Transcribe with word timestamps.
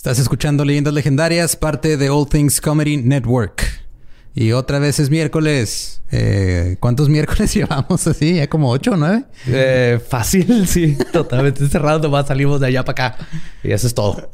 Estás 0.00 0.18
escuchando 0.18 0.64
Leyendas 0.64 0.94
Legendarias, 0.94 1.56
parte 1.56 1.98
de 1.98 2.08
All 2.08 2.26
Things 2.26 2.62
Comedy 2.62 2.96
Network. 2.96 3.66
Y 4.34 4.52
otra 4.52 4.78
vez 4.78 4.98
es 4.98 5.10
miércoles. 5.10 6.00
Eh, 6.10 6.78
¿Cuántos 6.80 7.08
miércoles 7.10 7.52
llevamos 7.52 8.06
así? 8.06 8.36
¿Ya 8.36 8.48
como 8.48 8.70
ocho 8.70 8.92
o 8.92 8.96
nueve? 8.96 9.24
Eh, 9.46 10.00
fácil, 10.08 10.66
sí. 10.66 10.96
Totalmente 11.12 11.68
cerrado. 11.68 11.98
Nomás 11.98 12.28
salimos 12.28 12.60
de 12.60 12.68
allá 12.68 12.82
para 12.82 13.08
acá. 13.08 13.28
Y 13.62 13.72
eso 13.72 13.86
es 13.86 13.92
todo. 13.92 14.30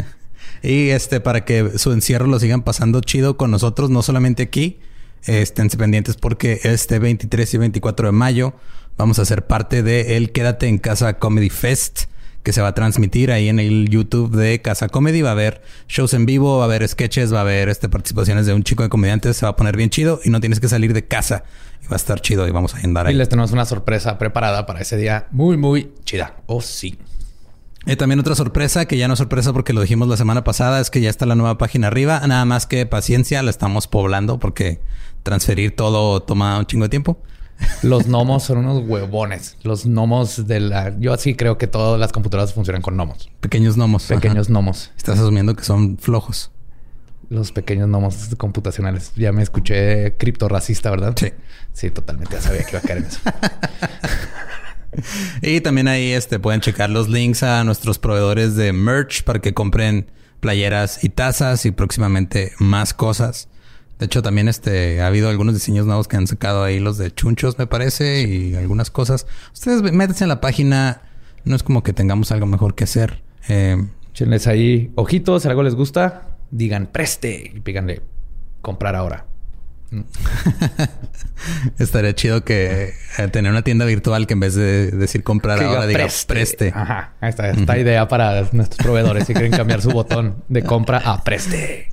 y 0.62 0.88
este, 0.88 1.20
para 1.20 1.44
que 1.44 1.78
su 1.78 1.92
encierro 1.92 2.26
lo 2.26 2.40
sigan 2.40 2.62
pasando 2.62 3.02
chido 3.02 3.36
con 3.36 3.50
nosotros, 3.50 3.90
no 3.90 4.00
solamente 4.00 4.44
aquí. 4.44 4.80
Estén 5.26 5.68
pendientes 5.68 6.16
porque 6.16 6.58
este 6.64 6.98
23 6.98 7.52
y 7.52 7.58
24 7.58 8.08
de 8.08 8.12
mayo 8.12 8.54
vamos 8.96 9.18
a 9.18 9.26
ser 9.26 9.46
parte 9.46 9.82
de 9.82 10.16
el 10.16 10.32
Quédate 10.32 10.68
en 10.68 10.78
Casa 10.78 11.18
Comedy 11.18 11.50
Fest 11.50 12.04
que 12.42 12.52
se 12.52 12.60
va 12.60 12.68
a 12.68 12.74
transmitir 12.74 13.30
ahí 13.30 13.48
en 13.48 13.58
el 13.58 13.88
YouTube 13.88 14.34
de 14.34 14.60
Casa 14.60 14.88
Comedy. 14.88 15.22
Va 15.22 15.30
a 15.30 15.32
haber 15.32 15.62
shows 15.88 16.14
en 16.14 16.26
vivo, 16.26 16.58
va 16.58 16.64
a 16.64 16.66
haber 16.66 16.86
sketches, 16.86 17.32
va 17.32 17.38
a 17.38 17.42
haber 17.42 17.68
este, 17.68 17.88
participaciones 17.88 18.46
de 18.46 18.54
un 18.54 18.64
chico 18.64 18.82
de 18.82 18.88
comediantes. 18.88 19.36
Se 19.36 19.46
va 19.46 19.50
a 19.50 19.56
poner 19.56 19.76
bien 19.76 19.90
chido 19.90 20.20
y 20.24 20.30
no 20.30 20.40
tienes 20.40 20.60
que 20.60 20.68
salir 20.68 20.92
de 20.92 21.06
casa. 21.06 21.44
Y 21.82 21.86
va 21.86 21.94
a 21.94 21.96
estar 21.96 22.20
chido 22.20 22.46
y 22.48 22.50
vamos 22.50 22.74
a 22.74 22.78
andar 22.78 23.06
ahí. 23.06 23.14
Y 23.14 23.16
les 23.16 23.28
tenemos 23.28 23.52
una 23.52 23.64
sorpresa 23.64 24.18
preparada 24.18 24.66
para 24.66 24.80
ese 24.80 24.96
día 24.96 25.26
muy, 25.30 25.56
muy 25.56 25.92
chida. 26.04 26.36
Oh, 26.46 26.60
sí. 26.60 26.98
Y 27.84 27.96
también 27.96 28.20
otra 28.20 28.36
sorpresa, 28.36 28.86
que 28.86 28.96
ya 28.96 29.08
no 29.08 29.14
es 29.14 29.18
sorpresa 29.18 29.52
porque 29.52 29.72
lo 29.72 29.80
dijimos 29.80 30.06
la 30.06 30.16
semana 30.16 30.44
pasada, 30.44 30.80
es 30.80 30.90
que 30.90 31.00
ya 31.00 31.10
está 31.10 31.26
la 31.26 31.34
nueva 31.34 31.58
página 31.58 31.88
arriba. 31.88 32.20
Nada 32.26 32.44
más 32.44 32.66
que 32.66 32.86
paciencia, 32.86 33.42
la 33.42 33.50
estamos 33.50 33.88
poblando 33.88 34.38
porque 34.38 34.80
transferir 35.24 35.74
todo 35.74 36.22
toma 36.22 36.58
un 36.58 36.66
chingo 36.66 36.84
de 36.84 36.90
tiempo. 36.90 37.18
Los 37.82 38.06
gnomos 38.06 38.44
son 38.44 38.58
unos 38.58 38.82
huevones. 38.86 39.56
Los 39.62 39.84
gnomos 39.84 40.46
de 40.46 40.60
la... 40.60 40.96
Yo 40.98 41.12
así 41.12 41.34
creo 41.34 41.58
que 41.58 41.66
todas 41.66 41.98
las 41.98 42.12
computadoras 42.12 42.54
funcionan 42.54 42.82
con 42.82 42.94
gnomos. 42.94 43.30
Pequeños 43.40 43.76
gnomos. 43.76 44.04
Pequeños 44.04 44.48
gnomos. 44.48 44.90
Estás 44.96 45.18
asumiendo 45.18 45.54
que 45.54 45.64
son 45.64 45.98
flojos. 45.98 46.50
Los 47.28 47.52
pequeños 47.52 47.88
gnomos 47.88 48.34
computacionales. 48.36 49.12
Ya 49.16 49.32
me 49.32 49.42
escuché 49.42 50.16
criptorracista, 50.16 50.90
¿verdad? 50.90 51.14
Sí. 51.16 51.32
Sí, 51.72 51.90
totalmente. 51.90 52.36
Ya 52.36 52.42
sabía 52.42 52.64
que 52.64 52.70
iba 52.70 52.78
a 52.78 52.82
caer 52.82 52.98
en 52.98 53.04
eso. 53.04 53.20
y 55.42 55.60
también 55.60 55.88
ahí 55.88 56.12
este, 56.12 56.38
pueden 56.38 56.60
checar 56.60 56.90
los 56.90 57.08
links 57.08 57.42
a 57.42 57.64
nuestros 57.64 57.98
proveedores 57.98 58.56
de 58.56 58.72
merch 58.72 59.24
para 59.24 59.40
que 59.40 59.54
compren 59.54 60.10
playeras 60.40 61.02
y 61.04 61.08
tazas 61.08 61.64
y 61.66 61.70
próximamente 61.70 62.52
más 62.58 62.92
cosas. 62.92 63.48
De 64.02 64.06
hecho, 64.06 64.20
también 64.20 64.48
este, 64.48 65.00
ha 65.00 65.06
habido 65.06 65.28
algunos 65.28 65.54
diseños 65.54 65.86
nuevos 65.86 66.08
que 66.08 66.16
han 66.16 66.26
sacado 66.26 66.64
ahí, 66.64 66.80
los 66.80 66.98
de 66.98 67.14
chunchos, 67.14 67.56
me 67.56 67.68
parece, 67.68 68.22
y 68.22 68.56
algunas 68.56 68.90
cosas. 68.90 69.28
Ustedes 69.52 69.80
métanse 69.80 70.24
en 70.24 70.28
la 70.28 70.40
página. 70.40 71.02
No 71.44 71.54
es 71.54 71.62
como 71.62 71.84
que 71.84 71.92
tengamos 71.92 72.32
algo 72.32 72.46
mejor 72.46 72.74
que 72.74 72.82
hacer. 72.82 73.22
Eh, 73.48 73.76
ahí 74.46 74.90
ojitos, 74.96 75.42
si 75.44 75.48
algo 75.48 75.62
les 75.62 75.76
gusta, 75.76 76.36
digan 76.50 76.88
preste 76.88 77.52
y 77.54 77.60
píganle 77.60 78.02
comprar 78.60 78.96
ahora. 78.96 79.26
Estaría 81.78 82.14
chido 82.14 82.44
que 82.44 82.94
eh, 83.18 83.28
tener 83.28 83.50
una 83.50 83.62
tienda 83.62 83.84
virtual 83.84 84.26
que 84.26 84.34
en 84.34 84.40
vez 84.40 84.54
de 84.54 84.90
decir 84.90 85.22
comprar 85.22 85.62
ahora 85.62 85.86
diga 85.86 86.06
preste. 86.26 86.72
Ajá. 86.74 87.12
Esta, 87.20 87.50
esta 87.50 87.78
idea 87.78 88.08
para 88.08 88.48
nuestros 88.52 88.78
proveedores 88.78 89.26
si 89.26 89.34
quieren 89.34 89.52
cambiar 89.52 89.82
su 89.82 89.90
botón 89.90 90.42
de 90.48 90.62
compra 90.62 90.98
a 90.98 91.22
preste. 91.22 91.92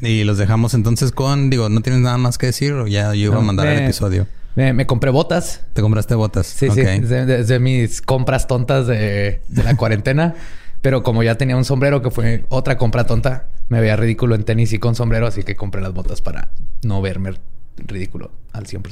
Y 0.00 0.24
los 0.24 0.38
dejamos 0.38 0.74
entonces 0.74 1.12
con, 1.12 1.50
digo, 1.50 1.68
¿no 1.68 1.80
tienes 1.82 2.02
nada 2.02 2.18
más 2.18 2.38
que 2.38 2.46
decir 2.46 2.72
o 2.72 2.86
ya 2.86 3.14
yo 3.14 3.32
iba 3.32 3.38
a 3.38 3.42
mandar 3.42 3.66
el 3.66 3.84
episodio? 3.84 4.26
Me, 4.54 4.86
compré 4.86 5.10
botas. 5.10 5.62
¿Te 5.72 5.82
compraste 5.82 6.14
botas? 6.14 6.46
Sí, 6.46 6.68
sí. 6.70 6.82
De, 6.82 7.58
mis 7.60 8.02
compras 8.02 8.46
tontas 8.46 8.86
de, 8.86 9.40
la 9.48 9.76
cuarentena. 9.76 10.34
Pero 10.82 11.02
como 11.02 11.22
ya 11.22 11.34
tenía 11.36 11.56
un 11.56 11.64
sombrero 11.64 12.00
que 12.02 12.10
fue 12.10 12.44
otra 12.48 12.78
compra 12.78 13.04
tonta, 13.04 13.48
me 13.70 13.80
veía 13.80 13.96
ridículo 13.96 14.34
en 14.34 14.44
tenis 14.44 14.72
y 14.74 14.78
con 14.78 14.94
sombrero, 14.94 15.26
así 15.26 15.44
que 15.44 15.56
compré 15.56 15.80
las 15.80 15.94
botas 15.94 16.20
para 16.20 16.50
no 16.82 17.00
verme 17.00 17.34
ridículo 17.76 18.32
al 18.52 18.66
100%. 18.66 18.82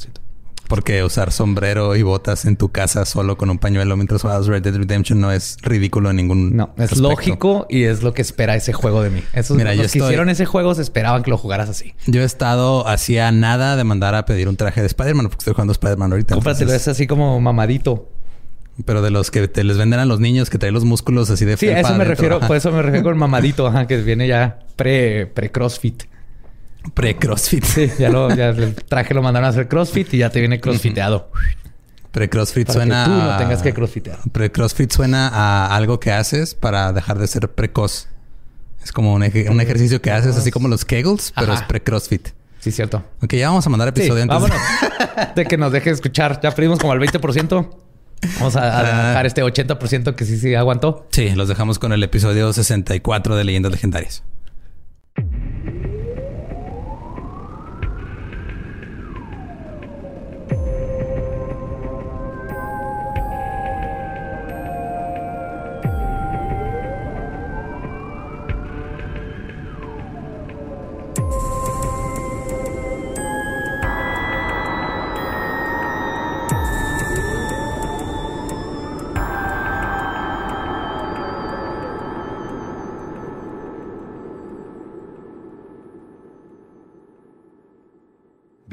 Porque 0.69 1.03
usar 1.03 1.33
sombrero 1.33 1.97
y 1.97 2.03
botas 2.03 2.44
en 2.44 2.56
tu 2.56 2.69
casa 2.69 3.06
solo 3.06 3.38
con 3.38 3.49
un 3.49 3.59
pañuelo 3.59 3.97
mientras 3.97 4.21
juegas 4.21 4.47
Red 4.47 4.62
Dead 4.62 4.77
Redemption 4.77 5.19
no 5.19 5.33
es 5.33 5.56
ridículo 5.62 6.11
en 6.11 6.17
ningún. 6.17 6.56
No, 6.56 6.75
es 6.77 6.99
lógico 6.99 7.67
y 7.71 7.84
es 7.84 8.03
lo 8.03 8.12
que 8.12 8.21
espera 8.22 8.55
ese 8.55 8.75
juego 8.75 9.03
de 9.03 9.11
mí. 9.11 9.22
Esos 9.33 9.56
Mira, 9.56 9.75
los 9.75 9.91
que 9.91 9.99
hicieron 9.99 10.28
ese 10.28 10.44
juego 10.44 10.75
se 10.75 10.83
esperaban 10.83 11.22
que 11.22 11.31
lo 11.31 11.38
jugaras 11.38 11.71
así. 11.71 11.94
Yo 12.06 12.21
he 12.21 12.25
estado 12.25 12.87
hacía 12.87 13.33
nada 13.33 13.77
de 13.77 13.84
mandar 13.84 14.15
a 14.15 14.27
pedir 14.27 14.47
un 14.47 14.56
traje 14.56 14.83
de 14.83 14.87
Spider-Man 14.87 15.28
porque 15.28 15.41
estoy 15.41 15.55
jugando 15.55 15.72
Spider-Man 15.72 16.12
ahorita. 16.12 16.34
Cómpratelo, 16.34 16.72
es 16.72 16.87
así 16.87 17.06
como 17.06 17.41
mamadito. 17.41 18.11
Pero 18.84 19.03
de 19.03 19.11
los 19.11 19.31
que 19.31 19.49
te 19.49 19.65
les 19.65 19.77
venden 19.77 19.99
a 20.00 20.05
los 20.05 20.21
niños 20.21 20.50
que 20.50 20.59
traen 20.59 20.75
los 20.75 20.84
músculos 20.84 21.31
así 21.31 21.44
de 21.44 21.56
Sí, 21.56 21.69
a 21.69 21.81
eso 21.81 21.94
me 21.94 22.05
refiero, 22.05 22.39
por 22.41 22.56
eso 22.56 22.71
me 22.71 22.81
refiero 22.83 23.05
con 23.05 23.19
mamadito, 23.19 23.66
ajá, 23.66 23.87
que 23.87 23.97
viene 23.99 24.28
ya 24.28 24.61
pre, 24.77 25.27
pre 25.27 25.50
CrossFit. 25.50 26.05
Pre-CrossFit. 26.94 27.65
Sí, 27.65 27.91
ya 27.99 28.09
lo, 28.09 28.34
ya 28.34 28.49
el 28.49 28.75
traje 28.75 29.15
lo 29.15 29.22
mandaron 29.22 29.47
a 29.47 29.50
hacer 29.50 29.69
CrossFit 29.69 30.15
y 30.15 30.19
ya 30.19 30.31
te 30.31 30.41
viene 30.41 30.61
crossfiteado. 30.61 31.31
Pre-CrossFit 32.12 32.71
suena. 32.71 33.05
Que 33.05 33.11
tú 33.11 33.17
no 33.17 33.37
tengas 33.37 33.62
que 33.62 33.75
crossfitear. 33.75 34.19
Pre-CrossFit 34.33 34.91
suena 34.91 35.28
a 35.28 35.77
algo 35.77 36.00
que 36.00 36.12
haces 36.12 36.55
para 36.55 36.93
dejar 36.93 37.19
de 37.19 37.27
ser 37.27 37.50
precoz. 37.50 38.09
Es 38.83 38.93
como 38.93 39.12
un, 39.12 39.22
ejercicio 39.22 40.00
que 40.00 40.11
haces 40.11 40.37
así 40.37 40.50
como 40.50 40.69
los 40.69 40.84
Kegels, 40.84 41.33
pero 41.37 41.53
es 41.53 41.62
pre-CrossFit. 41.62 42.28
Sí, 42.61 42.72
cierto. 42.72 43.05
Ok, 43.22 43.34
ya 43.34 43.49
vamos 43.49 43.67
a 43.67 43.71
mandar 43.71 43.88
episodio 43.88 44.22
sí, 44.22 44.28
Vámonos. 44.28 44.56
de 45.37 45.44
que 45.44 45.56
nos 45.56 45.72
deje 45.72 45.91
escuchar. 45.91 46.41
Ya 46.43 46.50
perdimos 46.53 46.78
como 46.78 46.93
el 46.94 47.00
20%. 47.00 47.69
Vamos 48.39 48.56
a, 48.56 48.79
a 48.79 49.09
dejar 49.09 49.27
este 49.27 49.43
80% 49.43 50.15
que 50.15 50.25
sí, 50.25 50.39
sí 50.39 50.55
aguantó. 50.55 51.06
Sí, 51.11 51.31
los 51.31 51.49
dejamos 51.49 51.79
con 51.79 51.93
el 51.93 52.03
episodio 52.03 52.53
64 52.53 53.37
de 53.37 53.45
Leyendas 53.45 53.73
Legendarias. 53.73 54.23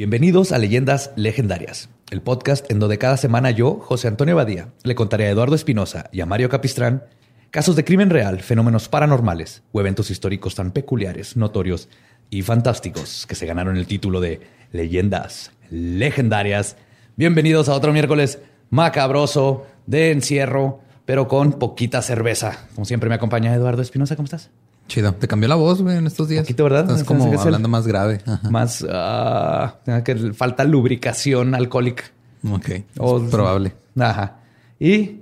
Bienvenidos 0.08 0.52
a 0.52 0.60
Leyendas 0.60 1.10
Legendarias, 1.16 1.90
el 2.12 2.22
podcast 2.22 2.70
en 2.70 2.78
donde 2.78 3.00
cada 3.00 3.18
semana 3.18 3.50
yo, 3.50 3.80
José 3.80 4.08
Antonio 4.08 4.36
Badía, 4.36 4.68
le 4.84 4.94
contaré 4.94 5.26
a 5.26 5.32
Eduardo 5.32 5.56
Espinosa 5.56 6.12
y 6.12 6.22
a 6.22 6.28
Mario 6.28 6.48
Capistrán 6.48 7.06
casos 7.50 7.76
de 7.76 7.84
crimen 7.84 8.12
real, 8.12 8.42
fenómenos 8.42 8.88
paranormales 8.88 9.64
o 9.72 9.80
eventos 9.80 10.12
históricos 10.12 10.54
tan 10.54 10.74
peculiares, 10.74 11.36
notorios 11.38 11.90
y 12.30 12.44
fantásticos 12.44 13.26
que 13.26 13.34
se 13.34 13.48
ganaron 13.48 13.78
el 13.78 13.88
título 13.88 14.22
de 14.22 14.42
Leyendas 14.72 15.52
Legendarias. 15.72 16.78
Bienvenidos 17.16 17.68
a 17.68 17.74
otro 17.74 17.92
miércoles 17.92 18.38
macabroso 18.70 19.66
de 19.88 20.12
encierro, 20.12 20.82
pero 21.06 21.28
con 21.28 21.54
poquita 21.54 22.04
cerveza. 22.04 22.68
Como 22.76 22.86
siempre 22.86 23.10
me 23.10 23.16
acompaña 23.16 23.56
Eduardo 23.56 23.82
Espinosa, 23.82 24.16
¿cómo 24.16 24.26
estás? 24.26 24.52
Chido. 24.88 25.14
Te 25.14 25.28
cambió 25.28 25.50
la 25.50 25.56
voz, 25.56 25.82
güey, 25.82 25.98
en 25.98 26.08
estos 26.08 26.30
días. 26.30 26.44
Poquito, 26.44 26.64
¿verdad? 26.64 26.82
Estás 26.82 27.04
como 27.04 27.26
hablando 27.40 27.68
más 27.68 27.88
grave. 27.88 28.22
Más... 28.50 28.82
Uh, 28.82 30.04
que 30.04 30.34
falta 30.34 30.64
lubricación 30.64 31.56
alcohólica. 31.56 32.06
Ok. 32.50 32.70
es 32.70 32.86
probable. 33.32 33.74
Ajá. 34.00 34.38
Y 34.80 35.22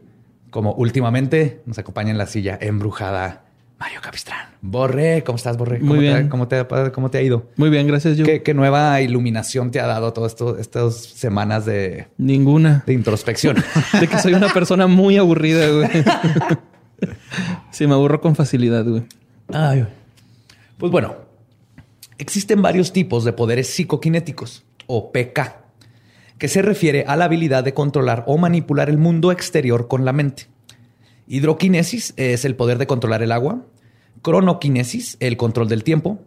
como 0.50 0.74
últimamente 0.74 1.62
nos 1.66 1.78
acompaña 1.78 2.12
en 2.12 2.18
la 2.18 2.28
silla 2.28 2.58
embrujada 2.62 3.44
Mario 3.80 4.00
Capistrán. 4.02 4.48
Borre, 4.62 5.24
¿cómo 5.26 5.36
estás, 5.36 5.58
Borre? 5.58 5.80
Muy 5.80 6.00
bien. 6.00 6.30
¿cómo, 6.30 6.48
te, 6.48 6.66
¿Cómo 6.94 7.10
te 7.10 7.18
ha 7.18 7.22
ido? 7.22 7.50
Muy 7.58 7.70
bien, 7.70 7.86
gracias, 7.86 8.18
yo. 8.18 8.26
¿Qué, 8.26 8.54
nueva 8.54 9.02
iluminación 9.02 9.72
te 9.72 9.82
ha 9.82 9.88
dado 9.88 10.14
todas 10.14 10.38
estas 10.60 10.96
semanas 10.96 11.66
de... 11.66 12.08
Ninguna. 12.18 12.84
De 12.86 12.94
introspección. 12.94 13.58
de 14.00 14.08
que 14.08 14.20
soy 14.20 14.36
una 14.36 14.48
persona 14.50 14.88
muy 14.88 15.18
aburrida, 15.18 15.68
güey. 15.70 15.90
sí, 17.72 17.88
me 17.88 17.94
aburro 17.94 18.22
con 18.22 18.36
facilidad, 18.36 18.86
güey. 18.86 19.04
Pues 20.78 20.92
bueno, 20.92 21.16
existen 22.18 22.62
varios 22.62 22.92
tipos 22.92 23.24
de 23.24 23.34
poderes 23.34 23.70
psicoquinéticos 23.70 24.64
o 24.88 25.12
PK, 25.12 25.64
que 26.38 26.48
se 26.48 26.62
refiere 26.62 27.06
a 27.08 27.16
la 27.16 27.26
habilidad 27.26 27.64
de 27.64 27.74
controlar 27.74 28.24
o 28.28 28.38
manipular 28.38 28.90
el 28.90 28.98
mundo 28.98 29.32
exterior 29.32 29.88
con 29.88 30.06
la 30.06 30.14
mente. 30.14 30.48
Hidroquinesis 31.28 32.14
es 32.18 32.46
el 32.46 32.56
poder 32.56 32.78
de 32.78 32.88
controlar 32.88 33.22
el 33.24 33.32
agua, 33.32 33.66
cronoquinesis, 34.22 35.18
el 35.20 35.38
control 35.38 35.70
del 35.70 35.84
tiempo, 35.84 36.20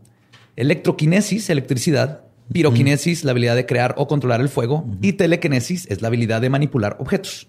electroquinesis, 0.54 1.50
electricidad, 1.50 2.22
piroquinesis, 2.52 3.24
la 3.24 3.32
habilidad 3.32 3.56
de 3.56 3.66
crear 3.66 3.94
o 3.98 4.06
controlar 4.06 4.40
el 4.40 4.48
fuego, 4.48 4.86
y 5.02 5.14
telequinesis 5.14 5.86
es 5.90 6.00
la 6.00 6.08
habilidad 6.08 6.40
de 6.40 6.50
manipular 6.50 6.96
objetos. 7.00 7.48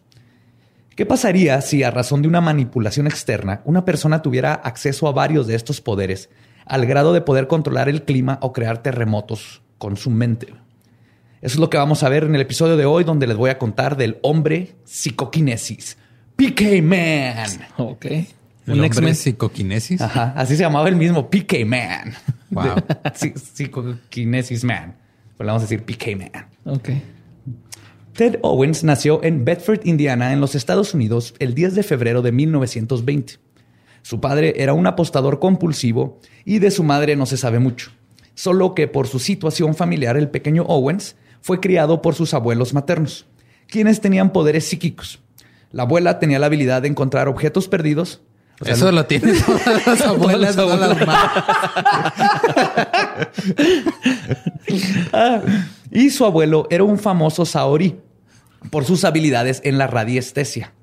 ¿Qué 0.97 1.05
pasaría 1.05 1.61
si 1.61 1.83
a 1.83 1.91
razón 1.91 2.23
de 2.23 2.27
una 2.27 2.41
manipulación 2.41 3.05
externa 3.05 3.61
una 3.65 3.85
persona 3.85 4.23
tuviera 4.23 4.55
acceso 4.55 5.07
a 5.07 5.11
varios 5.11 5.45
de 5.45 5.53
estos 5.53 5.79
poderes 5.79 6.31
al 6.65 6.87
grado 6.87 7.13
de 7.13 7.21
poder 7.21 7.45
controlar 7.45 7.87
el 7.87 8.01
clima 8.01 8.39
o 8.41 8.51
crear 8.51 8.81
terremotos 8.81 9.61
con 9.77 9.95
su 9.95 10.09
mente? 10.09 10.47
Eso 10.47 11.53
es 11.53 11.59
lo 11.59 11.69
que 11.69 11.77
vamos 11.77 12.01
a 12.01 12.09
ver 12.09 12.23
en 12.23 12.33
el 12.33 12.41
episodio 12.41 12.77
de 12.77 12.87
hoy 12.87 13.03
donde 13.03 13.27
les 13.27 13.37
voy 13.37 13.51
a 13.51 13.59
contar 13.59 13.95
del 13.95 14.17
hombre 14.23 14.73
psicoquinesis, 14.85 15.99
PK 16.35 16.81
Man. 16.81 17.47
Ok. 17.77 18.05
Un 18.65 18.79
hombre 18.79 19.13
psicoquinesis. 19.13 20.01
Ajá, 20.01 20.33
así 20.35 20.55
se 20.55 20.63
llamaba 20.63 20.89
el 20.89 20.95
mismo 20.95 21.29
PK 21.29 21.63
Man. 21.63 22.15
Wow. 22.49 22.73
Psicoquinesis 23.13 24.63
Man. 24.63 24.95
Pues 25.37 25.45
vamos 25.45 25.61
a 25.61 25.67
decir 25.67 25.83
PK 25.83 26.17
Man. 26.17 26.47
Ok. 26.65 26.89
Ted 28.17 28.39
Owens 28.41 28.83
nació 28.83 29.23
en 29.23 29.45
Bedford, 29.45 29.81
Indiana, 29.83 30.33
en 30.33 30.41
los 30.41 30.55
Estados 30.55 30.95
Unidos, 30.95 31.35
el 31.37 31.53
10 31.53 31.75
de 31.75 31.83
febrero 31.83 32.23
de 32.23 32.31
1920. 32.31 33.35
Su 34.01 34.19
padre 34.19 34.55
era 34.57 34.73
un 34.73 34.87
apostador 34.87 35.37
compulsivo 35.37 36.19
y 36.43 36.57
de 36.57 36.71
su 36.71 36.83
madre 36.83 37.15
no 37.15 37.27
se 37.27 37.37
sabe 37.37 37.59
mucho, 37.59 37.91
solo 38.33 38.73
que 38.73 38.87
por 38.87 39.05
su 39.05 39.19
situación 39.19 39.75
familiar 39.75 40.17
el 40.17 40.29
pequeño 40.29 40.63
Owens 40.63 41.15
fue 41.41 41.59
criado 41.59 42.01
por 42.01 42.15
sus 42.15 42.33
abuelos 42.33 42.73
maternos, 42.73 43.27
quienes 43.67 44.01
tenían 44.01 44.33
poderes 44.33 44.65
psíquicos. 44.65 45.19
La 45.71 45.83
abuela 45.83 46.17
tenía 46.17 46.39
la 46.39 46.47
habilidad 46.47 46.81
de 46.81 46.87
encontrar 46.87 47.27
objetos 47.27 47.67
perdidos. 47.67 48.21
Eso 48.65 48.91
lo 48.91 49.05
tienen 49.07 49.35
todas 49.45 49.85
las 49.85 50.01
abuelas, 50.01 50.55
todas 50.55 50.79
las 50.79 50.97
ah, 55.13 55.41
y 55.91 56.09
su 56.09 56.25
abuelo 56.25 56.65
era 56.71 56.83
un 56.83 56.97
famoso 56.97 57.45
Saori, 57.45 58.06
por 58.69 58.85
sus 58.85 59.03
habilidades 59.03 59.61
en 59.63 59.77
la 59.77 59.87
radiestesia. 59.87 60.73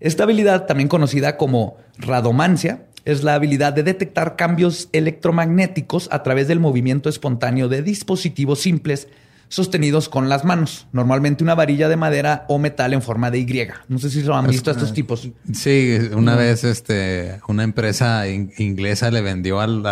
Esta 0.00 0.24
habilidad, 0.24 0.66
también 0.66 0.88
conocida 0.88 1.36
como 1.36 1.76
radomancia, 1.98 2.86
es 3.04 3.22
la 3.22 3.34
habilidad 3.34 3.72
de 3.72 3.84
detectar 3.84 4.36
cambios 4.36 4.88
electromagnéticos 4.92 6.08
a 6.10 6.22
través 6.22 6.48
del 6.48 6.60
movimiento 6.60 7.08
espontáneo 7.08 7.68
de 7.68 7.82
dispositivos 7.82 8.60
simples 8.60 9.08
sostenidos 9.48 10.08
con 10.08 10.28
las 10.28 10.44
manos, 10.44 10.86
normalmente 10.92 11.44
una 11.44 11.54
varilla 11.54 11.88
de 11.88 11.96
madera 11.96 12.44
o 12.48 12.58
metal 12.58 12.92
en 12.92 13.02
forma 13.02 13.30
de 13.30 13.38
Y. 13.40 13.46
No 13.88 13.98
sé 13.98 14.10
si 14.10 14.22
lo 14.22 14.36
han 14.36 14.48
visto 14.48 14.70
a 14.70 14.72
estos 14.74 14.92
tipos. 14.92 15.28
Sí, 15.52 15.98
una 16.12 16.34
mm. 16.34 16.38
vez 16.38 16.64
este 16.64 17.40
una 17.48 17.62
empresa 17.62 18.28
inglesa 18.28 19.10
le 19.10 19.20
vendió 19.20 19.60
al 19.60 19.84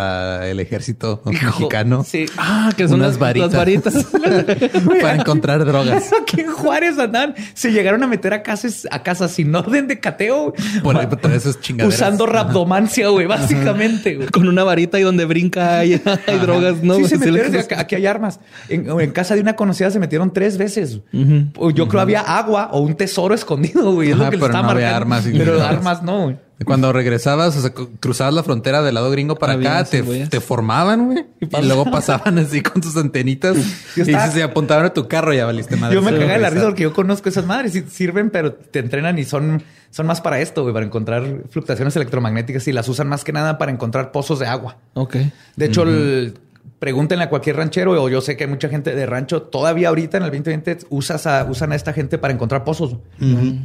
el 0.44 0.60
ejército 0.60 1.22
mexicano. 1.24 2.04
Sí. 2.04 2.26
Ah, 2.36 2.72
que 2.76 2.88
son 2.88 3.00
unas 3.00 3.18
varitas, 3.18 3.52
varitas. 3.52 3.94
para 5.00 5.14
encontrar 5.14 5.64
drogas. 5.64 6.10
Aquí 6.22 6.40
en 6.40 6.52
Juárez 6.52 6.98
andan, 6.98 7.34
se 7.54 7.72
llegaron 7.72 8.02
a 8.02 8.06
meter 8.06 8.34
a 8.34 8.42
casas 8.42 8.86
a 8.90 9.02
casas 9.02 9.32
sin 9.32 9.54
orden 9.54 9.86
de 9.86 10.00
cateo. 10.00 10.52
Por, 10.82 10.96
esas 11.32 11.60
chingaderas. 11.60 11.94
Usando 11.94 12.26
rabdomancia, 12.26 13.08
güey, 13.08 13.26
básicamente. 13.26 14.26
Con 14.32 14.48
una 14.48 14.64
varita 14.64 14.98
y 14.98 15.02
donde 15.02 15.24
brinca 15.24 15.78
hay, 15.78 16.00
drogas, 16.40 16.82
¿no? 16.82 16.96
Sí, 16.96 17.06
se 17.06 17.18
metieron, 17.18 17.54
aquí 17.76 17.94
hay 17.94 18.06
armas. 18.06 18.40
En, 18.68 18.88
en 18.88 19.10
casa 19.12 19.34
de 19.34 19.43
una 19.44 19.56
conocida 19.56 19.90
se 19.90 19.98
metieron 19.98 20.32
tres 20.32 20.58
veces. 20.58 21.00
Yo 21.12 21.88
creo 21.88 22.00
había 22.00 22.20
agua 22.20 22.70
o 22.72 22.80
un 22.80 22.94
tesoro 22.94 23.34
escondido, 23.34 23.92
güey. 23.92 24.10
Es 24.10 24.16
lo 24.16 24.30
que 24.30 24.38
pero 24.38 24.52
no 24.52 24.70
había 24.70 24.96
armas. 24.96 25.24
Pero 25.30 25.62
armas 25.62 26.02
no, 26.02 26.24
güey. 26.24 26.36
Cuando 26.64 26.92
regresabas, 26.92 27.56
o 27.56 27.60
sea, 27.60 27.74
cruzabas 28.00 28.32
la 28.32 28.42
frontera 28.42 28.80
del 28.80 28.94
lado 28.94 29.10
gringo 29.10 29.34
para 29.34 29.54
acá, 29.54 29.84
te, 29.84 30.40
formaban, 30.40 31.06
güey. 31.06 31.26
Y, 31.40 31.66
luego 31.66 31.84
pasaban 31.90 32.38
así 32.38 32.62
con 32.62 32.80
tus 32.80 32.96
antenitas 32.96 33.56
y 33.96 34.04
se 34.04 34.42
apuntaban 34.42 34.86
a 34.86 34.94
tu 34.94 35.06
carro 35.06 35.34
y 35.34 35.36
ya 35.36 35.46
valiste 35.46 35.76
madre. 35.76 35.94
Yo 35.94 36.00
me 36.00 36.12
cagué 36.12 36.32
de 36.32 36.38
la 36.38 36.50
risa 36.50 36.64
porque 36.64 36.84
yo 36.84 36.94
conozco 36.94 37.28
esas 37.28 37.44
madres 37.44 37.74
y 37.74 37.82
sirven, 37.82 38.30
pero 38.30 38.54
te 38.54 38.78
entrenan 38.78 39.18
y 39.18 39.24
son, 39.24 39.62
son 39.90 40.06
más 40.06 40.22
para 40.22 40.40
esto, 40.40 40.62
güey, 40.62 40.72
para 40.72 40.86
encontrar 40.86 41.42
fluctuaciones 41.50 41.96
electromagnéticas 41.96 42.66
y 42.68 42.72
las 42.72 42.88
usan 42.88 43.08
más 43.08 43.24
que 43.24 43.32
nada 43.32 43.58
para 43.58 43.70
encontrar 43.70 44.10
pozos 44.10 44.38
de 44.38 44.46
agua. 44.46 44.78
Ok. 44.94 45.16
De 45.56 45.66
hecho, 45.66 45.82
el 45.82 46.34
pregúntenle 46.78 47.24
a 47.24 47.28
cualquier 47.30 47.56
ranchero, 47.56 47.92
o 48.02 48.08
yo 48.08 48.20
sé 48.20 48.36
que 48.36 48.44
hay 48.44 48.50
mucha 48.50 48.68
gente 48.68 48.94
de 48.94 49.06
rancho, 49.06 49.42
todavía 49.42 49.88
ahorita 49.88 50.18
en 50.18 50.24
el 50.24 50.30
2020 50.30 50.86
usas 50.90 51.26
a, 51.26 51.44
usan 51.44 51.72
a 51.72 51.76
esta 51.76 51.92
gente 51.92 52.18
para 52.18 52.34
encontrar 52.34 52.64
pozos. 52.64 52.96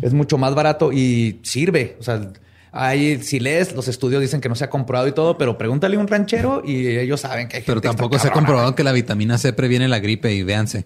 Es 0.01 0.13
mucho 0.13 0.37
más 0.37 0.55
barato 0.55 0.91
y 0.91 1.39
sirve. 1.43 1.97
O 1.99 2.03
sea, 2.03 2.31
hay, 2.71 3.21
si 3.23 3.39
lees, 3.39 3.75
los 3.75 3.87
estudios 3.87 4.21
dicen 4.21 4.41
que 4.41 4.49
no 4.49 4.55
se 4.55 4.63
ha 4.63 4.69
comprobado 4.69 5.07
y 5.07 5.11
todo, 5.11 5.37
pero 5.37 5.57
pregúntale 5.57 5.97
a 5.97 5.99
un 5.99 6.07
ranchero 6.07 6.61
y 6.63 6.87
ellos 6.97 7.21
saben 7.21 7.47
que 7.47 7.57
hay 7.57 7.63
Pero 7.65 7.81
tampoco 7.81 8.19
se 8.19 8.27
ha 8.27 8.31
comprobado 8.31 8.75
que 8.75 8.83
la 8.83 8.91
vitamina 8.91 9.37
C 9.37 9.53
previene 9.53 9.87
la 9.87 9.99
gripe 9.99 10.33
y 10.33 10.43
véanse. 10.43 10.85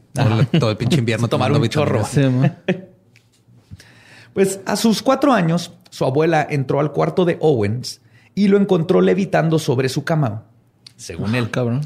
Todo, 0.59 0.71
el 0.71 0.77
pinche 0.77 0.97
invierno 0.97 1.27
tomando 1.29 1.59
un 1.59 1.69
chorro. 1.69 2.03
pues 4.33 4.59
a 4.65 4.75
sus 4.75 5.03
cuatro 5.03 5.33
años, 5.33 5.73
su 5.89 6.05
abuela 6.05 6.47
entró 6.49 6.79
al 6.79 6.91
cuarto 6.91 7.25
de 7.25 7.37
Owens 7.41 8.01
y 8.33 8.47
lo 8.47 8.57
encontró 8.57 9.01
levitando 9.01 9.59
sobre 9.59 9.89
su 9.89 10.03
cama. 10.03 10.45
Según 10.95 11.35
él. 11.35 11.49
Cabrón. 11.51 11.81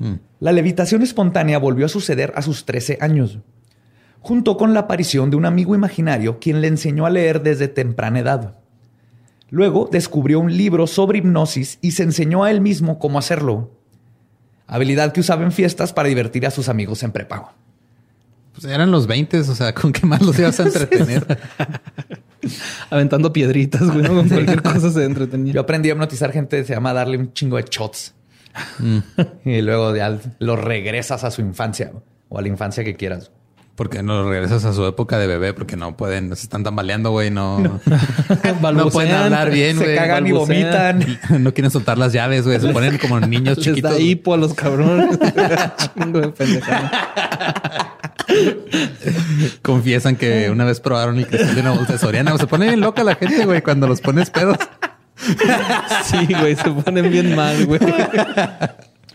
Mm. 0.00 0.14
La 0.40 0.50
levitación 0.50 1.02
espontánea 1.02 1.58
volvió 1.58 1.86
a 1.86 1.90
suceder 1.90 2.32
a 2.34 2.42
sus 2.42 2.64
13 2.64 2.98
años, 3.00 3.38
junto 4.20 4.56
con 4.56 4.74
la 4.74 4.80
aparición 4.80 5.30
de 5.30 5.36
un 5.36 5.46
amigo 5.46 5.74
imaginario 5.74 6.40
quien 6.40 6.60
le 6.60 6.68
enseñó 6.68 7.06
a 7.06 7.10
leer 7.10 7.42
desde 7.42 7.68
temprana 7.68 8.18
edad. 8.18 8.56
Luego 9.50 9.88
descubrió 9.92 10.40
un 10.40 10.56
libro 10.56 10.86
sobre 10.86 11.18
hipnosis 11.18 11.78
y 11.82 11.92
se 11.92 12.02
enseñó 12.02 12.44
a 12.44 12.50
él 12.50 12.60
mismo 12.60 12.98
cómo 12.98 13.18
hacerlo, 13.18 13.70
habilidad 14.66 15.12
que 15.12 15.20
usaba 15.20 15.44
en 15.44 15.52
fiestas 15.52 15.92
para 15.92 16.08
divertir 16.08 16.46
a 16.46 16.50
sus 16.50 16.68
amigos 16.68 17.02
en 17.02 17.12
prepago. 17.12 17.52
Pues 18.54 18.64
eran 18.64 18.90
los 18.90 19.06
20, 19.06 19.40
o 19.40 19.54
sea, 19.54 19.74
¿con 19.74 19.92
qué 19.92 20.06
más 20.06 20.22
los 20.22 20.38
ibas 20.38 20.58
a 20.60 20.62
entretener? 20.66 21.38
Aventando 22.90 23.32
piedritas, 23.32 23.82
güey, 23.90 24.06
con 24.06 24.28
cualquier 24.28 24.62
cosa 24.62 24.90
se 24.90 25.04
entretenía. 25.04 25.52
Yo 25.52 25.60
aprendí 25.60 25.90
a 25.90 25.92
hipnotizar 25.92 26.32
gente, 26.32 26.64
se 26.64 26.72
llama 26.72 26.94
darle 26.94 27.18
un 27.18 27.32
chingo 27.34 27.58
de 27.58 27.64
shots. 27.68 28.14
Mm. 28.78 28.98
y 29.44 29.62
luego 29.62 29.94
ya 29.94 30.18
lo 30.38 30.56
regresas 30.56 31.24
a 31.24 31.30
su 31.30 31.40
infancia 31.40 31.92
o 32.28 32.38
a 32.38 32.42
la 32.42 32.48
infancia 32.48 32.84
que 32.84 32.94
quieras. 32.96 33.30
Porque 33.80 34.02
no 34.02 34.28
regresas 34.28 34.66
a 34.66 34.74
su 34.74 34.84
época 34.84 35.18
de 35.18 35.26
bebé 35.26 35.54
porque 35.54 35.74
no 35.74 35.96
pueden, 35.96 36.36
se 36.36 36.42
están 36.42 36.62
tambaleando, 36.62 37.12
güey, 37.12 37.30
no, 37.30 37.60
no. 37.60 37.80
pueden 38.92 39.14
hablar 39.14 39.50
bien, 39.50 39.78
güey. 39.78 39.88
Se 39.88 39.96
cagan 39.96 40.26
y 40.26 40.32
vomitan. 40.32 41.18
No 41.38 41.54
quieren 41.54 41.70
soltar 41.70 41.96
las 41.96 42.12
llaves, 42.12 42.44
güey. 42.44 42.60
Se 42.60 42.68
ponen 42.74 42.98
como 42.98 43.18
niños 43.20 43.56
chiquitos. 43.56 43.92
Da 43.92 43.98
hipo 43.98 44.34
a 44.34 44.36
los 44.36 44.52
cabrones. 44.52 45.18
Confiesan 49.62 50.16
que 50.16 50.50
una 50.50 50.66
vez 50.66 50.80
probaron 50.80 51.18
el 51.18 51.26
cristal 51.26 51.54
de 51.54 51.60
una 51.62 51.70
bolsa 51.70 51.94
de 51.94 51.98
Soriana. 51.98 52.36
Se 52.36 52.46
pone 52.46 52.66
bien 52.66 52.80
loca 52.80 53.02
la 53.02 53.14
gente, 53.14 53.46
güey, 53.46 53.62
cuando 53.62 53.86
los 53.86 54.02
pones 54.02 54.28
pedos. 54.28 54.58
sí, 56.04 56.34
güey, 56.34 56.56
se 56.56 56.70
ponen 56.70 57.10
bien 57.10 57.34
mal, 57.34 57.66
güey. 57.66 57.80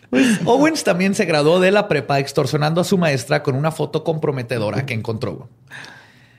Pues, 0.09 0.39
Owens 0.45 0.83
también 0.83 1.15
se 1.15 1.25
graduó 1.25 1.59
de 1.59 1.71
la 1.71 1.87
prepa 1.87 2.19
extorsionando 2.19 2.81
a 2.81 2.83
su 2.83 2.97
maestra 2.97 3.43
con 3.43 3.55
una 3.55 3.71
foto 3.71 4.03
comprometedora 4.03 4.85
que 4.85 4.93
encontró. 4.93 5.49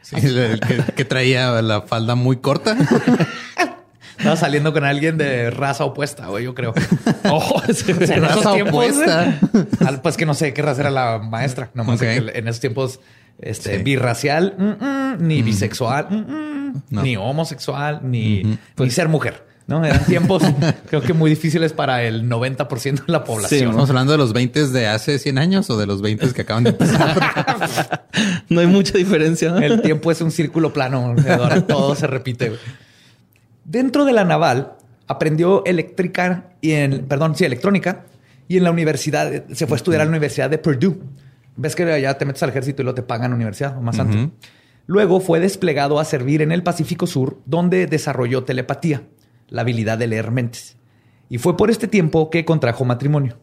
Sí, 0.02 0.16
que, 0.94 1.04
traía 1.04 1.60
la 1.62 1.82
falda 1.82 2.14
muy 2.14 2.36
corta. 2.36 2.76
Estaba 4.16 4.36
saliendo 4.36 4.72
con 4.72 4.84
alguien 4.84 5.18
de 5.18 5.50
raza 5.50 5.84
opuesta, 5.84 6.28
güey, 6.28 6.44
yo 6.44 6.54
creo. 6.54 6.72
Ojo, 7.30 7.62
en 7.66 8.22
raza 8.22 8.52
opuesta. 8.52 9.38
pues 10.02 10.16
que 10.16 10.24
no 10.24 10.34
sé 10.34 10.54
qué 10.54 10.62
raza 10.62 10.82
era 10.82 10.90
la 10.90 11.18
maestra. 11.18 11.70
No 11.74 11.84
más 11.84 12.00
que 12.00 12.16
en 12.16 12.48
esos 12.48 12.60
tiempos 12.60 13.00
este, 13.40 13.78
birracial, 13.78 14.54
mm, 14.56 14.84
mm, 14.84 15.26
ni 15.26 15.42
bisexual, 15.42 16.08
mm, 16.10 17.02
ni 17.02 17.16
homosexual, 17.16 18.00
ni, 18.02 18.58
ni 18.78 18.90
ser 18.90 19.08
mujer. 19.08 19.44
¿No? 19.66 19.84
Eran 19.84 20.04
tiempos, 20.04 20.42
creo 20.88 21.02
que 21.02 21.12
muy 21.12 21.30
difíciles 21.30 21.72
para 21.72 22.02
el 22.04 22.28
90% 22.28 23.06
de 23.06 23.12
la 23.12 23.24
población. 23.24 23.58
Sí, 23.58 23.64
¿Estamos 23.64 23.88
hablando 23.88 24.12
de 24.12 24.18
los 24.18 24.32
20 24.32 24.68
de 24.68 24.86
hace 24.86 25.18
100 25.18 25.38
años 25.38 25.70
o 25.70 25.76
de 25.76 25.86
los 25.86 26.02
20 26.02 26.32
que 26.32 26.42
acaban 26.42 26.64
de 26.64 26.70
empezar? 26.70 28.06
no 28.48 28.60
hay 28.60 28.66
mucha 28.66 28.96
diferencia. 28.96 29.56
El 29.58 29.82
tiempo 29.82 30.10
es 30.10 30.20
un 30.20 30.30
círculo 30.30 30.72
plano, 30.72 31.14
todo 31.66 31.94
se 31.94 32.06
repite. 32.06 32.52
Dentro 33.64 34.04
de 34.04 34.12
la 34.12 34.24
naval, 34.24 34.74
aprendió 35.08 35.64
eléctrica 35.64 36.50
y 36.60 36.72
en, 36.72 37.06
perdón, 37.06 37.34
sí, 37.34 37.44
electrónica 37.44 38.04
y 38.48 38.58
en 38.58 38.64
la 38.64 38.70
universidad, 38.70 39.44
se 39.52 39.66
fue 39.66 39.76
a 39.76 39.78
estudiar 39.78 40.02
a 40.02 40.04
la 40.04 40.10
Universidad 40.10 40.48
de 40.48 40.58
Purdue. 40.58 41.00
Ves 41.56 41.74
que 41.74 41.82
allá 41.82 42.16
te 42.16 42.24
metes 42.24 42.42
al 42.42 42.50
ejército 42.50 42.82
y 42.82 42.84
lo 42.84 42.94
te 42.94 43.02
pagan 43.02 43.32
universidad 43.32 43.76
o 43.76 43.80
más 43.80 43.98
antes. 43.98 44.28
Luego 44.86 45.18
fue 45.18 45.40
desplegado 45.40 45.98
a 45.98 46.04
servir 46.04 46.42
en 46.42 46.52
el 46.52 46.62
Pacífico 46.62 47.08
Sur, 47.08 47.40
donde 47.44 47.88
desarrolló 47.88 48.44
telepatía 48.44 49.02
la 49.48 49.62
habilidad 49.62 49.98
de 49.98 50.06
leer 50.06 50.30
mentes. 50.30 50.76
Y 51.28 51.38
fue 51.38 51.56
por 51.56 51.70
este 51.70 51.88
tiempo 51.88 52.30
que 52.30 52.44
contrajo 52.44 52.84
matrimonio. 52.84 53.38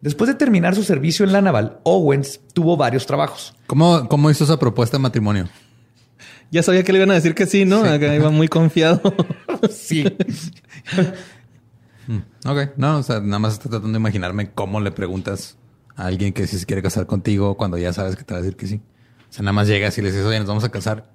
Después 0.00 0.28
de 0.28 0.34
terminar 0.34 0.74
su 0.74 0.82
servicio 0.82 1.26
en 1.26 1.32
la 1.32 1.42
naval, 1.42 1.80
Owens 1.84 2.40
tuvo 2.54 2.76
varios 2.76 3.04
trabajos. 3.06 3.54
¿Cómo, 3.66 4.08
cómo 4.08 4.30
hizo 4.30 4.44
esa 4.44 4.58
propuesta 4.58 4.96
de 4.96 5.02
matrimonio? 5.02 5.48
Ya 6.50 6.62
sabía 6.62 6.82
que 6.82 6.92
le 6.92 6.98
iban 6.98 7.10
a 7.10 7.14
decir 7.14 7.34
que 7.34 7.46
sí, 7.46 7.64
¿no? 7.64 7.84
iba 7.94 8.30
muy 8.30 8.48
confiado. 8.48 9.00
sí. 9.70 10.04
Hmm, 12.06 12.20
ok, 12.48 12.76
no, 12.76 12.98
o 12.98 13.02
sea, 13.02 13.20
nada 13.20 13.38
más 13.38 13.54
estoy 13.54 13.70
tratando 13.70 13.92
de 13.92 14.00
imaginarme 14.00 14.50
cómo 14.50 14.80
le 14.80 14.90
preguntas 14.90 15.58
a 15.96 16.06
alguien 16.06 16.32
que 16.32 16.46
si 16.46 16.58
se 16.58 16.66
quiere 16.66 16.82
casar 16.82 17.06
contigo 17.06 17.56
cuando 17.56 17.76
ya 17.76 17.92
sabes 17.92 18.16
que 18.16 18.24
te 18.24 18.34
va 18.34 18.38
a 18.38 18.42
decir 18.42 18.56
que 18.56 18.66
sí. 18.66 18.80
O 19.28 19.32
sea, 19.32 19.42
nada 19.42 19.52
más 19.52 19.68
llegas 19.68 19.96
y 19.98 20.02
le 20.02 20.10
dices, 20.10 20.26
oye, 20.26 20.38
nos 20.38 20.48
vamos 20.48 20.64
a 20.64 20.70
casar. 20.70 21.08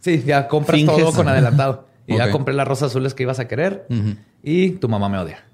Sí, 0.00 0.22
ya 0.26 0.48
compras 0.48 0.84
todo 0.84 1.12
con 1.12 1.28
adelantado. 1.30 1.86
Y 2.06 2.16
ya 2.16 2.30
compré 2.30 2.54
las 2.54 2.68
rosas 2.68 2.90
azules 2.90 3.14
que 3.14 3.22
ibas 3.22 3.38
a 3.38 3.48
querer. 3.48 3.86
Y 4.42 4.70
tu 4.70 4.88
mamá 4.88 5.08
me 5.08 5.18
odia. 5.18 5.44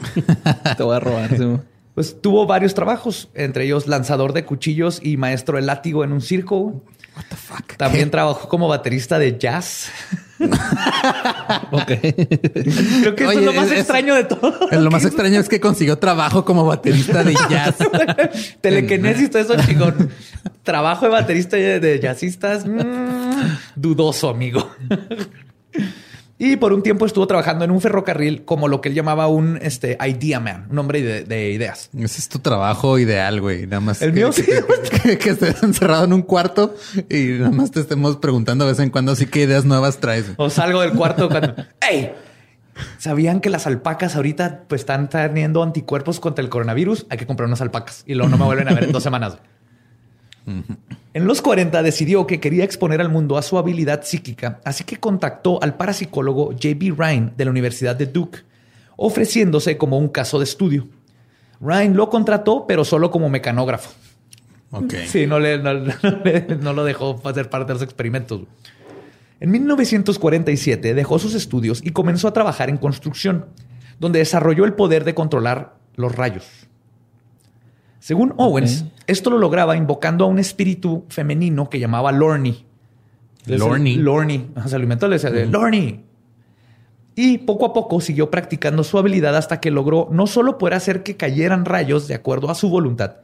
Te 0.76 0.82
voy 0.82 0.96
a 0.96 1.00
robar. 1.00 1.30
Pues 1.94 2.20
tuvo 2.22 2.46
varios 2.46 2.74
trabajos, 2.74 3.28
entre 3.34 3.64
ellos 3.64 3.86
lanzador 3.86 4.32
de 4.32 4.44
cuchillos 4.44 5.00
y 5.02 5.16
maestro 5.16 5.56
de 5.56 5.62
látigo 5.62 6.04
en 6.04 6.12
un 6.12 6.20
circo. 6.20 6.82
What 7.16 7.24
the 7.28 7.36
fuck? 7.36 7.76
También 7.76 8.10
trabajó 8.10 8.48
como 8.48 8.68
baterista 8.68 9.18
de 9.18 9.36
jazz. 9.36 9.90
ok. 10.38 11.86
Creo 11.86 13.14
que 13.14 13.24
eso 13.24 13.32
es 13.32 13.42
lo 13.44 13.52
más 13.52 13.70
extraño 13.72 14.14
de 14.14 14.24
todo. 14.24 14.54
Lo 14.70 14.90
más 14.90 15.04
extraño 15.04 15.40
es 15.40 15.48
que 15.48 15.60
consiguió 15.60 15.98
trabajo 15.98 16.44
como 16.44 16.64
baterista 16.64 17.24
de 17.24 17.34
jazz. 17.50 17.76
Telequinesis, 18.60 19.28
todo 19.28 19.42
eso 19.42 19.56
chingón. 19.66 20.10
Trabajo 20.62 21.06
de 21.06 21.10
baterista 21.10 21.56
de 21.56 22.00
jazzistas. 22.00 22.64
Mm, 22.64 23.56
dudoso, 23.74 24.30
amigo. 24.30 24.70
Y 26.42 26.56
por 26.56 26.72
un 26.72 26.82
tiempo 26.82 27.04
estuvo 27.04 27.26
trabajando 27.26 27.66
en 27.66 27.70
un 27.70 27.82
ferrocarril 27.82 28.46
como 28.46 28.66
lo 28.66 28.80
que 28.80 28.88
él 28.88 28.94
llamaba 28.94 29.26
un 29.26 29.58
este, 29.60 29.98
idea 30.08 30.40
man, 30.40 30.68
un 30.70 30.78
hombre 30.78 31.22
de, 31.22 31.50
ideas. 31.50 31.90
Ese 31.94 32.18
es 32.18 32.30
tu 32.30 32.38
trabajo 32.38 32.98
ideal, 32.98 33.42
güey. 33.42 33.66
Nada 33.66 33.80
más. 33.80 34.00
El 34.00 34.14
mío 34.14 34.32
sí. 34.32 34.46
Que, 35.02 35.30
estés 35.30 35.62
encerrado 35.62 36.06
en 36.06 36.14
un 36.14 36.22
cuarto 36.22 36.74
y 37.10 37.38
nada 37.38 37.50
más 37.50 37.70
te 37.70 37.80
estemos 37.80 38.16
preguntando 38.16 38.64
de 38.64 38.72
vez 38.72 38.80
en 38.80 38.88
cuando 38.88 39.12
así 39.12 39.26
qué 39.26 39.42
ideas 39.42 39.66
nuevas 39.66 39.98
traes. 39.98 40.32
O 40.38 40.48
salgo 40.48 40.80
del 40.80 40.92
cuarto 40.92 41.28
cuando. 41.28 41.54
¡Ey! 41.86 42.10
¿Sabían 42.96 43.42
que 43.42 43.50
las 43.50 43.66
alpacas 43.66 44.16
ahorita 44.16 44.64
pues, 44.66 44.80
están 44.80 45.10
teniendo 45.10 45.62
anticuerpos 45.62 46.20
contra 46.20 46.42
el 46.42 46.48
coronavirus? 46.48 47.04
Hay 47.10 47.18
que 47.18 47.26
comprar 47.26 47.48
unas 47.48 47.60
alpacas 47.60 48.02
y 48.06 48.14
luego 48.14 48.30
no 48.30 48.38
me 48.38 48.46
vuelven 48.46 48.66
a 48.68 48.72
ver 48.72 48.84
en 48.84 48.92
dos 48.92 49.02
semanas. 49.02 49.36
En 51.12 51.26
los 51.26 51.42
40 51.42 51.82
decidió 51.82 52.26
que 52.26 52.38
quería 52.38 52.62
exponer 52.62 53.00
al 53.00 53.08
mundo 53.08 53.36
a 53.36 53.42
su 53.42 53.58
habilidad 53.58 54.04
psíquica, 54.04 54.60
así 54.64 54.84
que 54.84 54.98
contactó 54.98 55.60
al 55.60 55.76
parapsicólogo 55.76 56.52
J.B. 56.52 56.94
Ryan 56.96 57.32
de 57.36 57.44
la 57.44 57.50
Universidad 57.50 57.96
de 57.96 58.06
Duke, 58.06 58.40
ofreciéndose 58.96 59.76
como 59.76 59.98
un 59.98 60.08
caso 60.08 60.38
de 60.38 60.44
estudio. 60.44 60.86
Ryan 61.60 61.96
lo 61.96 62.08
contrató, 62.10 62.64
pero 62.66 62.84
solo 62.84 63.10
como 63.10 63.28
mecanógrafo. 63.28 63.90
Sí, 65.08 65.26
no, 65.26 65.40
le, 65.40 65.58
no, 65.58 66.72
lo 66.72 66.84
dejó 66.84 67.20
hacer 67.24 67.50
parte 67.50 67.68
de 67.68 67.74
los 67.74 67.82
experimentos. 67.82 68.42
En 69.40 69.50
1947 69.50 70.94
dejó 70.94 71.18
sus 71.18 71.34
estudios 71.34 71.80
y 71.82 71.90
comenzó 71.90 72.28
a 72.28 72.32
trabajar 72.32 72.70
en 72.70 72.76
construcción, 72.76 73.46
donde 73.98 74.20
desarrolló 74.20 74.64
el 74.64 74.74
poder 74.74 75.02
de 75.02 75.14
controlar 75.14 75.74
los 75.96 76.14
rayos. 76.14 76.46
Según 77.98 78.32
Owens, 78.36 78.84
esto 79.10 79.30
lo 79.30 79.38
lograba 79.38 79.76
invocando 79.76 80.24
a 80.24 80.28
un 80.28 80.38
espíritu 80.38 81.04
femenino 81.08 81.68
que 81.68 81.80
llamaba 81.80 82.12
Lorny. 82.12 82.64
Lorny. 83.46 83.96
Lorny. 83.96 84.50
Se 84.66 84.78
lo 84.78 84.84
inventó, 84.84 85.08
le 85.08 85.18
decía 85.18 85.30
Lorny. 85.30 86.04
Y 87.16 87.38
poco 87.38 87.66
a 87.66 87.72
poco 87.72 88.00
siguió 88.00 88.30
practicando 88.30 88.84
su 88.84 88.98
habilidad 88.98 89.36
hasta 89.36 89.60
que 89.60 89.70
logró 89.70 90.08
no 90.10 90.26
solo 90.26 90.58
poder 90.58 90.74
hacer 90.74 91.02
que 91.02 91.16
cayeran 91.16 91.64
rayos 91.64 92.06
de 92.08 92.14
acuerdo 92.14 92.50
a 92.50 92.54
su 92.54 92.70
voluntad, 92.70 93.16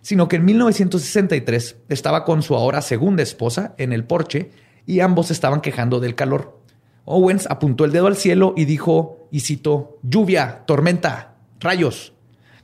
sino 0.00 0.28
que 0.28 0.36
en 0.36 0.44
1963 0.44 1.76
estaba 1.88 2.24
con 2.24 2.42
su 2.42 2.54
ahora 2.54 2.80
segunda 2.80 3.22
esposa 3.22 3.74
en 3.78 3.92
el 3.92 4.04
porche 4.04 4.50
y 4.86 5.00
ambos 5.00 5.30
estaban 5.30 5.60
quejando 5.60 6.00
del 6.00 6.14
calor. 6.14 6.60
Owens 7.04 7.46
apuntó 7.50 7.84
el 7.84 7.92
dedo 7.92 8.06
al 8.06 8.16
cielo 8.16 8.54
y 8.56 8.64
dijo, 8.64 9.26
y 9.30 9.40
citó, 9.40 9.98
lluvia, 10.02 10.62
tormenta, 10.66 11.34
rayos. 11.58 12.12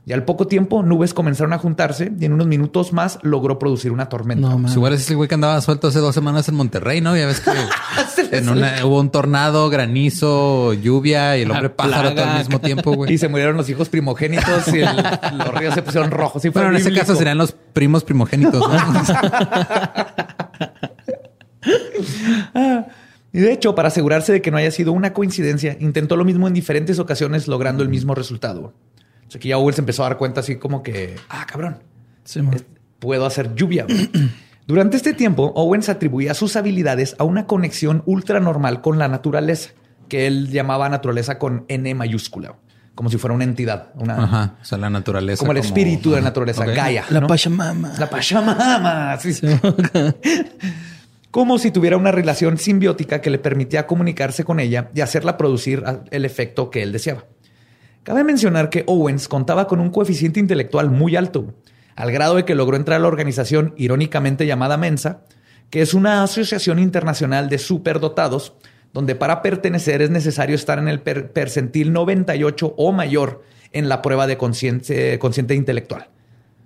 Y 0.09 0.13
al 0.15 0.25
poco 0.25 0.47
tiempo, 0.47 0.83
nubes 0.83 1.13
comenzaron 1.13 1.53
a 1.53 1.59
juntarse 1.59 2.11
y 2.19 2.25
en 2.25 2.33
unos 2.33 2.47
minutos 2.47 2.95
más 2.95 3.19
logró 3.21 3.59
producir 3.59 3.93
una 3.93 4.09
tormenta. 4.09 4.49
No, 4.49 4.73
Igual 4.73 4.95
es 4.95 5.11
el 5.11 5.17
güey 5.17 5.29
que 5.29 5.35
andaba 5.35 5.61
suelto 5.61 5.89
hace 5.89 5.99
dos 5.99 6.15
semanas 6.15 6.49
en 6.49 6.55
Monterrey, 6.55 7.03
¿no? 7.03 7.15
Ya 7.15 7.27
ves 7.27 7.41
que 7.41 7.51
en 8.39 8.49
una, 8.49 8.87
hubo 8.87 9.01
un 9.01 9.11
tornado, 9.11 9.69
granizo, 9.69 10.73
lluvia 10.73 11.37
y 11.37 11.43
el 11.43 11.51
hombre 11.51 11.69
pájaro 11.69 12.15
todo 12.15 12.25
al 12.25 12.39
mismo 12.39 12.59
tiempo, 12.59 12.95
güey. 12.95 13.13
Y 13.19 13.19
se 13.19 13.29
murieron 13.29 13.59
los 13.59 13.69
hijos 13.69 13.91
primogénitos 13.91 14.69
y 14.69 14.79
los 14.79 15.55
ríos 15.55 15.75
se 15.75 15.83
pusieron 15.83 16.11
rojos. 16.11 16.41
Sí, 16.41 16.53
Pero 16.53 16.71
en 16.71 16.77
ese 16.77 16.91
caso 16.91 17.15
serían 17.15 17.37
los 17.37 17.53
primos 17.53 18.03
primogénitos, 18.03 18.67
¿no? 18.67 18.79
Y 23.31 23.41
de 23.41 23.53
hecho, 23.53 23.75
para 23.75 23.89
asegurarse 23.89 24.33
de 24.33 24.41
que 24.41 24.51
no 24.51 24.57
haya 24.57 24.71
sido 24.71 24.93
una 24.93 25.13
coincidencia, 25.13 25.77
intentó 25.81 26.17
lo 26.17 26.25
mismo 26.25 26.49
en 26.49 26.55
diferentes 26.55 26.99
ocasiones, 26.99 27.47
logrando 27.47 27.83
el 27.83 27.91
mismo 27.91 28.15
resultado. 28.15 28.73
O 29.29 29.31
sea, 29.31 29.41
que 29.41 29.49
ya 29.49 29.59
Owens 29.59 29.77
se 29.77 29.83
empezó 29.83 30.05
a 30.05 30.09
dar 30.09 30.17
cuenta 30.19 30.41
así 30.41 30.57
como 30.57 30.83
que, 30.83 31.15
ah, 31.29 31.47
cabrón, 31.47 31.77
puedo 32.99 33.27
hacer 33.27 33.55
lluvia. 33.55 33.87
Durante 34.67 34.97
este 34.97 35.13
tiempo, 35.13 35.53
Owens 35.55 35.91
atribuía 35.91 36.33
sus 36.33 36.57
habilidades 36.57 37.15
a 37.19 37.25
una 37.25 37.47
conexión 37.47 38.03
ultra 38.07 38.41
normal 38.41 38.81
con 38.81 38.99
la 38.99 39.07
naturaleza, 39.07 39.71
que 40.09 40.27
él 40.27 40.51
llamaba 40.51 40.89
naturaleza 40.89 41.39
con 41.39 41.67
N 41.69 41.95
mayúscula, 41.95 42.55
como 42.95 43.11
si 43.11 43.19
fuera 43.19 43.35
una 43.35 43.45
entidad. 43.45 43.93
Una, 43.97 44.25
Ajá, 44.25 44.55
o 44.61 44.65
sea, 44.65 44.79
la 44.79 44.89
naturaleza. 44.89 45.41
Como 45.41 45.53
el 45.53 45.59
espíritu 45.59 46.11
de 46.11 46.17
la 46.17 46.23
naturaleza, 46.23 46.65
Gaia. 46.65 47.05
La 47.11 47.27
Pachamama. 47.27 47.93
La 47.99 48.09
Pachamama. 48.09 49.19
Sí. 49.21 49.41
como 51.31 51.59
si 51.59 51.71
tuviera 51.71 51.97
una 51.97 52.13
relación 52.13 52.57
simbiótica 52.57 53.21
que 53.21 53.29
le 53.31 53.39
permitía 53.39 53.87
comunicarse 53.87 54.45
con 54.45 54.59
ella 54.59 54.91
y 54.95 55.03
hacerla 55.03 55.37
producir 55.37 55.85
el 56.11 56.25
efecto 56.25 56.71
que 56.71 56.83
él 56.83 56.93
deseaba. 56.93 57.25
Cabe 58.09 58.25
mencionar 58.25 58.71
que 58.71 58.85
Owens 58.87 59.29
contaba 59.29 59.67
con 59.67 59.81
un 59.81 59.91
coeficiente 59.91 60.41
intelectual 60.41 60.89
muy 60.89 61.15
alto, 61.15 61.53
al 61.95 62.11
grado 62.11 62.37
de 62.37 62.47
que 62.47 62.55
logró 62.55 62.79
entrar 62.79 62.97
a 62.97 63.01
la 63.01 63.09
organización 63.09 63.75
irónicamente 63.77 64.47
llamada 64.47 64.79
Mensa, 64.79 65.25
que 65.69 65.83
es 65.83 65.93
una 65.93 66.23
asociación 66.23 66.79
internacional 66.79 67.51
de 67.51 67.59
superdotados, 67.59 68.55
donde 68.95 69.15
para 69.15 69.43
pertenecer 69.43 70.01
es 70.01 70.09
necesario 70.09 70.57
estar 70.57 70.79
en 70.79 70.89
el 70.89 71.01
percentil 71.01 71.93
98 71.93 72.77
o 72.79 72.93
mayor 72.93 73.45
en 73.73 73.91
la 73.91 74.01
prueba 74.01 74.27
de 74.27 74.39
consciente, 74.39 75.19
intelectual. 75.51 76.09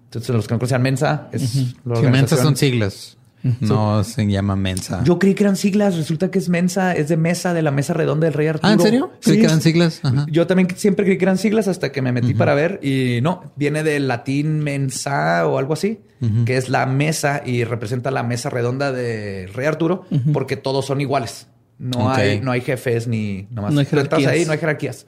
Entonces, 0.04 0.32
los 0.32 0.46
que 0.46 0.54
no 0.54 0.61
conocen 0.61 0.82
Mensa 0.82 1.28
es 1.32 1.75
Mensa 1.84 2.37
son 2.37 2.54
siglas. 2.54 3.18
No 3.61 4.04
se 4.04 4.26
llama 4.26 4.56
Mensa. 4.56 5.02
Yo 5.04 5.18
creí 5.18 5.34
que 5.34 5.44
eran 5.44 5.56
siglas. 5.56 5.96
Resulta 5.96 6.30
que 6.30 6.38
es 6.38 6.49
Mensa, 6.49 6.94
es 6.94 7.08
de 7.08 7.16
mesa, 7.16 7.54
de 7.54 7.62
la 7.62 7.70
mesa 7.70 7.94
redonda 7.94 8.26
del 8.26 8.34
Rey 8.34 8.46
Arturo. 8.46 8.68
Ah, 8.68 8.72
¿en 8.72 8.80
serio? 8.80 9.12
Creí 9.20 9.38
que 9.38 9.46
eran 9.46 9.61
siglas. 9.61 10.00
Yo 10.30 10.46
también 10.46 10.68
siempre 10.76 11.04
creí 11.04 11.18
que 11.18 11.25
eran 11.25 11.38
siglas 11.38 11.68
hasta 11.68 11.92
que 11.92 12.02
me 12.02 12.12
metí 12.12 12.34
para 12.34 12.54
ver 12.54 12.80
y 12.82 13.20
no, 13.22 13.52
viene 13.56 13.82
del 13.82 14.08
latín 14.08 14.61
mensa 14.61 15.46
o 15.46 15.58
algo 15.58 15.72
así, 15.72 16.00
que 16.44 16.56
es 16.56 16.68
la 16.68 16.87
mesa 16.87 17.42
y 17.44 17.64
representa 17.64 18.11
la 18.11 18.22
mesa 18.22 18.50
redonda 18.50 18.92
del 18.92 19.52
Rey 19.52 19.66
Arturo 19.66 20.06
porque 20.32 20.56
todos 20.56 20.87
son 20.87 21.00
iguales. 21.00 21.49
No 21.78 22.12
hay, 22.12 22.40
no 22.40 22.52
hay 22.52 22.61
jefes 22.61 23.08
ni 23.08 23.49
nomás. 23.50 23.72
No 23.72 23.80
hay 23.80 23.87
jerarquías. 23.87 24.30
ahí, 24.30 24.44
no 24.44 24.52
hay 24.52 24.58
jerarquías. 24.58 25.06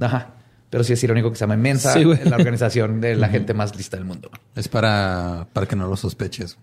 Ajá. 0.00 0.34
Pero 0.70 0.82
sí 0.82 0.94
es 0.94 1.04
irónico 1.04 1.30
que 1.30 1.36
se 1.36 1.42
llama 1.42 1.56
Mensa, 1.56 1.96
la 1.98 2.36
organización 2.36 3.00
de 3.00 3.14
la 3.14 3.28
gente 3.28 3.54
más 3.54 3.76
lista 3.76 3.96
del 3.96 4.06
mundo. 4.06 4.30
Es 4.56 4.68
para, 4.68 5.46
para 5.52 5.66
que 5.66 5.76
no 5.76 5.86
lo 5.86 5.96
sospeches. 5.96 6.58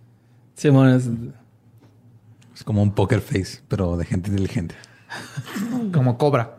Sí, 0.55 0.69
bueno, 0.69 0.95
es... 0.95 2.63
como 2.63 2.83
un 2.83 2.93
poker 2.93 3.21
face, 3.21 3.61
pero 3.67 3.97
de 3.97 4.05
gente 4.05 4.29
inteligente. 4.29 4.75
como 5.93 6.17
cobra. 6.17 6.57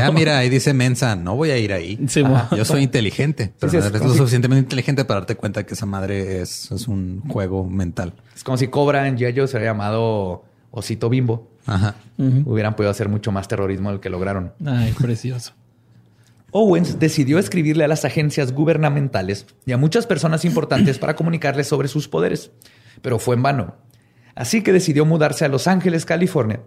ah, 0.00 0.10
mira, 0.12 0.38
ahí 0.38 0.48
dice 0.48 0.72
Mensa, 0.72 1.16
no 1.16 1.36
voy 1.36 1.50
a 1.50 1.58
ir 1.58 1.72
ahí. 1.72 1.98
yo 2.56 2.64
soy 2.64 2.82
inteligente, 2.82 3.52
pero 3.58 3.72
no 3.72 3.78
eres 3.78 4.02
lo 4.02 4.14
suficientemente 4.14 4.62
inteligente 4.62 5.04
para 5.04 5.20
darte 5.20 5.36
cuenta 5.36 5.64
que 5.64 5.74
esa 5.74 5.86
madre 5.86 6.40
es, 6.40 6.70
un 6.86 7.22
juego 7.28 7.64
mental. 7.64 8.14
Es 8.34 8.44
como 8.44 8.56
si 8.56 8.68
Cobra 8.68 9.06
en 9.08 9.16
Yayo 9.16 9.46
se 9.46 9.56
había 9.56 9.70
llamado 9.70 10.44
Osito 10.70 11.08
Bimbo. 11.08 11.50
Ajá. 11.66 11.94
Hubieran 12.18 12.76
podido 12.76 12.90
hacer 12.90 13.08
mucho 13.08 13.32
más 13.32 13.48
terrorismo 13.48 13.90
del 13.90 14.00
que 14.00 14.10
lograron. 14.10 14.52
Ay, 14.64 14.92
precioso. 14.92 15.52
Owens 16.56 17.00
decidió 17.00 17.40
escribirle 17.40 17.82
a 17.82 17.88
las 17.88 18.04
agencias 18.04 18.52
gubernamentales 18.52 19.44
y 19.66 19.72
a 19.72 19.76
muchas 19.76 20.06
personas 20.06 20.44
importantes 20.44 21.00
para 21.00 21.16
comunicarles 21.16 21.66
sobre 21.66 21.88
sus 21.88 22.06
poderes 22.06 22.52
pero 23.04 23.18
fue 23.18 23.34
en 23.36 23.42
vano. 23.42 23.76
Así 24.34 24.62
que 24.62 24.72
decidió 24.72 25.04
mudarse 25.04 25.44
a 25.44 25.48
Los 25.48 25.66
Ángeles, 25.66 26.06
California. 26.06 26.62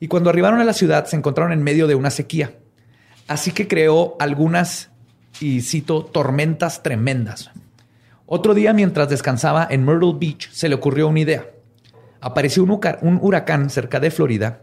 Y 0.00 0.08
cuando 0.08 0.28
arribaron 0.28 0.58
a 0.58 0.64
la 0.64 0.72
ciudad 0.72 1.04
se 1.06 1.14
encontraron 1.14 1.52
en 1.52 1.62
medio 1.62 1.86
de 1.86 1.94
una 1.94 2.10
sequía. 2.10 2.56
Así 3.28 3.52
que 3.52 3.68
creó 3.68 4.16
algunas, 4.18 4.90
y 5.38 5.60
cito, 5.60 6.04
tormentas 6.04 6.82
tremendas. 6.82 7.52
Otro 8.26 8.54
día, 8.54 8.72
mientras 8.72 9.08
descansaba 9.08 9.68
en 9.70 9.84
Myrtle 9.84 10.16
Beach, 10.18 10.50
se 10.50 10.68
le 10.68 10.74
ocurrió 10.74 11.06
una 11.06 11.20
idea. 11.20 11.46
Apareció 12.20 12.64
un, 12.64 13.18
huracán 13.22 13.70
cerca 13.70 14.00
de 14.00 14.10
Florida, 14.10 14.62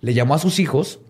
le 0.00 0.14
llamó 0.14 0.34
a 0.34 0.38
sus 0.38 0.58
hijos, 0.58 1.00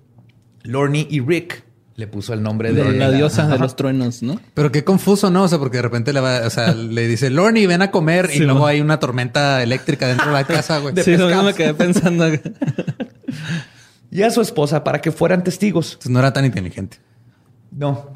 Lorne 0.64 1.06
y 1.08 1.20
Rick, 1.20 1.63
le 1.96 2.06
puso 2.08 2.34
el 2.34 2.42
nombre 2.42 2.72
de 2.72 2.92
la, 2.92 3.10
diosa 3.10 3.46
de 3.46 3.58
los 3.58 3.76
truenos, 3.76 4.22
¿no? 4.22 4.40
Pero 4.54 4.72
qué 4.72 4.82
confuso, 4.82 5.30
¿no? 5.30 5.44
O 5.44 5.48
sea, 5.48 5.58
porque 5.58 5.78
de 5.78 5.82
repente 5.82 6.12
le 6.12 6.20
va, 6.20 6.40
o 6.44 6.50
sea, 6.50 6.74
le 6.74 7.06
dice, 7.06 7.30
Lorny, 7.30 7.66
ven 7.66 7.82
a 7.82 7.90
comer 7.90 8.30
y 8.34 8.40
luego 8.40 8.66
hay 8.66 8.80
una 8.80 8.98
tormenta 8.98 9.62
eléctrica 9.62 10.08
dentro 10.08 10.26
de 10.26 10.32
la 10.32 10.44
casa, 10.44 10.78
güey. 10.78 10.94
Sí, 11.04 11.16
no 11.16 11.42
me 11.42 11.54
quedé 11.54 11.74
pensando. 11.74 12.26
y 14.10 14.22
a 14.22 14.30
su 14.30 14.40
esposa 14.40 14.82
para 14.82 15.00
que 15.00 15.12
fueran 15.12 15.44
testigos. 15.44 15.92
Entonces 15.92 16.10
no 16.10 16.18
era 16.18 16.32
tan 16.32 16.44
inteligente. 16.44 16.98
No, 17.70 18.10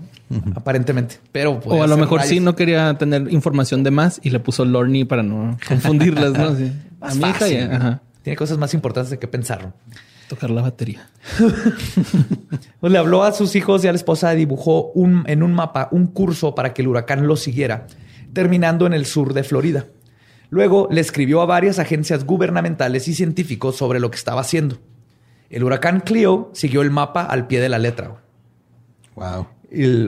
aparentemente. 0.55 1.17
Pero 1.33 1.61
o 1.65 1.83
a 1.83 1.87
lo 1.87 1.97
mejor 1.97 2.23
sí 2.23 2.41
no 2.41 2.57
quería 2.57 2.95
tener 2.95 3.33
información 3.33 3.83
de 3.85 3.91
más 3.91 4.21
y 4.23 4.31
le 4.31 4.41
puso 4.41 4.65
Lorny 4.65 5.05
para 5.05 5.23
no 5.23 5.57
confundirlas, 5.67 6.33
¿no? 6.33 6.57
A 7.01 7.15
mi 7.15 7.29
hija 7.29 8.01
Tiene 8.23 8.37
cosas 8.37 8.59
más 8.59 8.75
importantes 8.75 9.11
de 9.11 9.21
qué 9.21 9.29
pensar. 9.29 9.73
Tocar 10.29 10.51
la 10.51 10.63
batería. 10.63 11.09
pues 12.81 12.93
le 12.93 12.99
habló 12.99 13.25
a 13.25 13.33
sus 13.33 13.57
hijos 13.57 13.83
y 13.85 13.89
a 13.89 13.93
la 13.93 13.97
esposa, 13.97 14.33
dibujó 14.33 14.93
un, 14.93 15.25
en 15.27 15.43
un 15.43 15.55
mapa 15.55 15.89
un 15.91 16.07
curso 16.07 16.55
para 16.55 16.75
que 16.75 16.83
el 16.83 16.89
huracán 16.89 17.27
lo 17.27 17.37
siguiera, 17.37 17.87
terminando 18.35 18.87
en 18.87 18.93
el 18.93 19.07
sur 19.07 19.33
de 19.33 19.43
Florida. 19.43 19.87
Luego 20.51 20.89
le 20.91 21.01
escribió 21.01 21.41
a 21.41 21.47
varias 21.47 21.79
agencias 21.79 22.25
gubernamentales 22.25 23.09
y 23.09 23.15
científicos 23.15 23.77
sobre 23.77 24.01
lo 24.01 24.11
que 24.11 24.17
estaba 24.17 24.41
haciendo. 24.41 24.79
El 25.51 25.65
huracán 25.65 26.01
Clio 26.01 26.51
siguió 26.53 26.83
el 26.83 26.91
mapa 26.91 27.23
al 27.23 27.47
pie 27.47 27.61
de 27.61 27.69
la 27.69 27.79
letra. 27.79 28.17
Wow. 29.15 29.47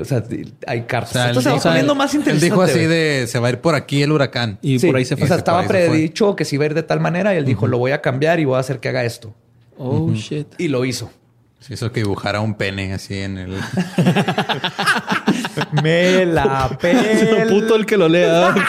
o 0.01 0.05
sea, 0.05 0.23
hay 0.67 0.83
cartas. 0.83 1.37
O 1.37 1.41
se 1.41 1.51
va 1.51 1.59
poniendo 1.59 1.95
más 1.95 2.15
interesante. 2.15 2.47
Él 2.47 2.53
dijo 2.53 2.63
así 2.63 2.81
de 2.81 3.27
se 3.27 3.39
va 3.39 3.49
a 3.49 3.51
ir 3.51 3.61
por 3.61 3.75
aquí 3.75 4.03
el 4.03 4.13
huracán. 4.13 4.59
Y 4.63 4.79
por 4.79 4.97
ahí 4.97 5.05
se 5.05 5.17
fue. 5.17 5.25
O 5.25 5.29
sea, 5.29 5.39
estaba 5.39 5.67
predicho 5.67 6.37
que 6.37 6.45
se 6.45 6.57
iba 6.57 6.65
a 6.65 6.67
ir 6.67 6.75
de 6.75 6.83
tal 6.83 7.01
manera 7.01 7.35
y 7.35 7.39
él 7.39 7.45
dijo, 7.45 7.67
lo 7.67 7.79
voy 7.79 7.93
a 7.93 8.03
cambiar 8.03 8.39
y 8.41 8.45
voy 8.45 8.57
a 8.57 8.61
hacer 8.61 8.81
que 8.81 8.91
haga 8.91 9.05
esto. 9.05 9.35
Oh, 9.83 10.13
shit. 10.13 10.47
Y 10.59 10.69
lo 10.69 10.85
hizo. 10.85 11.11
Se 11.59 11.73
hizo 11.75 11.91
que 11.91 12.01
dibujara 12.01 12.41
un 12.41 12.55
pene 12.55 12.93
así 12.93 13.19
en 13.19 13.39
el. 13.39 13.53
Me 15.83 16.27
la 16.27 16.77
pela. 16.81 17.47
puto 17.49 17.77
el 17.77 17.87
que 17.87 17.97
lo 17.97 18.09
lea. 18.09 18.55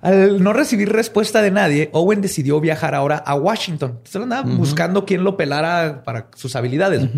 Al 0.00 0.42
no 0.42 0.52
recibir 0.52 0.90
respuesta 0.90 1.42
de 1.42 1.50
nadie, 1.50 1.90
Owen 1.92 2.20
decidió 2.20 2.60
viajar 2.60 2.94
ahora 2.94 3.16
a 3.16 3.34
Washington. 3.34 3.98
Se 4.04 4.18
andaba 4.18 4.48
buscando 4.48 5.04
quién 5.04 5.24
lo 5.24 5.36
pelara 5.36 6.04
para 6.04 6.28
sus 6.36 6.54
habilidades. 6.54 7.08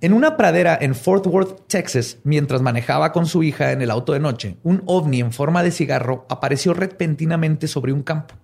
En 0.00 0.12
una 0.12 0.36
pradera 0.36 0.78
en 0.80 0.94
Fort 0.94 1.26
Worth, 1.26 1.66
Texas, 1.68 2.18
mientras 2.24 2.62
manejaba 2.62 3.12
con 3.12 3.26
su 3.26 3.42
hija 3.42 3.72
en 3.72 3.82
el 3.82 3.90
auto 3.90 4.12
de 4.12 4.20
noche, 4.20 4.56
un 4.62 4.82
ovni 4.86 5.20
en 5.20 5.32
forma 5.32 5.62
de 5.62 5.70
cigarro 5.70 6.26
apareció 6.30 6.72
repentinamente 6.72 7.68
sobre 7.68 7.92
un 7.92 8.02
campo. 8.02 8.34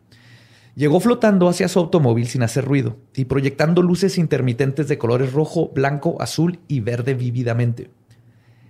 Llegó 0.74 1.00
flotando 1.00 1.48
hacia 1.48 1.68
su 1.68 1.78
automóvil 1.78 2.26
sin 2.26 2.42
hacer 2.42 2.64
ruido 2.64 2.96
y 3.14 3.26
proyectando 3.26 3.82
luces 3.82 4.16
intermitentes 4.16 4.88
de 4.88 4.96
colores 4.96 5.32
rojo, 5.32 5.70
blanco, 5.74 6.16
azul 6.20 6.60
y 6.66 6.80
verde 6.80 7.12
vívidamente. 7.12 7.90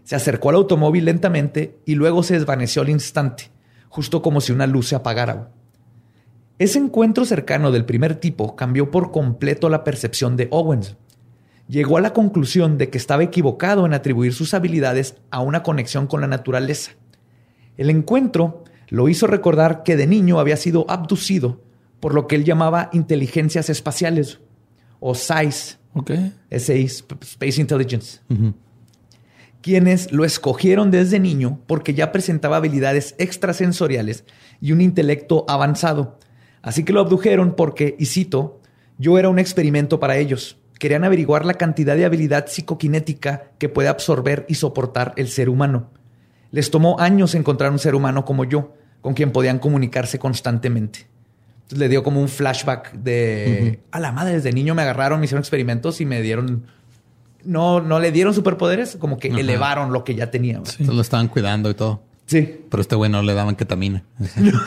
Se 0.02 0.16
acercó 0.16 0.50
al 0.50 0.56
automóvil 0.56 1.04
lentamente 1.04 1.78
y 1.86 1.94
luego 1.94 2.24
se 2.24 2.34
desvaneció 2.34 2.82
al 2.82 2.88
instante, 2.88 3.52
justo 3.88 4.20
como 4.20 4.40
si 4.40 4.50
una 4.50 4.66
luz 4.66 4.88
se 4.88 4.96
apagara. 4.96 5.50
Ese 6.58 6.80
encuentro 6.80 7.24
cercano 7.24 7.70
del 7.70 7.84
primer 7.84 8.16
tipo 8.16 8.56
cambió 8.56 8.90
por 8.90 9.12
completo 9.12 9.68
la 9.68 9.84
percepción 9.84 10.36
de 10.36 10.48
Owens. 10.50 10.96
Llegó 11.68 11.98
a 11.98 12.00
la 12.00 12.12
conclusión 12.12 12.78
de 12.78 12.90
que 12.90 12.98
estaba 12.98 13.22
equivocado 13.22 13.86
en 13.86 13.94
atribuir 13.94 14.34
sus 14.34 14.54
habilidades 14.54 15.16
a 15.30 15.40
una 15.40 15.62
conexión 15.62 16.08
con 16.08 16.20
la 16.20 16.26
naturaleza. 16.26 16.92
El 17.76 17.90
encuentro 17.90 18.64
lo 18.88 19.08
hizo 19.08 19.28
recordar 19.28 19.84
que 19.84 19.96
de 19.96 20.08
niño 20.08 20.40
había 20.40 20.56
sido 20.56 20.84
abducido 20.88 21.60
por 22.02 22.14
lo 22.14 22.26
que 22.26 22.34
él 22.34 22.42
llamaba 22.42 22.90
inteligencias 22.92 23.70
espaciales 23.70 24.40
o 24.98 25.14
SICE. 25.14 25.76
Okay. 25.94 26.32
Space 26.50 27.60
Intelligence. 27.60 28.18
Quienes 29.60 30.10
lo 30.10 30.24
escogieron 30.24 30.90
desde 30.90 31.20
niño 31.20 31.60
porque 31.68 31.94
ya 31.94 32.10
presentaba 32.10 32.56
habilidades 32.56 33.14
extrasensoriales 33.18 34.24
y 34.60 34.72
un 34.72 34.80
intelecto 34.80 35.44
avanzado. 35.46 36.18
Así 36.60 36.82
que 36.82 36.92
lo 36.92 36.98
abdujeron 36.98 37.54
porque, 37.54 37.94
y 38.00 38.06
cito, 38.06 38.60
yo 38.98 39.16
era 39.16 39.28
un 39.28 39.38
experimento 39.38 40.00
para 40.00 40.16
ellos. 40.16 40.58
Querían 40.80 41.04
averiguar 41.04 41.44
la 41.44 41.54
cantidad 41.54 41.94
de 41.94 42.04
habilidad 42.04 42.48
psicoquinética 42.48 43.52
que 43.58 43.68
puede 43.68 43.88
absorber 43.88 44.44
y 44.48 44.56
soportar 44.56 45.14
el 45.16 45.28
ser 45.28 45.48
humano. 45.48 45.92
Les 46.50 46.72
tomó 46.72 46.98
años 46.98 47.36
encontrar 47.36 47.70
un 47.70 47.78
ser 47.78 47.94
humano 47.94 48.24
como 48.24 48.44
yo, 48.44 48.74
con 49.00 49.14
quien 49.14 49.30
podían 49.30 49.60
comunicarse 49.60 50.18
constantemente 50.18 51.11
le 51.76 51.88
dio 51.88 52.02
como 52.02 52.20
un 52.20 52.28
flashback 52.28 52.92
de 52.92 53.80
a 53.90 54.00
la 54.00 54.12
madre, 54.12 54.34
desde 54.34 54.52
niño 54.52 54.74
me 54.74 54.82
agarraron, 54.82 55.20
me 55.20 55.26
hicieron 55.26 55.40
experimentos 55.40 56.00
y 56.00 56.06
me 56.06 56.22
dieron. 56.22 56.66
No, 57.44 57.80
no 57.80 57.98
le 57.98 58.12
dieron 58.12 58.34
superpoderes, 58.34 58.96
como 58.96 59.18
que 59.18 59.28
elevaron 59.28 59.92
lo 59.92 60.04
que 60.04 60.14
ya 60.14 60.30
tenía. 60.30 60.60
Sí. 60.64 60.84
lo 60.84 61.00
estaban 61.00 61.28
cuidando 61.28 61.70
y 61.70 61.74
todo. 61.74 62.02
Sí. 62.26 62.60
Pero 62.70 62.80
este 62.80 62.94
güey 62.94 63.10
no 63.10 63.22
le 63.22 63.34
daban 63.34 63.56
ketamina. 63.56 64.04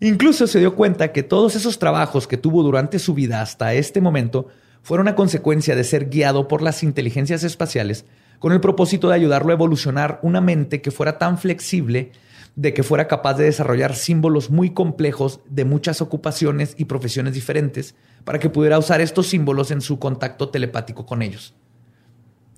Incluso 0.00 0.46
se 0.46 0.58
dio 0.58 0.74
cuenta 0.74 1.12
que 1.12 1.22
todos 1.22 1.54
esos 1.54 1.78
trabajos 1.78 2.26
que 2.26 2.36
tuvo 2.36 2.62
durante 2.62 2.98
su 2.98 3.14
vida 3.14 3.40
hasta 3.40 3.74
este 3.74 4.00
momento 4.00 4.48
fueron 4.82 5.06
una 5.06 5.14
consecuencia 5.14 5.76
de 5.76 5.84
ser 5.84 6.08
guiado 6.08 6.48
por 6.48 6.62
las 6.62 6.82
inteligencias 6.82 7.44
espaciales 7.44 8.04
con 8.40 8.52
el 8.52 8.60
propósito 8.60 9.08
de 9.08 9.14
ayudarlo 9.14 9.50
a 9.50 9.54
evolucionar 9.54 10.18
una 10.22 10.40
mente 10.40 10.80
que 10.80 10.90
fuera 10.90 11.18
tan 11.18 11.38
flexible 11.38 12.10
de 12.56 12.74
que 12.74 12.82
fuera 12.82 13.08
capaz 13.08 13.34
de 13.34 13.44
desarrollar 13.44 13.94
símbolos 13.94 14.50
muy 14.50 14.70
complejos 14.70 15.40
de 15.48 15.64
muchas 15.64 16.00
ocupaciones 16.00 16.74
y 16.76 16.86
profesiones 16.86 17.34
diferentes 17.34 17.94
para 18.24 18.38
que 18.38 18.50
pudiera 18.50 18.78
usar 18.78 19.00
estos 19.00 19.28
símbolos 19.28 19.70
en 19.70 19.80
su 19.80 19.98
contacto 19.98 20.48
telepático 20.48 21.06
con 21.06 21.22
ellos. 21.22 21.54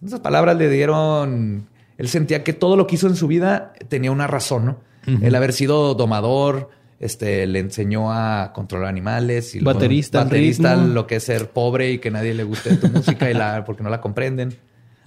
Esas 0.05 0.21
palabras 0.21 0.57
le 0.57 0.69
dieron, 0.69 1.69
él 1.99 2.09
sentía 2.09 2.43
que 2.43 2.53
todo 2.53 2.77
lo 2.77 2.87
que 2.87 2.97
hizo 2.97 3.07
en 3.07 3.17
su 3.17 3.29
vida 3.29 3.73
tenía 3.89 4.11
una 4.11 4.27
razón, 4.27 4.65
¿no? 4.67 4.93
El 5.21 5.35
haber 5.35 5.53
sido 5.53 5.95
domador, 5.95 6.71
este, 7.01 7.49
le 7.49 7.59
enseñó 7.59 8.13
a 8.13 8.53
controlar 8.55 8.89
animales. 8.89 9.57
Y 9.57 9.61
baterista. 9.61 10.23
baterista, 10.23 10.77
lo 10.77 11.09
que 11.09 11.17
es 11.17 11.25
ser 11.25 11.51
pobre 11.51 11.91
y 11.91 11.99
que 11.99 12.13
nadie 12.13 12.33
le 12.33 12.45
guste 12.45 12.77
tu 12.77 12.87
música 12.87 13.29
y 13.29 13.35
la, 13.35 13.65
porque 13.67 13.83
no 13.83 13.91
la 13.91 14.01
comprenden. 14.01 14.57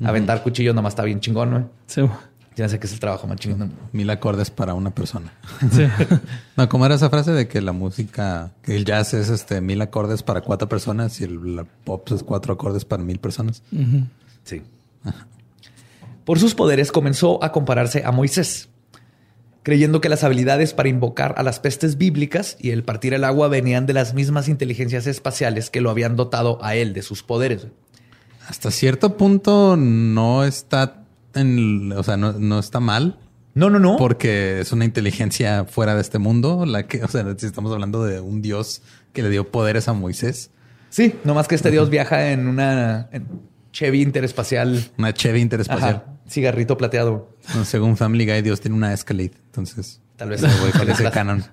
Aventar 0.03 0.43
cuchillos 0.43 0.75
nomás 0.75 0.91
está 0.91 1.03
bien 1.03 1.21
chingón, 1.21 1.51
¿no? 1.51 1.69
Sí. 1.87 2.01
Ya 2.55 2.69
sé 2.69 2.79
que 2.79 2.87
es 2.87 2.93
el 2.93 2.99
trabajo 2.99 3.27
más 3.27 3.37
chingón. 3.37 3.73
Mil 3.91 4.09
acordes 4.09 4.49
para 4.49 4.73
una 4.73 4.91
persona. 4.91 5.33
Sí. 5.71 5.85
no, 6.55 6.69
¿cómo 6.69 6.85
era 6.85 6.95
esa 6.95 7.09
frase 7.09 7.31
de 7.31 7.47
que 7.49 7.61
la 7.61 7.73
música, 7.73 8.51
que 8.61 8.77
el 8.77 8.85
jazz 8.85 9.13
es 9.13 9.29
este 9.29 9.59
mil 9.59 9.81
acordes 9.81 10.23
para 10.23 10.41
cuatro 10.41 10.69
personas 10.69 11.19
y 11.19 11.25
el 11.25 11.65
pop 11.83 12.07
es 12.11 12.23
cuatro 12.23 12.53
acordes 12.53 12.85
para 12.85 13.03
mil 13.03 13.19
personas? 13.19 13.61
Sí. 14.43 14.61
Por 16.23 16.39
sus 16.39 16.55
poderes 16.55 16.91
comenzó 16.91 17.43
a 17.43 17.51
compararse 17.51 18.03
a 18.05 18.11
Moisés, 18.11 18.69
creyendo 19.63 19.99
que 19.99 20.09
las 20.09 20.23
habilidades 20.23 20.73
para 20.73 20.89
invocar 20.89 21.35
a 21.37 21.43
las 21.43 21.59
pestes 21.59 21.97
bíblicas 21.97 22.55
y 22.59 22.71
el 22.71 22.83
partir 22.83 23.13
el 23.13 23.25
agua 23.25 23.49
venían 23.49 23.85
de 23.85 23.93
las 23.93 24.13
mismas 24.13 24.47
inteligencias 24.47 25.07
espaciales 25.07 25.69
que 25.69 25.81
lo 25.81 25.89
habían 25.89 26.15
dotado 26.15 26.63
a 26.63 26.75
él 26.75 26.93
de 26.93 27.01
sus 27.01 27.21
poderes. 27.21 27.67
Hasta 28.47 28.71
cierto 28.71 29.17
punto 29.17 29.75
no 29.75 30.43
está 30.43 31.04
o 31.35 32.03
sea, 32.03 32.17
no, 32.17 32.59
está 32.59 32.79
mal. 32.79 33.17
No, 33.53 33.69
no, 33.69 33.79
no. 33.79 33.97
Porque 33.97 34.59
es 34.59 34.71
una 34.71 34.85
inteligencia 34.85 35.65
fuera 35.65 35.95
de 35.95 36.01
este 36.01 36.19
mundo. 36.19 36.65
La 36.65 36.87
que, 36.87 37.03
o 37.03 37.07
sea, 37.07 37.25
si 37.37 37.45
estamos 37.45 37.71
hablando 37.71 38.03
de 38.03 38.19
un 38.19 38.41
dios 38.41 38.81
que 39.13 39.23
le 39.23 39.29
dio 39.29 39.49
poderes 39.49 39.87
a 39.87 39.93
Moisés. 39.93 40.51
Sí, 40.89 41.15
nomás 41.23 41.47
que 41.47 41.55
este 41.55 41.71
dios 41.71 41.89
viaja 41.89 42.31
en 42.31 42.47
una 42.47 43.09
Chevy 43.71 44.01
interespacial. 44.01 44.89
Una 44.97 45.13
Chevy 45.13 45.41
interespacial. 45.41 46.05
cigarrito 46.29 46.77
plateado. 46.77 47.29
según 47.65 47.97
Family 47.97 48.25
Guy, 48.25 48.41
Dios 48.41 48.61
tiene 48.61 48.77
una 48.77 48.93
Escalade. 48.93 49.33
Entonces, 49.47 50.01
tal 50.15 50.29
vez 50.29 50.41
voy 50.41 50.71
con 50.71 50.89
ese 50.89 51.09
canon. 51.11 51.43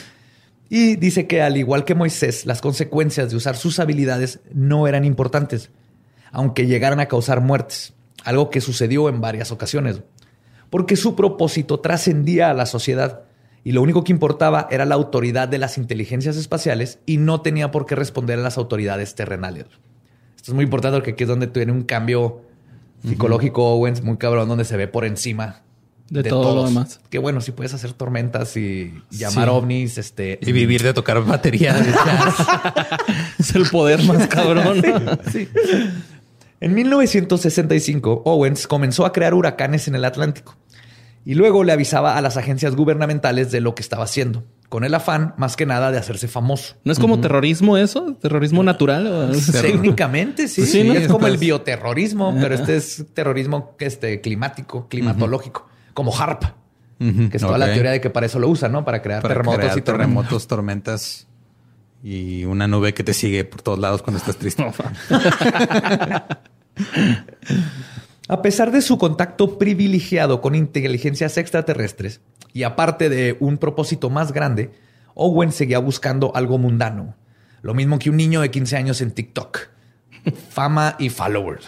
y 0.68 0.96
dice 0.96 1.26
que 1.26 1.40
al 1.40 1.56
igual 1.56 1.84
que 1.84 1.94
Moisés, 1.94 2.44
las 2.44 2.60
consecuencias 2.60 3.30
de 3.30 3.36
usar 3.36 3.56
sus 3.56 3.78
habilidades 3.78 4.40
no 4.52 4.86
eran 4.86 5.04
importantes, 5.04 5.70
aunque 6.32 6.66
llegaran 6.66 7.00
a 7.00 7.06
causar 7.06 7.40
muertes 7.40 7.94
algo 8.24 8.50
que 8.50 8.60
sucedió 8.60 9.08
en 9.08 9.20
varias 9.20 9.52
ocasiones, 9.52 10.00
porque 10.70 10.96
su 10.96 11.14
propósito 11.14 11.80
trascendía 11.80 12.50
a 12.50 12.54
la 12.54 12.66
sociedad 12.66 13.22
y 13.62 13.72
lo 13.72 13.80
único 13.80 14.04
que 14.04 14.12
importaba 14.12 14.68
era 14.70 14.84
la 14.84 14.94
autoridad 14.94 15.48
de 15.48 15.58
las 15.58 15.78
inteligencias 15.78 16.36
espaciales 16.36 16.98
y 17.06 17.16
no 17.16 17.40
tenía 17.40 17.70
por 17.70 17.86
qué 17.86 17.94
responder 17.94 18.38
a 18.38 18.42
las 18.42 18.58
autoridades 18.58 19.14
terrenales. 19.14 19.66
Esto 20.36 20.52
es 20.52 20.54
muy 20.54 20.64
importante 20.64 20.98
porque 20.98 21.12
aquí 21.12 21.24
es 21.24 21.28
donde 21.28 21.46
tiene 21.46 21.72
un 21.72 21.82
cambio 21.84 22.42
psicológico 23.06 23.64
Owens 23.64 24.02
muy 24.02 24.16
cabrón, 24.16 24.48
donde 24.48 24.64
se 24.64 24.76
ve 24.76 24.88
por 24.88 25.04
encima 25.04 25.62
de, 26.10 26.22
todo 26.24 26.54
lo 26.54 26.66
demás. 26.66 27.00
Que 27.08 27.18
bueno, 27.18 27.40
si 27.40 27.52
puedes 27.52 27.72
hacer 27.72 27.92
tormentas 27.92 28.56
y 28.56 28.94
llamar 29.10 29.48
ovnis, 29.48 29.96
este. 29.96 30.38
Y 30.42 30.52
vivir 30.52 30.82
de 30.82 30.92
tocar 30.92 31.24
batería. 31.24 31.76
es 33.38 33.54
el 33.54 33.68
poder 33.70 34.02
más 34.04 34.26
cabrón. 34.28 34.82
sí. 35.32 35.48
En 36.64 36.72
1965, 36.72 38.22
Owens 38.24 38.66
comenzó 38.66 39.04
a 39.04 39.12
crear 39.12 39.34
huracanes 39.34 39.86
en 39.86 39.96
el 39.96 40.04
Atlántico 40.06 40.56
y 41.22 41.34
luego 41.34 41.62
le 41.62 41.72
avisaba 41.72 42.16
a 42.16 42.22
las 42.22 42.38
agencias 42.38 42.74
gubernamentales 42.74 43.52
de 43.52 43.60
lo 43.60 43.74
que 43.74 43.82
estaba 43.82 44.04
haciendo, 44.04 44.44
con 44.70 44.82
el 44.82 44.94
afán 44.94 45.34
más 45.36 45.56
que 45.56 45.66
nada 45.66 45.92
de 45.92 45.98
hacerse 45.98 46.26
famoso. 46.26 46.76
¿No 46.82 46.90
es 46.90 46.98
como 46.98 47.20
terrorismo 47.20 47.76
eso? 47.76 48.16
¿Terrorismo 48.18 48.62
natural? 48.62 49.30
Técnicamente 49.60 50.48
sí, 50.48 50.64
sí, 50.64 50.80
es 50.88 51.06
como 51.06 51.26
el 51.26 51.36
bioterrorismo, 51.36 52.34
pero 52.40 52.54
este 52.54 52.76
es 52.76 53.04
terrorismo 53.12 53.76
este, 53.78 54.22
climático, 54.22 54.88
climatológico, 54.88 55.68
como 55.92 56.16
HARP, 56.18 56.44
que 56.98 57.36
es 57.36 57.42
toda 57.42 57.58
la 57.58 57.74
teoría 57.74 57.90
de 57.90 58.00
que 58.00 58.08
para 58.08 58.24
eso 58.24 58.38
lo 58.38 58.48
usan, 58.48 58.72
¿no? 58.72 58.86
Para 58.86 59.02
crear 59.02 59.20
terremotos 59.20 59.76
y 59.76 59.82
terremotos, 59.82 60.46
tormentas 60.46 61.26
y 62.04 62.44
una 62.44 62.68
nube 62.68 62.92
que 62.92 63.02
te 63.02 63.14
sigue 63.14 63.44
por 63.44 63.62
todos 63.62 63.78
lados 63.78 64.02
cuando 64.02 64.18
estás 64.18 64.36
triste. 64.36 64.62
A 68.28 68.42
pesar 68.42 68.72
de 68.72 68.82
su 68.82 68.98
contacto 68.98 69.58
privilegiado 69.58 70.42
con 70.42 70.54
inteligencias 70.54 71.38
extraterrestres, 71.38 72.20
Y 72.52 72.62
aparte 72.62 73.08
de 73.08 73.36
un 73.40 73.58
propósito 73.58 74.10
más 74.10 74.32
grande, 74.32 74.70
Owen 75.14 75.50
seguía 75.50 75.78
buscando 75.78 76.34
algo 76.36 76.58
mundano. 76.58 77.16
Lo 77.62 77.72
mismo 77.72 77.98
que 77.98 78.10
un 78.10 78.16
niño 78.16 78.42
de 78.42 78.50
15 78.50 78.76
años 78.76 79.00
en 79.00 79.10
TikTok. 79.10 79.60
Fama 80.50 80.96
y 80.98 81.08
followers. 81.08 81.66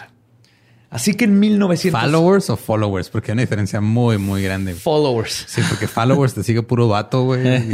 Así 0.89 1.15
que 1.15 1.25
en 1.25 1.39
1900... 1.39 1.99
¿Followers 1.99 2.49
o 2.51 2.57
followers? 2.57 3.09
Porque 3.09 3.31
hay 3.31 3.33
una 3.33 3.41
diferencia 3.41 3.81
muy, 3.81 4.17
muy 4.17 4.43
grande. 4.43 4.75
Followers. 4.75 5.45
Sí, 5.47 5.61
porque 5.67 5.87
followers 5.87 6.35
te 6.35 6.43
sigue 6.43 6.61
puro 6.61 6.87
vato, 6.87 7.23
güey. 7.23 7.41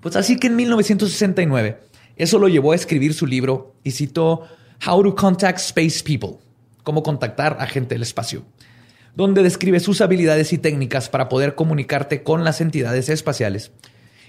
pues 0.00 0.16
así 0.16 0.36
que 0.36 0.46
en 0.46 0.56
1969, 0.56 1.80
eso 2.16 2.38
lo 2.38 2.48
llevó 2.48 2.72
a 2.72 2.76
escribir 2.76 3.14
su 3.14 3.26
libro 3.26 3.74
y 3.84 3.92
citó 3.92 4.44
How 4.86 5.02
to 5.02 5.14
Contact 5.14 5.58
Space 5.58 6.02
People, 6.04 6.38
cómo 6.82 7.02
contactar 7.02 7.56
a 7.60 7.66
gente 7.66 7.94
del 7.94 8.02
espacio, 8.02 8.44
donde 9.14 9.42
describe 9.42 9.80
sus 9.80 10.00
habilidades 10.00 10.52
y 10.52 10.58
técnicas 10.58 11.08
para 11.08 11.28
poder 11.28 11.54
comunicarte 11.54 12.22
con 12.22 12.44
las 12.44 12.60
entidades 12.60 13.08
espaciales. 13.08 13.72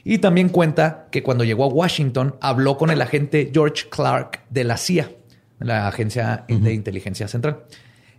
Y 0.04 0.20
también 0.20 0.50
cuenta 0.50 1.08
que 1.12 1.24
cuando 1.24 1.44
llegó 1.44 1.66
a 1.66 1.68
Washington 1.68 2.36
habló 2.42 2.78
con 2.78 2.90
el 2.90 3.02
agente 3.02 3.52
George 3.54 3.90
Clark 3.90 4.42
de 4.50 4.64
la 4.64 4.78
CIA, 4.78 5.12
la 5.60 5.88
Agencia 5.88 6.46
de 6.48 6.74
Inteligencia 6.74 7.28
Central. 7.28 7.64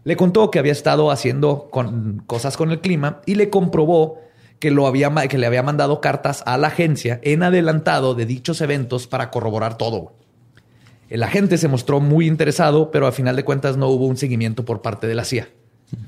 Le 0.04 0.16
contó 0.16 0.50
que 0.50 0.58
había 0.58 0.72
estado 0.72 1.10
haciendo 1.10 1.68
con, 1.70 2.22
cosas 2.26 2.56
con 2.56 2.70
el 2.70 2.80
clima 2.80 3.20
y 3.26 3.34
le 3.34 3.50
comprobó 3.50 4.20
que, 4.60 4.70
lo 4.70 4.86
había, 4.86 5.12
que 5.28 5.38
le 5.38 5.46
había 5.46 5.62
mandado 5.62 6.00
cartas 6.00 6.42
a 6.46 6.56
la 6.58 6.68
agencia 6.68 7.18
en 7.22 7.42
adelantado 7.42 8.14
de 8.14 8.26
dichos 8.26 8.60
eventos 8.60 9.06
para 9.06 9.30
corroborar 9.30 9.76
todo. 9.76 10.14
El 11.08 11.24
agente 11.24 11.58
se 11.58 11.66
mostró 11.66 11.98
muy 11.98 12.28
interesado, 12.28 12.92
pero 12.92 13.08
a 13.08 13.12
final 13.12 13.34
de 13.34 13.44
cuentas 13.44 13.76
no 13.76 13.88
hubo 13.88 14.06
un 14.06 14.16
seguimiento 14.16 14.64
por 14.64 14.82
parte 14.82 15.08
de 15.08 15.16
la 15.16 15.24
CIA. 15.24 15.48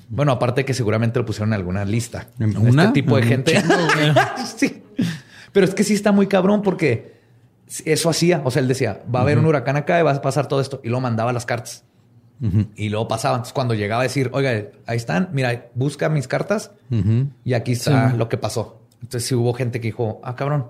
Bueno, 0.09 0.31
aparte 0.31 0.65
que 0.65 0.75
seguramente 0.75 1.19
lo 1.19 1.27
pusieron 1.27 1.49
en 1.49 1.55
alguna 1.55 1.85
lista. 1.85 2.29
¿Una? 2.39 2.85
Este 2.85 3.03
tipo 3.03 3.17
de 3.17 3.23
gente. 3.25 3.61
sí. 4.57 4.85
Pero 5.51 5.67
es 5.67 5.75
que 5.75 5.83
sí 5.83 5.95
está 5.95 6.13
muy 6.13 6.29
cabrón 6.29 6.63
porque 6.63 7.15
eso 7.85 8.11
hacía. 8.11 8.43
O 8.45 8.51
sea, 8.53 8.63
él 8.63 8.69
decía, 8.69 9.03
va 9.13 9.21
a 9.21 9.23
haber 9.23 9.39
un 9.39 9.47
huracán 9.47 9.77
acá 9.77 9.99
y 9.99 10.03
va 10.03 10.13
a 10.13 10.23
pasar 10.23 10.47
todo 10.47 10.61
esto. 10.61 10.81
Y 10.85 10.89
luego 10.89 11.01
mandaba 11.01 11.33
las 11.33 11.47
cartas. 11.47 11.85
Y 12.75 12.89
luego 12.89 13.07
pasaba. 13.07 13.37
Entonces, 13.37 13.53
cuando 13.53 13.75
llegaba 13.75 14.03
a 14.03 14.05
decir, 14.05 14.31
oiga, 14.33 14.51
ahí 14.87 14.97
están, 14.97 15.31
mira, 15.33 15.71
busca 15.75 16.09
mis 16.09 16.27
cartas 16.27 16.73
y 17.45 17.55
aquí 17.55 17.73
está 17.73 18.15
lo 18.15 18.29
que 18.29 18.37
pasó. 18.37 18.81
Entonces, 19.01 19.29
sí 19.29 19.35
hubo 19.35 19.53
gente 19.55 19.81
que 19.81 19.89
dijo, 19.89 20.21
ah, 20.25 20.35
cabrón. 20.35 20.67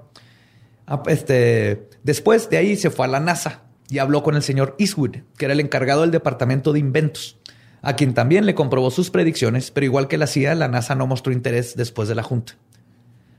Ah, 0.87 1.03
este, 1.07 1.89
después 2.03 2.51
de 2.51 2.59
ahí 2.59 2.77
se 2.77 2.91
fue 2.91 3.07
a 3.07 3.09
la 3.09 3.21
NASA 3.21 3.63
y 3.89 3.99
habló 3.99 4.23
con 4.23 4.37
el 4.37 4.43
señor 4.43 4.75
Eastwood, 4.79 5.17
que 5.37 5.45
era 5.47 5.55
el 5.55 5.61
encargado 5.61 6.03
del 6.03 6.11
departamento 6.11 6.73
de 6.73 6.79
inventos, 6.79 7.39
a 7.81 7.95
quien 7.97 8.15
también 8.15 8.47
le 8.47 8.55
comprobó 8.55 8.91
sus 8.91 9.11
predicciones, 9.11 9.71
pero 9.71 9.87
igual 9.87 10.09
que 10.09 10.19
la 10.19 10.27
CIA, 10.27 10.55
la 10.55 10.69
NASA 10.69 10.95
no 10.95 11.07
mostró 11.07 11.33
interés 11.33 11.77
después 11.77 12.09
de 12.09 12.15
la 12.15 12.23
junta. 12.23 12.55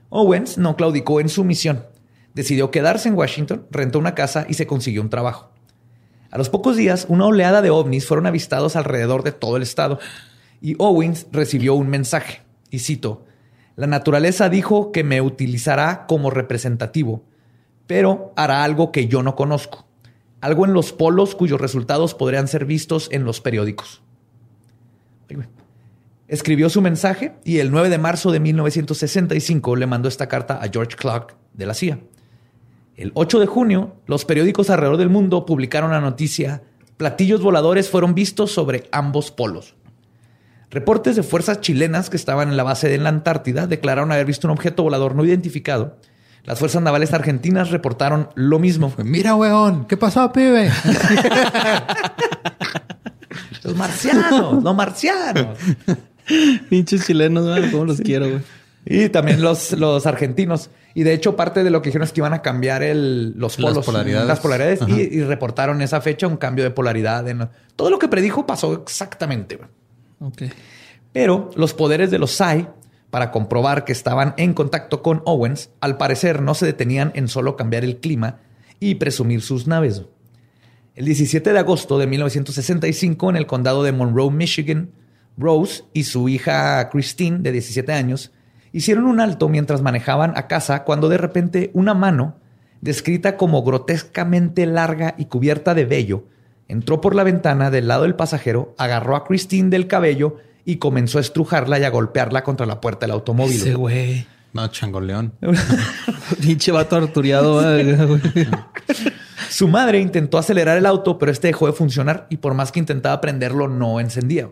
Owens 0.09 0.57
no 0.57 0.75
claudicó 0.75 1.19
en 1.19 1.29
su 1.29 1.43
misión. 1.43 1.85
Decidió 2.33 2.71
quedarse 2.71 3.09
en 3.09 3.15
Washington, 3.15 3.67
rentó 3.71 3.99
una 3.99 4.15
casa 4.15 4.45
y 4.49 4.55
se 4.55 4.67
consiguió 4.67 5.01
un 5.01 5.09
trabajo. 5.09 5.52
A 6.33 6.39
los 6.39 6.49
pocos 6.49 6.75
días, 6.75 7.05
una 7.09 7.27
oleada 7.27 7.61
de 7.61 7.69
ovnis 7.69 8.07
fueron 8.07 8.25
avistados 8.25 8.75
alrededor 8.75 9.21
de 9.21 9.31
todo 9.31 9.55
el 9.55 9.61
estado 9.61 9.99
y 10.61 10.75
Owens 10.79 11.27
recibió 11.31 11.75
un 11.75 11.89
mensaje, 11.89 12.41
y 12.71 12.79
cito, 12.79 13.23
La 13.75 13.85
naturaleza 13.85 14.49
dijo 14.49 14.91
que 14.91 15.03
me 15.03 15.21
utilizará 15.21 16.07
como 16.07 16.31
representativo, 16.31 17.23
pero 17.85 18.33
hará 18.35 18.63
algo 18.63 18.91
que 18.91 19.07
yo 19.07 19.21
no 19.21 19.35
conozco 19.35 19.85
algo 20.43 20.65
en 20.65 20.73
los 20.73 20.91
polos 20.91 21.35
cuyos 21.35 21.61
resultados 21.61 22.15
podrían 22.15 22.49
ser 22.49 22.65
vistos 22.65 23.07
en 23.13 23.23
los 23.23 23.39
periódicos. 23.39 24.01
Escribió 26.27 26.69
su 26.69 26.81
mensaje 26.81 27.35
y 27.45 27.59
el 27.59 27.71
9 27.71 27.87
de 27.87 27.97
marzo 27.97 28.29
de 28.29 28.41
1965 28.41 29.77
le 29.77 29.87
mandó 29.87 30.09
esta 30.09 30.27
carta 30.27 30.59
a 30.61 30.67
George 30.67 30.97
Clark 30.97 31.37
de 31.53 31.65
la 31.65 31.73
CIA. 31.73 31.99
El 32.95 33.11
8 33.15 33.39
de 33.39 33.45
junio, 33.45 33.95
los 34.05 34.25
periódicos 34.25 34.69
alrededor 34.69 34.97
del 34.97 35.09
mundo 35.09 35.45
publicaron 35.45 35.91
la 35.91 36.01
noticia 36.01 36.63
platillos 36.97 37.41
voladores 37.41 37.89
fueron 37.89 38.13
vistos 38.13 38.51
sobre 38.51 38.87
ambos 38.91 39.31
polos. 39.31 39.75
Reportes 40.69 41.15
de 41.15 41.23
fuerzas 41.23 41.59
chilenas 41.59 42.09
que 42.09 42.17
estaban 42.17 42.49
en 42.49 42.57
la 42.57 42.63
base 42.63 42.87
de 42.87 42.97
la 42.97 43.09
Antártida 43.09 43.67
declararon 43.67 44.11
haber 44.11 44.25
visto 44.25 44.47
un 44.47 44.51
objeto 44.51 44.83
volador 44.83 45.15
no 45.15 45.25
identificado 45.25 45.97
las 46.45 46.59
fuerzas 46.59 46.81
navales 46.81 47.13
argentinas 47.13 47.69
reportaron 47.69 48.27
lo 48.35 48.59
mismo. 48.59 48.93
Mira, 48.97 49.33
weón, 49.35 49.85
¿qué 49.85 49.95
pasó, 49.95 50.33
pibe? 50.33 50.69
los 53.63 53.77
marcianos, 53.77 54.61
los 54.61 54.75
marcianos. 54.75 55.57
Pinches 56.69 57.07
chilenos, 57.07 57.71
¿cómo 57.71 57.85
los 57.85 58.01
quiero, 58.01 58.29
güey? 58.29 58.41
Y 58.85 59.07
también 59.07 59.41
los, 59.41 59.71
los 59.71 60.05
argentinos. 60.05 60.69
Y 60.95 61.03
de 61.03 61.13
hecho, 61.13 61.35
parte 61.35 61.63
de 61.63 61.69
lo 61.69 61.81
que 61.81 61.89
dijeron 61.89 62.05
es 62.05 62.13
que 62.13 62.21
iban 62.21 62.33
a 62.33 62.41
cambiar 62.41 62.83
el, 62.83 63.33
los 63.37 63.55
polos, 63.55 63.77
las 63.77 63.85
polaridades, 63.85 64.27
las 64.27 64.39
polaridades 64.39 64.79
y, 64.87 65.23
reportaron 65.23 65.81
esa 65.81 66.01
fecha 66.01 66.27
un 66.27 66.37
cambio 66.37 66.63
de 66.63 66.71
polaridad. 66.71 67.27
En, 67.27 67.49
todo 67.75 67.89
lo 67.89 67.97
que 67.97 68.07
predijo 68.07 68.45
pasó 68.45 68.73
exactamente. 68.73 69.59
Pero 71.11 71.49
los 71.55 71.73
poderes 71.73 72.11
de 72.11 72.19
los 72.19 72.31
SAI 72.31 72.67
para 73.09 73.31
comprobar 73.31 73.85
que 73.85 73.91
estaban 73.91 74.33
en 74.37 74.53
contacto 74.53 75.03
con 75.03 75.21
Owens, 75.25 75.69
al 75.81 75.97
parecer 75.97 76.41
no 76.41 76.55
se 76.55 76.65
detenían 76.65 77.11
en 77.13 77.27
solo 77.27 77.55
cambiar 77.55 77.83
el 77.83 77.97
clima 77.97 78.39
y 78.79 78.95
presumir 78.95 79.41
sus 79.41 79.67
naves. 79.67 80.03
El 80.95 81.05
17 81.05 81.53
de 81.53 81.59
agosto 81.59 81.97
de 81.97 82.07
1965, 82.07 83.29
en 83.29 83.35
el 83.35 83.47
condado 83.47 83.83
de 83.83 83.91
Monroe, 83.91 84.31
Michigan, 84.31 84.91
Rose 85.37 85.83
y 85.93 86.03
su 86.03 86.29
hija 86.29 86.89
Christine, 86.89 87.39
de 87.39 87.51
17 87.51 87.91
años, 87.91 88.31
hicieron 88.73 89.05
un 89.05 89.21
alto 89.21 89.47
mientras 89.47 89.81
manejaban 89.81 90.33
a 90.35 90.47
casa 90.47 90.83
cuando 90.83 91.07
de 91.07 91.17
repente 91.17 91.71
una 91.73 91.93
mano, 91.93 92.35
descrita 92.81 93.37
como 93.37 93.63
grotescamente 93.63 94.65
larga 94.65 95.15
y 95.17 95.25
cubierta 95.25 95.73
de 95.73 95.85
vello, 95.85 96.25
entró 96.67 96.99
por 96.99 97.15
la 97.15 97.23
ventana 97.23 97.71
del 97.71 97.87
lado 97.87 98.03
del 98.03 98.15
pasajero, 98.15 98.75
agarró 98.77 99.15
a 99.15 99.23
Christine 99.23 99.69
del 99.69 99.87
cabello 99.87 100.37
y 100.65 100.77
comenzó 100.77 101.19
a 101.19 101.21
estrujarla 101.21 101.79
y 101.79 101.83
a 101.83 101.89
golpearla 101.89 102.43
contra 102.43 102.65
la 102.65 102.81
puerta 102.81 103.05
del 103.05 103.11
automóvil. 103.11 103.55
Ese 103.55 103.75
güey. 103.75 104.25
No, 104.53 104.67
changoleón. 104.67 105.33
Pinche 106.41 106.71
vato 106.71 106.95
arturiado. 106.95 107.61
Su 109.49 109.67
madre 109.67 109.99
intentó 109.99 110.37
acelerar 110.37 110.77
el 110.77 110.85
auto, 110.85 111.17
pero 111.17 111.31
este 111.31 111.47
dejó 111.47 111.67
de 111.67 111.73
funcionar 111.73 112.27
y 112.29 112.37
por 112.37 112.53
más 112.53 112.71
que 112.71 112.79
intentaba 112.79 113.19
prenderlo, 113.19 113.67
no 113.67 113.99
encendía. 113.99 114.49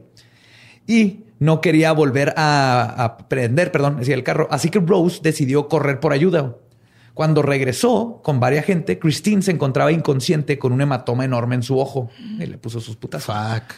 Y 0.87 1.25
no 1.41 1.59
quería 1.59 1.91
volver 1.91 2.35
a, 2.37 3.17
prender, 3.27 3.71
perdón, 3.71 3.97
decía 3.97 4.13
el 4.13 4.23
carro. 4.23 4.47
Así 4.51 4.69
que 4.69 4.79
Rose 4.79 5.21
decidió 5.23 5.67
correr 5.67 5.99
por 5.99 6.13
ayuda. 6.13 6.55
Cuando 7.15 7.41
regresó 7.41 8.21
con 8.23 8.39
varias 8.39 8.63
gente, 8.63 8.99
Christine 8.99 9.41
se 9.41 9.49
encontraba 9.49 9.91
inconsciente 9.91 10.59
con 10.59 10.71
un 10.71 10.81
hematoma 10.81 11.25
enorme 11.25 11.55
en 11.55 11.63
su 11.63 11.79
ojo 11.79 12.11
y 12.37 12.45
le 12.45 12.59
puso 12.59 12.79
sus 12.79 12.95
putas. 12.95 13.23
Fuck. 13.25 13.73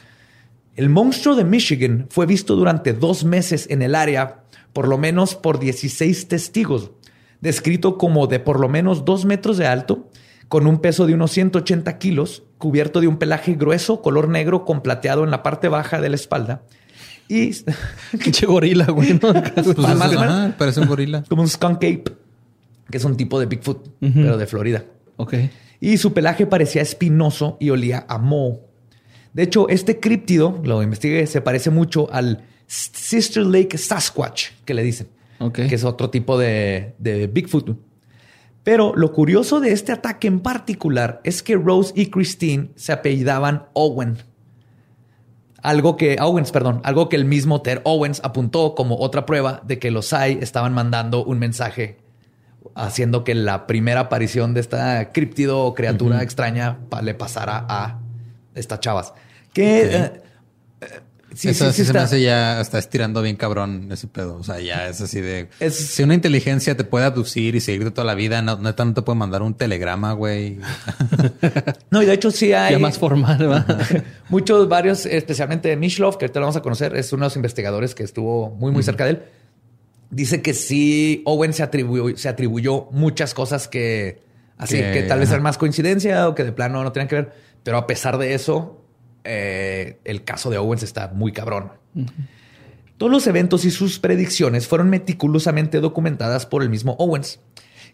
El 0.76 0.89
monstruo 0.89 1.36
de 1.36 1.45
Michigan 1.45 2.08
fue 2.10 2.26
visto 2.26 2.58
durante 2.58 2.91
dos 2.91 3.23
meses 3.23 3.65
en 3.69 3.82
el 3.82 3.95
área, 3.95 4.43
por 4.73 4.89
lo 4.89 4.97
menos 4.97 5.36
por 5.36 5.58
16 5.58 6.28
testigos, 6.28 6.91
descrito 7.39 7.97
como 7.97 8.28
de 8.28 8.41
por 8.41 8.60
lo 8.60 8.67
menos 8.67 9.06
dos 9.06 9.23
metros 9.23 9.56
de 9.56 9.67
alto, 9.67 10.10
con 10.49 10.67
un 10.67 10.80
peso 10.80 11.08
de 11.08 11.13
unos 11.13 11.32
180 11.32 11.97
kilos, 11.97 12.43
cubierto 12.58 12.99
de 12.99 13.08
un 13.08 13.15
pelaje 13.15 13.54
grueso, 13.54 14.02
color 14.02 14.28
negro, 14.28 14.65
con 14.65 14.82
plateado 14.82 15.23
en 15.23 15.32
la 15.32 15.43
parte 15.43 15.69
baja 15.69 16.02
de 16.02 16.10
la 16.10 16.15
espalda. 16.15 16.63
Y. 17.28 17.52
Qué 18.40 18.46
gorila, 18.46 18.86
güey. 18.86 19.20
Pues, 19.20 20.56
parece 20.58 20.80
un 20.80 20.88
gorila. 20.88 21.24
Como 21.30 21.42
un 21.42 21.50
skunk 21.50 21.78
ape, 21.78 22.04
que 22.90 22.98
es 22.98 23.04
un 23.04 23.18
tipo 23.18 23.40
de 23.40 23.46
Bigfoot, 23.46 23.90
pero 24.00 24.38
de 24.38 24.48
Florida. 24.48 24.84
Ok. 25.18 25.36
Y 25.80 25.98
su 25.98 26.14
pelaje 26.14 26.46
parecía 26.46 26.82
espinoso 26.82 27.58
y 27.60 27.70
olía 27.70 28.06
a 28.08 28.18
moho. 28.18 28.62
De 29.34 29.44
hecho, 29.44 29.68
este 29.68 30.00
críptido, 30.00 30.62
lo 30.64 30.82
investigué, 30.84 31.26
se 31.28 31.42
parece 31.42 31.72
mucho 31.72 32.08
al 32.14 32.46
Sister 32.68 33.46
Lake 33.46 33.78
Sasquatch, 33.78 34.52
que 34.64 34.74
le 34.74 34.84
dicen, 34.84 35.08
que 35.54 35.76
es 35.76 35.84
otro 35.84 36.10
tipo 36.10 36.38
de, 36.38 36.94
Bigfoot. 37.34 37.78
Pero 38.64 38.94
lo 38.96 39.12
curioso 39.12 39.60
de 39.60 39.72
este 39.74 39.92
ataque 39.92 40.28
en 40.28 40.40
particular 40.40 41.20
es 41.24 41.44
que 41.44 41.56
Rose 41.56 41.92
y 41.96 42.06
Christine 42.06 42.70
se 42.76 42.94
apellidaban 42.94 43.66
Owen. 43.74 44.18
Algo 45.63 45.95
que, 45.95 46.17
Owens, 46.19 46.52
perdón, 46.52 46.82
algo 46.84 47.08
que 47.08 47.15
el 47.15 47.23
mismo 47.23 47.62
Ter 47.62 47.82
Owens 47.86 48.21
apuntó 48.23 48.76
como 48.76 48.99
otra 48.99 49.26
prueba 49.26 49.62
de 49.65 49.80
que 49.80 49.91
los 49.91 50.08
SAI 50.08 50.39
estaban 50.41 50.73
mandando 50.73 51.23
un 51.23 51.39
mensaje 51.39 51.97
haciendo 52.76 53.23
que 53.23 53.34
la 53.34 53.65
primera 53.65 54.02
aparición 54.02 54.54
de 54.54 54.60
esta 54.60 55.12
críptido 55.12 55.63
o 55.63 55.73
criatura 55.73 56.21
extraña 56.21 56.80
le 57.02 57.13
pasara 57.13 57.65
a 57.69 57.99
estas 58.56 58.80
chavas. 58.82 59.13
Que 59.54 59.84
eh, 59.86 60.12
Sí, 61.36 61.50
Eso 61.50 61.72
sí, 61.72 61.84
se 61.84 61.93
me 61.93 62.00
hace 62.00 62.22
ya, 62.22 62.62
está 62.62 62.78
estirando 62.78 63.22
bien 63.22 63.36
cabrón 63.36 63.91
ese 63.91 64.08
pedo. 64.08 64.36
O 64.36 64.43
sea, 64.43 64.60
ya 64.60 64.88
es 64.88 65.02
así 65.02 65.19
de... 65.19 65.50
Si 65.72 66.04
una 66.04 66.13
inteligencia 66.13 66.78
te 66.78 66.84
puede 66.84 67.06
abducir 67.06 67.56
y 67.56 67.60
seguir 67.60 67.84
de 67.84 67.91
toda 67.91 68.06
la 68.06 68.13
vida, 68.13 68.41
no, 68.41 68.58
no 68.58 68.74
te 68.74 69.02
puede 69.02 69.17
mandar 69.17 69.41
un 69.41 69.56
telegrama, 69.56 70.13
güey. 70.13 70.60
no, 71.89 72.04
y 72.04 72.06
de 72.06 72.13
hecho 72.13 72.30
sí 72.30 72.54
hay... 72.54 72.74
Ya 72.74 72.80
más 72.80 73.00
formal, 73.00 73.38
¿verdad? 73.38 73.65
muchos, 74.30 74.69
varios, 74.69 75.06
especialmente 75.06 75.76
Mishlov, 75.76 76.17
que 76.17 76.26
ahorita 76.26 76.39
lo 76.39 76.46
vamos 76.46 76.58
a 76.58 76.62
conocer, 76.62 76.96
es 76.96 77.12
uno 77.13 77.24
de 77.24 77.28
los 77.28 77.36
investigadores 77.36 77.96
que 77.96 78.04
estuvo 78.04 78.52
muy, 78.52 78.72
muy 78.72 78.84
cerca 78.84 79.06
de 79.06 79.12
él. 79.12 79.24
Dice 80.12 80.43
que 80.43 80.54
sí, 80.54 81.24
Owen 81.26 81.54
se 81.54 81.63
atribuyó, 81.63 82.15
se 82.15 82.30
atribuyó 82.30 82.88
muchas 82.91 83.34
cosas 83.34 83.67
que... 83.67 84.22
Así 84.56 84.78
que, 84.78 85.04
tal 85.04 85.19
vez 85.19 85.30
eran 85.30 85.41
más 85.41 85.58
coincidencia 85.58 86.30
o 86.30 86.36
que 86.36 86.43
de 86.43 86.52
plano 86.52 86.84
no 86.84 86.91
tenían 86.91 87.08
que 87.08 87.15
ver. 87.15 87.34
Pero 87.63 87.78
a 87.78 87.88
pesar 87.88 88.17
de 88.17 88.34
eso, 88.36 88.83
eh, 89.24 90.00
el 90.04 90.24
caso 90.24 90.50
de 90.50 90.58
Owens 90.58 90.84
está 90.84 91.10
muy 91.14 91.32
cabrón. 91.32 91.72
Todos 92.98 93.12
los 93.12 93.28
eventos 93.28 93.66
y 93.66 93.72
sus 93.72 94.00
predicciones 94.00 94.68
fueron 94.68 94.90
meticulosamente 94.90 95.82
documentadas 95.82 96.46
por 96.46 96.64
el 96.64 96.70
mismo 96.70 96.96
Owens. 97.00 97.40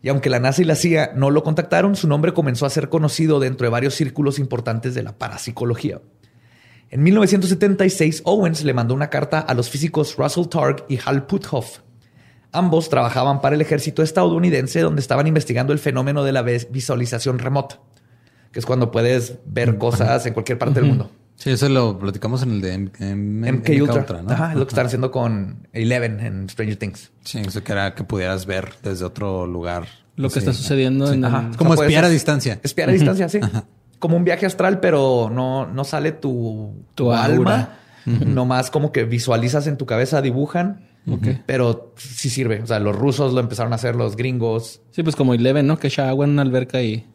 Y 0.02 0.10
aunque 0.10 0.30
la 0.30 0.40
NASA 0.40 0.62
y 0.62 0.66
la 0.66 0.76
CIA 0.76 1.12
no 1.16 1.30
lo 1.30 1.44
contactaron, 1.44 1.96
su 1.96 2.08
nombre 2.08 2.34
comenzó 2.34 2.66
a 2.66 2.70
ser 2.70 2.90
conocido 2.90 3.40
dentro 3.40 3.66
de 3.66 3.72
varios 3.72 3.96
círculos 3.96 4.40
importantes 4.40 4.96
de 4.96 5.04
la 5.04 5.18
parapsicología. 5.18 6.00
En 6.90 7.04
1976, 7.04 8.22
Owens 8.26 8.64
le 8.64 8.74
mandó 8.74 8.94
una 8.94 9.10
carta 9.10 9.40
a 9.40 9.54
los 9.54 9.70
físicos 9.70 10.16
Russell 10.18 10.48
Targ 10.48 10.86
y 10.90 11.00
Hal 11.04 11.28
Puthoff. 11.28 11.80
Ambos 12.52 12.90
trabajaban 12.90 13.42
para 13.42 13.56
el 13.56 13.62
ejército 13.62 14.02
estadounidense 14.02 14.80
donde 14.80 15.02
estaban 15.02 15.28
investigando 15.28 15.72
el 15.72 15.80
fenómeno 15.80 16.24
de 16.24 16.32
la 16.32 16.42
visualización 16.42 17.38
remota, 17.38 17.80
que 18.52 18.60
es 18.60 18.66
cuando 18.66 18.90
puedes 18.90 19.38
ver 19.46 19.78
cosas 19.78 20.26
en 20.26 20.34
cualquier 20.34 20.58
parte 20.58 20.80
del 20.80 20.90
mundo. 20.90 21.12
Sí, 21.40 21.52
eso 21.52 21.70
lo 21.70 21.98
platicamos 21.98 22.44
en 22.44 22.52
el 22.52 22.62
de 22.62 22.78
MK, 22.78 23.70
Ultra. 23.82 24.22
¿no? 24.22 24.30
Ajá, 24.30 24.52
es 24.52 24.58
lo 24.58 24.68
que 24.68 24.72
están 24.72 24.88
haciendo 24.88 25.10
con 25.10 25.70
Eleven 25.72 26.20
en 26.20 26.50
Stranger 26.50 26.76
Things. 26.76 27.12
Sí, 27.24 27.40
eso 27.40 27.64
que 27.64 27.72
era 27.72 27.96
que 27.96 28.04
pudieras 28.04 28.46
ver 28.46 28.74
desde 28.84 29.06
otro 29.06 29.48
lugar. 29.48 29.86
Lo 30.18 30.30
que 30.30 30.40
está 30.40 30.52
sucediendo 30.52 31.14
en 31.14 31.22
Como 31.56 31.76
espiar 31.76 32.04
a 32.04 32.10
distancia. 32.10 32.60
Espiar 32.62 32.90
a 32.90 32.92
distancia, 32.92 33.30
sí. 33.30 33.40
Como 34.00 34.18
un 34.18 34.26
viaje 34.26 34.46
astral, 34.46 34.82
pero 34.82 35.32
no, 35.34 35.66
no 35.66 35.86
sale 35.86 36.12
tu, 36.12 36.84
tu 36.94 37.14
alma. 37.14 37.78
Nomás 38.06 38.70
como 38.70 38.92
que 38.92 39.06
visualizas 39.06 39.66
en 39.68 39.78
tu 39.78 39.86
cabeza, 39.86 40.22
dibujan. 40.22 40.90
Pero 41.46 41.94
sí 41.96 42.30
sirve. 42.30 42.62
O 42.62 42.68
sea, 42.68 42.80
los 42.80 42.94
rusos 42.94 43.32
lo 43.32 43.40
empezaron 43.40 43.72
a 43.72 43.78
hacer, 43.78 43.96
los 43.96 44.18
gringos. 44.18 44.82
Sí, 44.92 45.04
pues 45.04 45.16
como 45.16 45.34
Eleven, 45.34 45.68
¿no? 45.68 45.80
Que 45.80 45.88
echa 45.88 46.10
agua 46.10 46.26
en 46.26 46.32
una 46.32 46.42
alberca 46.42 46.82
y 46.82 47.08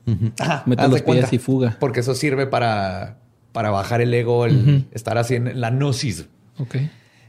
mete 0.64 0.88
los 0.88 1.02
pies 1.02 1.30
y 1.30 1.38
fuga. 1.38 1.76
Porque 1.78 2.00
eso 2.00 2.14
sirve 2.14 2.46
para 2.46 3.18
para 3.54 3.70
bajar 3.70 4.00
el 4.00 4.12
ego, 4.12 4.46
el 4.46 4.84
estar 4.90 5.16
así 5.16 5.36
en 5.36 5.60
la 5.60 5.70
gnosis. 5.70 6.26
Ok. 6.58 6.74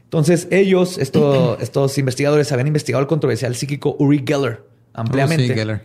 Entonces, 0.02 0.48
ellos, 0.50 0.98
estos 0.98 1.98
investigadores, 1.98 2.50
habían 2.50 2.66
investigado 2.66 3.00
el 3.00 3.06
controversial 3.06 3.54
psíquico 3.54 3.94
Uri 4.00 4.24
Geller 4.26 4.64
ampliamente. 4.92 5.52
Oh, 5.52 5.54
Geller. 5.54 5.80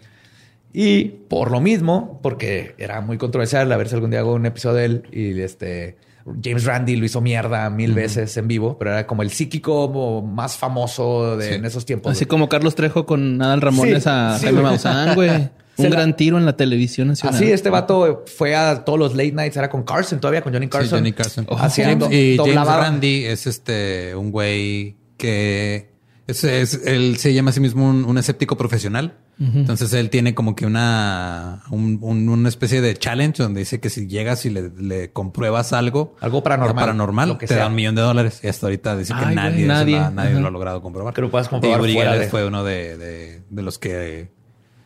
Y 0.74 1.04
por 1.06 1.52
lo 1.52 1.62
mismo, 1.62 2.20
porque 2.24 2.74
era 2.80 3.02
muy 3.02 3.20
controversial, 3.20 3.72
a 3.72 3.78
ver 3.78 3.88
si 3.88 3.96
algún 3.96 4.10
día 4.10 4.22
hago 4.22 4.34
un 4.34 4.48
episodio 4.48 4.78
de 4.78 4.86
él 4.86 5.04
y 5.12 5.40
este 5.42 5.98
James 6.44 6.66
Randi 6.66 6.96
lo 6.96 7.06
hizo 7.06 7.22
mierda 7.22 7.70
mil 7.70 7.94
veces 7.94 8.36
en 8.38 8.48
vivo, 8.48 8.78
pero 8.80 8.92
era 8.92 9.06
como 9.06 9.22
el 9.22 9.30
psíquico 9.30 10.24
más 10.24 10.58
famoso 10.58 11.38
de, 11.38 11.56
en 11.56 11.66
esos 11.66 11.86
tiempos. 11.86 12.14
Así 12.14 12.26
como 12.26 12.50
Carlos 12.50 12.74
Trejo 12.74 13.06
con 13.06 13.38
Nadal 13.38 13.62
Ramones 13.62 14.08
a 14.08 14.40
Jaime 14.40 14.62
Maussan, 14.62 15.14
güey. 15.14 15.50
Un 15.86 15.92
gran 15.92 16.16
tiro 16.16 16.38
en 16.38 16.46
la 16.46 16.56
televisión 16.56 17.10
nacional. 17.10 17.36
Así, 17.36 17.52
este 17.52 17.70
vato 17.70 18.24
fue 18.38 18.56
a 18.56 18.84
todos 18.84 19.00
los 19.00 19.16
late 19.16 19.32
nights, 19.32 19.58
era 19.58 19.70
con 19.70 19.84
Carson 19.84 20.20
todavía, 20.20 20.42
con 20.42 20.54
Johnny 20.54 20.68
Carson. 20.68 20.90
Sí, 20.90 20.96
Johnny 20.96 21.12
Carson. 21.14 21.48
haciendo, 21.58 22.12
y 22.12 22.38
James 22.38 22.68
Randi 22.68 23.26
es 23.26 23.48
este 23.48 24.16
un 24.16 24.32
güey 24.32 24.96
que 25.18 25.92
es, 26.28 26.44
él 26.86 27.18
se 27.18 27.34
llama 27.34 27.50
a 27.50 27.54
sí 27.54 27.60
mismo 27.60 27.90
un, 27.90 28.18
escéptico 28.18 28.58
profesional. 28.58 29.18
Entonces 29.40 29.92
él 29.94 30.12
tiene 30.12 30.36
como 30.36 30.56
que 30.56 30.68
una, 30.68 31.64
una 31.72 32.48
especie 32.48 32.80
de 32.80 32.96
challenge 32.96 33.42
donde 33.42 33.62
dice 33.62 33.80
que 33.80 33.90
si 33.90 34.06
llegas 34.06 34.46
y 34.46 34.52
le, 34.52 35.12
compruebas 35.12 35.74
algo, 35.74 36.16
algo 36.22 36.44
paranormal, 36.44 36.76
paranormal 36.76 37.38
te 37.40 37.56
da 37.56 37.68
un 37.68 37.74
millón 37.74 37.96
de 37.96 38.04
dólares. 38.04 38.40
Y 38.44 38.48
hasta 38.48 38.68
ahorita 38.68 38.96
dice 38.96 39.16
que 39.16 39.34
nadie, 39.34 39.66
nadie, 39.66 40.00
lo, 40.40 40.48
ha 40.48 40.52
logrado 40.52 40.84
comprobar. 40.84 41.16
Que 41.16 41.22
lo 41.22 41.32
puedas 41.32 41.50
comprobar. 41.50 41.90
Y 41.90 42.28
fue 42.30 42.46
uno 42.46 42.64
de, 42.64 43.42
de 43.50 43.62
los 43.64 43.80
que 43.80 44.30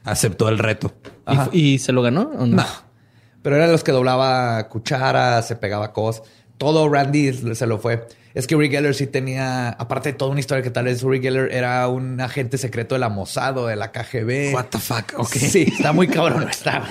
aceptó 0.05 0.47
el 0.47 0.59
reto. 0.59 0.93
¿Y, 1.51 1.79
se 1.79 1.91
lo 1.91 2.01
ganó 2.01 2.31
o 2.37 2.45
no? 2.45 2.63
Pero 3.41 3.57
era 3.57 3.65
de 3.65 3.71
los 3.71 3.83
que 3.83 3.91
doblaba 3.91 4.69
cucharas, 4.69 5.47
se 5.47 5.55
pegaba 5.55 5.91
cosas. 5.91 6.23
Todo 6.57 6.87
Randy 6.87 7.33
se 7.53 7.67
lo 7.67 7.79
fue. 7.79 8.07
Es 8.33 8.47
que 8.47 8.55
Uri 8.55 8.69
Geller 8.69 8.93
sí 8.93 9.07
tenía, 9.07 9.69
aparte 9.69 10.11
de 10.11 10.17
toda 10.17 10.31
una 10.31 10.39
historia 10.39 10.61
que 10.61 10.69
tal 10.69 10.85
vez 10.85 11.03
Uri 11.03 11.21
Geller 11.21 11.53
era 11.53 11.87
un 11.87 12.19
agente 12.19 12.57
secreto 12.57 12.95
de 12.95 12.99
la 12.99 13.09
Mossad 13.09 13.57
o 13.57 13.67
de 13.67 13.75
la 13.75 13.91
KGB. 13.91 14.53
What 14.53 14.65
the 14.71 14.77
fuck? 14.77 15.13
Okay. 15.19 15.41
Sí, 15.41 15.65
está 15.71 15.93
muy 15.93 16.07
cabrón. 16.07 16.43
Está. 16.49 16.83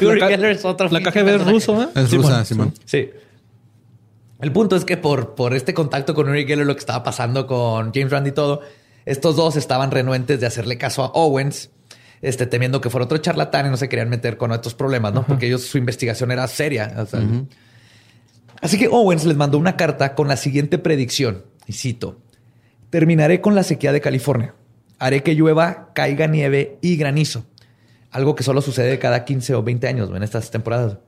Uri 0.00 0.20
Geller 0.20 0.52
es 0.52 0.64
otro. 0.64 0.88
La 0.90 1.02
KGB 1.02 1.28
es 1.28 1.46
ruso, 1.46 1.82
¿eh? 1.82 1.88
Es 1.94 2.12
rusa, 2.12 2.44
Simón. 2.44 2.72
Sí. 2.84 3.10
El 4.40 4.52
punto 4.52 4.74
es 4.74 4.86
que 4.86 4.96
por, 4.96 5.34
por 5.34 5.54
este 5.54 5.74
contacto 5.74 6.14
con 6.14 6.28
Uri 6.28 6.46
Geller, 6.46 6.66
lo 6.66 6.74
que 6.74 6.80
estaba 6.80 7.02
pasando 7.02 7.46
con 7.46 7.92
James 7.92 8.10
Randi 8.10 8.30
y 8.30 8.32
todo, 8.32 8.62
estos 9.04 9.36
dos 9.36 9.56
estaban 9.56 9.90
renuentes 9.90 10.40
de 10.40 10.46
hacerle 10.46 10.78
caso 10.78 11.04
a 11.04 11.08
Owens 11.08 11.70
este, 12.22 12.46
temiendo 12.46 12.80
que 12.80 12.90
fuera 12.90 13.04
otro 13.04 13.18
charlatán 13.18 13.66
y 13.66 13.70
no 13.70 13.76
se 13.76 13.88
querían 13.88 14.08
meter 14.08 14.36
con 14.36 14.52
estos 14.52 14.74
problemas, 14.74 15.12
¿no? 15.12 15.26
Porque 15.26 15.46
ellos, 15.46 15.62
su 15.62 15.78
investigación 15.78 16.30
era 16.30 16.46
seria. 16.48 17.06
Así 18.60 18.78
que 18.78 18.88
Owens 18.88 19.24
les 19.24 19.36
mandó 19.36 19.58
una 19.58 19.76
carta 19.76 20.14
con 20.14 20.28
la 20.28 20.36
siguiente 20.36 20.78
predicción, 20.78 21.44
y 21.66 21.72
cito, 21.72 22.20
terminaré 22.90 23.40
con 23.40 23.54
la 23.54 23.62
sequía 23.62 23.92
de 23.92 24.00
California, 24.00 24.54
haré 24.98 25.22
que 25.22 25.34
llueva, 25.34 25.92
caiga 25.94 26.26
nieve 26.26 26.78
y 26.82 26.96
granizo, 26.96 27.46
algo 28.10 28.34
que 28.34 28.42
solo 28.42 28.60
sucede 28.60 28.98
cada 28.98 29.24
15 29.24 29.54
o 29.54 29.62
20 29.62 29.88
años 29.88 30.10
en 30.14 30.22
estas 30.22 30.50
temporadas. 30.50 30.98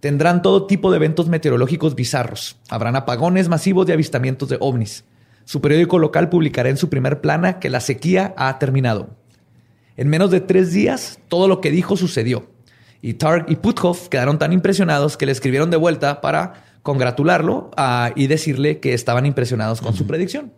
Tendrán 0.00 0.40
todo 0.40 0.66
tipo 0.66 0.90
de 0.90 0.96
eventos 0.96 1.28
meteorológicos 1.28 1.94
bizarros. 1.94 2.56
Habrán 2.70 2.96
apagones 2.96 3.50
masivos 3.50 3.86
de 3.86 3.92
avistamientos 3.92 4.48
de 4.48 4.56
ovnis. 4.58 5.04
Su 5.44 5.60
periódico 5.60 5.98
local 5.98 6.30
publicará 6.30 6.70
en 6.70 6.78
su 6.78 6.88
primer 6.88 7.20
plana 7.20 7.58
que 7.58 7.68
la 7.68 7.80
sequía 7.80 8.32
ha 8.38 8.58
terminado. 8.58 9.19
En 10.00 10.08
menos 10.08 10.30
de 10.30 10.40
tres 10.40 10.72
días, 10.72 11.18
todo 11.28 11.46
lo 11.46 11.60
que 11.60 11.70
dijo 11.70 11.94
sucedió. 11.94 12.48
Y 13.02 13.14
Targ 13.14 13.44
y 13.50 13.56
Puthoff 13.56 14.08
quedaron 14.08 14.38
tan 14.38 14.50
impresionados 14.54 15.18
que 15.18 15.26
le 15.26 15.32
escribieron 15.32 15.70
de 15.70 15.76
vuelta 15.76 16.22
para 16.22 16.64
congratularlo 16.82 17.70
ah, 17.76 18.10
y 18.16 18.26
decirle 18.26 18.80
que 18.80 18.94
estaban 18.94 19.26
impresionados 19.26 19.82
con 19.82 19.94
su 19.94 20.06
predicción. 20.06 20.54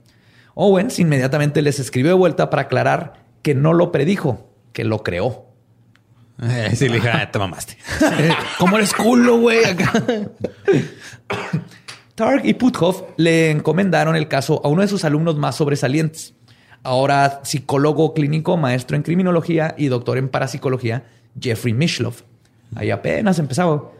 Owens 0.54 1.00
inmediatamente 1.00 1.60
les 1.60 1.80
escribió 1.80 2.12
de 2.12 2.18
vuelta 2.18 2.50
para 2.50 2.62
aclarar 2.62 3.24
que 3.42 3.56
no 3.56 3.72
lo 3.72 3.90
predijo, 3.90 4.48
que 4.72 4.84
lo 4.84 5.02
creó. 5.02 5.46
Eh, 6.40 6.70
sí, 6.76 6.88
le 6.88 6.94
dije, 6.94 7.08
ah, 7.08 7.28
te 7.28 7.40
mamaste. 7.40 7.76
¿Cómo 8.60 8.78
eres 8.78 8.94
culo, 8.94 9.38
güey? 9.38 9.58
Targ 12.14 12.46
y 12.46 12.54
Puthoff 12.54 13.02
le 13.16 13.50
encomendaron 13.50 14.14
el 14.14 14.28
caso 14.28 14.60
a 14.62 14.68
uno 14.68 14.82
de 14.82 14.88
sus 14.88 15.04
alumnos 15.04 15.36
más 15.36 15.56
sobresalientes, 15.56 16.34
ahora 16.82 17.40
psicólogo 17.44 18.14
clínico, 18.14 18.56
maestro 18.56 18.96
en 18.96 19.02
criminología 19.02 19.74
y 19.78 19.86
doctor 19.86 20.18
en 20.18 20.28
parapsicología, 20.28 21.04
Jeffrey 21.40 21.74
Mishlov. 21.74 22.14
Ahí 22.74 22.90
apenas 22.90 23.38
empezaba. 23.38 23.90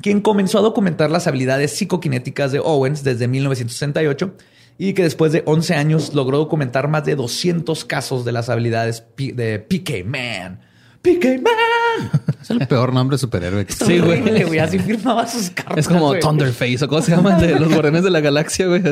Quien 0.00 0.20
comenzó 0.20 0.58
a 0.58 0.62
documentar 0.62 1.10
las 1.10 1.26
habilidades 1.26 1.76
psicoquinéticas 1.76 2.50
de 2.52 2.60
Owens 2.60 3.04
desde 3.04 3.28
1968 3.28 4.34
y 4.78 4.94
que 4.94 5.02
después 5.02 5.32
de 5.32 5.42
11 5.46 5.74
años 5.74 6.14
logró 6.14 6.38
documentar 6.38 6.88
más 6.88 7.04
de 7.04 7.14
200 7.14 7.84
casos 7.84 8.24
de 8.24 8.32
las 8.32 8.48
habilidades 8.48 9.04
de 9.16 9.58
PK 9.58 10.04
Man. 10.04 10.60
PK 11.02 11.40
Man. 11.42 12.10
Es 12.40 12.50
el 12.50 12.66
peor 12.66 12.92
nombre 12.92 13.16
de 13.16 13.18
superhéroe. 13.18 13.66
sí, 13.68 13.98
güey. 13.98 14.58
Así 14.58 14.78
firmaba 14.78 15.26
sus 15.26 15.50
cartas. 15.50 15.78
Es 15.78 15.88
como 15.88 16.14
Thunderface 16.18 16.84
o 16.84 16.88
cómo 16.88 17.02
se 17.02 17.12
llama 17.12 17.38
de 17.38 17.58
los 17.58 17.68
guardianes 17.72 18.02
de 18.02 18.10
la 18.10 18.20
galaxia, 18.20 18.66
güey. 18.66 18.82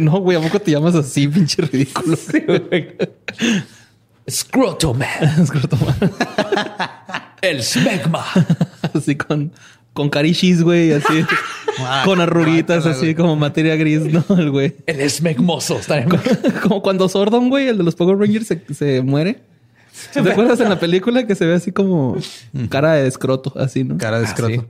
No, 0.00 0.20
güey, 0.20 0.36
¿a 0.36 0.40
poco 0.40 0.60
te 0.60 0.70
llamas 0.70 0.94
así, 0.94 1.28
pinche 1.28 1.62
ridículo? 1.62 2.16
Sí, 2.16 2.42
güey. 2.46 2.96
Scrotoman. 4.28 5.08
El 7.42 7.62
smegma. 7.62 8.24
Así 8.94 9.16
con, 9.16 9.52
con 9.92 10.10
carishis, 10.10 10.62
güey, 10.62 10.92
así. 10.92 11.24
Ah, 11.78 12.02
con 12.04 12.20
arruguitas, 12.20 12.84
así 12.84 13.14
como 13.14 13.36
materia 13.36 13.76
gris, 13.76 14.02
¿no? 14.02 14.24
El 14.36 14.50
güey. 14.50 14.76
El 14.86 15.08
smegmoso. 15.08 15.80
como 16.62 16.82
cuando 16.82 17.08
Sordon, 17.08 17.48
güey, 17.48 17.68
el 17.68 17.78
de 17.78 17.84
los 17.84 17.94
Power 17.94 18.18
Rangers, 18.18 18.46
se, 18.46 18.62
se 18.74 19.02
muere. 19.02 19.40
¿Te 20.12 20.20
acuerdas 20.20 20.60
en 20.60 20.68
la 20.68 20.78
película 20.78 21.26
que 21.26 21.34
se 21.34 21.46
ve 21.46 21.54
así 21.54 21.72
como 21.72 22.16
cara 22.68 22.94
de 22.94 23.08
escroto, 23.08 23.52
así, 23.56 23.84
no? 23.84 23.98
Cara 23.98 24.18
de 24.18 24.26
ah, 24.26 24.28
escroto. 24.28 24.66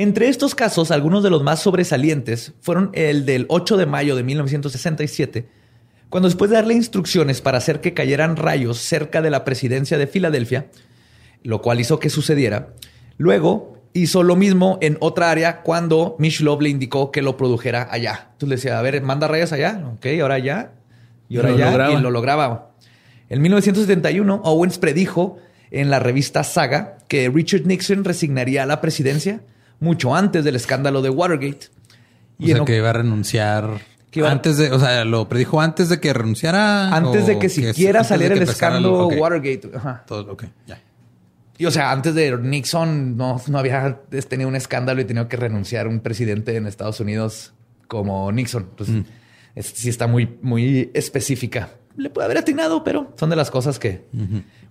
Entre 0.00 0.28
estos 0.28 0.54
casos, 0.54 0.92
algunos 0.92 1.22
de 1.22 1.28
los 1.28 1.42
más 1.42 1.60
sobresalientes 1.60 2.54
fueron 2.62 2.88
el 2.94 3.26
del 3.26 3.44
8 3.50 3.76
de 3.76 3.84
mayo 3.84 4.16
de 4.16 4.22
1967, 4.22 5.46
cuando 6.08 6.26
después 6.26 6.50
de 6.50 6.56
darle 6.56 6.72
instrucciones 6.72 7.42
para 7.42 7.58
hacer 7.58 7.82
que 7.82 7.92
cayeran 7.92 8.36
rayos 8.36 8.78
cerca 8.78 9.20
de 9.20 9.28
la 9.28 9.44
presidencia 9.44 9.98
de 9.98 10.06
Filadelfia, 10.06 10.68
lo 11.42 11.60
cual 11.60 11.80
hizo 11.80 11.98
que 11.98 12.08
sucediera, 12.08 12.68
luego 13.18 13.76
hizo 13.92 14.22
lo 14.22 14.36
mismo 14.36 14.78
en 14.80 14.96
otra 15.00 15.30
área 15.30 15.60
cuando 15.60 16.16
Love 16.18 16.62
le 16.62 16.70
indicó 16.70 17.10
que 17.10 17.20
lo 17.20 17.36
produjera 17.36 17.86
allá. 17.90 18.30
Entonces 18.32 18.48
le 18.48 18.54
decía, 18.54 18.78
a 18.78 18.82
ver, 18.82 19.02
manda 19.02 19.28
rayas 19.28 19.52
allá. 19.52 19.84
Ok, 19.96 20.06
ahora 20.22 20.36
allá. 20.36 20.72
Y 21.28 21.36
ahora 21.36 21.50
allá. 21.50 21.90
Y 21.90 22.00
lo 22.00 22.10
lograba. 22.10 22.70
En 23.28 23.42
1971, 23.42 24.40
Owens 24.44 24.78
predijo 24.78 25.36
en 25.70 25.90
la 25.90 25.98
revista 25.98 26.42
Saga 26.42 26.96
que 27.06 27.28
Richard 27.28 27.66
Nixon 27.66 28.02
resignaría 28.02 28.62
a 28.62 28.66
la 28.66 28.80
presidencia 28.80 29.42
mucho 29.80 30.14
antes 30.14 30.44
del 30.44 30.56
escándalo 30.56 31.02
de 31.02 31.10
Watergate. 31.10 31.68
Y 32.38 32.52
o 32.52 32.56
sea, 32.56 32.64
que 32.64 32.76
iba 32.76 32.90
a 32.90 32.92
renunciar 32.94 33.80
antes 34.24 34.56
de, 34.56 34.72
o 34.72 34.78
sea, 34.78 35.04
lo 35.04 35.28
predijo 35.28 35.60
antes 35.60 35.88
de 35.88 36.00
que 36.00 36.12
renunciara. 36.12 36.94
Antes 36.94 37.26
de 37.26 37.38
que 37.38 37.48
siquiera 37.48 38.04
saliera 38.04 38.34
el 38.34 38.42
escándalo 38.42 39.08
Watergate. 39.08 39.70
Ajá. 39.76 40.04
Todo, 40.06 40.32
ok, 40.32 40.44
ya. 40.66 40.80
Y 41.58 41.66
o 41.66 41.70
sea, 41.70 41.92
antes 41.92 42.14
de 42.14 42.38
Nixon 42.38 43.18
no, 43.18 43.40
no 43.46 43.58
había 43.58 44.00
tenido 44.28 44.48
un 44.48 44.56
escándalo 44.56 45.02
y 45.02 45.04
tenido 45.04 45.28
que 45.28 45.36
renunciar 45.36 45.88
un 45.88 46.00
presidente 46.00 46.56
en 46.56 46.66
Estados 46.66 47.00
Unidos 47.00 47.52
como 47.86 48.32
Nixon. 48.32 48.68
Entonces, 48.70 49.04
sí 49.56 49.90
está 49.90 50.06
muy, 50.06 50.38
muy 50.40 50.90
específica. 50.94 51.68
Le 51.96 52.10
puede 52.10 52.26
haber 52.26 52.38
atinado, 52.38 52.84
pero 52.84 53.12
son 53.16 53.30
de 53.30 53.36
las 53.36 53.50
cosas 53.50 53.78
que 53.78 54.06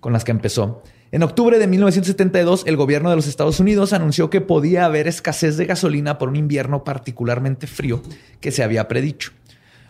con 0.00 0.12
las 0.12 0.24
que 0.24 0.30
empezó. 0.30 0.82
En 1.12 1.22
octubre 1.22 1.58
de 1.58 1.66
1972, 1.66 2.64
el 2.66 2.76
gobierno 2.76 3.10
de 3.10 3.16
los 3.16 3.26
Estados 3.26 3.58
Unidos 3.58 3.92
anunció 3.92 4.30
que 4.30 4.40
podía 4.40 4.84
haber 4.84 5.08
escasez 5.08 5.56
de 5.56 5.66
gasolina 5.66 6.18
por 6.18 6.28
un 6.28 6.36
invierno 6.36 6.84
particularmente 6.84 7.66
frío 7.66 8.00
que 8.40 8.52
se 8.52 8.62
había 8.62 8.86
predicho. 8.86 9.32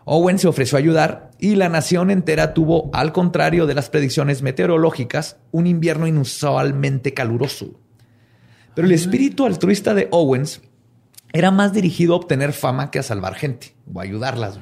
Owen 0.07 0.39
se 0.39 0.49
ofreció 0.49 0.77
a 0.77 0.81
ayudar 0.81 1.31
y 1.39 1.57
la 1.57 1.69
nación 1.69 2.11
entera 2.11 2.55
tuvo, 2.55 2.91
al 2.95 3.13
contrario 3.13 3.67
de 3.67 3.75
las 3.75 3.91
predicciones 3.91 4.41
meteorológicas, 4.41 5.37
un 5.53 5.67
invierno 5.67 6.07
inusualmente 6.07 7.13
caluroso. 7.13 7.79
Pero 8.75 8.87
el 8.87 8.93
espíritu 8.93 9.45
altruista 9.45 9.93
de 9.95 10.09
Owens 10.11 10.63
era 11.33 11.51
más 11.51 11.73
dirigido 11.73 12.15
a 12.15 12.17
obtener 12.17 12.53
fama 12.53 12.91
que 12.91 12.99
a 12.99 13.03
salvar 13.03 13.35
gente 13.35 13.75
o 13.93 14.01
ayudarlas. 14.01 14.59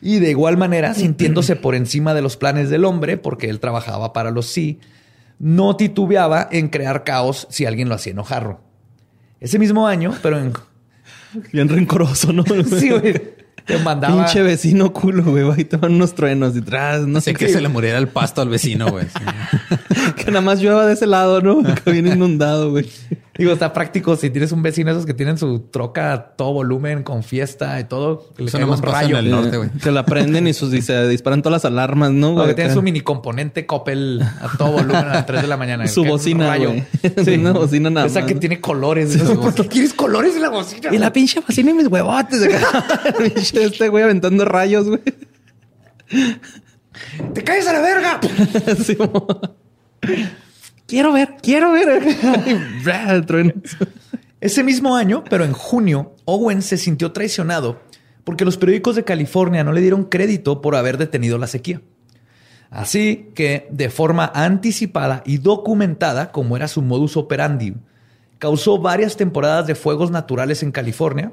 Y 0.00 0.18
de 0.18 0.30
igual 0.30 0.56
manera, 0.56 0.94
sintiéndose 0.94 1.56
por 1.56 1.74
encima 1.74 2.14
de 2.14 2.22
los 2.22 2.36
planes 2.36 2.70
del 2.70 2.84
hombre, 2.84 3.16
porque 3.16 3.48
él 3.48 3.60
trabajaba 3.60 4.12
para 4.12 4.30
los 4.30 4.46
sí, 4.46 4.80
no 5.38 5.76
titubeaba 5.76 6.48
en 6.50 6.68
crear 6.68 7.04
caos 7.04 7.46
si 7.50 7.66
alguien 7.66 7.88
lo 7.88 7.94
hacía 7.94 8.12
enojar. 8.12 8.58
Ese 9.40 9.58
mismo 9.58 9.86
año, 9.86 10.14
pero 10.22 10.38
en... 10.38 10.52
Bien 11.52 11.68
rencoroso, 11.68 12.32
¿no? 12.32 12.44
sí, 12.78 12.90
güey. 12.90 13.36
Te 13.66 13.78
mandaba... 13.78 14.24
Pinche 14.24 14.42
vecino 14.42 14.92
culo, 14.92 15.24
güey. 15.24 15.50
Ahí 15.50 15.64
te 15.64 15.76
van 15.76 15.94
unos 15.94 16.14
truenos 16.14 16.54
detrás. 16.54 17.02
No 17.02 17.20
sé 17.20 17.34
que 17.34 17.48
se 17.48 17.60
le 17.60 17.68
muriera 17.68 17.98
el 17.98 18.08
pasto 18.08 18.40
al 18.40 18.48
vecino, 18.48 18.88
güey. 18.90 19.06
que 20.16 20.26
nada 20.26 20.40
más 20.40 20.60
llueva 20.60 20.86
de 20.86 20.94
ese 20.94 21.06
lado, 21.06 21.40
¿no? 21.40 21.62
Que 21.74 21.90
viene 21.90 22.12
inundado, 22.12 22.70
güey. 22.70 22.88
Digo, 23.38 23.52
está 23.52 23.72
práctico 23.72 24.16
si 24.16 24.30
tienes 24.30 24.52
un 24.52 24.62
vecino 24.62 24.90
esos 24.90 25.06
que 25.06 25.14
tienen 25.14 25.38
su 25.38 25.60
troca 25.60 26.12
a 26.12 26.22
todo 26.36 26.52
volumen 26.52 27.02
con 27.02 27.22
fiesta 27.22 27.78
y 27.80 27.84
todo. 27.84 28.32
Que 28.36 28.44
Eso 28.44 28.66
más 28.66 28.80
rayo. 28.80 29.18
En 29.18 29.26
el 29.26 29.30
norte, 29.30 29.56
güey. 29.56 29.70
Se 29.80 29.92
la 29.92 30.04
prenden 30.04 30.46
y 30.46 30.52
sus, 30.52 30.72
se 30.84 31.08
disparan 31.08 31.42
todas 31.42 31.62
las 31.62 31.70
alarmas, 31.70 32.12
¿no? 32.12 32.34
Güey? 32.34 32.48
que 32.48 32.54
tienen 32.54 32.74
su 32.74 32.82
mini 32.82 33.00
componente 33.00 33.66
Coppel 33.66 34.22
a 34.22 34.56
todo 34.56 34.72
volumen 34.72 34.96
a 34.96 35.14
las 35.14 35.26
3 35.26 35.42
de 35.42 35.48
la 35.48 35.56
mañana. 35.56 35.86
Su 35.86 36.04
bocina, 36.04 36.56
güey. 36.56 36.84
Sí. 37.24 37.34
Una 37.40 37.52
bocina 37.52 37.90
nada 37.90 38.06
Esa 38.06 38.24
que 38.24 38.34
tiene 38.34 38.60
colores. 38.60 39.16
¿Por 39.16 39.54
qué 39.54 39.66
quieres 39.66 39.94
colores 39.94 40.36
en 40.36 40.42
la 40.42 40.50
bocina? 40.50 40.94
Y 40.94 40.98
la 40.98 41.12
pinche 41.12 41.40
bocina 41.40 41.70
y 41.70 41.74
mis 41.74 41.86
huevotes. 41.88 42.42
este 43.54 43.88
güey 43.88 44.04
aventando 44.04 44.44
rayos, 44.44 44.88
güey. 44.88 45.02
¡Te 47.34 47.44
caes 47.44 47.66
a 47.66 47.72
la 47.72 47.80
verga! 47.80 48.20
sí, 48.84 48.96
quiero 50.86 51.12
ver, 51.12 51.36
quiero 51.42 51.72
ver. 51.72 52.02
Ese 54.40 54.62
mismo 54.62 54.96
año, 54.96 55.24
pero 55.28 55.44
en 55.44 55.52
junio, 55.52 56.14
Owen 56.24 56.62
se 56.62 56.76
sintió 56.76 57.12
traicionado 57.12 57.80
porque 58.24 58.44
los 58.44 58.56
periódicos 58.56 58.96
de 58.96 59.04
California 59.04 59.62
no 59.62 59.72
le 59.72 59.80
dieron 59.80 60.04
crédito 60.04 60.60
por 60.60 60.74
haber 60.74 60.98
detenido 60.98 61.38
la 61.38 61.46
sequía. 61.46 61.80
Así 62.70 63.30
que, 63.36 63.68
de 63.70 63.88
forma 63.88 64.30
anticipada 64.34 65.22
y 65.24 65.38
documentada, 65.38 66.32
como 66.32 66.56
era 66.56 66.66
su 66.66 66.82
modus 66.82 67.16
operandi, 67.16 67.74
causó 68.38 68.78
varias 68.78 69.16
temporadas 69.16 69.66
de 69.68 69.76
fuegos 69.76 70.10
naturales 70.10 70.64
en 70.64 70.72
California, 70.72 71.32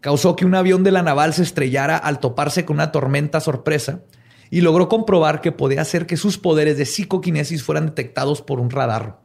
causó 0.00 0.34
que 0.34 0.44
un 0.44 0.56
avión 0.56 0.82
de 0.82 0.90
la 0.90 1.02
naval 1.02 1.32
se 1.34 1.44
estrellara 1.44 1.96
al 1.96 2.18
toparse 2.18 2.64
con 2.64 2.76
una 2.76 2.90
tormenta 2.90 3.40
sorpresa 3.40 4.00
y 4.50 4.60
logró 4.60 4.88
comprobar 4.88 5.40
que 5.40 5.52
podía 5.52 5.82
hacer 5.82 6.06
que 6.06 6.16
sus 6.16 6.38
poderes 6.38 6.78
de 6.78 6.86
psicoquinesis 6.86 7.62
fueran 7.62 7.86
detectados 7.86 8.42
por 8.42 8.60
un 8.60 8.70
radar. 8.70 9.18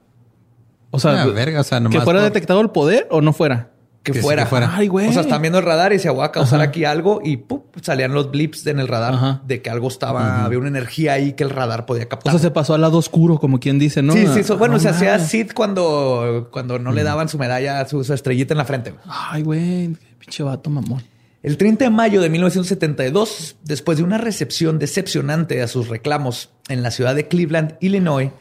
O 0.92 1.00
sea, 1.00 1.24
ah, 1.24 1.90
que 1.92 2.02
fuera 2.02 2.24
detectado 2.24 2.62
el 2.62 2.72
poder 2.72 3.08
o 3.12 3.22
no 3.22 3.32
fuera. 3.32 3.72
Que, 4.02 4.14
fuera. 4.14 4.48
Ay, 4.74 4.88
güey. 4.88 5.10
O 5.10 5.12
sea, 5.12 5.22
están 5.22 5.42
viendo 5.42 5.60
el 5.60 5.66
radar 5.66 5.92
y 5.94 6.00
se 6.00 6.10
va 6.10 6.26
a 6.26 6.32
causar 6.32 6.62
aquí 6.62 6.86
algo 6.86 7.22
y 7.24 7.44
salían 7.82 8.14
los 8.14 8.32
blips 8.32 8.66
en 8.66 8.80
el 8.80 8.88
radar 8.88 9.44
de 9.44 9.62
que 9.62 9.70
algo 9.70 9.90
estaba, 9.90 10.46
había 10.46 10.58
una 10.58 10.70
energía 10.70 11.14
ahí 11.14 11.34
que 11.34 11.44
el 11.44 11.50
radar 11.50 11.86
podía 11.86 12.08
captar. 12.08 12.34
O 12.34 12.40
sea, 12.40 12.48
se 12.48 12.52
pasó 12.52 12.74
al 12.74 12.82
lado 12.82 12.98
oscuro, 12.98 13.40
como 13.40 13.60
quien 13.60 13.78
dice, 13.78 14.02
¿no? 14.02 14.14
Sí, 14.14 14.26
sí. 14.42 14.54
bueno, 14.54 14.80
se 14.80 14.90
hacía 14.90 15.20
Sid 15.20 15.52
cuando, 15.54 16.48
cuando 16.52 16.80
no 16.80 16.92
le 16.92 17.04
daban 17.04 17.30
su 17.30 17.38
medalla, 17.38 17.86
su, 17.88 18.04
su 18.04 18.14
estrellita 18.14 18.54
en 18.54 18.58
la 18.58 18.66
frente. 18.66 18.96
Ay, 19.06 19.44
güey. 19.44 19.96
Pinche 20.18 20.44
vato 20.44 20.70
mamón. 20.70 21.04
El 21.42 21.56
30 21.56 21.86
de 21.86 21.90
mayo 21.90 22.22
de 22.22 22.30
1972, 22.30 23.56
después 23.64 23.98
de 23.98 24.04
una 24.04 24.18
recepción 24.18 24.78
decepcionante 24.78 25.62
a 25.62 25.68
sus 25.68 25.88
reclamos 25.88 26.50
en 26.68 26.84
la 26.84 26.92
ciudad 26.92 27.16
de 27.16 27.30
Cleveland, 27.30 27.78
Illinois, 27.80 28.32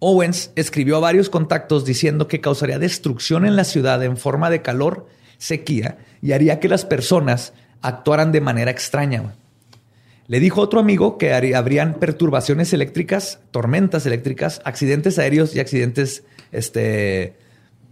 Owens 0.00 0.50
escribió 0.54 0.96
a 0.98 1.00
varios 1.00 1.30
contactos 1.30 1.86
diciendo 1.86 2.28
que 2.28 2.42
causaría 2.42 2.78
destrucción 2.78 3.46
en 3.46 3.56
la 3.56 3.64
ciudad 3.64 4.02
en 4.02 4.18
forma 4.18 4.50
de 4.50 4.60
calor, 4.60 5.06
sequía 5.38 5.96
y 6.20 6.32
haría 6.32 6.60
que 6.60 6.68
las 6.68 6.84
personas 6.84 7.54
actuaran 7.80 8.32
de 8.32 8.42
manera 8.42 8.70
extraña. 8.70 9.34
Le 10.26 10.38
dijo 10.38 10.60
a 10.60 10.64
otro 10.64 10.78
amigo 10.78 11.16
que 11.16 11.32
habrían 11.32 11.94
perturbaciones 11.94 12.74
eléctricas, 12.74 13.40
tormentas 13.50 14.04
eléctricas, 14.04 14.60
accidentes 14.66 15.18
aéreos 15.18 15.56
y 15.56 15.60
accidentes 15.60 16.24
este, 16.52 17.34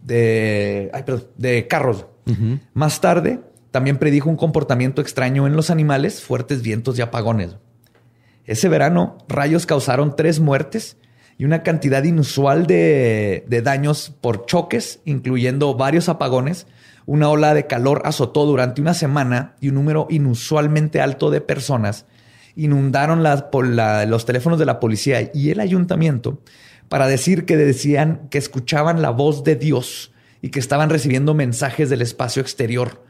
de, 0.03 0.92
de 1.38 1.66
carros. 1.66 2.07
Más 2.75 3.01
tarde, 3.01 3.40
también 3.70 3.98
predijo 3.98 4.28
un 4.28 4.37
comportamiento 4.37 5.00
extraño 5.00 5.46
en 5.46 5.54
los 5.54 5.70
animales, 5.70 6.22
fuertes 6.22 6.62
vientos 6.62 6.98
y 6.98 7.02
apagones. 7.02 7.56
Ese 8.44 8.68
verano, 8.68 9.18
rayos 9.28 9.66
causaron 9.66 10.16
tres 10.16 10.40
muertes 10.40 10.96
y 11.38 11.44
una 11.44 11.62
cantidad 11.62 12.02
inusual 12.02 12.66
de, 12.66 13.44
daños 13.62 14.12
por 14.20 14.46
choques, 14.46 15.00
incluyendo 15.04 15.74
varios 15.74 16.09
apagones. 16.09 16.66
Una 17.06 17.28
ola 17.28 17.54
de 17.54 17.66
calor 17.66 18.02
azotó 18.04 18.44
durante 18.44 18.80
una 18.80 18.94
semana 18.94 19.54
y 19.61 19.68
un 19.68 19.76
número 19.76 20.06
inusualmente 20.11 21.00
alto 21.00 21.30
de 21.30 21.40
personas 21.40 22.06
inundaron 22.56 23.22
los 23.22 24.26
teléfonos 24.26 24.59
de 24.59 24.66
la 24.66 24.80
policía 24.80 25.30
y 25.33 25.50
el 25.50 25.61
ayuntamiento 25.61 26.42
para 26.88 27.06
decir 27.06 27.46
que 27.46 27.56
decían 27.56 28.28
que 28.30 28.38
escuchaban 28.38 29.00
la 29.00 29.11
voz 29.11 29.44
de 29.44 29.54
Dios 29.54 30.12
y 30.42 30.50
que 30.50 30.59
estaban 30.59 30.90
recibiendo 30.90 31.33
mensajes 31.33 31.88
del 31.88 32.02
espacio 32.02 32.42
exterior 32.42 33.02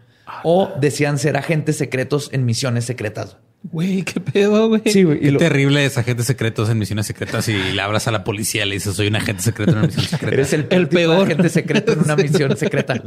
o 0.44 0.72
decían 0.80 1.18
ser 1.18 1.36
agentes 1.36 1.76
secretos 1.76 2.30
en 2.32 2.44
misiones 2.44 2.84
secretas. 2.84 3.36
Güey, 3.62 4.02
qué 4.02 4.20
pedo, 4.20 4.68
güey. 4.68 4.82
Sí, 4.86 5.02
güey. 5.02 5.20
Qué 5.20 5.32
terrible 5.32 5.84
es 5.84 5.98
agentes 5.98 6.26
secretos 6.26 6.70
en 6.70 6.78
misiones 6.78 7.06
secretas 7.06 7.46
y 7.48 7.72
le 7.72 7.82
hablas 7.82 8.08
a 8.08 8.10
la 8.10 8.24
policía, 8.24 8.64
le 8.64 8.74
dices, 8.74 8.94
soy 8.94 9.08
un 9.08 9.16
agente 9.16 9.42
secreto 9.42 9.72
en 9.72 9.78
una 9.78 9.86
misión 9.86 10.06
secreta. 10.06 10.34
Eres 10.34 10.52
el, 10.52 10.88
peor 10.88 11.24
agente 11.24 11.48
secreto 11.50 11.92
en 11.92 12.00
una 12.00 12.16
misión 12.16 12.56
secreta. 12.56 13.02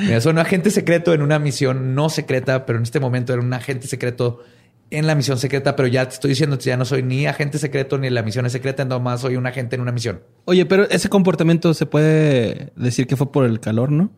Mira, 0.00 0.20
soy 0.20 0.32
un 0.32 0.38
agente 0.38 0.70
secreto 0.70 1.14
en 1.14 1.22
una 1.22 1.38
misión 1.38 1.94
no 1.94 2.10
secreta, 2.10 2.66
pero 2.66 2.78
en 2.78 2.82
este 2.82 3.00
momento 3.00 3.32
era 3.32 3.40
un 3.40 3.52
agente 3.54 3.86
secreto 3.86 4.42
en 4.90 5.06
la 5.06 5.14
misión 5.14 5.38
secreta, 5.38 5.76
pero 5.76 5.88
ya 5.88 6.06
te 6.06 6.14
estoy 6.14 6.30
diciendo, 6.30 6.58
ya 6.58 6.76
no 6.76 6.84
soy 6.84 7.02
ni 7.02 7.26
agente 7.26 7.58
secreto 7.58 7.98
ni 7.98 8.10
la 8.10 8.22
misión 8.22 8.46
es 8.46 8.52
secreta, 8.52 8.84
más 8.98 9.20
soy 9.20 9.36
un 9.36 9.46
agente 9.46 9.76
en 9.76 9.82
una 9.82 9.92
misión. 9.92 10.22
Oye, 10.44 10.66
pero 10.66 10.88
ese 10.88 11.08
comportamiento 11.08 11.74
se 11.74 11.86
puede 11.86 12.72
decir 12.76 13.06
que 13.06 13.16
fue 13.16 13.30
por 13.30 13.44
el 13.44 13.60
calor, 13.60 13.90
¿no? 13.90 14.10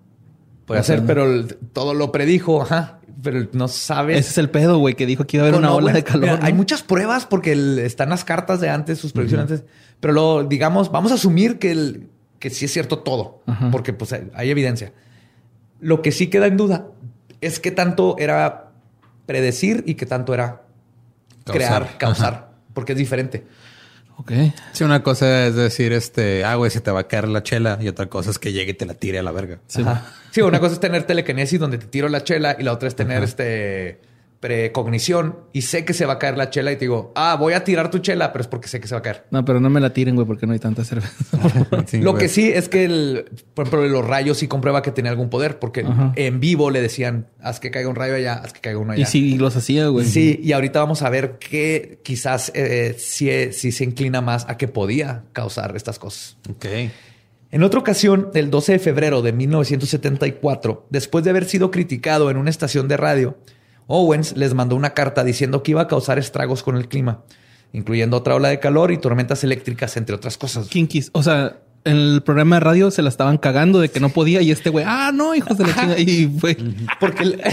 Puede 0.71 0.85
ser, 0.85 1.05
pero 1.05 1.45
todo 1.73 1.95
lo 1.95 2.13
predijo, 2.13 2.63
ajá. 2.63 3.01
Pero 3.25 3.49
no 3.53 3.67
sabe. 3.67 4.17
Ese 4.17 4.31
es 4.31 4.39
el 4.39 4.51
pedo, 4.51 4.79
güey, 4.79 4.95
que 4.95 5.05
dijo 5.05 5.27
que 5.27 5.37
iba 5.37 5.45
a 5.45 5.49
haber 5.49 5.59
una 5.59 5.75
ola 5.75 5.93
de 5.93 6.05
calor. 6.05 6.39
Hay 6.43 6.53
muchas 6.53 6.85
pruebas 6.85 7.27
porque 7.27 7.53
están 7.85 8.09
las 8.11 8.25
cartas 8.25 8.61
de 8.61 8.71
antes, 8.71 8.99
sus 8.99 9.13
previsiones 9.13 9.51
antes. 9.51 9.65
Pero 9.99 10.13
lo, 10.13 10.45
digamos, 10.45 10.93
vamos 10.93 11.11
a 11.11 11.17
asumir 11.17 11.59
que, 11.59 11.73
el, 11.73 12.09
que 12.39 12.51
sí 12.51 12.67
es 12.67 12.73
cierto 12.73 13.01
todo, 13.01 13.43
porque 13.73 13.93
pues 13.93 14.13
hay 14.13 14.51
evidencia. 14.51 14.93
Lo 15.81 16.03
que 16.03 16.13
sí 16.13 16.29
queda 16.29 16.47
en 16.47 16.57
duda 16.57 16.87
es 17.41 17.59
qué 17.59 17.73
tanto 17.73 18.15
era 18.19 18.71
predecir 19.27 19.83
y 19.89 19.95
qué 19.95 20.07
tanto 20.07 20.35
era 20.35 20.63
crear, 21.45 21.99
causar, 21.99 22.53
porque 22.75 22.93
es 22.93 22.99
diferente. 22.99 23.45
Ok. 24.21 24.33
Sí, 24.73 24.85
una 24.85 25.03
cosa 25.03 25.47
es 25.47 25.55
decir, 25.55 25.95
este, 25.95 26.45
ah, 26.45 26.55
güey, 26.57 26.71
se 26.71 26.83
te 26.83 26.91
va 26.91 27.01
a 27.01 27.09
caer 27.09 27.27
la 27.27 27.43
chela 27.43 27.79
y 27.81 27.89
otra 27.89 28.07
cosa 28.07 28.31
es 28.31 28.39
que 28.39 28.53
llegue 28.53 28.73
y 28.73 28.75
te 28.75 28.85
la 28.85 28.93
tire 28.93 29.19
a 29.19 29.23
la 29.23 29.33
verga. 29.33 29.61
Sí, 29.67 29.83
sí 30.31 30.43
una 30.43 30.61
cosa 30.61 30.75
es 30.75 30.81
tener 30.81 31.05
telequinesis 31.05 31.59
donde 31.59 31.79
te 31.79 31.87
tiro 31.87 32.07
la 32.11 32.23
chela 32.23 32.55
y 32.59 32.63
la 32.63 32.73
otra 32.73 32.89
es 32.89 32.95
tener 32.95 33.23
este 33.23 33.99
precognición 34.41 35.37
y 35.53 35.63
sé 35.63 35.85
que 35.85 35.93
se 35.93 36.07
va 36.07 36.15
a 36.15 36.19
caer 36.19 36.37
la 36.39 36.49
chela 36.51 36.73
y 36.73 36.77
te 36.77 36.81
digo, 36.87 37.13
ah, 37.15 37.37
voy 37.39 37.53
a 37.53 37.63
tirar 37.63 37.91
tu 37.91 37.99
chela, 37.99 38.33
pero 38.33 38.41
es 38.43 38.49
porque 38.49 38.69
sé 38.69 38.81
que 38.81 38.89
se 38.89 38.95
va 38.95 39.01
a 39.01 39.03
caer. 39.03 39.27
No, 39.31 39.45
pero 39.45 39.61
no 39.61 39.69
me 39.69 39.81
la 39.81 39.93
tiren, 39.93 40.15
güey, 40.15 40.27
porque 40.27 40.47
no 40.47 40.55
hay 40.55 40.59
tanta 40.59 40.83
cerveza. 40.85 41.13
Sí, 41.87 41.99
Lo 41.99 42.13
güey. 42.13 42.23
que 42.25 42.29
sí 42.29 42.51
es 42.51 42.69
que, 42.69 42.85
el, 42.85 43.27
por 43.55 43.67
ejemplo, 43.67 43.87
los 43.89 44.07
rayos 44.07 44.39
sí 44.39 44.49
comprueba 44.49 44.83
que 44.83 44.93
tenía 44.93 45.11
algún 45.11 45.29
poder, 45.29 45.59
porque 45.59 45.81
Ajá. 45.83 46.13
en 46.17 46.41
vivo 46.41 46.71
le 46.71 46.81
decían, 46.81 47.27
haz 47.41 47.61
que 47.61 47.71
caiga 47.71 47.89
un 47.89 47.97
rayo 47.97 48.15
allá, 48.15 48.35
haz 48.35 48.53
que 48.53 48.61
caiga 48.61 48.79
uno 48.79 48.93
allá. 48.93 49.03
y 49.03 49.07
sí 49.07 49.37
los 49.39 49.57
hacía, 49.57 49.89
güey. 49.89 50.07
Sí, 50.07 50.41
y 50.43 50.53
ahorita 50.53 50.81
vamos 50.81 51.03
a 51.03 51.11
ver 51.11 51.39
que 51.39 52.01
quizás 52.03 52.51
eh, 52.55 52.95
sí, 52.99 53.31
sí 53.53 53.73
se 53.73 53.85
inclina 53.85 54.21
más 54.21 54.47
a 54.49 54.57
que 54.57 54.69
podía 54.69 55.25
causar 55.33 55.77
estas 55.77 55.99
cosas. 55.99 56.37
Ok. 56.49 56.67
En 57.53 57.63
otra 57.65 57.81
ocasión, 57.81 58.31
el 58.35 58.49
12 58.51 58.73
de 58.73 58.79
febrero 58.79 59.23
de 59.23 59.33
1974, 59.33 60.87
después 60.91 61.25
de 61.25 61.31
haber 61.31 61.45
sido 61.47 61.71
criticado 61.71 62.31
en 62.31 62.37
una 62.37 62.49
estación 62.51 62.87
de 62.89 62.97
radio, 62.97 63.37
Owens 63.91 64.37
les 64.37 64.55
mandó 64.55 64.77
una 64.77 64.91
carta 64.95 65.25
diciendo 65.25 65.63
que 65.63 65.73
iba 65.73 65.83
a 65.83 65.89
causar 65.89 66.19
estragos 66.19 66.63
con 66.63 66.77
el 66.77 66.89
clima, 66.89 67.23
incluyendo 67.73 68.17
otra 68.17 68.35
ola 68.37 68.49
de 68.49 68.61
calor 68.61 68.93
y 68.93 68.99
tormentas 68.99 69.43
eléctricas, 69.45 69.97
entre 69.97 70.15
otras 70.15 70.39
cosas. 70.39 70.69
Kinkis. 70.69 71.11
O 71.13 71.23
sea, 71.23 71.57
en 71.85 71.97
el 71.97 72.23
programa 72.23 72.57
de 72.57 72.61
radio 72.61 72.91
se 72.91 73.01
la 73.03 73.09
estaban 73.09 73.39
cagando 73.39 73.81
de 73.81 73.89
que 73.89 74.01
no 74.01 74.11
podía 74.11 74.43
y 74.43 74.51
este 74.51 74.69
güey, 74.71 74.85
ah, 74.87 75.11
no, 75.15 75.35
hijos 75.35 75.57
de 75.57 75.67
la 75.67 75.75
chingada. 75.75 75.99
Y 75.99 76.27
fue, 76.39 76.57
Porque 77.01 77.23
el- 77.23 77.41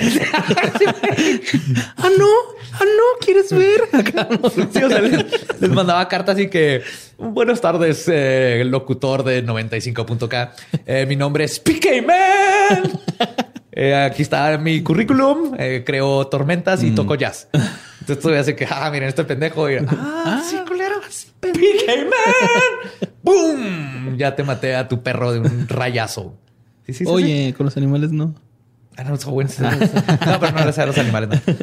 ah, 1.98 2.10
no, 2.18 2.28
ah, 2.74 2.84
no, 2.84 3.26
¿quieres 3.26 3.52
ver? 3.52 3.82
Acá, 3.94 4.28
no. 4.30 4.50
Sí, 4.50 4.84
o 4.84 4.90
sea, 4.90 5.00
les, 5.02 5.26
les 5.62 5.70
mandaba 5.72 6.08
cartas 6.08 6.38
y 6.40 6.50
que 6.50 6.82
buenas 7.18 7.62
tardes, 7.62 8.06
eh, 8.08 8.62
el 8.62 8.70
locutor 8.70 9.24
de 9.24 9.46
95.k. 9.46 10.54
Eh, 10.86 11.06
mi 11.08 11.16
nombre 11.16 11.46
es 11.46 11.60
PK 11.60 12.02
Man. 12.06 13.00
Eh, 13.80 13.94
aquí 13.94 14.24
está 14.24 14.58
mi 14.58 14.82
currículum. 14.82 15.54
Eh, 15.60 15.84
creo 15.86 16.26
tormentas 16.26 16.82
y 16.82 16.96
toco 16.96 17.14
jazz. 17.14 17.48
Entonces 18.02 18.20
tú 18.20 18.30
hace 18.30 18.56
que, 18.56 18.66
ah, 18.68 18.90
miren, 18.90 19.08
este 19.08 19.24
pendejo. 19.24 19.70
Y, 19.70 19.76
ah, 19.88 20.44
sí, 20.44 20.58
culero. 20.68 20.96
PK 21.40 22.06
Man. 22.06 23.12
¡Boom! 23.22 24.18
Ya 24.18 24.36
te 24.36 24.42
maté 24.42 24.76
a 24.76 24.88
tu 24.88 25.04
perro 25.04 25.32
de 25.32 25.42
un 25.42 25.68
rayazo. 25.68 26.34
Sí, 26.88 26.94
sí, 26.94 27.00
sí, 27.00 27.06
sí. 27.06 27.12
Oye, 27.12 27.54
con 27.56 27.68
los 27.68 27.78
animales 27.78 28.12
no. 28.12 28.34
Ah, 28.96 29.04
no, 29.04 29.16
son 29.16 29.34
buenos. 29.34 29.60
No, 29.60 30.40
pero 30.40 30.54
no 30.54 30.66
les 30.66 30.80
a 30.80 30.86
los 30.88 30.98
animales. 30.98 31.30
no. 31.30 31.54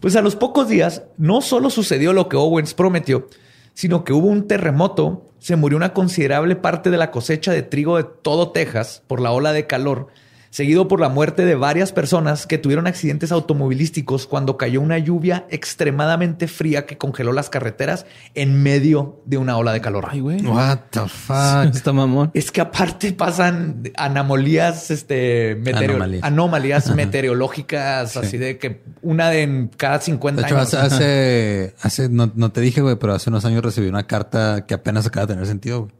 Pues 0.00 0.14
a 0.14 0.20
los 0.20 0.36
pocos 0.36 0.68
días, 0.68 1.04
no 1.16 1.40
solo 1.40 1.70
sucedió 1.70 2.12
lo 2.12 2.28
que 2.28 2.36
Owens 2.36 2.74
prometió, 2.74 3.28
sino 3.72 4.04
que 4.04 4.12
hubo 4.12 4.26
un 4.26 4.46
terremoto, 4.46 5.30
se 5.38 5.56
murió 5.56 5.78
una 5.78 5.94
considerable 5.94 6.54
parte 6.54 6.90
de 6.90 6.98
la 6.98 7.10
cosecha 7.10 7.50
de 7.50 7.62
trigo 7.62 7.96
de 7.96 8.04
todo 8.04 8.50
Texas 8.50 9.02
por 9.06 9.20
la 9.20 9.30
ola 9.30 9.54
de 9.54 9.66
calor, 9.66 10.08
seguido 10.52 10.86
por 10.86 11.00
la 11.00 11.08
muerte 11.08 11.46
de 11.46 11.54
varias 11.54 11.92
personas 11.92 12.46
que 12.46 12.58
tuvieron 12.58 12.86
accidentes 12.86 13.32
automovilísticos 13.32 14.26
cuando 14.26 14.58
cayó 14.58 14.82
una 14.82 14.98
lluvia 14.98 15.46
extremadamente 15.48 16.46
fría 16.46 16.84
que 16.84 16.98
congeló 16.98 17.32
las 17.32 17.48
carreteras 17.48 18.04
en 18.34 18.62
medio 18.62 19.22
de 19.24 19.38
una 19.38 19.56
ola 19.56 19.72
de 19.72 19.80
calor. 19.80 20.08
Ay, 20.10 20.20
güey. 20.20 20.42
What 20.46 20.78
the 20.90 21.08
fuck? 21.08 21.74
Está 21.74 21.94
mamón. 21.94 22.30
Es 22.34 22.52
que 22.52 22.60
aparte 22.60 23.12
pasan 23.14 23.82
anomalías, 23.96 24.90
este, 24.90 25.56
meteoro- 25.56 25.94
Anomalías. 25.94 26.22
anomalías, 26.22 26.94
meteorológicas, 26.94 28.16
así 28.18 28.36
de 28.36 28.58
que 28.58 28.82
una 29.00 29.30
de 29.30 29.42
en 29.42 29.68
cada 29.74 30.00
50 30.00 30.42
De 30.42 30.46
hecho, 30.46 30.56
años. 30.58 30.74
hace, 30.74 30.94
hace, 30.94 31.74
hace- 31.80 32.08
no, 32.10 32.30
no 32.34 32.52
te 32.52 32.60
dije, 32.60 32.82
güey, 32.82 32.96
pero 32.96 33.14
hace 33.14 33.30
unos 33.30 33.46
años 33.46 33.64
recibí 33.64 33.86
una 33.88 34.06
carta 34.06 34.66
que 34.66 34.74
apenas 34.74 35.06
acaba 35.06 35.24
de 35.26 35.32
tener 35.32 35.46
sentido, 35.48 35.80
güey. 35.84 35.92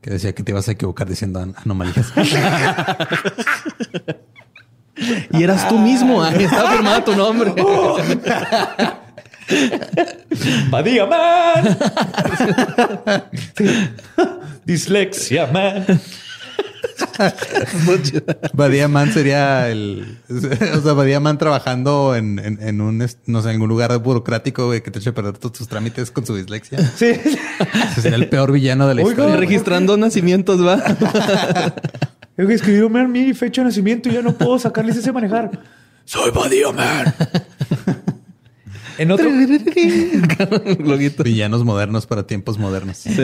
Que 0.00 0.10
decía 0.10 0.32
que 0.34 0.44
te 0.44 0.52
ibas 0.52 0.68
a 0.68 0.72
equivocar 0.72 1.08
diciendo 1.08 1.40
an- 1.40 1.54
anomalías. 1.64 2.12
Y 5.32 5.42
eras 5.42 5.68
tú 5.68 5.78
mismo. 5.78 6.22
Ahí 6.22 6.44
estaba 6.44 6.72
firmado 6.72 7.04
tu 7.04 7.14
nombre. 7.14 7.52
Badía 10.70 11.06
man. 11.06 11.78
Dislexia 14.64 15.46
man. 15.46 15.84
Badía 18.54 18.88
Man 18.88 19.12
sería 19.12 19.68
el... 19.68 20.18
O 20.28 20.80
sea, 20.80 20.92
Badía 20.94 21.20
Man 21.20 21.38
trabajando 21.38 22.14
en, 22.16 22.38
en, 22.38 22.58
en 22.62 22.80
un, 22.80 22.98
no 23.26 23.42
sé, 23.42 23.48
en 23.48 23.54
algún 23.54 23.68
lugar 23.68 23.96
burocrático, 23.98 24.66
güey, 24.66 24.82
que 24.82 24.90
te 24.90 24.98
eche 24.98 25.10
a 25.10 25.14
perder 25.14 25.36
todos 25.38 25.58
tus 25.58 25.68
trámites 25.68 26.10
con 26.10 26.24
su 26.26 26.34
dislexia. 26.34 26.78
Sí. 26.96 27.06
Ese 27.90 28.00
sería 28.02 28.16
el 28.16 28.28
peor 28.28 28.52
villano 28.52 28.86
de 28.88 28.94
la 28.94 29.02
Oiga, 29.02 29.10
historia. 29.12 29.36
güey. 29.36 29.46
Registrando 29.46 29.96
nacimientos, 29.96 30.64
va. 30.66 30.76
Es 32.36 32.46
que 32.46 32.54
escribió 32.54 32.88
mal 32.90 33.08
mi 33.08 33.32
fecha 33.34 33.62
de 33.62 33.66
nacimiento 33.66 34.08
y 34.08 34.12
ya 34.12 34.22
no 34.22 34.32
puedo 34.34 34.58
sacar 34.58 34.84
licencia 34.84 35.10
de 35.10 35.14
manejar. 35.14 35.50
Soy 36.04 36.30
Badía 36.30 36.72
man. 36.72 37.14
En 38.98 39.10
otro. 39.10 39.28
Villanos 41.24 41.64
modernos 41.64 42.06
para 42.06 42.26
tiempos 42.26 42.58
modernos. 42.58 42.96
Sí. 42.96 43.14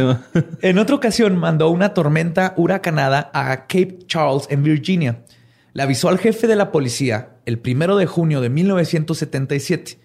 En 0.60 0.78
otra 0.78 0.96
ocasión 0.96 1.38
mandó 1.38 1.70
una 1.70 1.94
tormenta 1.94 2.52
huracanada 2.58 3.30
a 3.32 3.56
Cape 3.62 4.00
Charles 4.06 4.46
en 4.50 4.62
Virginia. 4.62 5.24
Le 5.72 5.82
avisó 5.82 6.10
al 6.10 6.18
jefe 6.18 6.46
de 6.46 6.56
la 6.56 6.70
policía 6.72 7.36
el 7.46 7.58
primero 7.58 7.96
de 7.96 8.04
junio 8.04 8.42
de 8.42 8.50
1977. 8.50 9.98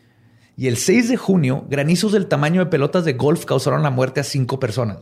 Y 0.56 0.68
el 0.68 0.78
6 0.78 1.10
de 1.10 1.18
junio, 1.18 1.68
granizos 1.70 2.14
del 2.14 2.28
tamaño 2.28 2.62
de 2.62 2.68
pelotas 2.68 3.04
de 3.04 3.14
golf 3.14 3.44
causaron 3.44 3.84
la 3.84 3.90
muerte 3.90 4.22
a 4.22 4.24
cinco 4.24 4.60
personas. 4.62 5.00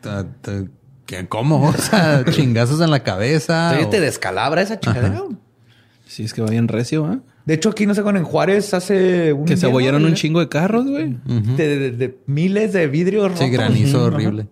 Ta- 0.00 0.26
¿qué- 1.08 1.26
¿Cómo? 1.26 1.68
O 1.68 1.72
sea, 1.72 2.24
chingazos 2.30 2.80
en 2.80 2.92
la 2.92 3.02
cabeza. 3.02 3.76
O- 3.84 3.88
te 3.88 4.00
descalabra 4.00 4.62
esa 4.62 4.78
chingadera. 4.78 5.24
Sí, 6.06 6.22
es 6.22 6.32
que 6.32 6.40
va 6.42 6.48
bien 6.48 6.68
recio, 6.68 7.04
¿ah? 7.04 7.18
De 7.44 7.54
hecho, 7.54 7.70
aquí 7.70 7.86
no 7.86 7.94
sé 7.94 8.02
cuándo 8.02 8.20
en 8.20 8.26
Juárez 8.26 8.72
hace 8.74 9.32
un 9.32 9.44
Que 9.46 9.56
se 9.56 9.66
abollaron 9.66 10.04
un 10.04 10.14
chingo 10.14 10.38
de 10.40 10.48
carros, 10.48 10.86
güey. 10.86 11.16
de, 11.24 11.78
de- 11.78 11.90
de 11.90 12.18
miles 12.26 12.72
de 12.72 12.86
vidrios 12.86 13.32
Sí, 13.32 13.44
rotos. 13.44 13.50
granizo 13.50 13.98
Ujú. 13.98 14.06
horrible. 14.06 14.46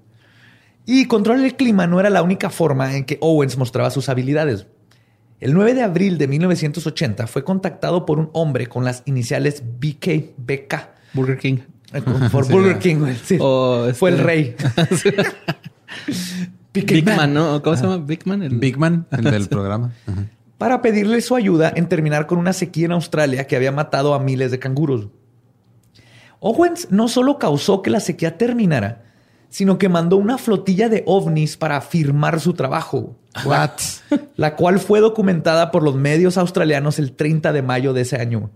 Y 0.86 1.06
controlar 1.06 1.44
el 1.44 1.54
clima 1.56 1.86
no 1.86 2.00
era 2.00 2.10
la 2.10 2.22
única 2.22 2.48
forma 2.50 2.96
en 2.96 3.04
que 3.04 3.18
Owens 3.20 3.56
mostraba 3.58 3.90
sus 3.90 4.08
habilidades. 4.08 4.66
El 5.40 5.52
9 5.52 5.74
de 5.74 5.82
abril 5.82 6.16
de 6.16 6.28
1980 6.28 7.26
fue 7.26 7.44
contactado 7.44 8.06
por 8.06 8.18
un 8.18 8.30
hombre 8.32 8.66
con 8.68 8.84
las 8.84 9.02
iniciales 9.04 9.62
BK, 9.80 10.34
BK, 10.38 10.74
Burger 11.12 11.38
King. 11.38 11.58
eh, 11.92 12.00
por 12.32 12.44
Sí, 12.46 12.52
Burger. 12.52 12.78
King. 12.78 12.96
güey, 12.96 13.16
sí. 13.16 13.36
Fue 13.38 14.10
el 14.10 14.14
este- 14.16 14.22
rey. 14.26 14.56
Big 16.72 17.04
Man. 17.04 17.16
Man, 17.16 17.34
¿no? 17.34 17.62
¿Cómo 17.62 17.76
se 17.76 17.82
llama? 17.82 17.96
Big 17.98 18.26
Man. 18.26 18.42
El... 18.42 18.58
Big 18.58 18.76
Man, 18.76 19.06
el 19.10 19.24
del 19.24 19.48
programa. 19.48 19.92
Ajá. 20.06 20.26
Para 20.58 20.80
pedirle 20.80 21.20
su 21.20 21.36
ayuda 21.36 21.72
en 21.74 21.88
terminar 21.88 22.26
con 22.26 22.38
una 22.38 22.52
sequía 22.52 22.86
en 22.86 22.92
Australia 22.92 23.46
que 23.46 23.56
había 23.56 23.72
matado 23.72 24.14
a 24.14 24.18
miles 24.18 24.50
de 24.50 24.58
canguros. 24.58 25.08
Owens 26.40 26.88
no 26.90 27.08
solo 27.08 27.38
causó 27.38 27.82
que 27.82 27.90
la 27.90 28.00
sequía 28.00 28.38
terminara, 28.38 29.04
sino 29.50 29.78
que 29.78 29.88
mandó 29.88 30.16
una 30.16 30.38
flotilla 30.38 30.88
de 30.88 31.02
ovnis 31.06 31.56
para 31.56 31.80
firmar 31.80 32.40
su 32.40 32.54
trabajo. 32.54 33.16
What? 33.44 33.70
la 34.36 34.56
cual 34.56 34.78
fue 34.80 35.00
documentada 35.00 35.70
por 35.70 35.82
los 35.82 35.94
medios 35.94 36.38
australianos 36.38 36.98
el 36.98 37.12
30 37.12 37.52
de 37.52 37.62
mayo 37.62 37.92
de 37.92 38.02
ese 38.02 38.16
año. 38.16 38.50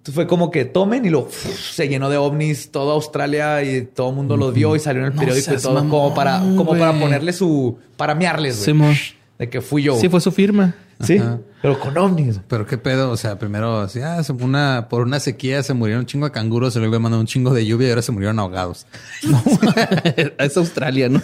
Entonces 0.00 0.14
fue 0.14 0.26
como 0.26 0.50
que 0.50 0.64
tomen 0.64 1.04
y 1.04 1.10
lo 1.10 1.20
uf, 1.20 1.34
se 1.74 1.86
llenó 1.86 2.08
de 2.08 2.16
ovnis 2.16 2.70
toda 2.72 2.94
Australia 2.94 3.62
y 3.62 3.82
todo 3.82 4.08
el 4.08 4.16
mundo 4.16 4.38
los 4.38 4.54
vio 4.54 4.74
y 4.74 4.80
salió 4.80 5.02
en 5.02 5.08
el 5.08 5.14
No 5.14 5.20
periódico 5.20 5.52
y 5.52 5.58
todo 5.58 5.74
mamón, 5.74 5.90
como 5.90 6.14
para 6.14 6.38
como 6.40 6.70
para 6.70 6.98
ponerle 6.98 7.34
su 7.34 7.76
para 7.98 8.14
güey. 8.14 8.50
Simón. 8.52 8.94
de 9.38 9.50
que 9.50 9.60
fui 9.60 9.82
yo. 9.82 9.98
Sí, 10.00 10.08
fue 10.08 10.22
su 10.22 10.32
firma. 10.32 10.74
Sí, 11.02 11.16
Ajá. 11.18 11.38
pero 11.62 11.78
con 11.80 11.96
ovnis. 11.98 12.40
Pero 12.48 12.66
qué 12.66 12.76
pedo, 12.78 13.10
o 13.10 13.16
sea, 13.16 13.38
primero, 13.38 13.80
así, 13.80 14.00
ah, 14.00 14.22
se- 14.22 14.32
una, 14.32 14.86
por 14.90 15.02
una 15.02 15.18
sequía 15.20 15.62
se 15.62 15.72
murieron 15.74 16.00
un 16.00 16.06
chingo 16.06 16.26
de 16.26 16.32
canguros, 16.32 16.76
y 16.76 16.78
luego 16.78 16.98
mandó 17.00 17.18
un 17.18 17.26
chingo 17.26 17.54
de 17.54 17.64
lluvia 17.64 17.86
y 17.88 17.90
ahora 17.90 18.02
se 18.02 18.12
murieron 18.12 18.38
ahogados. 18.38 18.86
es 20.38 20.56
Australia, 20.58 21.08
¿no? 21.08 21.22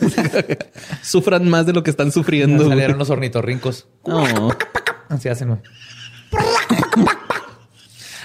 Sufran 1.03 1.49
más 1.49 1.66
de 1.66 1.72
lo 1.74 1.83
que 1.83 1.91
están 1.91 2.11
sufriendo. 2.12 2.66
Salieron 2.68 2.99
los 2.99 3.11
ornitorrincos. 3.11 3.87
No. 4.07 4.49
Así 5.11 5.29
hacen, 5.29 5.49
güey. 5.49 5.61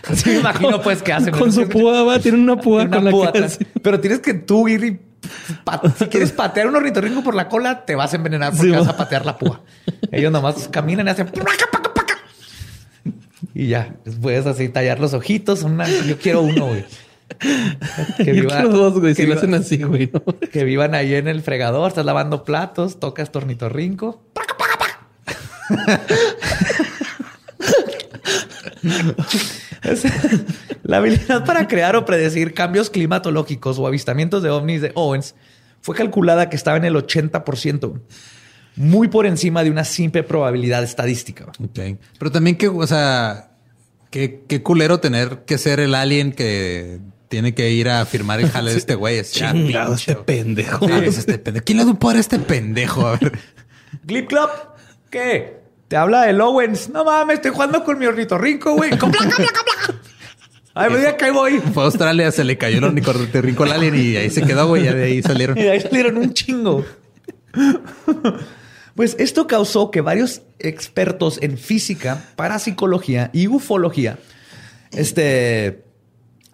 Así 0.07 0.29
me 0.29 0.35
imagino 0.37 0.81
pues 0.81 1.01
que 1.03 1.13
hacen. 1.13 1.31
Con 1.33 1.51
su 1.51 1.67
púa, 1.69 2.03
va. 2.03 2.19
Tiene 2.19 2.37
una 2.39 2.57
púa 2.57 2.83
Una 2.83 2.95
con 2.97 3.05
la 3.05 3.11
púa 3.11 3.31
que 3.31 3.37
atrás. 3.39 3.59
Pero 3.81 3.99
tienes 3.99 4.19
que 4.19 4.33
tú 4.33 4.67
ir 4.67 4.83
y 4.83 4.99
si 5.99 6.05
quieres 6.07 6.31
patear 6.31 6.67
un 6.67 6.75
ornitorrinco 6.75 7.23
por 7.23 7.35
la 7.35 7.47
cola, 7.47 7.85
te 7.85 7.93
vas 7.95 8.11
a 8.13 8.15
envenenar 8.15 8.51
porque 8.51 8.63
Sí, 8.63 8.71
vas 8.71 8.87
va. 8.87 8.91
a 8.91 8.97
patear 8.97 9.25
la 9.25 9.37
púa. 9.37 9.61
Ellos 10.11 10.31
nomás 10.31 10.67
caminan 10.69 11.07
y 11.07 11.09
hacen 11.11 11.27
paca, 11.27 11.65
paca, 11.71 11.93
paca. 11.93 12.17
y 13.53 13.67
ya 13.67 13.95
puedes 14.21 14.45
así 14.47 14.69
tallar 14.69 14.99
los 14.99 15.13
ojitos. 15.13 15.61
Una, 15.63 15.87
yo 15.87 16.17
quiero 16.17 16.41
uno, 16.41 16.67
güey. 16.67 16.85
Que, 18.17 18.25
Yo 18.25 18.33
viva- 18.33 18.55
quiero 18.55 18.69
dos, 18.69 18.99
güey. 18.99 19.13
que 19.13 19.21
Si 19.21 19.27
lo 19.27 19.35
viva- 19.35 19.37
hacen 19.37 19.53
así, 19.53 19.77
güey. 19.83 20.09
¿no? 20.11 20.21
que 20.51 20.63
vivan 20.63 20.95
ahí 20.95 21.13
en 21.13 21.27
el 21.27 21.41
fregador, 21.41 21.87
estás 21.89 22.05
lavando 22.05 22.43
platos, 22.43 22.99
tocas 22.99 23.31
tornitorrinco. 23.31 24.23
La 30.83 30.97
habilidad 30.97 31.45
para 31.45 31.67
crear 31.67 31.95
o 31.95 32.05
predecir 32.05 32.53
cambios 32.53 32.89
climatológicos 32.89 33.79
o 33.79 33.87
avistamientos 33.87 34.43
de 34.43 34.49
ovnis 34.49 34.81
de 34.81 34.91
Owens 34.95 35.35
fue 35.81 35.95
calculada 35.95 36.49
que 36.49 36.55
estaba 36.55 36.77
en 36.77 36.85
el 36.85 36.95
80%, 36.95 38.01
muy 38.75 39.07
por 39.07 39.25
encima 39.25 39.63
de 39.63 39.71
una 39.71 39.83
simple 39.83 40.23
probabilidad 40.23 40.83
estadística. 40.83 41.45
Ok. 41.63 41.79
Pero 42.19 42.31
también 42.31 42.57
que, 42.57 42.67
o 42.67 42.87
sea, 42.87 43.51
Qué, 44.11 44.43
qué 44.45 44.61
culero 44.61 44.99
tener 44.99 45.45
que 45.45 45.57
ser 45.57 45.79
el 45.79 45.95
alien 45.95 46.33
que 46.33 46.99
tiene 47.29 47.55
que 47.55 47.71
ir 47.71 47.87
a 47.87 48.05
firmar 48.05 48.41
el 48.41 48.49
jale 48.49 48.71
de 48.71 48.77
este 48.77 48.95
güey. 48.95 49.17
Es 49.17 49.31
Chingado, 49.31 49.95
este 49.95 50.17
pendejo. 50.17 50.85
Sí, 50.85 50.93
es 51.05 51.17
este 51.17 51.39
pendejo. 51.39 51.63
¿Quién 51.63 51.77
le 51.77 51.85
da 51.85 51.91
un 51.91 51.97
poder 51.97 52.17
a 52.17 52.19
este 52.19 52.37
pendejo? 52.37 53.07
A 53.07 53.15
ver. 53.15 53.39
Glip 54.03 54.27
Club, 54.27 54.49
¿qué? 55.09 55.60
Te 55.91 55.97
habla 55.97 56.29
el 56.29 56.39
Owens. 56.39 56.87
No 56.87 57.03
mames, 57.03 57.35
estoy 57.35 57.51
jugando 57.51 57.83
con 57.83 57.99
mi 57.99 58.05
ornitorrinco, 58.05 58.75
güey. 58.75 58.91
Ay, 60.73 60.89
me 60.89 60.99
diga 60.99 61.17
que 61.17 61.25
ahí 61.25 61.31
voy. 61.31 61.59
Fue 61.59 61.83
a 61.83 61.87
Australia, 61.87 62.31
se 62.31 62.45
le 62.45 62.57
cayó 62.57 62.77
el 62.77 62.85
ornitorrinco 62.85 63.63
al 63.63 63.73
alien 63.73 63.95
y 63.97 64.15
ahí 64.15 64.29
se 64.29 64.41
quedó, 64.43 64.69
güey. 64.69 64.85
Ya 64.85 64.93
de 64.93 65.03
ahí 65.03 65.21
salieron. 65.21 65.57
Y 65.59 65.63
de 65.63 65.71
ahí 65.71 65.81
salieron 65.81 66.15
un 66.17 66.33
chingo. 66.33 66.85
Pues 68.95 69.15
esto 69.19 69.47
causó 69.47 69.89
que 69.89 70.01
varios 70.01 70.41
expertos 70.59 71.39
en 71.41 71.57
física, 71.57 72.25
parapsicología 72.35 73.29
y 73.33 73.47
ufología, 73.47 74.19
este, 74.91 75.85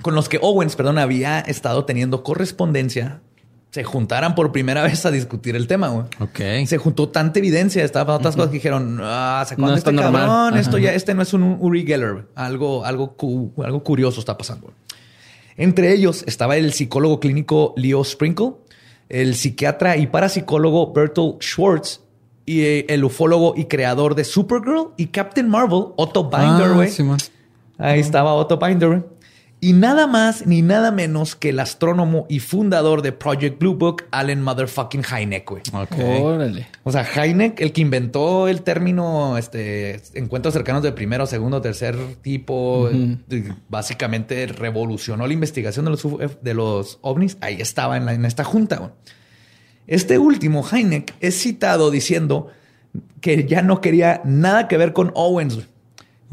con 0.03 0.13
los 0.13 0.29
que 0.29 0.37
Owens, 0.39 0.75
perdón, 0.75 0.99
había 0.99 1.39
estado 1.39 1.85
teniendo 1.85 2.23
correspondencia, 2.23 3.21
se 3.71 3.83
juntaran 3.83 4.33
por 4.35 4.51
primera 4.51 4.83
vez 4.89 5.05
a 5.05 5.11
discutir 5.11 5.55
el 5.55 5.67
tema, 5.67 5.89
güey. 5.89 6.05
Ok. 6.19 6.67
Se 6.67 6.77
juntó 6.77 7.09
tanta 7.09 7.39
evidencia, 7.39 7.83
estaban 7.83 8.15
otras 8.15 8.35
cosas 8.35 8.49
que 8.49 8.55
dijeron, 8.57 8.99
ah, 9.03 9.43
¿se 9.47 9.55
No 9.57 9.73
este 9.75 9.91
normal. 9.91 10.25
cabrón? 10.27 10.57
Esto 10.59 10.77
Ajá. 10.77 10.85
ya, 10.85 10.93
este 10.93 11.13
no 11.13 11.21
es 11.21 11.33
un 11.33 11.57
Uri 11.59 11.85
Geller, 11.85 12.13
güey. 12.13 12.25
algo, 12.35 12.85
algo, 12.85 13.13
cu- 13.15 13.51
algo 13.63 13.83
curioso 13.83 14.19
está 14.19 14.37
pasando. 14.37 14.63
güey. 14.67 14.75
Entre 15.57 15.91
ellos 15.93 16.23
estaba 16.27 16.55
el 16.57 16.71
psicólogo 16.73 17.19
clínico 17.19 17.73
Leo 17.77 18.03
Sprinkle, 18.03 18.53
el 19.09 19.35
psiquiatra 19.35 19.97
y 19.97 20.07
parapsicólogo 20.07 20.93
Bertolt 20.93 21.41
Schwartz 21.41 22.01
y 22.45 22.61
eh, 22.61 22.85
el 22.89 23.03
ufólogo 23.03 23.53
y 23.57 23.65
creador 23.65 24.13
de 24.15 24.23
Supergirl 24.23 24.89
y 24.97 25.07
Captain 25.07 25.49
Marvel, 25.49 25.85
Otto 25.95 26.25
Binder, 26.29 26.67
Ah, 26.71 26.73
güey. 26.75 26.89
Simón. 26.91 27.17
Ahí 27.79 27.99
estaba 27.99 28.33
Otto 28.33 28.57
Binder. 28.57 28.87
güey. 28.89 29.03
Y 29.67 29.73
nada 29.73 30.07
más 30.07 30.45
ni 30.47 30.61
nada 30.61 30.91
menos 30.91 31.35
que 31.35 31.49
el 31.49 31.59
astrónomo 31.59 32.25
y 32.29 32.39
fundador 32.39 33.01
de 33.01 33.11
Project 33.11 33.59
Blue 33.59 33.75
Book, 33.75 34.03
Allen 34.11 34.41
Motherfucking 34.41 35.03
Hynek, 35.03 35.49
güey. 35.49 35.61
Órale. 36.21 36.67
O 36.83 36.91
sea, 36.93 37.03
Hynek, 37.05 37.59
el 37.59 37.73
que 37.73 37.81
inventó 37.81 38.47
el 38.47 38.61
término 38.61 39.37
este, 39.37 39.99
encuentros 40.13 40.53
cercanos 40.53 40.83
de 40.83 40.93
primero, 40.93 41.25
segundo, 41.25 41.59
tercer 41.61 41.97
tipo, 42.21 42.89
básicamente 43.67 44.47
revolucionó 44.47 45.27
la 45.27 45.33
investigación 45.33 45.85
de 45.85 45.91
los, 45.91 46.05
UF 46.05 46.35
de 46.41 46.53
los 46.53 46.99
ovnis. 47.01 47.37
Ahí 47.41 47.55
estaba 47.59 47.97
en, 47.97 48.05
la- 48.05 48.13
en 48.13 48.23
esta 48.25 48.43
junta. 48.45 48.77
güey. 48.77 48.91
Este 49.85 50.17
último, 50.17 50.63
Hynek, 50.63 51.13
es 51.19 51.37
citado 51.41 51.91
diciendo 51.91 52.47
que 53.21 53.45
ya 53.45 53.61
no 53.61 53.81
quería 53.81 54.21
nada 54.23 54.67
que 54.67 54.77
ver 54.77 54.93
con 54.93 55.11
Owens. 55.15 55.59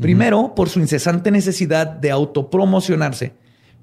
Primero, 0.00 0.54
por 0.54 0.68
su 0.68 0.80
incesante 0.80 1.30
necesidad 1.30 1.86
de 1.86 2.10
autopromocionarse, 2.10 3.32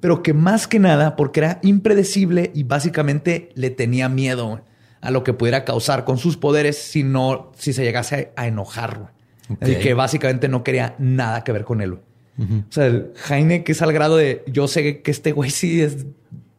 pero 0.01 0.24
que 0.24 0.34
más 0.34 0.68
que 0.68 0.80
nada 0.80 1.16
porque 1.16 1.39
era 1.39 1.59
impredecible 1.64 2.51
y 2.53 2.64
básicamente 2.64 3.49
le 3.55 3.70
tenía 3.70 4.09
miedo 4.09 4.62
a 4.99 5.12
lo 5.12 5.24
que 5.24 5.34
pudiera 5.34 5.64
causar 5.64 6.03
con 6.03 6.18
sus 6.18 6.38
poderes 6.38 6.78
si 6.78 7.03
no, 7.03 7.51
si 7.57 7.74
se 7.74 7.84
llegase 7.84 8.34
a, 8.36 8.47
enojar. 8.47 8.97
güey. 8.97 9.09
Ok. 9.49 9.64
Así 9.64 9.76
que 9.76 9.93
básicamente 9.93 10.47
no 10.47 10.64
quería 10.64 10.95
nada 10.99 11.43
que 11.43 11.51
ver 11.51 11.64
con 11.64 11.82
él. 11.82 11.91
güey. 11.91 12.03
O 12.38 12.72
sea, 12.72 12.88
el 12.88 13.12
Jaime 13.16 13.64
que 13.64 13.72
es 13.72 13.82
al 13.82 13.93
grado 13.93 14.18
de 14.18 14.43
yo 14.47 14.68
sé 14.68 15.01
que 15.01 15.12
este 15.12 15.32
güey 15.32 15.51
sí 15.51 15.82
es 15.82 16.07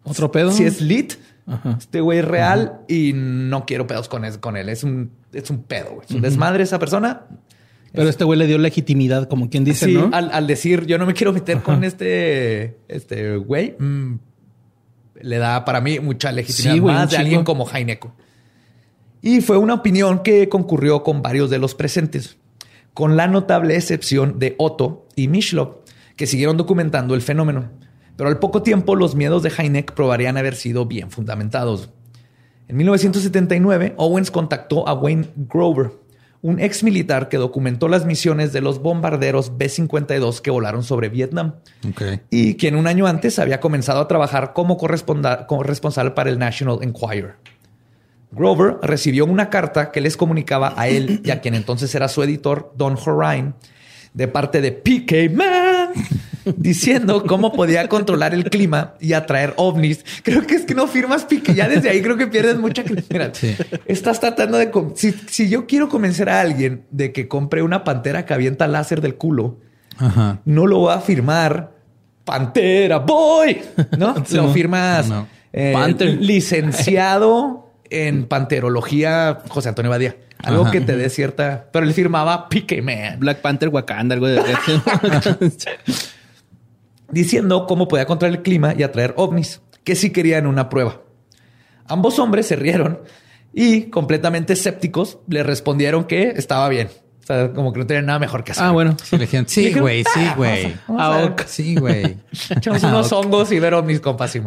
¿Otro 0.05 0.31
pedo? 0.31 0.53
sí 0.53 0.65
es 0.65 0.81
lit. 0.81 1.15
Ajá. 1.47 1.77
Este 1.79 2.01
güey 2.01 2.21
es 2.21 2.25
real 2.25 2.81
y 2.89 3.13
no 3.15 3.67
quiero 3.67 3.87
pedos 3.87 4.09
con 4.09 4.25
él. 4.57 4.69
Es 4.69 4.85
un, 4.85 5.11
es 5.33 5.51
un 5.51 5.63
pedo, 5.65 5.95
güey. 5.95 6.07
Es 6.09 6.15
un 6.15 6.23
desmadre 6.23 6.63
esa 6.63 6.79
persona. 6.79 7.27
Pero 7.93 8.09
este 8.09 8.24
güey 8.24 8.38
le 8.38 8.47
dio 8.47 8.59
legitimidad, 8.59 9.28
como 9.28 9.51
quien 9.51 9.64
dice, 9.64 9.86
Sí, 9.86 9.95
¿no? 9.95 10.11
al, 10.12 10.30
al 10.32 10.47
decir 10.47 10.86
yo 10.86 10.97
no 10.99 11.07
me 11.07 11.12
quiero 11.14 11.32
meter 11.32 11.62
con 11.62 11.84
este, 11.84 12.78
este 12.88 13.36
güey, 13.36 13.76
mm, 13.78 14.14
le 15.20 15.38
da 15.38 15.64
para 15.64 15.80
mí 15.80 16.01
mucha 16.01 16.32
legitimidad 16.32 16.74
Sí, 16.74 16.78
güey, 16.80 16.95
más 16.95 17.11
de 17.11 17.16
alguien 17.18 17.45
como 17.45 17.64
Jaineco. 17.64 18.14
Y 19.20 19.40
fue 19.40 19.57
una 19.57 19.74
opinión 19.74 20.22
que 20.22 20.49
concurrió 20.49 21.03
con 21.03 21.22
varios 21.22 21.49
de 21.51 21.59
los 21.59 21.74
presentes, 21.74 22.38
con 22.93 23.16
la 23.16 23.28
notable 23.28 23.76
excepción 23.76 24.38
de 24.38 24.57
Otto 24.59 25.07
y 25.14 25.28
Mishlov, 25.28 25.82
que 26.16 26.26
siguieron 26.26 26.57
documentando 26.57 27.14
el 27.14 27.22
fenómeno. 27.22 27.70
Pero 28.16 28.28
al 28.28 28.38
poco 28.38 28.62
tiempo 28.62 28.97
los 28.97 29.14
miedos 29.14 29.43
de 29.43 29.53
Heineck 29.57 29.93
probarían 29.93 30.36
haber 30.36 30.55
sido 30.57 30.86
bien 30.86 31.11
fundamentados. 31.11 31.90
En 32.68 32.76
1979, 32.76 33.95
Owens 33.97 34.30
contactó 34.30 34.88
a 34.88 34.95
Wayne 34.95 35.28
Grover, 35.36 35.93
un 36.43 36.59
ex 36.59 36.82
militar 36.82 37.28
que 37.28 37.36
documentó 37.36 37.88
las 37.88 38.05
misiones 38.05 38.53
de 38.53 38.61
los 38.61 38.82
bombarderos 38.82 39.57
B-52 39.57 40.40
que 40.40 40.51
volaron 40.51 40.82
sobre 40.82 41.09
Vietnam. 41.09 41.55
Y 42.30 42.57
quien 42.57 42.74
un 42.74 42.88
año 42.88 43.07
antes 43.07 43.38
había 43.38 43.61
comenzado 43.61 44.01
a 44.01 44.09
trabajar 44.09 44.53
como 44.53 44.76
corresponsal 44.76 46.14
para 46.14 46.30
el 46.30 46.38
National 46.40 46.80
Enquirer. 46.82 47.36
Grover 48.32 48.78
recibió 48.82 49.24
una 49.24 49.51
carta 49.51 49.93
que 49.93 50.01
les 50.01 50.16
comunicaba 50.16 50.74
a 50.76 50.88
él 50.88 51.20
y 51.24 51.30
a 51.30 51.40
quien 51.40 51.55
entonces 51.55 51.95
era 51.95 52.09
su 52.09 52.22
editor, 52.22 52.72
Don 52.76 52.97
Horine, 52.97 53.53
de 54.12 54.26
parte 54.26 54.61
de 54.61 54.72
PK 54.72 55.32
Man, 55.32 55.90
diciendo 56.57 57.24
cómo 57.26 57.53
podía 57.53 57.88
controlar 57.88 58.34
el 58.34 58.45
clima 58.51 58.95
y 59.01 59.12
atraer 59.12 59.55
ovnis. 59.57 60.05
Creo 60.22 60.47
que 60.47 60.55
es 60.55 60.64
que 60.64 60.74
no 60.74 60.86
firmas 60.86 61.24
PK. 61.24 61.55
Ya 61.55 61.68
desde 61.68 61.90
ahí 61.90 62.03
creo 62.03 62.16
que 62.16 62.26
pierdes 62.26 62.59
mucha 62.59 62.84
credibilidad. 62.84 63.32
Sí. 63.34 63.55
Estás 63.86 64.20
tratando 64.20 64.59
de... 64.59 64.70
con- 64.70 64.97
Si, 64.97 65.12
si 65.12 65.49
yo 65.49 65.66
quiero 65.66 65.88
convencer 65.88 66.28
a 66.28 66.40
alguien 66.40 66.84
de 66.90 67.12
que 67.12 67.28
compre 67.28 67.62
una 67.62 67.84
pantera 67.84 68.24
que 68.26 68.34
avienta 68.34 68.66
láser 68.66 69.01
del 69.01 69.14
culo, 69.16 69.59
Ajá. 69.99 70.40
no 70.45 70.66
lo 70.66 70.82
va 70.82 70.95
a 70.95 71.01
firmar 71.01 71.72
Pantera 72.24 72.99
Boy, 72.99 73.61
¿no? 73.99 74.14
Sí, 74.26 74.36
lo 74.36 74.49
firmas 74.53 75.09
No. 75.09 75.26
eh, 75.53 75.72
Panther. 75.74 76.20
licenciado 76.20 77.68
en 77.90 78.26
panterología 78.26 79.38
José 79.49 79.68
Antonio 79.70 79.90
Badía. 79.90 80.16
Algo 80.38 80.62
Ajá. 80.62 80.72
que 80.72 80.80
te 80.80 80.97
dé 80.97 81.09
cierta... 81.09 81.66
Pero 81.72 81.86
él 81.86 81.93
firmaba 81.95 82.49
Pique 82.49 82.82
Man. 82.82 83.20
Black 83.20 83.40
Panther 83.43 83.68
Wakanda, 83.68 84.14
algo 84.14 84.26
de 84.26 84.40
diciendo 87.13 87.67
cómo 87.69 87.87
podía 87.87 88.07
controlar 88.07 88.39
el 88.39 88.43
clima 88.43 88.75
y 88.77 88.83
atraer 88.83 89.15
ovnis, 89.17 89.61
que 89.85 89.95
sí 89.95 90.11
querían 90.11 90.47
una 90.49 90.69
prueba. 90.69 91.03
Ambos 91.87 92.19
hombres 92.19 92.47
se 92.47 92.57
rieron 92.57 93.01
y, 93.53 93.83
completamente 93.85 94.55
escépticos, 94.55 95.19
le 95.29 95.43
respondieron 95.43 96.05
que 96.05 96.31
estaba 96.31 96.69
bien. 96.69 96.89
O 97.23 97.27
sea, 97.27 97.53
como 97.53 97.73
que 97.73 97.79
no 97.79 97.87
tenían 97.87 98.07
nada 98.07 98.19
mejor 98.19 98.43
que 98.43 98.51
hacer. 98.53 98.65
Ah, 98.65 98.73
bueno. 98.73 98.97
Sí, 99.03 99.17
le 99.17 99.27
dijeron, 99.27 99.47
sí, 99.49 99.73
güey, 99.75 100.03
sí, 100.03 100.11
"Ah, 100.17 100.35
güey. 100.37 100.63
vamos 100.65 100.79
a- 100.89 100.93
vamos 100.93 101.03
a 101.03 101.17
ver". 101.19 101.29
Ah, 101.29 101.33
ok. 101.33 101.43
Sí, 101.47 101.75
güey. 101.77 102.17
Echamos 102.57 102.83
unos 102.83 103.13
hongos 103.13 103.53
y 103.53 103.61
ver 103.61 103.75
ovnis, 103.75 104.01
compa. 104.01 104.27
sí, 104.29 104.41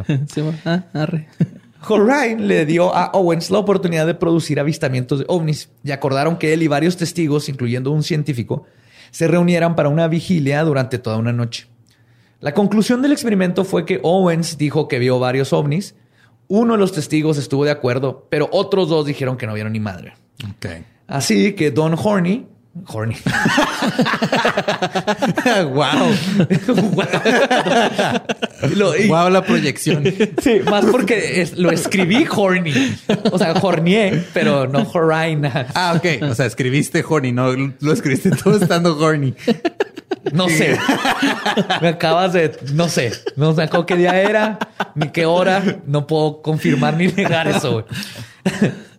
ah, 0.65 0.83
arre. 0.93 1.27
Le 2.39 2.65
dio 2.65 2.95
a 2.95 3.11
Owens 3.13 3.51
la 3.51 3.59
oportunidad 3.59 4.07
de 4.07 4.15
producir 4.15 4.59
avistamientos 4.59 5.19
de 5.19 5.25
ovnis 5.27 5.69
y 5.83 5.91
acordaron 5.91 6.37
que 6.37 6.51
él 6.51 6.63
y 6.63 6.67
varios 6.67 6.97
testigos, 6.97 7.47
incluyendo 7.47 7.91
un 7.91 8.01
científico, 8.01 8.65
se 9.11 9.27
reunieran 9.27 9.75
para 9.75 9.89
una 9.89 10.07
vigilia 10.07 10.63
durante 10.63 10.97
toda 10.97 11.17
una 11.17 11.31
noche. 11.31 11.67
La 12.45 12.53
conclusión 12.53 13.01
del 13.01 13.11
experimento 13.11 13.65
fue 13.65 13.87
que 13.87 13.99
Owens 14.03 14.59
dijo 14.59 14.87
que 14.87 14.99
vio 14.99 15.17
varios 15.17 15.51
ovnis. 15.51 15.95
Uno 16.47 16.73
de 16.73 16.79
los 16.79 16.91
testigos 16.91 17.39
estuvo 17.39 17.65
de 17.65 17.71
acuerdo, 17.71 18.27
pero 18.29 18.47
otros 18.51 18.87
dos 18.87 19.03
dijeron 19.07 19.35
que 19.35 19.47
no 19.47 19.55
vieron 19.55 19.73
ni 19.73 19.79
madre. 19.79 20.13
Así 21.07 21.53
que 21.53 21.71
Don 21.71 21.95
Horny, 21.97 22.45
Horny, 22.87 23.15
wow. 25.73 26.13
Lo- 28.75 28.95
y- 28.97 29.07
Wow, 29.07 29.29
la 29.29 29.43
proyección. 29.43 30.03
Sí, 30.41 30.59
más 30.69 30.85
porque 30.85 31.41
es- 31.41 31.57
lo 31.57 31.71
escribí 31.71 32.27
horny. 32.29 32.73
O 33.31 33.37
sea, 33.39 33.53
hornié, 33.53 34.23
pero 34.33 34.67
no 34.67 34.85
horine. 34.93 35.51
Ah, 35.73 35.95
ok. 35.97 36.05
O 36.29 36.35
sea, 36.35 36.45
escribiste 36.45 37.03
horny, 37.07 37.31
no 37.31 37.51
lo 37.79 37.91
escribiste 37.91 38.29
todo 38.31 38.57
estando 38.61 38.97
horny. 38.99 39.33
No 40.33 40.49
sé. 40.49 40.77
Me 41.81 41.89
acabas 41.89 42.33
de... 42.33 42.57
No 42.73 42.89
sé. 42.89 43.11
No 43.35 43.53
me 43.53 43.63
acuerdo 43.63 43.85
qué 43.85 43.95
día 43.95 44.21
era, 44.21 44.59
ni 44.95 45.09
qué 45.09 45.25
hora. 45.25 45.61
No 45.85 46.07
puedo 46.07 46.41
confirmar 46.41 46.95
ni 46.97 47.07
negar 47.07 47.47
eso. 47.47 47.73
güey. 47.73 47.85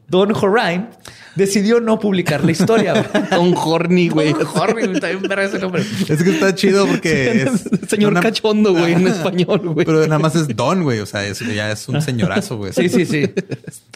Don 0.08 0.32
Horine 0.36 0.86
decidió 1.34 1.80
no 1.80 1.98
publicar 1.98 2.44
la 2.44 2.52
historia. 2.52 2.92
güey. 2.94 3.40
Un 3.40 3.54
horny, 3.56 4.08
güey. 4.08 4.32
Don 4.32 4.46
Horny, 4.54 4.92
está 4.94 5.08
bien 5.08 5.22
verga 5.22 5.44
ese 5.44 5.58
nombre. 5.58 5.82
Es 6.08 6.22
que 6.22 6.30
está 6.30 6.54
chido 6.54 6.86
porque 6.86 7.42
es. 7.42 7.68
Señor 7.88 8.12
una- 8.12 8.20
cachondo, 8.20 8.72
güey, 8.72 8.92
en 8.92 9.06
español, 9.08 9.58
güey. 9.74 9.84
Pero 9.84 10.00
nada 10.06 10.18
más 10.20 10.36
es 10.36 10.46
Don, 10.56 10.84
güey. 10.84 11.00
O 11.00 11.06
sea, 11.06 11.26
es, 11.26 11.40
ya 11.40 11.72
es 11.72 11.88
un 11.88 12.00
señorazo, 12.00 12.56
güey. 12.56 12.72
Sí, 12.72 12.88
sí, 12.88 13.04
sí. 13.04 13.24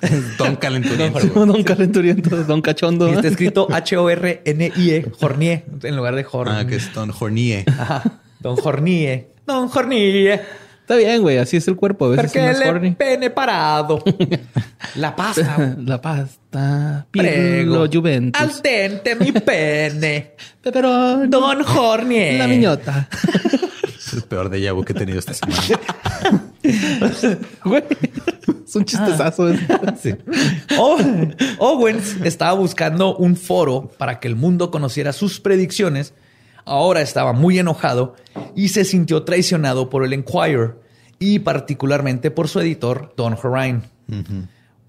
Es 0.02 0.36
Don 0.36 0.56
calenturiento. 0.56 1.20
güey. 1.20 1.46
Don 1.46 1.62
calenturiento, 1.62 2.36
don 2.44 2.60
cachondo. 2.60 3.08
Y 3.08 3.12
está 3.12 3.28
escrito 3.28 3.68
H-O-R-N-I-E, 3.72 5.06
Hornie, 5.20 5.64
en 5.82 5.96
lugar 5.96 6.16
de 6.16 6.26
Horny. 6.30 6.52
Ah, 6.56 6.66
que 6.66 6.76
es 6.76 6.92
Don 6.92 7.12
Hornie. 7.18 7.64
Ajá. 7.78 8.02
Don 8.40 8.56
Hornie. 8.62 9.28
Don 9.46 9.70
Hornie. 9.72 10.32
Está 10.80 10.96
bien, 10.96 11.22
güey. 11.22 11.38
Así 11.38 11.56
es 11.56 11.68
el 11.68 11.76
cuerpo. 11.76 12.06
A 12.06 12.08
veces 12.10 12.24
Porque 12.26 12.50
es 12.50 12.58
más 12.58 12.66
el 12.66 12.74
horny. 12.74 12.90
pene 12.96 13.30
parado. 13.30 14.02
La 14.96 15.14
pasta. 15.16 15.76
La 15.84 16.00
pasta. 16.00 17.06
Prego. 17.10 17.86
Pirlo, 17.86 17.88
Juventus. 17.92 18.40
Al 18.40 18.62
dente 18.62 19.14
mi 19.16 19.32
pene. 19.32 20.32
Pepperoni. 20.62 21.28
Don 21.28 21.62
Hornier. 21.66 22.38
La 22.38 22.46
miñota. 22.46 23.08
Es 24.10 24.14
el 24.14 24.22
peor 24.22 24.48
de 24.50 24.72
vu 24.72 24.82
que 24.82 24.92
he 24.92 24.96
tenido 24.96 25.20
esta 25.20 25.32
semana. 25.34 25.62
Güey. 27.64 27.82
Es 28.66 28.74
un 28.74 28.84
chistezazo. 28.84 29.52
Sí. 30.00 30.14
O- 30.78 30.98
Owens 31.58 32.16
estaba 32.24 32.52
buscando 32.54 33.16
un 33.16 33.36
foro 33.36 33.90
para 33.98 34.18
que 34.18 34.26
el 34.26 34.34
mundo 34.34 34.72
conociera 34.72 35.12
sus 35.12 35.38
predicciones. 35.38 36.12
Ahora 36.64 37.02
estaba 37.02 37.32
muy 37.32 37.58
enojado 37.60 38.16
y 38.56 38.68
se 38.70 38.84
sintió 38.84 39.22
traicionado 39.22 39.90
por 39.90 40.04
el 40.04 40.12
Enquirer 40.12 40.76
y 41.20 41.40
particularmente 41.40 42.30
por 42.32 42.48
su 42.48 42.58
editor, 42.60 43.14
Don 43.16 43.36
Horine. 43.40 43.82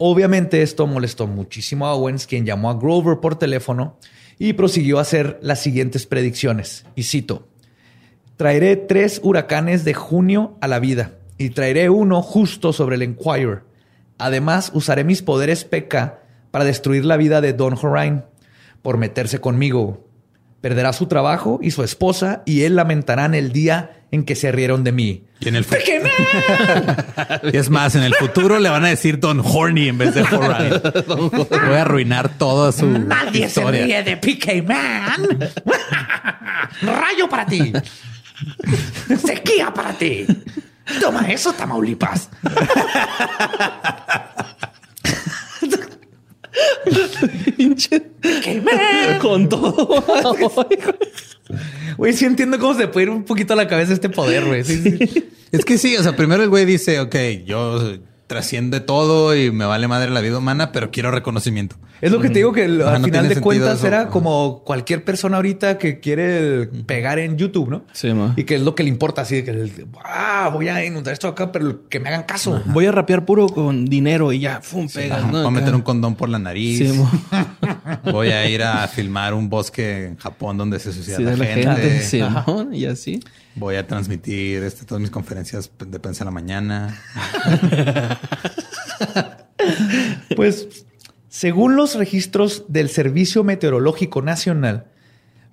Obviamente 0.03 0.63
esto 0.63 0.87
molestó 0.87 1.27
muchísimo 1.27 1.85
a 1.85 1.93
Owens, 1.93 2.25
quien 2.25 2.43
llamó 2.43 2.71
a 2.71 2.73
Grover 2.73 3.19
por 3.19 3.35
teléfono 3.35 3.99
y 4.39 4.53
prosiguió 4.53 4.97
a 4.97 5.03
hacer 5.03 5.37
las 5.43 5.59
siguientes 5.59 6.07
predicciones. 6.07 6.87
Y 6.95 7.03
cito, 7.03 7.47
traeré 8.35 8.77
tres 8.77 9.21
huracanes 9.23 9.85
de 9.85 9.93
junio 9.93 10.57
a 10.59 10.67
la 10.67 10.79
vida 10.79 11.19
y 11.37 11.51
traeré 11.51 11.91
uno 11.91 12.23
justo 12.23 12.73
sobre 12.73 12.95
el 12.95 13.03
Enquirer. 13.03 13.61
Además, 14.17 14.71
usaré 14.73 15.03
mis 15.03 15.21
poderes 15.21 15.65
PK 15.65 16.17
para 16.49 16.65
destruir 16.65 17.05
la 17.05 17.17
vida 17.17 17.39
de 17.39 17.53
Don 17.53 17.77
Horine 17.79 18.23
por 18.81 18.97
meterse 18.97 19.37
conmigo. 19.37 20.07
Perderá 20.61 20.93
su 20.93 21.05
trabajo 21.05 21.59
y 21.61 21.69
su 21.69 21.83
esposa 21.83 22.41
y 22.47 22.63
él 22.63 22.75
lamentarán 22.75 23.35
el 23.35 23.51
día 23.51 24.00
en 24.11 24.25
que 24.25 24.35
se 24.35 24.51
rieron 24.51 24.83
de 24.83 24.91
mí. 24.91 25.23
Y 25.39 25.47
en 25.47 25.55
el 25.55 25.63
fu- 25.63 25.75
¡Pequeña! 25.75 26.11
Y 27.53 27.57
es 27.57 27.69
más, 27.69 27.95
en 27.95 28.03
el 28.03 28.13
futuro 28.13 28.59
le 28.59 28.69
van 28.69 28.83
a 28.85 28.89
decir 28.89 29.19
Don 29.19 29.41
Horny 29.43 29.87
en 29.89 29.97
vez 29.97 30.13
de 30.13 30.21
Horny. 30.31 30.69
Voy 31.07 31.75
a 31.77 31.81
arruinar 31.81 32.29
toda 32.37 32.71
su 32.71 32.85
Nadie 32.87 33.49
se 33.49 33.63
ríe 33.69 34.03
de 34.03 34.17
PK 34.17 34.63
Man. 34.67 35.49
Rayo 36.81 37.27
para 37.29 37.45
ti. 37.45 37.71
Sequía 39.25 39.73
para 39.73 39.93
ti. 39.93 40.25
Toma 40.99 41.21
eso, 41.31 41.53
Tamaulipas. 41.53 42.29
Pinche. 47.57 48.01
Con 49.21 49.49
todo. 49.49 49.87
Güey, 51.97 52.13
sí 52.13 52.25
entiendo 52.25 52.59
cómo 52.59 52.73
se 52.73 52.87
puede 52.87 53.05
ir 53.05 53.09
un 53.09 53.23
poquito 53.23 53.53
a 53.53 53.55
la 53.55 53.67
cabeza 53.67 53.93
este 53.93 54.09
poder, 54.09 54.45
güey. 54.45 54.63
Sí, 54.63 54.81
sí. 54.81 55.29
Es 55.51 55.65
que 55.65 55.77
sí, 55.77 55.97
o 55.97 56.03
sea, 56.03 56.15
primero 56.15 56.43
el 56.43 56.49
güey 56.49 56.65
dice, 56.65 56.99
ok, 56.99 57.15
yo 57.45 57.97
trasciende 58.31 58.79
todo 58.79 59.35
y 59.35 59.51
me 59.51 59.65
vale 59.65 59.89
madre 59.89 60.09
la 60.09 60.21
vida 60.21 60.37
humana, 60.37 60.71
pero 60.71 60.89
quiero 60.89 61.11
reconocimiento. 61.11 61.75
Es 61.99 62.11
lo 62.11 62.19
que 62.21 62.29
te 62.29 62.35
digo 62.39 62.51
que 62.53 62.63
Ajá, 62.63 62.95
al 62.95 63.01
no 63.01 63.05
final 63.07 63.27
de 63.29 63.39
cuentas 63.41 63.79
eso. 63.79 63.87
era 63.87 64.07
como 64.07 64.63
cualquier 64.63 65.03
persona 65.03 65.35
ahorita 65.35 65.77
que 65.77 65.99
quiere 65.99 66.65
pegar 66.87 67.19
en 67.19 67.37
YouTube, 67.37 67.69
¿no? 67.69 67.83
Sí, 67.91 68.11
ma. 68.13 68.33
Y 68.37 68.45
que 68.45 68.55
es 68.55 68.61
lo 68.61 68.73
que 68.73 68.83
le 68.83 68.89
importa, 68.89 69.21
así 69.21 69.35
de 69.35 69.43
que 69.43 69.51
el- 69.51 69.85
ah, 70.03 70.49
voy 70.51 70.69
a 70.69 70.83
inundar 70.83 71.11
esto 71.13 71.27
acá, 71.27 71.51
pero 71.51 71.87
que 71.89 71.99
me 71.99 72.07
hagan 72.09 72.23
caso. 72.23 72.59
Voy 72.67 72.85
a 72.87 72.91
rapear 72.91 73.25
puro 73.25 73.47
con 73.49 73.85
dinero 73.85 74.31
y 74.31 74.39
ya, 74.39 74.61
fum, 74.61 74.87
pega. 74.87 75.17
Ajá, 75.17 75.27
¿no? 75.27 75.39
Voy 75.39 75.47
a 75.47 75.51
meter 75.51 75.75
un 75.75 75.81
condón 75.81 76.15
por 76.15 76.29
la 76.29 76.39
nariz. 76.39 76.77
Sí, 76.79 76.97
mo. 76.97 77.11
Voy 78.11 78.29
a 78.29 78.49
ir 78.49 78.63
a 78.63 78.87
filmar 78.87 79.33
un 79.33 79.49
bosque 79.49 80.05
en 80.07 80.17
Japón 80.17 80.57
donde 80.57 80.79
se 80.79 80.91
suicida 80.93 81.17
Sí, 81.17 81.23
la, 81.23 81.31
de 81.31 81.37
la 81.37 81.45
gente. 81.45 81.81
gente. 81.81 82.01
Sí, 82.01 82.21
y 82.71 82.85
así. 82.85 83.19
Voy 83.55 83.75
a 83.75 83.85
transmitir 83.85 84.63
este, 84.63 84.85
todas 84.85 85.01
mis 85.01 85.11
conferencias 85.11 85.71
de 85.85 85.99
prensa 85.99 86.25
la 86.25 86.31
mañana. 86.31 86.99
Pues, 90.35 90.85
según 91.29 91.75
los 91.75 91.93
registros 91.95 92.65
del 92.67 92.89
Servicio 92.89 93.43
Meteorológico 93.43 94.23
Nacional, 94.23 94.87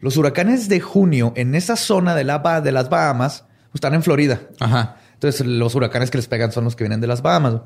los 0.00 0.16
huracanes 0.16 0.68
de 0.68 0.80
junio 0.80 1.34
en 1.36 1.54
esa 1.54 1.76
zona 1.76 2.14
de, 2.14 2.24
la 2.24 2.60
de 2.62 2.72
las 2.72 2.88
Bahamas 2.88 3.44
están 3.74 3.94
en 3.94 4.02
Florida. 4.02 4.40
Ajá. 4.60 4.96
Entonces, 5.14 5.46
los 5.46 5.74
huracanes 5.74 6.10
que 6.10 6.18
les 6.18 6.28
pegan 6.28 6.52
son 6.52 6.64
los 6.64 6.76
que 6.76 6.84
vienen 6.84 7.00
de 7.00 7.06
las 7.06 7.22
Bahamas. 7.22 7.60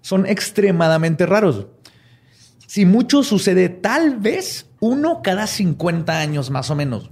Son 0.00 0.26
extremadamente 0.26 1.24
raros. 1.24 1.66
Si 2.66 2.84
mucho 2.84 3.22
sucede, 3.22 3.68
tal 3.68 4.18
vez 4.18 4.66
uno 4.80 5.22
cada 5.22 5.46
50 5.46 6.18
años 6.18 6.50
más 6.50 6.70
o 6.70 6.76
menos. 6.76 7.10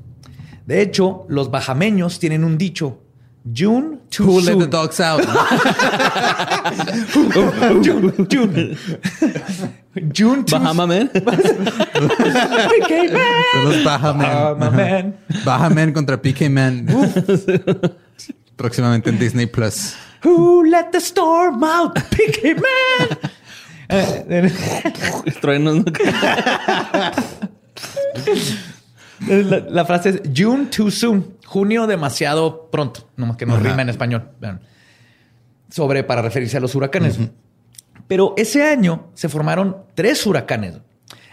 De 0.66 0.80
hecho, 0.80 1.26
los 1.28 1.50
bajameños 1.50 2.18
tienen 2.18 2.42
un 2.44 2.56
dicho. 2.56 3.00
June 3.44 3.98
too 4.08 4.24
Who 4.24 4.40
let 4.40 4.58
the 4.58 4.66
dogs 4.66 4.98
out? 5.00 5.20
June, 7.82 8.10
June. 8.30 8.74
June 10.14 10.44
too 10.44 10.58
Bahama 10.58 10.86
Man. 10.86 11.10
PK 11.10 11.20
Man. 13.12 13.42
Son 13.52 13.64
los 13.64 13.84
Baja 13.84 14.14
Man. 14.14 15.14
Bahama 15.44 15.74
Man. 15.74 15.92
Contra 15.92 16.16
PK 16.16 16.48
Man. 16.48 16.86
Próximamente 18.56 19.10
en 19.10 19.18
Disney 19.18 19.44
Plus. 19.46 19.94
Who 20.24 20.64
let 20.64 20.90
the 20.92 21.00
storm 21.00 21.62
out? 21.62 21.98
PK 22.10 22.54
Man. 22.54 23.08
Truenos, 25.42 25.74
¿no? 25.76 25.84
La, 29.28 29.60
la 29.60 29.84
frase 29.84 30.08
es 30.10 30.22
June 30.36 30.66
too 30.66 30.90
soon. 30.90 31.36
Junio 31.44 31.86
demasiado 31.86 32.68
pronto. 32.70 33.08
Nomás 33.16 33.36
que 33.36 33.46
no 33.46 33.54
Ajá. 33.54 33.62
rima 33.62 33.82
en 33.82 33.88
español. 33.88 34.30
Sobre 35.70 36.04
para 36.04 36.22
referirse 36.22 36.56
a 36.56 36.60
los 36.60 36.74
huracanes. 36.74 37.18
Pero 38.06 38.34
ese 38.36 38.62
año 38.64 39.08
se 39.14 39.28
formaron 39.28 39.76
tres 39.94 40.26
huracanes 40.26 40.74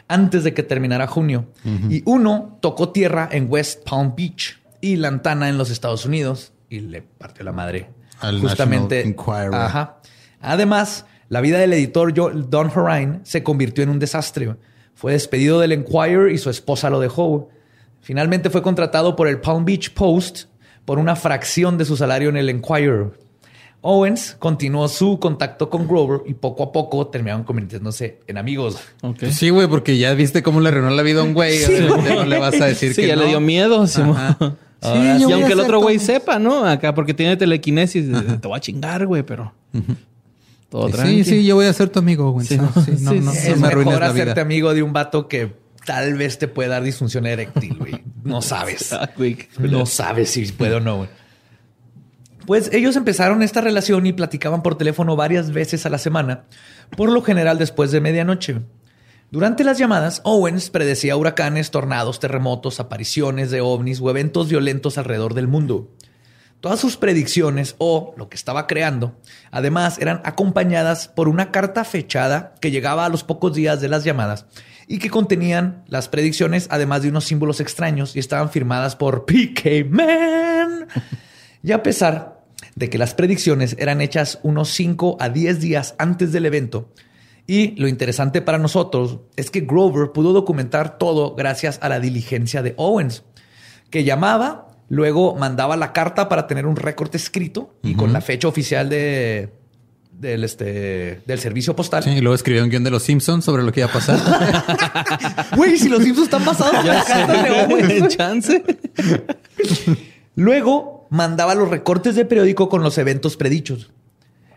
antes 0.08 0.44
de 0.44 0.54
que 0.54 0.64
terminara 0.64 1.08
junio. 1.08 1.48
Y 1.90 2.02
uno 2.06 2.58
tocó 2.62 2.90
tierra 2.90 3.30
en 3.32 3.48
West 3.50 3.88
Palm 3.88 4.14
Beach 4.16 4.60
y 4.80 4.96
Lantana 4.96 5.50
en 5.50 5.58
los 5.58 5.70
Estados 5.70 6.06
Unidos 6.06 6.54
y 6.70 6.80
le 6.80 7.02
partió 7.02 7.44
la 7.44 7.52
madre. 7.52 7.90
Al 8.20 8.40
justamente. 8.40 9.16
Ajá. 9.54 9.98
Además, 10.42 11.06
la 11.30 11.42
vida 11.42 11.60
del 11.60 11.74
editor 11.74 12.14
Don 12.14 12.72
Horine 12.76 13.20
se 13.24 13.44
convirtió 13.44 13.84
en 13.84 13.90
un 13.90 14.00
desastre. 14.00 14.56
Fue 14.96 15.14
despedido 15.14 15.60
del 15.60 15.72
Enquirer 15.72 16.32
y 16.32 16.38
su 16.38 16.50
esposa 16.50 16.90
lo 16.90 17.00
dejó. 17.00 17.50
Finalmente 18.02 18.50
fue 18.50 18.62
contratado 18.62 19.16
por 19.16 19.28
el 19.28 19.40
Palm 19.40 19.64
Beach 19.66 19.94
Post 19.94 20.46
por 20.86 21.00
una 21.00 21.16
fracción 21.16 21.78
de 21.78 21.86
su 21.86 21.96
salario 21.96 22.30
en 22.30 22.38
el 22.38 22.50
Enquirer. 22.50 23.12
Owens 23.84 24.36
continuó 24.38 24.88
su 24.88 25.20
contacto 25.20 25.70
con 25.70 25.88
Grover 25.88 26.22
y 26.28 26.36
poco 26.36 26.62
a 26.64 26.72
poco 26.72 27.08
terminaron 27.08 27.44
convirtiéndose 27.44 28.20
en 28.28 28.38
amigos. 28.38 28.78
Pues 29.20 29.36
sí, 29.36 29.50
güey, 29.50 29.68
porque 29.68 29.98
ya 29.98 30.14
viste 30.14 30.44
cómo 30.44 30.60
le 30.62 30.70
arruinó 30.70 30.92
la 30.92 31.02
vida 31.02 31.22
a 31.22 31.24
un 31.24 31.34
güey. 31.34 31.58
No 32.16 32.26
le 32.26 32.38
vas 32.40 32.60
a 32.62 32.66
decir 32.66 32.94
Sí, 32.94 33.02
que 33.02 33.08
ya 33.08 33.16
no. 33.16 33.24
le 33.24 33.30
dio 33.30 33.40
miedo. 33.40 33.88
sí. 33.88 34.02
Ahora 34.02 34.58
Sí, 34.84 35.22
yo 35.22 35.22
y 35.22 35.24
voy 35.26 35.32
a 35.34 35.36
aunque 35.36 35.54
el 35.54 35.60
otro 35.60 35.80
güey 35.80 36.00
sepa, 36.00 36.40
¿no? 36.40 36.66
Acá 36.66 36.94
porque 36.96 37.14
tiene 37.14 37.38
telequinesis, 37.38 38.06
te 38.42 38.48
voy 38.48 38.58
a 38.58 38.60
chingar, 38.60 39.06
güey, 39.06 39.22
pero 39.24 39.54
todo 40.70 40.88
Sí, 40.88 40.94
tranqui. 40.94 41.24
sí, 41.24 41.46
yo 41.46 41.56
voy 41.56 41.66
a 41.68 41.74
ser 41.74 41.90
tu 41.90 42.00
amigo, 42.00 42.32
güey. 42.32 42.48
Sí, 42.48 42.56
Sí, 42.56 42.62
no, 42.62 42.72
sí, 42.84 42.92
no, 42.92 42.98
sí, 42.98 43.04
no, 43.04 43.12
sí. 43.14 43.20
no 43.22 43.32
es 43.32 43.60
me 43.60 43.76
mejor 43.76 44.04
hacerte 44.04 44.34
vida. 44.34 44.42
amigo 44.42 44.74
de 44.74 44.82
un 44.84 44.92
vato 44.94 45.28
que 45.28 45.54
tal 45.86 46.16
vez 46.16 46.38
te 46.38 46.48
puede 46.48 46.70
dar 46.70 46.84
disfunción 46.84 47.26
eréctil, 47.26 47.78
güey. 47.78 48.04
No 48.24 48.42
sabes. 48.42 48.92
Ah. 49.02 49.10
No 49.60 49.86
sabes 49.86 50.32
si 50.32 50.46
puede 50.52 50.76
o 50.76 50.80
no, 50.80 50.98
güey. 50.98 51.10
Pues 52.46 52.70
ellos 52.74 52.96
empezaron 52.96 53.44
esta 53.44 53.62
relación 53.62 54.06
y 54.06 54.14
platicaban 54.14 54.64
por 54.64 54.78
teléfono 54.78 55.16
varias 55.16 55.52
veces 55.52 55.86
a 55.86 55.90
la 55.90 55.98
semana, 55.98 56.46
por 56.98 57.12
lo 57.12 57.22
general 57.22 57.58
después 57.58 57.92
de 57.92 58.02
medianoche. 58.02 58.62
Durante 59.30 59.64
las 59.64 59.78
llamadas, 59.78 60.22
Owens 60.24 60.70
predecía 60.70 61.16
huracanes, 61.16 61.72
tornados, 61.72 62.20
terremotos, 62.20 62.80
apariciones 62.80 63.52
de 63.52 63.62
ovnis 63.62 64.02
o 64.02 64.10
eventos 64.10 64.50
violentos 64.50 64.98
alrededor 64.98 65.34
del 65.34 65.48
mundo. 65.48 65.92
Todas 66.60 66.80
sus 66.80 66.98
predicciones 66.98 67.76
o 67.78 68.14
lo 68.18 68.28
que 68.28 68.36
estaba 68.36 68.68
creando, 68.68 69.16
además, 69.52 69.98
eran 70.00 70.22
acompañadas 70.26 71.08
por 71.08 71.30
una 71.30 71.52
carta 71.52 71.84
fechada 71.86 72.56
que 72.60 72.72
llegaba 72.72 73.06
a 73.06 73.10
los 73.10 73.24
pocos 73.24 73.54
días 73.54 73.82
de 73.82 73.88
las 73.88 74.04
llamadas 74.04 74.46
y 74.92 75.00
que 75.00 75.10
contenían 75.10 75.86
las 75.88 76.10
predicciones, 76.10 76.68
además 76.70 77.02
de 77.02 77.08
unos 77.08 77.24
símbolos 77.24 77.62
extraños 77.62 78.14
y 78.18 78.20
estaban 78.20 78.50
firmadas 78.50 78.98
por 78.98 79.26
PK 79.26 79.86
Man. 79.90 80.86
Y 81.64 81.72
a 81.72 81.82
pesar 81.82 82.44
de 82.76 82.90
que 82.90 82.98
las 82.98 83.14
predicciones 83.14 83.78
eran 83.80 84.02
hechas 84.02 84.40
unos 84.44 84.68
5 84.72 85.16
a 85.22 85.30
10 85.30 85.62
días 85.62 85.96
antes 85.98 86.34
del 86.34 86.46
evento, 86.46 86.90
y 87.48 87.72
lo 87.80 87.88
interesante 87.88 88.42
para 88.42 88.58
nosotros 88.58 89.20
es 89.38 89.50
que 89.50 89.62
Grover 89.62 90.12
pudo 90.12 90.34
documentar 90.34 90.98
todo 90.98 91.36
gracias 91.36 91.80
a 91.82 91.88
la 91.88 92.02
diligencia 92.02 92.62
de 92.62 92.74
Owens, 92.76 93.24
que 93.90 94.04
llamaba, 94.04 94.68
luego 94.90 95.36
mandaba 95.36 95.78
la 95.78 95.94
carta 95.94 96.28
para 96.28 96.48
tener 96.48 96.66
un 96.66 96.76
récord 96.76 97.16
escrito 97.16 97.76
y 97.82 97.96
con 97.96 98.12
la 98.12 98.20
fecha 98.20 98.50
oficial 98.50 98.90
de, 98.90 99.54
del, 100.22 100.44
este, 100.44 101.22
del 101.26 101.40
servicio 101.40 101.76
postal. 101.76 102.04
Sí, 102.04 102.12
y 102.12 102.22
luego 102.22 102.36
escribió 102.36 102.64
un 102.64 102.70
guion 102.70 102.84
de 102.84 102.92
los 102.92 103.04
Simpsons 103.04 103.44
sobre 103.44 103.64
lo 103.64 103.72
que 103.72 103.82
iba 103.82 103.90
a 103.90 103.94
pasar. 103.94 104.20
Güey, 105.58 105.78
si 105.78 105.90
los 105.90 106.04
Simpsons 106.04 106.28
están 106.28 106.46
basados 106.46 106.76
en 107.10 107.44
de 107.44 107.50
Owens. 107.62 108.08
Chance. 108.16 108.64
Luego 110.36 111.08
mandaba 111.10 111.56
los 111.56 111.70
recortes 111.70 112.16
de 112.16 112.26
periódico 112.26 112.70
con 112.70 112.84
los 112.84 112.98
eventos 112.98 113.36
predichos. 113.36 113.92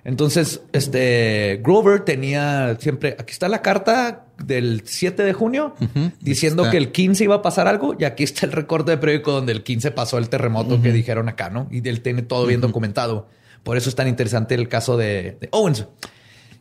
Entonces, 0.04 0.60
este 0.72 1.62
Grover 1.64 2.00
tenía 2.00 2.76
siempre, 2.78 3.16
aquí 3.18 3.32
está 3.32 3.48
la 3.48 3.62
carta 3.62 4.26
del 4.44 4.82
7 4.84 5.22
de 5.22 5.32
junio 5.32 5.74
diciendo 6.20 6.70
que 6.70 6.76
el 6.76 6.92
15 6.92 7.24
iba 7.24 7.36
a 7.36 7.42
pasar 7.42 7.68
algo 7.68 7.96
y 7.98 8.04
aquí 8.04 8.22
está 8.22 8.44
el 8.44 8.52
recorte 8.52 8.90
de 8.90 8.98
periódico 8.98 9.32
donde 9.32 9.52
el 9.52 9.62
15 9.62 9.92
pasó 9.92 10.18
el 10.18 10.28
terremoto 10.28 10.82
que 10.82 10.92
dijeron 10.92 11.30
acá, 11.30 11.48
¿no? 11.48 11.68
Y 11.70 11.88
él 11.88 12.02
tiene 12.02 12.20
todo 12.20 12.44
bien 12.46 12.60
documentado. 12.60 13.28
Por 13.64 13.76
eso 13.76 13.88
es 13.88 13.96
tan 13.96 14.06
interesante 14.06 14.54
el 14.54 14.68
caso 14.68 14.96
de, 14.96 15.38
Owens. 15.50 15.86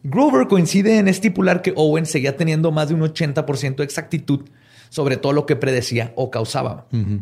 Grover 0.02 0.48
coincide 0.48 0.98
en 0.98 1.08
estipular 1.08 1.62
que 1.62 1.74
Owens 1.76 2.10
seguía 2.10 2.36
teniendo 2.36 2.72
más 2.72 2.90
de 2.90 2.96
un 2.96 3.02
80% 3.02 3.76
de 3.76 3.84
exactitud 3.84 4.42
sobre 4.90 5.18
todo 5.18 5.34
lo 5.34 5.48
que 5.48 5.56
predecía 5.56 6.14
o 6.16 6.30
causaba. 6.30 6.86
Teniendo 6.92 7.18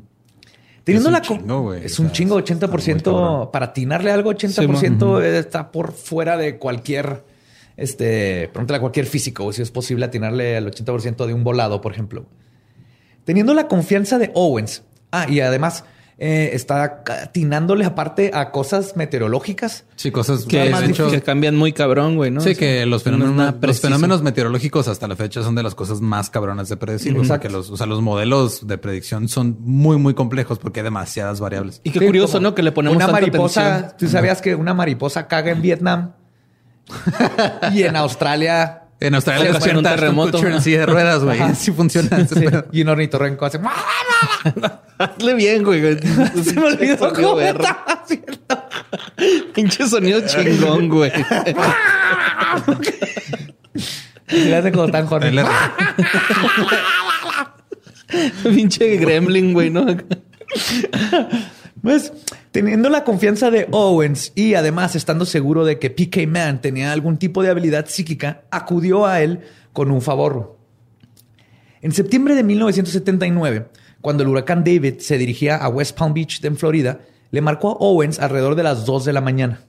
es 0.86 1.06
un 1.06 1.12
la 1.12 1.22
chingo, 1.22 1.74
Es 1.74 2.00
un 2.00 2.12
chingo, 2.12 2.38
80%. 2.38 3.50
Para 3.50 3.68
atinarle 3.68 4.12
algo, 4.12 4.32
80% 4.34 5.22
está 5.24 5.72
por 5.72 5.94
fuera 5.94 6.36
de 6.36 6.58
cualquier. 6.58 7.24
Este, 7.78 8.50
pregúntale 8.52 8.78
a 8.78 8.80
cualquier 8.82 9.06
físico 9.06 9.54
si 9.54 9.62
es 9.62 9.72
posible 9.72 10.04
atinarle 10.04 10.58
al 10.58 10.70
80% 10.70 11.26
de 11.26 11.34
un 11.34 11.46
volado, 11.46 11.80
por 11.80 11.94
ejemplo. 11.94 12.26
Teniendo 13.24 13.54
la 13.54 13.70
confianza 13.70 14.18
de 14.18 14.32
Owens. 14.36 14.84
Ah, 15.12 15.28
y 15.30 15.40
además, 15.40 15.86
eh, 16.24 16.52
está 16.54 17.02
atinándole 17.08 17.84
aparte 17.84 18.30
a 18.32 18.52
cosas 18.52 18.96
meteorológicas. 18.96 19.86
Sí, 19.96 20.12
cosas 20.12 20.46
que, 20.46 20.72
cambian 21.26 21.56
muy 21.56 21.74
cabrón, 21.74 22.16
güey, 22.16 22.30
¿no? 22.30 22.42
Sí, 22.42 22.56
que 22.56 22.86
los 22.86 23.02
fenómenos, 23.02 23.56
los 23.60 23.82
fenómenos 23.82 24.22
meteorológicos 24.22 24.88
hasta 24.88 25.08
la 25.08 25.16
fecha 25.16 25.42
son 25.42 25.56
de 25.56 25.64
las 25.64 25.74
cosas 25.74 26.00
más 26.00 26.30
cabronas 26.30 26.70
de 26.70 26.78
predecir. 26.78 27.18
O 27.18 27.26
sea, 27.26 27.40
que 27.40 27.50
los, 27.50 27.72
o 27.72 27.78
sea, 27.78 27.88
los 27.88 28.04
modelos 28.04 28.68
de 28.68 28.78
predicción 28.78 29.30
son 29.30 29.58
muy, 29.62 29.98
muy 29.98 30.14
complejos 30.14 30.60
porque 30.60 30.82
hay 30.82 30.84
demasiadas 30.84 31.40
variables. 31.40 31.82
Y 31.84 31.90
qué 31.90 32.06
curioso, 32.06 32.40
¿no? 32.40 32.54
Que 32.54 32.62
le 32.62 32.72
ponemos 32.72 32.98
una 32.98 33.08
mariposa. 33.08 33.98
Tú 33.98 34.08
sabías 34.08 34.44
que 34.44 34.54
una 34.54 34.76
mariposa 34.76 35.28
caga 35.28 35.50
en 35.50 35.64
Vietnam 35.64 36.12
y 37.74 37.82
en 37.82 37.96
Australia 37.96 38.81
en 39.02 39.16
Australia 39.16 39.52
le 39.52 39.78
un 39.78 39.84
terremoto. 39.84 40.46
en 40.46 40.62
silla 40.62 40.82
de 40.82 40.86
ruedas, 40.86 41.24
güey. 41.24 41.40
Sí 41.56 41.72
funciona. 41.72 42.26
Y 42.72 42.84
un 42.84 42.90
ornitorrinco 42.90 43.46
hace... 43.46 43.60
Hazle 45.00 45.34
bien, 45.34 45.64
güey. 45.64 45.82
Se 46.44 46.54
me 46.54 46.66
olvidó 46.66 47.12
cómo 47.12 47.42
estaba 47.42 48.06
Pinche 49.54 49.88
sonido 49.88 50.22
chingón, 50.28 50.88
güey. 50.90 51.12
le 54.28 54.56
hace 54.56 54.72
como 54.72 54.88
tan 54.90 55.08
jornal. 55.08 55.48
Pinche 58.44 58.98
gremlin, 58.98 59.54
güey, 59.54 59.72
¿no? 59.72 59.86
Pues 61.82 62.14
teniendo 62.52 62.90
la 62.90 63.04
confianza 63.04 63.50
de 63.50 63.68
Owens 63.72 64.34
y 64.36 64.56
además 64.56 64.96
estando 64.96 65.26
seguro 65.26 65.66
de 65.66 65.80
que 65.80 65.90
PK 65.90 66.28
Man 66.28 66.62
tenía 66.62 66.92
algún 66.92 67.18
tipo 67.18 67.42
de 67.42 67.50
habilidad 67.50 67.86
psíquica, 67.88 68.44
acudió 68.52 69.06
a 69.06 69.22
él 69.22 69.40
con 69.74 69.92
un 69.92 70.02
favor. 70.02 70.58
En 71.82 71.92
septiembre 71.92 72.36
de 72.36 72.44
1979, 72.44 73.68
cuando 74.02 74.24
el 74.24 74.30
huracán 74.30 74.64
David 74.64 75.00
se 75.00 75.18
dirigía 75.18 75.56
a 75.58 75.70
West 75.70 75.98
Palm 75.98 76.14
Beach, 76.14 76.44
en 76.44 76.58
Florida, 76.58 77.00
le 77.32 77.42
marcó 77.42 77.72
a 77.72 77.78
Owens 77.80 78.20
alrededor 78.20 78.56
de 78.56 78.64
las 78.64 78.86
2 78.86 79.06
de 79.06 79.14
la 79.14 79.22
mañana 79.22 79.62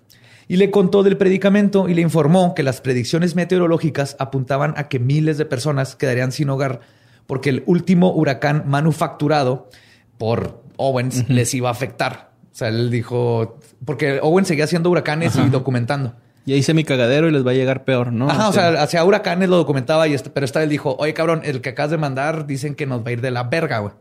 y 0.49 0.57
le 0.57 0.71
contó 0.71 1.03
del 1.03 1.17
predicamento 1.17 1.89
y 1.89 1.95
le 1.95 2.03
informó 2.03 2.55
que 2.55 2.63
las 2.63 2.81
predicciones 2.81 3.37
meteorológicas 3.37 4.17
apuntaban 4.19 4.75
a 4.77 4.89
que 4.89 4.99
miles 4.99 5.39
de 5.39 5.45
personas 5.47 5.97
quedarían 5.97 6.33
sin 6.33 6.51
hogar 6.51 6.81
porque 7.27 7.51
el 7.51 7.63
último 7.67 8.13
huracán 8.13 8.65
manufacturado 8.67 9.71
por 10.19 10.62
Owens 10.89 11.28
les 11.28 11.53
iba 11.55 11.68
a 11.68 11.72
afectar. 11.72 12.33
O 12.53 12.55
sea, 12.55 12.68
él 12.68 12.91
dijo, 12.91 13.59
porque 13.85 14.20
Owens 14.22 14.49
seguía 14.49 14.64
haciendo 14.64 14.91
huracanes 14.91 15.37
y 15.37 15.49
documentando. 15.49 16.14
Y 16.45 16.55
hice 16.55 16.74
mi 16.74 16.85
cagadero 16.85 17.28
y 17.28 17.30
les 17.30 17.47
va 17.47 17.53
a 17.53 17.55
llegar 17.55 17.85
peor, 17.85 18.12
¿no? 18.12 18.28
Ajá, 18.28 18.49
o 18.49 18.53
sea, 18.53 18.70
este, 18.70 18.80
hacía 18.80 19.05
huracanes, 19.05 19.49
lo 19.49 19.57
documentaba, 19.57 20.09
y 20.09 20.14
este, 20.14 20.28
pero 20.28 20.45
esta 20.45 20.59
vez 20.59 20.68
dijo, 20.68 20.97
oye, 20.99 21.14
cabrón, 21.14 21.43
el 21.45 21.61
que 21.61 21.70
acabas 21.70 21.93
de 21.93 21.99
mandar 21.99 22.47
dicen 22.47 22.74
que 22.74 22.85
nos 22.85 23.05
va 23.05 23.11
a 23.11 23.12
ir 23.12 23.20
de 23.20 23.30
la 23.30 23.45
verga, 23.45 23.78
güey. 23.78 23.95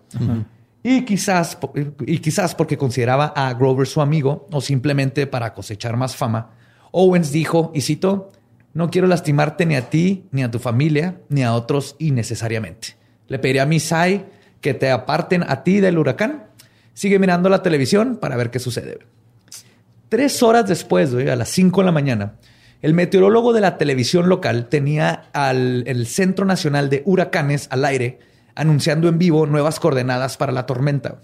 Y 0.83 1.05
quizás, 1.05 1.59
y 2.07 2.17
quizás 2.17 2.55
porque 2.55 2.77
consideraba 2.77 3.27
a 3.35 3.53
Grover 3.53 3.85
su 3.85 4.01
amigo 4.01 4.47
o 4.51 4.61
simplemente 4.61 5.27
para 5.27 5.53
cosechar 5.53 5.95
más 5.95 6.15
fama, 6.15 6.49
Owens 6.91 7.31
dijo, 7.31 7.71
y 7.75 7.81
cito, 7.81 8.31
no 8.73 8.89
quiero 8.89 9.07
lastimarte 9.07 9.65
ni 9.67 9.75
a 9.75 9.89
ti, 9.89 10.25
ni 10.31 10.41
a 10.43 10.49
tu 10.49 10.57
familia, 10.57 11.21
ni 11.29 11.43
a 11.43 11.53
otros 11.53 11.95
innecesariamente. 11.99 12.95
Le 13.27 13.37
pediría 13.37 13.63
a 13.63 13.67
Misai 13.67 14.25
que 14.59 14.73
te 14.73 14.89
aparten 14.89 15.43
a 15.47 15.63
ti 15.63 15.79
del 15.79 15.97
huracán 15.97 16.45
Sigue 16.93 17.19
mirando 17.19 17.49
la 17.49 17.63
televisión 17.63 18.17
para 18.17 18.35
ver 18.35 18.51
qué 18.51 18.59
sucede. 18.59 18.99
Tres 20.09 20.43
horas 20.43 20.67
después, 20.67 21.13
a 21.13 21.35
las 21.35 21.49
cinco 21.49 21.81
de 21.81 21.85
la 21.85 21.91
mañana, 21.91 22.35
el 22.81 22.93
meteorólogo 22.93 23.53
de 23.53 23.61
la 23.61 23.77
televisión 23.77 24.27
local 24.27 24.67
tenía 24.67 25.29
al, 25.33 25.83
el 25.87 26.07
Centro 26.07 26.45
Nacional 26.45 26.89
de 26.89 27.03
Huracanes 27.05 27.67
al 27.71 27.85
aire 27.85 28.19
anunciando 28.55 29.07
en 29.07 29.17
vivo 29.17 29.45
nuevas 29.45 29.79
coordenadas 29.79 30.37
para 30.37 30.51
la 30.51 30.65
tormenta. 30.65 31.21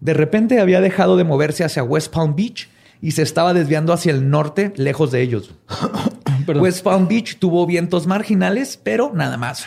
De 0.00 0.14
repente 0.14 0.60
había 0.60 0.80
dejado 0.80 1.16
de 1.16 1.24
moverse 1.24 1.64
hacia 1.64 1.82
West 1.82 2.12
Palm 2.12 2.36
Beach 2.36 2.68
y 3.00 3.12
se 3.12 3.22
estaba 3.22 3.54
desviando 3.54 3.92
hacia 3.92 4.12
el 4.12 4.30
norte, 4.30 4.72
lejos 4.76 5.10
de 5.10 5.22
ellos. 5.22 5.54
West 6.46 6.82
Palm 6.82 7.08
Beach 7.08 7.38
tuvo 7.38 7.66
vientos 7.66 8.06
marginales, 8.06 8.78
pero 8.82 9.12
nada 9.14 9.36
más. 9.36 9.66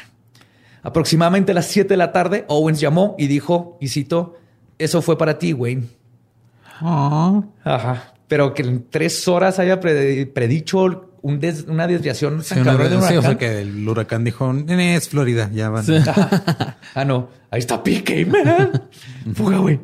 Aproximadamente 0.83 1.51
a 1.51 1.55
las 1.55 1.67
7 1.67 1.89
de 1.89 1.97
la 1.97 2.11
tarde, 2.11 2.45
Owens 2.47 2.79
llamó 2.79 3.15
y 3.19 3.27
dijo, 3.27 3.77
y 3.79 3.89
cito, 3.89 4.37
eso 4.83 5.01
fue 5.01 5.17
para 5.17 5.37
ti, 5.37 5.53
Wayne. 5.53 5.87
Ah. 6.79 7.41
Ajá. 7.63 8.13
Pero 8.27 8.53
que 8.53 8.63
en 8.63 8.89
tres 8.89 9.27
horas 9.27 9.59
haya 9.59 9.79
predicho 9.79 11.07
una 11.21 11.87
desviación 11.87 12.43
sí, 12.43 12.55
de 12.55 13.37
que 13.37 13.61
el 13.61 13.87
huracán 13.87 14.23
dijo, 14.23 14.53
es 14.67 15.09
Florida, 15.09 15.49
ya 15.53 15.69
van. 15.69 15.85
ah, 16.95 17.05
no. 17.05 17.29
Ahí 17.51 17.59
está 17.59 17.83
Pique, 17.83 18.25
man. 18.25 18.89
Fuga, 19.35 19.57
güey. 19.57 19.79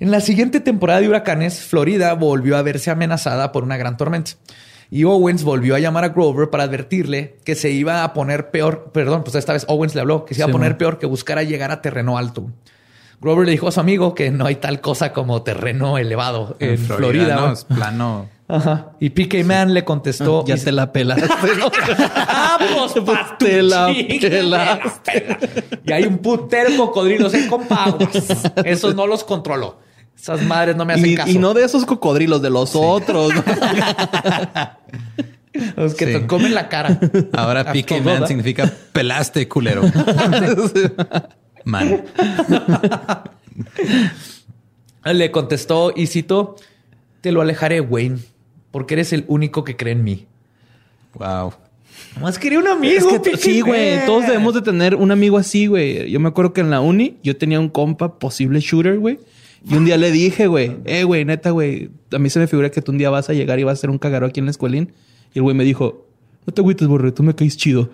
En 0.00 0.10
la 0.10 0.20
siguiente 0.20 0.60
temporada 0.60 1.00
de 1.00 1.08
huracanes, 1.08 1.60
Florida 1.60 2.12
volvió 2.14 2.56
a 2.56 2.62
verse 2.62 2.90
amenazada 2.90 3.52
por 3.52 3.62
una 3.62 3.76
gran 3.76 3.96
tormenta. 3.96 4.32
Y 4.90 5.04
Owens 5.04 5.42
volvió 5.42 5.74
a 5.74 5.78
llamar 5.78 6.04
a 6.04 6.08
Grover 6.10 6.50
para 6.50 6.64
advertirle 6.64 7.38
que 7.44 7.54
se 7.54 7.70
iba 7.70 8.04
a 8.04 8.12
poner 8.12 8.50
peor. 8.50 8.90
Perdón, 8.92 9.22
pues 9.24 9.36
esta 9.36 9.54
vez 9.54 9.64
Owens 9.68 9.94
le 9.94 10.02
habló 10.02 10.24
que 10.26 10.34
se 10.34 10.40
iba 10.40 10.48
a 10.48 10.52
poner 10.52 10.76
peor 10.76 10.98
que 10.98 11.06
buscara 11.06 11.44
llegar 11.44 11.70
a 11.70 11.80
terreno 11.80 12.18
alto. 12.18 12.50
Grover 13.22 13.46
le 13.46 13.52
dijo 13.52 13.68
a 13.68 13.72
su 13.72 13.78
amigo 13.78 14.16
que 14.16 14.32
no 14.32 14.46
hay 14.46 14.56
tal 14.56 14.80
cosa 14.80 15.12
como 15.12 15.42
terreno 15.42 15.96
elevado 15.96 16.56
en, 16.58 16.76
Florida. 16.76 17.36
no, 17.36 17.52
es 17.52 17.62
plano. 17.62 18.28
Ajá. 18.48 18.96
Y 18.98 19.10
PK 19.10 19.44
Man 19.44 19.72
le 19.72 19.84
contestó. 19.84 20.44
Ya 20.44 20.56
te 20.56 20.72
la 20.72 20.90
pelaste. 20.90 21.28
¡Vamos, 21.28 22.94
pues 23.06 23.18
te 23.38 23.62
la 23.62 23.94
pelaste. 24.20 25.36
Y 25.86 25.92
hay 25.92 26.02
un 26.02 26.18
putero 26.18 26.76
cocodrilos 26.76 27.32
en 27.34 27.46
compaguas. 27.46 28.08
Esos 28.64 28.96
no 28.96 29.06
los 29.06 29.22
controló. 29.22 29.78
Esas 30.18 30.42
madres 30.42 30.74
no 30.74 30.84
me 30.84 30.94
hacen 30.94 31.14
caso. 31.14 31.30
Y 31.30 31.38
no 31.38 31.54
de 31.54 31.64
esos 31.64 31.86
cocodrilos, 31.86 32.42
de 32.42 32.50
los 32.50 32.74
otros. 32.74 33.32
los 35.76 35.94
que 35.94 36.06
te 36.06 36.26
comen 36.26 36.54
la 36.54 36.68
cara. 36.68 36.98
Ahora 37.32 37.72
PK 37.72 38.00
Man 38.02 38.26
significa 38.26 38.70
pelaste, 38.92 39.46
culero. 39.48 39.82
Man. 41.64 42.04
Le 45.04 45.30
contestó 45.30 45.92
y 45.94 46.06
citó, 46.06 46.56
te 47.20 47.32
lo 47.32 47.40
alejaré, 47.40 47.80
Wayne, 47.80 48.18
porque 48.70 48.94
eres 48.94 49.12
el 49.12 49.24
único 49.26 49.64
que 49.64 49.76
cree 49.76 49.92
en 49.94 50.04
mí. 50.04 50.26
Wow. 51.14 51.54
Más 52.20 52.38
quería 52.38 52.58
un 52.58 52.68
amigo. 52.68 53.20
sí, 53.36 53.60
güey. 53.60 54.04
Todos 54.06 54.26
debemos 54.26 54.54
de 54.54 54.62
tener 54.62 54.94
un 54.94 55.10
amigo 55.10 55.38
así, 55.38 55.66
güey. 55.66 56.10
Yo 56.10 56.20
me 56.20 56.28
acuerdo 56.28 56.52
que 56.52 56.60
en 56.60 56.70
la 56.70 56.80
uni 56.80 57.16
yo 57.22 57.36
tenía 57.36 57.58
un 57.58 57.68
compa 57.68 58.18
posible 58.18 58.60
shooter, 58.60 58.98
güey. 58.98 59.18
Y 59.68 59.74
un 59.74 59.84
día 59.84 59.96
le 59.96 60.10
dije, 60.10 60.48
güey, 60.48 60.76
eh, 60.84 61.04
güey, 61.04 61.24
neta, 61.24 61.50
güey, 61.50 61.90
a 62.10 62.18
mí 62.18 62.28
se 62.30 62.40
me 62.40 62.48
figura 62.48 62.70
que 62.70 62.82
tú 62.82 62.90
un 62.90 62.98
día 62.98 63.10
vas 63.10 63.30
a 63.30 63.32
llegar 63.32 63.60
y 63.60 63.64
vas 63.64 63.72
a 63.72 63.74
hacer 63.74 63.90
un 63.90 63.98
cagaro 63.98 64.26
aquí 64.26 64.40
en 64.40 64.46
la 64.46 64.50
escuelín. 64.50 64.92
Y 65.34 65.38
el 65.38 65.42
güey 65.42 65.54
me 65.54 65.62
dijo, 65.62 66.08
no 66.46 66.52
te 66.52 66.60
agüites, 66.60 66.88
borre, 66.88 67.12
tú 67.12 67.22
me 67.22 67.34
caes 67.34 67.56
chido. 67.56 67.90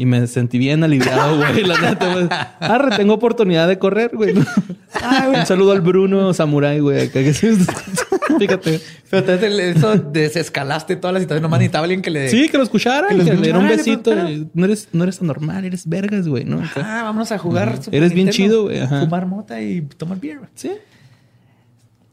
Y 0.00 0.06
me 0.06 0.26
sentí 0.28 0.56
bien 0.56 0.82
aliviado, 0.82 1.36
güey. 1.52 1.62
La 1.62 1.78
neta, 1.78 2.10
güey. 2.10 2.26
Ah, 2.30 2.88
tengo 2.96 3.12
oportunidad 3.12 3.68
de 3.68 3.78
correr, 3.78 4.12
güey. 4.14 4.32
Un 4.34 5.44
saludo 5.46 5.72
al 5.72 5.82
Bruno 5.82 6.32
Samurai, 6.32 6.80
güey. 6.80 7.10
Fíjate. 8.38 8.80
Pero 9.10 9.34
eso 9.34 9.96
desescalaste 9.96 10.96
toda 10.96 11.12
la 11.12 11.20
situación. 11.20 11.42
Nomás 11.42 11.58
necesitaba 11.58 11.84
alguien 11.84 12.00
que 12.00 12.08
le... 12.08 12.30
Sí, 12.30 12.48
que 12.48 12.56
lo 12.56 12.62
escuchara. 12.62 13.08
Que, 13.08 13.14
le 13.16 13.36
diera 13.36 13.58
un 13.58 13.68
besito. 13.68 14.14
No 14.54 14.64
eres, 14.64 14.88
no 14.92 15.04
eres 15.04 15.20
anormal, 15.20 15.66
eres 15.66 15.86
vergas, 15.86 16.26
güey. 16.26 16.46
¿no? 16.46 16.62
Ah, 16.76 17.02
vámonos 17.04 17.30
a 17.30 17.36
jugar. 17.36 17.78
Eres 17.92 18.14
bien 18.14 18.30
chido, 18.30 18.62
güey. 18.62 18.80
Fumar 18.86 19.26
mota 19.26 19.60
y 19.60 19.82
tomar 19.82 20.18
beer. 20.18 20.38
Sí. 20.54 20.70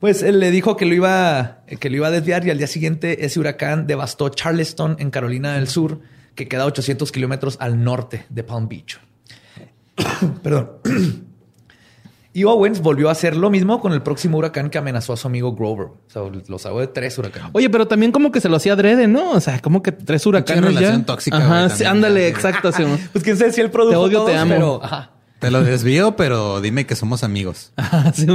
Pues 0.02 0.24
él 0.24 0.42
le 0.42 0.52
dijo 0.52 0.76
que 0.76 0.86
lo 0.86 0.94
iba, 0.94 1.60
que 1.80 1.90
lo 1.90 1.96
iba 1.96 2.08
a 2.08 2.12
desviar 2.12 2.46
y 2.46 2.50
al 2.50 2.58
día 2.58 2.68
siguiente 2.68 3.24
ese 3.26 3.40
huracán 3.40 3.88
devastó 3.88 4.28
Charleston 4.28 4.98
en 5.00 5.10
Carolina 5.10 5.54
del 5.54 5.70
Sur 5.70 6.02
que 6.38 6.48
queda 6.48 6.66
800 6.66 7.12
kilómetros 7.12 7.58
al 7.60 7.84
norte 7.84 8.26
de 8.30 8.44
Palm 8.44 8.70
Beach. 8.70 9.00
Perdón. 10.44 10.70
Y 12.32 12.44
Owens 12.44 12.82
volvió 12.82 13.10
a 13.10 13.14
hacer 13.14 13.36
lo 13.36 13.50
mismo 13.50 13.82
con 13.82 13.94
el 13.94 14.04
próximo 14.04 14.38
huracán 14.38 14.70
que 14.70 14.78
amenazó 14.78 15.14
a 15.14 15.18
su 15.18 15.28
amigo 15.28 15.56
Grover. 15.56 15.88
O 15.88 16.00
sea, 16.08 16.22
lo 16.48 16.60
salvó 16.60 16.80
de 16.80 16.88
tres 16.88 17.18
huracanes. 17.18 17.50
Oye, 17.54 17.68
pero 17.72 17.88
también 17.88 18.12
como 18.12 18.32
que 18.32 18.40
se 18.40 18.48
lo 18.48 18.58
hacía 18.58 18.74
adrede, 18.74 19.08
¿no? 19.08 19.32
O 19.32 19.40
sea, 19.40 19.60
como 19.60 19.82
que 19.82 19.92
tres 19.92 20.24
huracanes 20.28 20.64
ya. 20.64 20.70
relación 20.70 21.06
tóxica, 21.06 21.38
Ajá, 21.38 21.70
sí, 21.70 21.84
ándale, 21.84 22.28
exacto. 22.28 22.72
sí. 22.72 22.84
Pues 23.12 23.24
quién 23.24 23.38
sabe 23.38 23.52
si 23.52 23.62
él 23.62 23.72
produjo 23.72 24.08
Te 24.08 24.16
odio, 24.18 24.26
te 24.26 24.38
amo. 24.38 24.54
pero... 24.54 24.84
ajá. 24.84 25.17
Te 25.40 25.52
lo 25.52 25.64
desvío, 25.64 26.16
pero 26.16 26.62
dime 26.62 26.86
que 26.88 26.96
somos 26.96 27.24
amigos. 27.24 27.72
Sí. 28.16 28.26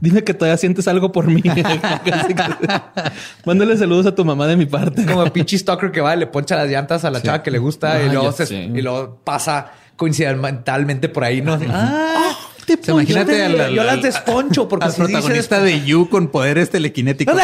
Dime 0.00 0.22
que 0.22 0.32
todavía 0.34 0.56
sientes 0.56 0.86
algo 0.86 1.10
por 1.10 1.26
mí. 1.26 1.42
Mándale 3.44 3.76
saludos 3.76 4.06
a 4.06 4.14
tu 4.14 4.24
mamá 4.24 4.46
de 4.46 4.56
mi 4.56 4.66
parte. 4.66 5.04
Como 5.06 5.22
el 5.24 5.32
pinche 5.32 5.58
stalker 5.58 5.90
que 5.90 6.00
va 6.00 6.14
y 6.14 6.18
le 6.20 6.26
poncha 6.28 6.54
las 6.56 6.68
llantas 6.70 7.04
a 7.04 7.10
la 7.10 7.20
chava 7.22 7.42
que 7.42 7.50
le 7.50 7.58
gusta 7.58 7.92
Ah, 7.94 8.02
y, 8.02 8.10
luego 8.10 8.32
ya 8.36 8.46
se- 8.46 8.54
y 8.54 8.80
luego 8.82 9.20
pasa 9.24 9.72
coincidentalmente 9.96 11.08
por 11.08 11.24
ahí, 11.24 11.42
¿no? 11.42 11.58
Ah, 11.68 12.32
te 12.64 12.74
O 12.74 12.78
sea, 12.82 12.94
imagínate 12.94 13.74
yo, 13.74 13.82
las 13.82 14.00
desponcho 14.02 14.68
porque 14.68 14.86
al 14.86 14.92
dices- 14.92 15.06
protagonista 15.10 15.60
de 15.60 15.84
You 15.84 16.08
con 16.08 16.28
poderes 16.28 16.70
telequinéticos. 16.70 17.34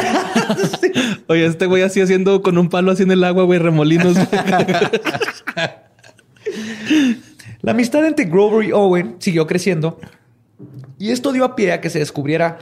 Oye, 1.26 1.46
este 1.46 1.66
güey 1.66 1.82
así 1.82 2.00
haciendo 2.00 2.40
con 2.42 2.56
un 2.56 2.68
palo 2.68 2.92
así 2.92 3.02
en 3.02 3.10
el 3.10 3.24
agua, 3.24 3.42
güey, 3.44 3.58
remolinos. 3.58 4.16
La 7.66 7.72
amistad 7.72 8.06
entre 8.06 8.26
Grover 8.26 8.64
y 8.64 8.70
Owen 8.70 9.16
siguió 9.18 9.44
creciendo 9.48 9.98
y 11.00 11.10
esto 11.10 11.32
dio 11.32 11.44
a 11.44 11.56
pie 11.56 11.72
a 11.72 11.80
que 11.80 11.90
se 11.90 11.98
descubriera 11.98 12.58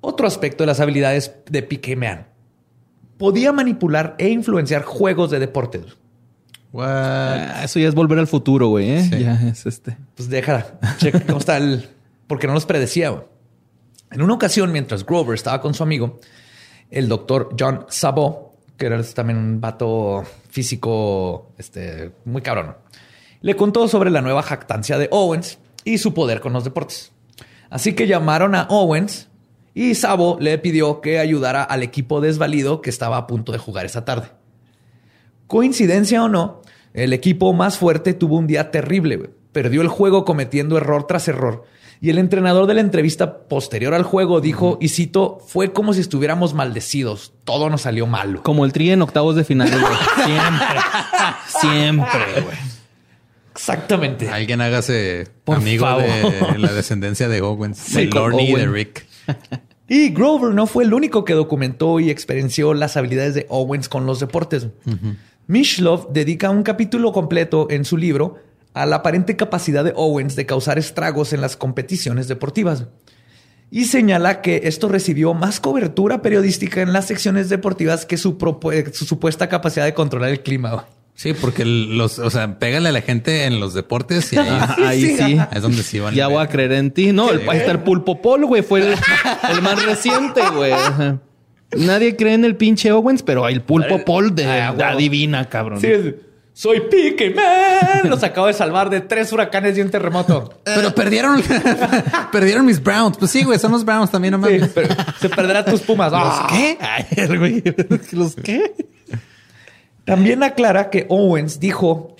otro 0.00 0.26
aspecto 0.26 0.62
de 0.62 0.68
las 0.68 0.80
habilidades 0.80 1.34
de 1.50 1.62
Piqué 1.62 1.96
Man. 1.96 2.26
Podía 3.18 3.52
manipular 3.52 4.14
e 4.16 4.30
influenciar 4.30 4.84
juegos 4.84 5.30
de 5.30 5.38
deportes. 5.38 5.82
What? 6.72 6.86
Ah, 6.88 7.60
Eso 7.64 7.78
ya 7.78 7.88
es 7.88 7.94
volver 7.94 8.18
al 8.18 8.26
futuro, 8.26 8.68
güey. 8.68 8.90
¿eh? 8.92 9.02
Sí. 9.02 9.18
Ya 9.20 9.34
es 9.34 9.66
este. 9.66 9.98
Pues 10.16 10.30
deja, 10.30 10.78
checa 10.96 11.20
cómo 11.20 11.38
está 11.38 11.58
el... 11.58 11.86
Porque 12.26 12.46
no 12.46 12.54
los 12.54 12.64
predecía. 12.64 13.10
güey. 13.10 13.24
En 14.12 14.22
una 14.22 14.32
ocasión, 14.32 14.72
mientras 14.72 15.04
Grover 15.04 15.34
estaba 15.34 15.60
con 15.60 15.74
su 15.74 15.82
amigo, 15.82 16.20
el 16.90 17.06
doctor 17.06 17.54
John 17.58 17.84
Sabot, 17.90 18.52
que 18.78 18.86
era 18.86 19.02
también 19.02 19.38
un 19.38 19.60
vato 19.60 20.24
físico 20.48 21.52
este, 21.58 22.12
muy 22.24 22.40
cabrón, 22.40 22.76
le 23.42 23.56
contó 23.56 23.88
sobre 23.88 24.10
la 24.10 24.22
nueva 24.22 24.42
jactancia 24.42 24.98
de 24.98 25.08
Owens 25.10 25.58
y 25.84 25.98
su 25.98 26.14
poder 26.14 26.40
con 26.40 26.52
los 26.52 26.64
deportes. 26.64 27.12
Así 27.68 27.94
que 27.94 28.06
llamaron 28.06 28.54
a 28.54 28.66
Owens 28.70 29.28
y 29.74 29.94
Sabo 29.94 30.36
le 30.40 30.56
pidió 30.58 31.00
que 31.00 31.18
ayudara 31.18 31.62
al 31.62 31.82
equipo 31.82 32.20
desvalido 32.20 32.80
que 32.80 32.90
estaba 32.90 33.16
a 33.16 33.26
punto 33.26 33.52
de 33.52 33.58
jugar 33.58 33.86
esa 33.86 34.04
tarde. 34.04 34.28
Coincidencia 35.46 36.22
o 36.22 36.28
no, 36.28 36.62
el 36.94 37.12
equipo 37.12 37.52
más 37.52 37.78
fuerte 37.78 38.14
tuvo 38.14 38.38
un 38.38 38.46
día 38.46 38.70
terrible. 38.70 39.30
Perdió 39.52 39.82
el 39.82 39.88
juego 39.88 40.24
cometiendo 40.24 40.76
error 40.76 41.06
tras 41.06 41.28
error. 41.28 41.64
Y 42.00 42.10
el 42.10 42.18
entrenador 42.18 42.66
de 42.66 42.74
la 42.74 42.80
entrevista 42.80 43.38
posterior 43.46 43.94
al 43.94 44.02
juego 44.02 44.40
dijo, 44.40 44.76
y 44.80 44.88
cito, 44.88 45.38
fue 45.46 45.72
como 45.72 45.92
si 45.92 46.00
estuviéramos 46.00 46.52
maldecidos. 46.52 47.32
Todo 47.44 47.70
nos 47.70 47.82
salió 47.82 48.06
malo. 48.06 48.42
Como 48.42 48.64
el 48.64 48.72
tri 48.72 48.90
en 48.90 49.02
octavos 49.02 49.36
de 49.36 49.44
final. 49.44 49.68
Siempre. 50.24 50.80
Siempre, 51.60 52.40
güey. 52.42 52.71
Exactamente. 53.52 54.28
Alguien 54.28 54.60
hágase 54.60 55.28
Por 55.44 55.58
amigo 55.58 55.86
favor. 55.86 56.52
de 56.52 56.58
la 56.58 56.72
descendencia 56.72 57.28
de 57.28 57.40
Owens, 57.40 57.92
de 57.92 58.04
Michael 58.04 58.22
Lorne 58.22 58.42
y 58.44 58.54
de. 58.54 58.66
Rick. 58.66 59.06
Y 59.88 60.08
Grover 60.08 60.54
no 60.54 60.66
fue 60.66 60.84
el 60.84 60.94
único 60.94 61.24
que 61.24 61.34
documentó 61.34 62.00
y 62.00 62.10
experienció 62.10 62.72
las 62.72 62.96
habilidades 62.96 63.34
de 63.34 63.46
Owens 63.50 63.88
con 63.88 64.06
los 64.06 64.20
deportes. 64.20 64.68
Mishlov 65.46 66.12
dedica 66.12 66.48
un 66.50 66.62
capítulo 66.62 67.12
completo 67.12 67.66
en 67.70 67.84
su 67.84 67.98
libro 67.98 68.38
a 68.74 68.86
la 68.86 68.96
aparente 68.96 69.36
capacidad 69.36 69.84
de 69.84 69.92
Owens 69.94 70.34
de 70.34 70.46
causar 70.46 70.78
estragos 70.78 71.32
en 71.32 71.42
las 71.42 71.56
competiciones 71.56 72.26
deportivas. 72.26 72.86
Y 73.70 73.86
señala 73.86 74.40
que 74.40 74.62
esto 74.64 74.88
recibió 74.88 75.34
más 75.34 75.60
cobertura 75.60 76.22
periodística 76.22 76.80
en 76.80 76.92
las 76.92 77.06
secciones 77.06 77.48
deportivas 77.48 78.06
que 78.06 78.16
su, 78.16 78.38
su 78.92 79.04
supuesta 79.04 79.48
capacidad 79.48 79.84
de 79.84 79.94
controlar 79.94 80.30
el 80.30 80.42
clima. 80.42 80.86
Sí, 81.14 81.34
porque 81.34 81.64
los, 81.64 82.18
o 82.18 82.30
sea, 82.30 82.58
pégale 82.58 82.88
a 82.88 82.92
la 82.92 83.02
gente 83.02 83.44
en 83.44 83.60
los 83.60 83.74
deportes 83.74 84.32
y 84.32 84.38
ahí, 84.38 84.48
Ah, 84.50 84.76
ahí 84.86 85.16
sí. 85.16 85.36
es 85.52 85.62
donde 85.62 85.82
sí 85.82 86.00
van. 86.00 86.14
Ya 86.14 86.26
voy 86.28 86.42
a 86.42 86.48
creer 86.48 86.72
en 86.72 86.90
ti. 86.90 87.12
No, 87.12 87.30
el, 87.30 87.48
ahí 87.48 87.58
está 87.58 87.72
el 87.72 87.80
pulpo 87.80 88.20
pol, 88.22 88.44
güey. 88.46 88.62
Fue 88.62 88.80
el, 88.80 88.94
el 89.50 89.62
más 89.62 89.84
reciente, 89.84 90.40
güey. 90.54 90.72
Ajá. 90.72 91.18
Nadie 91.76 92.16
cree 92.16 92.34
en 92.34 92.44
el 92.44 92.56
pinche 92.56 92.90
Owens, 92.92 93.22
pero 93.22 93.46
el 93.48 93.62
pulpo 93.62 94.04
pol 94.04 94.34
de 94.34 94.46
adivina, 94.46 95.48
cabrón. 95.48 95.80
Sí, 95.80 95.86
es- 95.86 96.14
soy 96.54 96.82
Pique 96.90 97.30
Man. 97.30 98.10
Los 98.10 98.22
acabo 98.22 98.46
de 98.46 98.52
salvar 98.52 98.90
de 98.90 99.00
tres 99.00 99.32
huracanes 99.32 99.78
y 99.78 99.80
un 99.80 99.90
terremoto. 99.90 100.60
Pero 100.64 100.94
perdieron, 100.94 101.42
perdieron 102.32 102.66
mis 102.66 102.82
Browns. 102.82 103.16
Pues 103.16 103.30
sí, 103.30 103.42
güey, 103.42 103.58
son 103.58 103.72
los 103.72 103.86
Browns 103.86 104.10
también, 104.10 104.32
no 104.38 104.46
Sí, 104.46 104.54
mames. 104.58 104.70
pero 104.74 104.94
se 105.18 105.30
perderán 105.30 105.64
tus 105.64 105.80
pumas. 105.80 106.12
Ah. 106.14 106.46
¿Qué? 106.50 106.76
Ay, 106.78 107.06
el 107.16 107.38
güey. 107.38 107.62
¿Los 108.12 108.34
qué? 108.34 108.74
También 110.04 110.42
aclara 110.42 110.90
que 110.90 111.06
Owens 111.08 111.60
dijo 111.60 112.16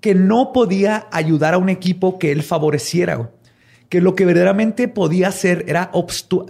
que 0.00 0.14
no 0.14 0.52
podía 0.52 1.06
ayudar 1.12 1.54
a 1.54 1.58
un 1.58 1.68
equipo 1.68 2.18
que 2.18 2.32
él 2.32 2.42
favoreciera, 2.42 3.30
que 3.88 4.00
lo 4.00 4.14
que 4.16 4.24
verdaderamente 4.24 4.88
podía 4.88 5.28
hacer 5.28 5.64
era 5.68 5.92
obstu- 5.92 6.44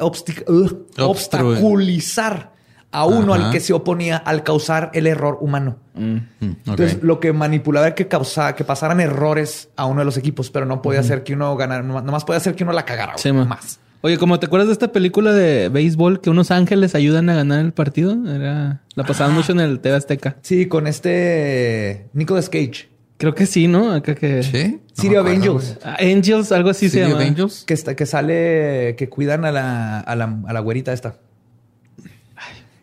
obstaculizar 0.98 2.52
a 2.90 3.06
uno 3.06 3.32
Ajá. 3.34 3.46
al 3.46 3.52
que 3.52 3.60
se 3.60 3.72
oponía 3.72 4.18
al 4.18 4.42
causar 4.42 4.90
el 4.92 5.06
error 5.06 5.38
humano. 5.40 5.76
Mm, 5.94 6.16
ok. 6.16 6.56
Entonces, 6.66 7.02
lo 7.02 7.20
que 7.20 7.32
manipulaba 7.32 7.86
era 7.86 7.94
que 7.94 8.06
causaba 8.06 8.54
que 8.54 8.64
pasaran 8.64 9.00
errores 9.00 9.70
a 9.76 9.86
uno 9.86 10.00
de 10.00 10.04
los 10.04 10.16
equipos, 10.18 10.50
pero 10.50 10.66
no 10.66 10.82
podía 10.82 11.00
hacer 11.00 11.24
que 11.24 11.32
uno 11.32 11.56
ganara, 11.56 11.82
nomás 11.82 12.24
podía 12.24 12.36
hacer 12.38 12.54
que 12.54 12.64
uno 12.64 12.72
la 12.74 12.84
cagara. 12.84 13.16
Sí, 13.16 13.32
más. 13.32 13.78
Oye, 14.04 14.18
como 14.18 14.40
te 14.40 14.46
acuerdas 14.46 14.66
de 14.66 14.72
esta 14.72 14.90
película 14.90 15.32
de 15.32 15.68
béisbol 15.68 16.20
que 16.20 16.28
unos 16.28 16.50
ángeles 16.50 16.96
ayudan 16.96 17.30
a 17.30 17.36
ganar 17.36 17.64
el 17.64 17.72
partido? 17.72 18.16
Era, 18.28 18.82
la 18.96 19.04
pasaban 19.04 19.32
mucho 19.32 19.52
en 19.52 19.60
el 19.60 19.78
TV 19.78 19.94
Azteca. 19.94 20.36
Sí, 20.42 20.66
con 20.66 20.88
este 20.88 22.08
Nicolas 22.12 22.48
Cage. 22.48 22.88
Creo 23.16 23.36
que 23.36 23.46
sí, 23.46 23.68
¿no? 23.68 23.92
Acá 23.92 24.16
que... 24.16 24.42
¿Sí? 24.42 24.80
City 24.92 25.14
of 25.14 25.28
Angels. 25.28 25.78
Ah, 25.84 25.96
Angels, 26.00 26.50
algo 26.50 26.70
así 26.70 26.88
se 26.88 27.00
llama. 27.00 27.20
Angels. 27.20 27.62
Que, 27.64 27.74
está, 27.74 27.94
que 27.94 28.04
sale, 28.04 28.96
que 28.98 29.08
cuidan 29.08 29.44
a 29.44 29.52
la, 29.52 30.00
a 30.00 30.16
la, 30.16 30.40
a 30.48 30.52
la 30.52 30.60
güerita 30.60 30.92
esta. 30.92 31.14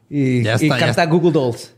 Y, 0.09 0.41
Ya 0.43 0.53
y 0.53 0.55
está, 0.55 0.67
ya 0.67 0.69
canta 0.69 0.89
está. 0.89 1.05
Google 1.05 1.31
Dolls. 1.33 1.73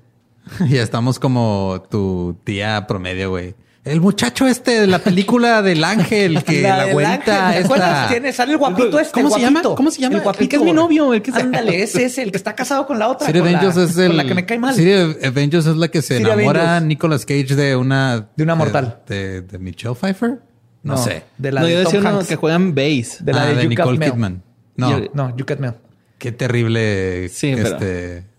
Ya 0.69 0.83
estamos 0.83 1.17
como 1.17 1.83
tu 1.89 2.37
tía 2.43 2.85
promedio, 2.87 3.31
güey. 3.31 3.55
El 3.83 3.99
muchacho 3.99 4.45
este 4.45 4.79
de 4.81 4.85
la 4.87 4.99
película 4.99 5.61
del 5.63 5.83
ángel, 5.83 6.43
que 6.43 6.61
la, 6.61 6.83
del 6.85 6.93
güerita 6.93 7.57
esta... 7.57 8.07
Tiene, 8.09 8.31
sale 8.31 8.51
el 8.51 8.57
guapito 8.59 8.99
este. 8.99 9.11
¿Cómo 9.13 9.27
el 9.29 9.33
se 9.33 9.39
llama? 9.41 9.59
guapito. 9.61 9.75
¿Cómo 9.75 9.91
se 9.91 10.01
llama? 10.01 10.15
El 10.17 10.21
guapito. 10.21 10.43
El 10.43 10.49
que 10.49 10.55
es 10.57 10.61
mi 10.61 10.73
novio, 10.73 11.13
el 11.15 11.21
que 11.23 11.31
Ándale, 11.31 11.81
ese 11.81 12.05
es 12.05 12.17
el 12.19 12.29
que 12.31 12.37
está 12.37 12.53
casado 12.53 12.85
con 12.85 12.99
la 12.99 13.07
otra. 13.07 13.25
City 13.25 13.39
con 13.39 13.51
la- 13.51 13.57
Avengers 13.59 13.89
es 13.91 13.97
el... 13.97 14.17
la 14.17 14.23
que 14.25 14.35
me 14.35 14.45
cae 14.45 14.59
mal. 14.59 14.75
City 14.75 14.91
Avengers 15.25 15.65
es 15.65 15.75
la 15.77 15.87
que 15.87 16.01
se 16.03 16.17
City 16.17 16.29
enamora 16.29 16.61
Avengers. 16.61 16.87
Nicolas 16.87 17.25
Cage 17.25 17.55
de 17.55 17.75
una... 17.75 18.29
De 18.35 18.43
una 18.43 18.53
mortal. 18.55 18.99
De, 19.07 19.41
de 19.41 19.57
Michelle 19.57 19.95
Pfeiffer. 19.95 20.39
No, 20.83 20.97
sé. 20.97 21.23
De 21.39 21.51
la 21.51 21.61
no, 21.61 21.67
de 21.67 21.73
yo 21.73 21.83
Tom 21.83 21.85
decía 21.93 21.99
uno 22.01 22.17
Hanks. 22.19 22.27
que 22.27 22.35
juegan 22.35 22.75
base. 22.75 23.17
De 23.21 23.33
la 23.33 23.41
Ah, 23.43 23.45
de, 23.47 23.55
de 23.55 23.67
Nicole. 23.67 23.99
Kidman. 23.99 24.43
No, 24.75 24.99
no, 25.13 25.35
You 25.35 25.45
Mail. 25.59 25.73
qué 26.19 26.31
terrible... 26.31 27.29
Sí, 27.29 27.53
pero- 27.55 27.77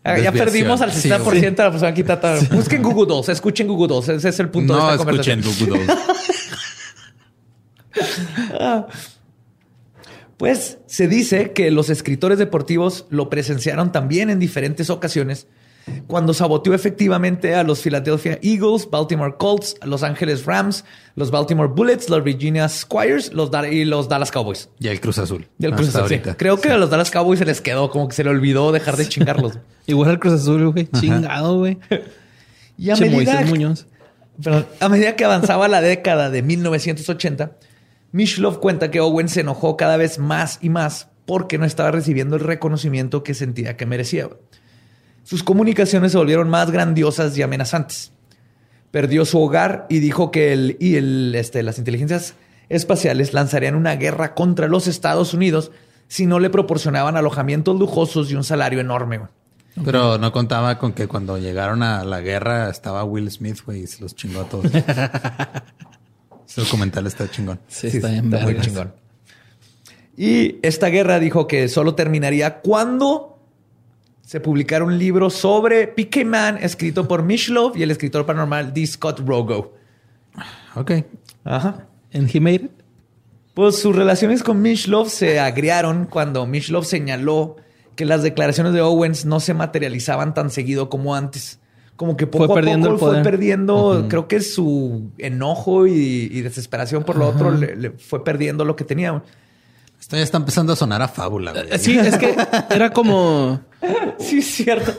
Ah, 0.05 0.19
Ya 0.19 0.33
perdimos 0.33 0.81
al 0.81 0.93
Sí, 0.93 1.09
60% 1.09 1.23
güey. 1.23 1.41
de 1.41 1.51
la 1.51 1.71
persona 1.71 1.89
aquí. 1.91 2.03
Tata. 2.03 2.37
Busquen 2.51 2.83
Google 2.83 3.07
Dolls, 3.07 3.29
escuchen 3.29 3.69
Google 3.69 3.87
Dolls. 3.89 4.09
Ese 4.09 4.29
es 4.31 4.41
el 4.41 4.49
punto 4.49 4.75
No 4.77 4.89
de 4.89 4.97
esta 4.97 5.11
escuchen 5.11 5.43
conversación. 5.43 5.69
Google. 5.69 5.87
Pues 10.37 10.79
se 10.87 11.07
dice 11.07 11.53
que 11.53 11.71
los 11.71 11.89
escritores 11.89 12.39
deportivos 12.39 13.07
lo 13.11 13.31
presenciaron 13.31 13.93
también 13.93 14.29
en 14.31 14.41
diferentes 14.41 14.91
ocasiones 14.91 15.47
cuando 16.07 16.33
saboteó 16.35 16.75
efectivamente 16.75 17.55
a 17.55 17.63
los 17.65 17.81
Philadelphia 17.81 18.39
Eagles, 18.43 18.89
Baltimore 18.91 19.35
Colts, 19.39 19.75
Los 19.85 20.03
Angeles 20.03 20.45
Rams, 20.45 20.85
los 21.17 21.31
Baltimore 21.31 21.69
Bullets, 21.69 22.09
los 22.09 22.23
Virginia 22.23 22.69
Squires 22.69 23.33
los 23.33 23.51
Da- 23.51 23.69
y 23.69 23.85
los 23.85 24.09
Dallas 24.09 24.31
Cowboys. 24.31 24.69
Y 24.79 24.89
el 24.89 25.01
Cruz 25.01 25.19
Azul. 25.19 25.49
Y 25.59 25.67
el 25.67 25.75
Cruz 25.75 25.95
Azul, 25.95 26.09
sí. 26.09 26.21
Creo 26.37 26.61
que 26.61 26.71
a 26.71 26.77
los 26.79 26.91
Dallas 26.91 27.11
Cowboys 27.11 27.39
se 27.39 27.45
les 27.45 27.61
quedó, 27.61 27.91
como 27.91 28.09
que 28.09 28.15
se 28.15 28.25
le 28.25 28.31
olvidó 28.31 28.71
dejar 28.73 28.97
de 28.97 29.09
chingarlos. 29.09 29.59
Igual 29.87 30.11
al 30.11 30.19
Cruz 30.21 30.35
Azul, 30.35 30.71
güey. 30.71 30.89
Chingado, 30.99 31.59
güey. 31.59 31.79
Y 32.79 32.91
a 32.91 32.97
medida, 32.97 33.43
Muñoz. 33.45 33.87
Perdón. 34.43 34.67
a 34.81 34.89
medida 34.89 35.15
que 35.17 35.25
avanzaba 35.25 35.69
la 35.69 35.81
década 35.81 36.31
de 36.31 36.43
1980, 36.43 37.53
Mishlov 38.13 38.61
cuenta 38.61 38.91
que 38.91 39.01
Owen 39.01 39.29
se 39.29 39.41
enojó 39.41 39.77
cada 39.77 39.97
vez 39.97 40.19
más 40.19 40.59
y 40.63 40.69
más 40.71 41.09
porque 41.27 41.59
no 41.59 41.65
estaba 41.65 41.91
recibiendo 41.91 42.37
el 42.37 42.43
reconocimiento 42.43 43.23
que 43.23 43.35
sentía 43.35 43.77
que 43.77 43.87
merecía. 43.87 44.29
Sus 45.25 45.43
comunicaciones 45.43 46.13
se 46.13 46.19
volvieron 46.19 46.49
más 46.51 46.71
grandiosas 46.71 47.37
y 47.37 47.43
amenazantes. 47.43 48.13
Perdió 48.91 49.25
su 49.25 49.41
hogar 49.41 49.87
y 49.89 50.01
dijo 50.01 50.31
que 50.31 50.53
el, 50.53 50.77
y 50.81 50.97
el, 50.97 51.35
este, 51.35 51.63
las 51.63 51.79
inteligencias 51.79 52.35
espaciales 52.69 53.33
lanzarían 53.33 53.75
una 53.75 53.97
guerra 53.97 54.35
contra 54.35 54.69
los 54.69 54.87
Estados 54.87 55.33
Unidos 55.35 55.71
si 56.09 56.27
no 56.27 56.39
le 56.41 56.51
proporcionaban 56.51 57.17
alojamientos 57.17 57.79
lujosos 57.79 58.31
y 58.31 58.35
un 58.35 58.45
salario 58.45 58.81
enorme. 58.81 59.19
güey. 59.19 59.31
Pero 59.85 60.19
no 60.19 60.31
contaba 60.33 60.79
con 60.79 60.93
que 60.93 61.07
cuando 61.09 61.39
llegaron 61.39 61.83
a 61.83 62.05
la 62.05 62.21
guerra 62.21 62.69
estaba 62.69 63.05
Will 63.05 63.31
Smith, 63.31 63.61
güey, 63.65 63.85
y 63.85 63.87
se 63.87 64.03
los 64.03 64.15
chingó 64.15 64.41
a 64.43 64.45
todos. 64.45 64.67
Ese 66.47 66.61
documental 66.61 67.07
está 67.07 67.31
chingón. 67.31 67.61
Sí, 67.69 67.91
Sí, 67.91 67.97
está 67.97 68.09
bien 68.09 68.29
muy 68.29 68.39
vergas. 68.39 68.67
chingón. 68.67 68.93
Y 70.17 70.57
esta 70.63 70.89
guerra 70.89 71.19
dijo 71.19 71.47
que 71.47 71.69
solo 71.69 71.95
terminaría 71.95 72.61
cuando 72.61 73.32
se 74.33 74.41
publicara 74.41 74.83
un 74.83 74.99
libro 74.99 75.29
sobre 75.29 75.87
PK 75.89 76.25
Man 76.25 76.59
escrito 76.63 77.07
por 77.07 77.23
Mishlove 77.23 77.79
y 77.79 77.83
el 77.83 77.91
escritor 77.91 78.25
paranormal 78.25 78.73
D. 78.73 78.87
Scott 78.87 79.21
Rogo. 79.21 79.75
Ok. 80.75 80.93
Ajá. 81.45 81.87
¿En 82.13 82.31
He 82.33 82.41
Made 82.41 82.55
It? 82.55 82.71
Pues 83.53 83.79
sus 83.79 83.95
relaciones 83.95 84.43
con 84.43 84.63
Mishlove 84.63 85.11
se 85.11 85.39
agriaron 85.39 86.07
cuando 86.07 86.47
Mishlove 86.47 86.87
señaló 86.87 87.57
que 87.95 88.07
las 88.07 88.23
declaraciones 88.23 88.73
de 88.73 88.81
Owens 88.81 89.27
no 89.27 89.39
se 89.39 89.53
materializaban 89.53 90.33
tan 90.33 90.49
seguido 90.49 90.89
como 90.89 91.15
antes. 91.15 91.61
Como 91.97 92.17
que 92.17 92.27
poco 92.27 92.47
Fue 92.47 92.55
perdiendo 92.55 92.89
a 92.89 92.93
el 92.93 92.99
poco 92.99 93.13
fue 93.13 93.23
perdiendo, 93.23 94.07
creo 94.09 94.29
que 94.29 94.41
su 94.41 95.11
enojo 95.19 95.87
y, 95.87 96.31
y 96.33 96.41
desesperación 96.41 97.05
por 97.05 97.17
lo 97.17 97.29
otro 97.29 97.51
le, 97.51 97.77
le 97.77 97.91
fue 97.91 98.25
perdiendo 98.25 98.65
lo 98.65 98.77
que 98.77 98.85
tenía. 98.85 99.23
Esto 100.03 100.17
ya 100.17 100.23
está 100.25 100.37
empezando 100.37 100.73
a 100.73 100.77
sonar 100.77 101.01
a 101.01 101.07
fábula, 101.07 101.53
güey. 101.53 101.65
Eh, 101.71 101.79
Sí, 101.79 101.97
es 101.97 102.19
que 102.19 102.35
era 102.71 102.93
como, 102.93 103.61
Sí, 104.19 104.39
es 104.39 104.47
cierto. 104.47 104.93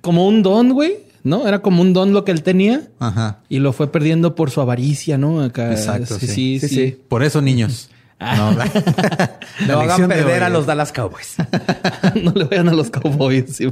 como 0.00 0.26
un 0.26 0.42
don, 0.42 0.72
güey, 0.72 0.96
¿no? 1.22 1.46
Era 1.46 1.60
como 1.60 1.82
un 1.82 1.92
don 1.92 2.14
lo 2.14 2.24
que 2.24 2.32
él 2.32 2.42
tenía 2.42 2.88
Ajá. 2.98 3.40
y 3.50 3.58
lo 3.58 3.74
fue 3.74 3.92
perdiendo 3.92 4.34
por 4.34 4.50
su 4.50 4.62
avaricia, 4.62 5.18
¿no? 5.18 5.42
Acá, 5.42 5.70
Exacto, 5.70 6.18
sí, 6.18 6.26
sí. 6.28 6.32
sí, 6.32 6.60
Sí, 6.60 6.68
sí. 6.68 6.74
sí. 6.92 6.98
Por 7.08 7.22
eso, 7.24 7.42
niños. 7.42 7.90
No, 8.18 8.52
la- 8.52 8.64
No 9.66 9.84
la 9.84 9.94
hagan 9.94 10.08
perder 10.08 10.42
a 10.44 10.48
los 10.48 10.64
Dallas 10.64 10.92
Cowboys. 10.92 11.34
no 12.22 12.32
le 12.32 12.44
vayan 12.44 12.70
a 12.70 12.72
los 12.72 12.88
cowboys. 12.88 13.54
sí. 13.54 13.68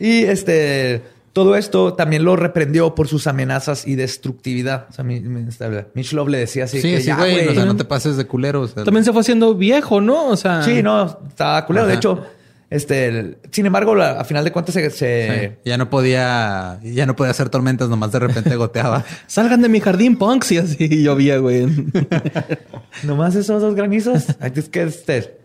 Y 0.00 0.24
este, 0.24 1.02
todo 1.34 1.56
esto 1.56 1.92
también 1.92 2.24
lo 2.24 2.36
reprendió 2.36 2.94
por 2.94 3.08
sus 3.08 3.26
amenazas 3.26 3.86
y 3.86 3.96
destructividad. 3.96 4.86
O 4.88 4.92
sea, 4.94 5.04
mi, 5.04 5.20
mi- 5.20 5.46
esta- 5.48 5.88
Mishlove 5.92 6.30
le 6.30 6.38
decía 6.38 6.64
así 6.64 6.80
Sí, 6.80 6.90
que 6.92 7.00
sí, 7.00 7.08
ya, 7.08 7.16
güey. 7.16 7.48
O 7.48 7.52
sea, 7.54 7.66
no 7.66 7.76
te 7.76 7.84
pases 7.84 8.16
de 8.16 8.24
culero. 8.26 8.62
o 8.62 8.68
sea, 8.68 8.84
También 8.84 9.04
se 9.04 9.12
fue 9.12 9.20
haciendo 9.20 9.54
viejo, 9.54 10.00
¿no? 10.00 10.28
O 10.28 10.36
sea, 10.36 10.62
Sí, 10.62 10.82
no, 10.82 11.18
estaba 11.28 11.66
culero. 11.66 11.86
De 11.88 11.94
hecho, 11.94 12.24
este, 12.70 13.06
el- 13.08 13.38
sin 13.50 13.66
embargo, 13.66 13.94
la- 13.96 14.20
a 14.20 14.24
final 14.24 14.44
de 14.44 14.52
cuentas 14.52 14.74
se, 14.74 14.90
sí. 14.90 15.54
Ya 15.64 15.76
no 15.76 15.90
podía, 15.90 16.78
ya 16.82 17.04
no 17.04 17.16
podía 17.16 17.32
hacer 17.32 17.48
tormentas, 17.48 17.88
nomás 17.88 18.12
de 18.12 18.20
repente 18.20 18.54
goteaba. 18.56 19.04
salgan 19.26 19.60
de 19.60 19.68
mi 19.68 19.80
jardín, 19.80 20.16
punks. 20.16 20.52
Y 20.52 20.58
así 20.58 21.02
llovía, 21.02 21.38
güey. 21.38 21.66
nomás 23.02 23.34
esos 23.34 23.60
dos 23.60 23.74
granizos. 23.74 24.26
Ay, 24.40 24.52
Es 24.54 24.68
que 24.68 24.84
este 24.84 25.36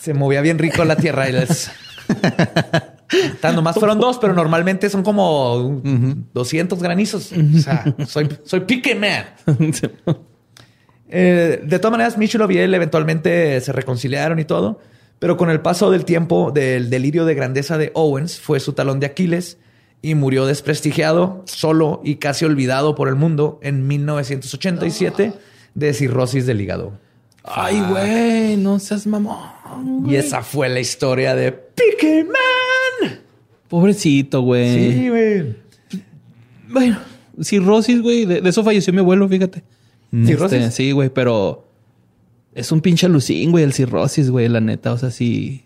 se 0.00 0.12
movía 0.14 0.40
bien 0.42 0.58
rico 0.58 0.84
la 0.84 0.96
tierra 0.96 1.28
y 1.28 1.32
les. 1.32 1.70
Nomás 3.42 3.76
fueron 3.78 3.98
dos, 3.98 4.18
pero 4.18 4.34
normalmente 4.34 4.90
son 4.90 5.02
como 5.02 5.80
200 6.34 6.82
granizos. 6.82 7.32
O 7.32 7.58
sea, 7.58 7.94
soy, 8.06 8.28
soy 8.44 8.60
pique 8.60 8.94
man. 8.94 9.24
Eh, 11.08 11.62
de 11.64 11.78
todas 11.78 11.92
maneras, 11.92 12.18
Michel 12.18 12.42
y 12.50 12.58
él 12.58 12.74
eventualmente 12.74 13.60
se 13.60 13.72
reconciliaron 13.72 14.40
y 14.40 14.44
todo, 14.44 14.80
pero 15.20 15.36
con 15.36 15.50
el 15.50 15.60
paso 15.60 15.90
del 15.90 16.04
tiempo 16.04 16.50
del 16.50 16.90
delirio 16.90 17.24
de 17.24 17.34
grandeza 17.34 17.78
de 17.78 17.92
Owens 17.94 18.40
fue 18.40 18.58
su 18.58 18.72
talón 18.72 18.98
de 18.98 19.06
Aquiles 19.06 19.58
y 20.02 20.14
murió 20.14 20.46
desprestigiado, 20.46 21.42
solo 21.46 22.00
y 22.04 22.16
casi 22.16 22.44
olvidado 22.44 22.94
por 22.94 23.08
el 23.08 23.14
mundo 23.14 23.60
en 23.62 23.86
1987 23.86 25.32
de 25.74 25.94
cirrosis 25.94 26.46
del 26.46 26.60
hígado. 26.60 26.98
Ay, 27.44 27.80
güey, 27.88 28.56
no 28.56 28.78
seas 28.80 29.06
mamón. 29.06 30.04
Y 30.06 30.16
esa 30.16 30.42
fue 30.42 30.68
la 30.68 30.80
historia 30.80 31.36
de 31.36 31.52
Pique 31.52 32.24
Man. 32.24 32.65
Pobrecito, 33.68 34.42
güey. 34.42 34.92
Sí, 34.92 35.08
güey. 35.08 35.56
Bueno, 36.68 36.98
cirrosis, 37.42 38.00
güey. 38.02 38.24
De, 38.24 38.40
de 38.40 38.48
eso 38.48 38.64
falleció 38.64 38.92
mi 38.92 39.00
abuelo, 39.00 39.28
fíjate. 39.28 39.62
¿Cirrosis? 40.24 40.58
Este, 40.58 40.70
sí, 40.70 40.92
güey, 40.92 41.10
pero 41.10 41.68
es 42.54 42.72
un 42.72 42.80
pinche 42.80 43.06
alucín, 43.06 43.50
güey, 43.50 43.64
el 43.64 43.72
cirrosis, 43.72 44.30
güey, 44.30 44.48
la 44.48 44.60
neta. 44.60 44.92
O 44.92 44.98
sea, 44.98 45.10
sí, 45.10 45.64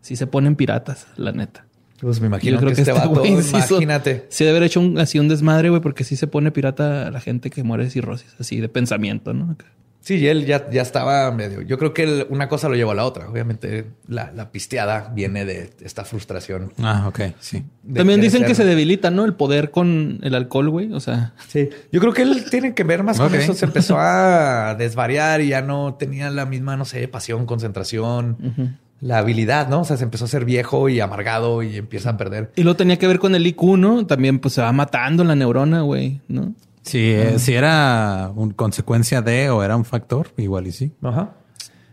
sí 0.00 0.16
se 0.16 0.26
ponen 0.26 0.56
piratas, 0.56 1.06
la 1.16 1.32
neta. 1.32 1.66
Pues 2.00 2.20
me 2.20 2.26
imagino 2.26 2.54
Yo 2.54 2.58
creo 2.58 2.70
que, 2.70 2.74
que 2.74 2.80
este 2.80 2.90
este 2.90 3.08
vato, 3.08 3.20
güey 3.20 3.42
sí 3.42 3.50
imagínate. 3.50 4.26
Sí, 4.28 4.44
debe 4.44 4.56
haber 4.56 4.66
hecho 4.66 4.80
un, 4.80 4.98
así 4.98 5.20
un 5.20 5.28
desmadre, 5.28 5.68
güey, 5.68 5.80
porque 5.80 6.02
sí 6.02 6.16
se 6.16 6.26
pone 6.26 6.50
pirata 6.50 7.12
la 7.12 7.20
gente 7.20 7.48
que 7.48 7.62
muere 7.62 7.84
de 7.84 7.90
cirrosis, 7.90 8.34
así 8.40 8.60
de 8.60 8.68
pensamiento, 8.68 9.32
¿no? 9.32 9.56
Sí, 10.04 10.16
y 10.16 10.26
él 10.26 10.44
ya, 10.46 10.68
ya 10.68 10.82
estaba 10.82 11.30
medio. 11.30 11.62
Yo 11.62 11.78
creo 11.78 11.94
que 11.94 12.02
él- 12.02 12.26
una 12.28 12.48
cosa 12.48 12.68
lo 12.68 12.74
llevó 12.74 12.90
a 12.90 12.94
la 12.96 13.04
otra. 13.04 13.28
Obviamente, 13.30 13.86
la, 14.08 14.32
la 14.34 14.50
pisteada 14.50 15.12
viene 15.14 15.44
de 15.44 15.70
esta 15.80 16.04
frustración. 16.04 16.72
Ah, 16.82 17.04
ok, 17.06 17.20
sí. 17.38 17.62
También 17.94 18.20
dicen 18.20 18.44
que 18.44 18.54
se 18.56 18.64
debilita, 18.64 19.10
¿no? 19.12 19.24
El 19.24 19.34
poder 19.34 19.70
con 19.70 20.18
el 20.22 20.34
alcohol, 20.34 20.70
güey. 20.70 20.92
O 20.92 20.98
sea, 21.00 21.34
Sí, 21.46 21.68
yo 21.92 22.00
creo 22.00 22.12
que 22.12 22.22
él 22.22 22.44
tiene 22.50 22.74
que 22.74 22.82
ver 22.84 23.04
más 23.04 23.18
con 23.18 23.32
eso. 23.34 23.54
Se 23.54 23.64
empezó 23.64 23.96
a 23.98 24.74
desvariar 24.76 25.40
y 25.40 25.48
ya 25.50 25.62
no 25.62 25.94
tenía 25.94 26.30
la 26.30 26.46
misma, 26.46 26.76
no 26.76 26.84
sé, 26.84 27.06
pasión, 27.06 27.46
concentración, 27.46 28.78
la 29.00 29.18
habilidad, 29.18 29.68
¿no? 29.68 29.80
O 29.80 29.84
sea, 29.84 29.96
se 29.96 30.04
empezó 30.04 30.24
a 30.24 30.28
ser 30.28 30.44
viejo 30.44 30.88
y 30.88 31.00
amargado 31.00 31.62
y 31.62 31.76
empieza 31.76 32.10
a 32.10 32.16
perder. 32.16 32.50
y 32.56 32.62
lo 32.64 32.74
tenía 32.76 32.98
que 32.98 33.06
ver 33.06 33.18
con 33.18 33.34
el 33.34 33.46
IQ, 33.46 33.76
¿no? 33.76 34.06
También, 34.06 34.38
pues 34.40 34.54
se 34.54 34.62
va 34.62 34.72
matando 34.72 35.22
la 35.24 35.34
neurona, 35.36 35.82
güey, 35.82 36.20
¿no? 36.28 36.54
Si, 36.82 36.98
eh, 37.12 37.38
si 37.38 37.54
era 37.54 38.30
una 38.34 38.54
consecuencia 38.54 39.22
de 39.22 39.50
o 39.50 39.62
era 39.62 39.76
un 39.76 39.84
factor, 39.84 40.28
igual 40.36 40.66
y 40.66 40.72
sí. 40.72 40.92
Ajá. 41.02 41.34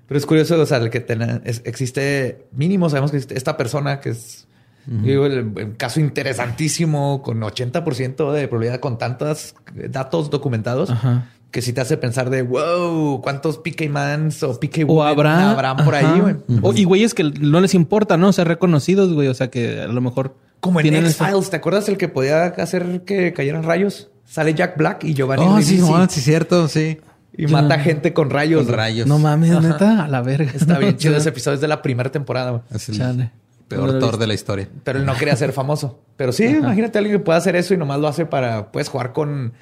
Pero 0.07 0.17
es 0.17 0.25
curioso, 0.25 0.59
o 0.59 0.65
sea, 0.65 0.77
el 0.77 0.89
que 0.89 0.99
ten- 0.99 1.41
es- 1.45 1.61
existe 1.65 2.47
mínimo, 2.51 2.89
sabemos 2.89 3.11
que 3.11 3.17
existe 3.17 3.37
esta 3.37 3.55
persona 3.57 3.99
que 3.99 4.09
es, 4.09 4.47
digo, 4.87 5.27
el, 5.27 5.53
el 5.55 5.77
caso 5.77 5.99
interesantísimo 5.99 7.21
con 7.21 7.39
80% 7.41 8.31
de 8.31 8.47
probabilidad, 8.47 8.79
con 8.79 8.97
tantos 8.97 9.53
datos 9.89 10.31
documentados, 10.31 10.89
Ajá. 10.89 11.27
que 11.51 11.61
sí 11.61 11.73
te 11.73 11.81
hace 11.81 11.97
pensar 11.97 12.31
de, 12.31 12.41
wow, 12.41 13.21
¿cuántos 13.21 13.59
PK 13.59 13.87
Mans 13.89 14.41
o 14.41 14.59
PK 14.59 14.85
O 14.87 15.03
habrá. 15.03 15.51
habrán 15.51 15.77
por 15.85 15.93
ajá. 15.93 16.13
ahí, 16.15 16.19
güey? 16.19 16.35
O- 16.63 16.73
y 16.73 16.83
güeyes 16.85 17.13
que 17.13 17.23
no 17.23 17.61
les 17.61 17.75
importa, 17.75 18.17
¿no? 18.17 18.33
Ser 18.33 18.47
reconocidos, 18.47 19.13
güey. 19.13 19.27
O 19.27 19.33
sea, 19.35 19.51
que 19.51 19.81
a 19.81 19.87
lo 19.87 20.01
mejor. 20.01 20.35
Como 20.59 20.79
en 20.79 20.87
X-Files, 20.93 21.49
¿te 21.51 21.55
acuerdas 21.57 21.87
el 21.87 21.97
que 21.97 22.07
podía 22.09 22.45
hacer 22.45 23.03
que 23.05 23.31
cayeran 23.33 23.61
rayos? 23.63 24.09
Sale 24.29 24.53
Jack 24.53 24.77
Black 24.77 25.03
y 25.05 25.13
Giovanni 25.13 25.43
Oh, 25.47 25.61
sí, 25.61 25.77
no, 25.79 26.07
sí, 26.07 26.21
cierto, 26.21 26.67
sí. 26.67 26.99
y 27.35 27.47
mata 27.47 27.79
gente 27.79 28.13
con 28.13 28.29
rayos. 28.29 28.65
Con 28.65 28.75
rayos. 28.75 29.07
No 29.07 29.17
mames, 29.17 29.59
neta, 29.61 30.03
a 30.03 30.07
la 30.07 30.21
verga. 30.21 30.51
Está 30.53 30.77
bien 30.77 30.97
chido 30.97 31.15
ese 31.17 31.29
episodio, 31.29 31.55
es 31.55 31.61
de 31.61 31.67
la 31.67 31.81
primera 31.81 32.11
temporada. 32.11 32.51
güey. 32.51 32.61
Es 32.71 32.89
el 32.89 32.97
Chale. 32.97 33.31
peor 33.67 33.93
No 33.93 33.99
Thor 33.99 34.17
de 34.17 34.27
la 34.27 34.33
historia. 34.35 34.69
Pero 34.83 34.99
él 34.99 35.05
no 35.05 35.15
quería 35.15 35.35
ser 35.35 35.51
famoso. 35.51 35.99
Pero 36.15 36.31
sí, 36.31 36.45
imagínate 36.45 36.97
a 36.97 36.99
alguien 36.99 37.17
que 37.17 37.23
pueda 37.23 37.37
hacer 37.39 37.55
eso 37.55 37.73
y 37.73 37.77
nomás 37.77 37.99
lo 37.99 38.07
hace 38.07 38.25
para, 38.27 38.71
puedes 38.71 38.89
jugar 38.89 39.13
con, 39.13 39.53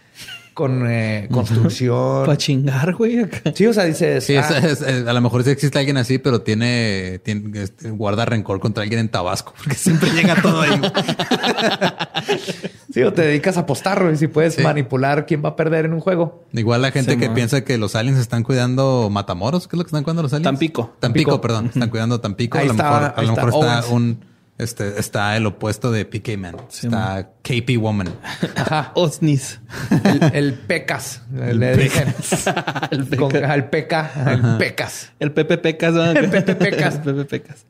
con 0.58 0.86
eh, 0.90 1.28
construcción. 1.32 2.26
Para 2.26 2.36
chingar, 2.36 2.96
güey. 2.96 3.20
acá. 3.20 3.54
Sí, 3.54 3.68
o 3.68 3.74
sea, 3.74 3.84
dices, 3.84 4.24
Sí, 4.24 4.36
ah, 4.36 4.58
es- 4.58 4.82
es- 4.82 5.08
a 5.08 5.14
lo 5.14 5.22
mejor 5.22 5.44
sí 5.44 5.52
existe 5.52 5.78
alguien 5.78 5.98
así, 5.98 6.18
pero 6.18 6.42
tiene, 6.42 7.22
tiene 7.24 7.62
este, 7.62 7.92
guarda 7.92 8.26
rencor 8.26 8.60
contra 8.60 8.82
alguien 8.82 9.02
en 9.02 9.10
Tabasco, 9.10 9.54
porque 9.56 9.76
siempre 9.76 10.10
llega 10.10 10.34
todo 10.42 10.62
ahí. 10.62 10.82
sí, 12.92 13.04
o 13.04 13.14
te 13.14 13.22
dedicas 13.22 13.58
a 13.58 13.62
apostar, 13.62 14.02
güey, 14.04 14.18
si 14.18 14.28
puedes 14.28 14.56
Sí. 14.56 14.64
manipular 14.64 15.28
quién 15.28 15.44
va 15.46 15.50
a 15.50 15.56
perder 15.56 15.86
en 15.86 15.94
un 15.94 16.00
juego. 16.00 16.44
Igual 16.54 16.82
la 16.82 16.92
gente 16.92 17.14
Sí, 17.14 17.20
que 17.20 17.28
man. 17.28 17.36
piensa 17.36 17.64
que 17.64 17.78
los 17.78 17.96
aliens 17.96 18.18
están 18.18 18.42
cuidando 18.44 19.10
Matamoros, 19.12 19.68
¿qué 19.68 19.76
es 19.76 19.78
lo 19.78 19.84
que 19.84 19.90
están 19.90 20.04
cuidando 20.04 20.24
los 20.24 20.34
aliens? 20.34 20.46
Tampico. 20.46 20.96
Tampico, 21.00 21.32
Tampico. 21.32 21.42
perdón. 21.42 21.68
Están 21.68 21.90
cuidando 21.90 22.20
Tampico. 22.20 22.58
Ahí 22.58 22.64
a 22.64 22.68
lo 22.68 22.72
está- 22.74 22.84
mejor, 22.84 23.14
a 23.16 23.22
lo 23.22 23.30
está 23.30 23.46
mejor 23.46 23.64
está, 23.64 23.80
Owens. 23.80 23.92
un, 23.92 24.26
este, 24.58 25.00
está 25.00 25.36
el 25.38 25.46
opuesto 25.46 25.92
de 25.92 26.06
PK 26.06 26.38
Man. 26.38 26.58
Sí, 26.70 26.88
está 26.88 27.30
KP 27.44 27.78
Woman. 27.80 28.10
Ajá. 28.56 28.92
Osnis. 28.96 29.60
El, 30.04 30.24
el 30.36 30.54
pecas. 30.54 31.22
Le 31.32 31.78
dicen. 31.78 32.14
el, 32.92 33.18
Con, 33.18 33.30
peca- 33.32 33.54
el 33.54 33.66
peca. 33.66 34.12
El 34.32 34.58
pecas. 34.58 35.12
el 35.20 35.32
Pepe 35.32 35.58
Pecas. 35.58 35.94
¿no? 35.94 36.06
El 36.06 36.30
Pepe 36.30 36.56
Pecas. 36.56 36.96
El 36.98 37.02
Pepe 37.02 37.26
Pecas. 37.26 37.66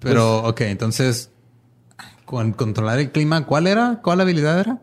Pero, 0.00 0.40
ok, 0.44 0.60
entonces, 0.62 1.30
con 2.26 2.52
controlar 2.52 2.98
el 2.98 3.10
clima, 3.10 3.44
¿cuál 3.46 3.66
era? 3.66 4.00
¿Cuál 4.02 4.20
habilidad 4.20 4.60
era? 4.60 4.78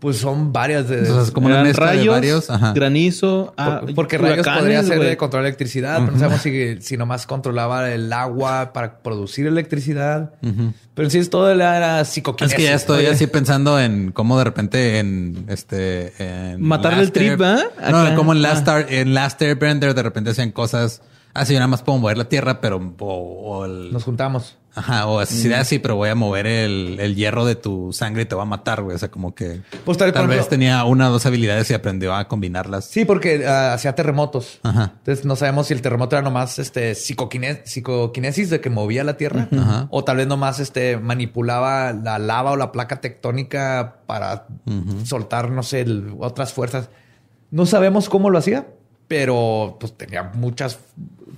Pues 0.00 0.18
son 0.18 0.52
varias 0.52 0.88
de. 0.88 1.00
O 1.10 1.24
sea, 1.24 1.34
como 1.34 1.46
una 1.46 1.56
Eran 1.56 1.66
mezcla 1.66 1.90
de 1.90 2.08
varios. 2.08 2.50
Ajá. 2.50 2.72
granizo. 2.72 3.52
ah, 3.56 3.80
Por- 3.80 3.94
porque 3.96 4.16
rayos 4.16 4.46
podría 4.46 4.82
ser 4.84 5.00
de 5.00 5.16
controlar 5.16 5.46
electricidad, 5.46 5.98
pero 6.00 6.12
no 6.12 6.18
sabemos 6.20 6.40
si, 6.40 6.80
si 6.82 6.96
nomás 6.96 7.26
controlaba 7.26 7.90
el 7.90 8.12
agua 8.12 8.72
para 8.72 8.98
producir 9.02 9.46
electricidad. 9.48 10.34
Pero 10.40 11.06
en 11.06 11.10
sí 11.10 11.18
es 11.18 11.30
todo 11.30 11.50
era 11.50 12.00
Es 12.02 12.08
psicoquinesis. 12.08 12.56
que 12.56 12.62
ya 12.62 12.74
estoy 12.74 13.06
¿no? 13.06 13.10
así 13.10 13.26
pensando 13.26 13.80
en 13.80 14.12
cómo 14.12 14.38
de 14.38 14.44
repente 14.44 14.98
en 15.00 15.46
este 15.48 16.12
en 16.18 16.62
Matarle 16.62 17.02
el 17.02 17.10
trip, 17.12 17.30
Air- 17.32 17.36
¿verdad? 17.38 17.64
No, 17.90 17.98
Acá. 17.98 18.14
como 18.14 18.32
en 18.32 18.42
Last, 18.42 18.68
Ah. 18.68 18.80
Air- 18.80 18.86
en 19.00 19.14
Last 19.14 19.42
Airbender 19.42 19.94
de 19.94 20.02
repente 20.04 20.30
hacían 20.30 20.52
cosas 20.52 21.02
así, 21.34 21.54
nada 21.54 21.66
más 21.66 21.82
puedo 21.82 21.98
mover 21.98 22.18
la 22.18 22.28
tierra, 22.28 22.60
pero 22.60 22.76
o, 23.00 23.04
o 23.06 23.64
el- 23.64 23.92
Nos 23.92 24.04
juntamos. 24.04 24.56
Ajá, 24.78 25.06
o 25.06 25.20
así, 25.20 25.52
así, 25.52 25.78
pero 25.78 25.96
voy 25.96 26.08
a 26.08 26.14
mover 26.14 26.46
el, 26.46 26.98
el 27.00 27.14
hierro 27.14 27.44
de 27.44 27.54
tu 27.56 27.92
sangre 27.92 28.22
y 28.22 28.24
te 28.26 28.34
va 28.34 28.42
a 28.42 28.46
matar, 28.46 28.82
güey. 28.82 28.96
O 28.96 28.98
sea, 28.98 29.10
como 29.10 29.34
que 29.34 29.60
Pues 29.84 29.98
tal, 29.98 30.12
vez 30.12 30.20
ejemplo- 30.22 30.46
tenía 30.48 30.84
una 30.84 31.08
o 31.08 31.12
dos 31.12 31.26
habilidades 31.26 31.70
y 31.70 31.74
aprendió 31.74 32.14
a 32.14 32.28
combinarlas. 32.28 32.86
Sí, 32.86 33.04
porque 33.04 33.46
ah, 33.46 33.74
hacía 33.74 33.94
terremotos. 33.94 34.60
Ajá. 34.62 34.92
Entonces 34.98 35.24
no 35.24 35.36
sabemos 35.36 35.66
si 35.68 35.74
el 35.74 35.82
terremoto 35.82 36.16
era 36.16 36.22
nomás 36.22 36.58
este 36.58 36.92
psicoquine- 36.92 37.62
psicoquinesis 37.64 38.50
de 38.50 38.60
que 38.60 38.70
movía 38.70 39.04
la 39.04 39.16
tierra 39.16 39.48
Ajá. 39.56 39.88
o 39.90 40.04
tal 40.04 40.16
vez 40.18 40.26
nomás 40.26 40.58
este 40.60 40.96
manipulaba 40.98 41.92
la 41.92 42.18
lava 42.18 42.52
o 42.52 42.56
la 42.56 42.72
placa 42.72 43.00
tectónica 43.00 43.96
para 44.06 44.46
soltar, 45.04 45.50
no 45.50 45.62
sé, 45.62 45.80
el- 45.80 46.14
otras 46.20 46.52
fuerzas. 46.52 46.88
No 47.50 47.66
sabemos 47.66 48.08
cómo 48.08 48.30
lo 48.30 48.38
hacía, 48.38 48.66
pero 49.08 49.76
pues 49.80 49.96
tenía 49.96 50.24
muchas, 50.34 50.78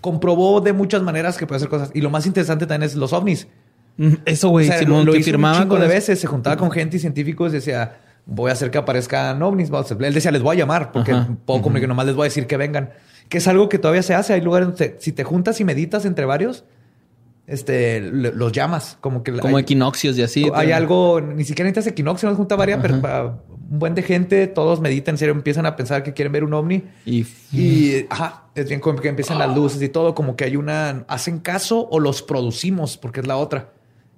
comprobó 0.01 0.61
de 0.61 0.73
muchas 0.73 1.03
maneras 1.03 1.37
que 1.37 1.47
puede 1.47 1.57
hacer 1.59 1.69
cosas. 1.69 1.91
Y 1.95 2.01
lo 2.01 2.11
más 2.11 2.27
interesante 2.27 2.67
también 2.67 2.89
es 2.89 2.95
los 2.97 3.13
ovnis. 3.13 3.49
Mm, 3.97 4.15
Eso, 4.25 4.49
güey, 4.49 4.67
O 4.67 4.71
sea, 4.71 4.79
Simón, 4.79 5.05
lo 5.05 5.13
que 5.13 5.19
hizo 5.19 5.27
firmaba 5.27 5.57
un 5.57 5.63
chingo 5.63 5.75
con 5.77 5.83
de 5.83 5.89
veces, 5.89 6.19
se 6.21 6.27
juntaba 6.27 6.57
con 6.57 6.71
gente 6.71 6.97
y 6.97 7.01
científicos 7.01 7.53
y 7.53 7.57
decía, 7.57 7.99
voy 8.27 8.51
a 8.51 8.53
hacer 8.55 8.71
que 8.71 8.79
aparezcan 8.79 9.43
ovnis. 9.43 9.71
Él 10.01 10.15
decía, 10.15 10.31
les 10.31 10.43
voy 10.43 10.57
a 10.57 10.59
llamar 10.61 10.93
porque 10.93 11.13
Ajá. 11.13 11.29
puedo 11.45 11.61
comunicar, 11.63 11.89
nomás 11.89 12.07
les 12.07 12.15
voy 12.15 12.25
a 12.25 12.29
decir 12.29 12.47
que 12.47 12.57
vengan. 12.57 12.91
Que 13.29 13.39
es 13.39 13.47
algo 13.49 13.69
que 13.69 13.79
todavía 13.79 14.03
se 14.03 14.15
hace. 14.15 14.33
Hay 14.33 14.41
lugares 14.41 14.69
donde 14.69 14.97
si 15.01 15.13
te 15.13 15.23
juntas 15.25 15.61
y 15.61 15.65
meditas 15.65 16.05
entre 16.05 16.25
varios, 16.25 16.65
este, 17.47 18.01
le- 18.01 18.33
los 18.33 18.53
llamas. 18.53 18.97
Como 19.01 19.23
que 19.23 19.33
Como 19.37 19.57
hay, 19.57 19.63
equinoccios 19.63 20.17
y 20.19 20.23
así. 20.23 20.45
hay 20.55 20.67
pero- 20.67 20.77
algo, 20.77 21.21
ni 21.21 21.45
siquiera 21.45 21.69
necesitas 21.69 21.93
equinoccio, 21.93 22.29
nos 22.29 22.37
junta 22.37 22.57
varias, 22.57 22.79
pero 22.81 23.43
un 23.71 23.79
buen 23.79 23.95
de 23.95 24.03
gente, 24.03 24.47
todos 24.49 24.81
meditan 24.81 25.15
en 25.15 25.19
serio, 25.19 25.33
empiezan 25.35 25.65
a 25.65 25.77
pensar 25.77 26.03
que 26.03 26.13
quieren 26.13 26.33
ver 26.33 26.43
un 26.45 26.53
ovni. 26.55 26.83
Y 27.07 27.25
Y 27.53 28.07
ajá, 28.11 28.45
es 28.55 28.69
bien 28.69 28.81
como 28.81 28.99
que 29.01 29.09
empiezan 29.09 29.39
las 29.39 29.55
luces 29.55 29.81
y 29.81 29.89
todo, 29.89 30.15
como 30.15 30.35
que 30.37 30.45
hay 30.45 30.57
una, 30.57 31.05
hacen 31.09 31.39
caso 31.39 31.87
o 31.91 32.01
los 32.01 32.23
producimos, 32.23 32.97
porque 32.97 33.21
es 33.21 33.27
la 33.27 33.37
otra. 33.37 33.69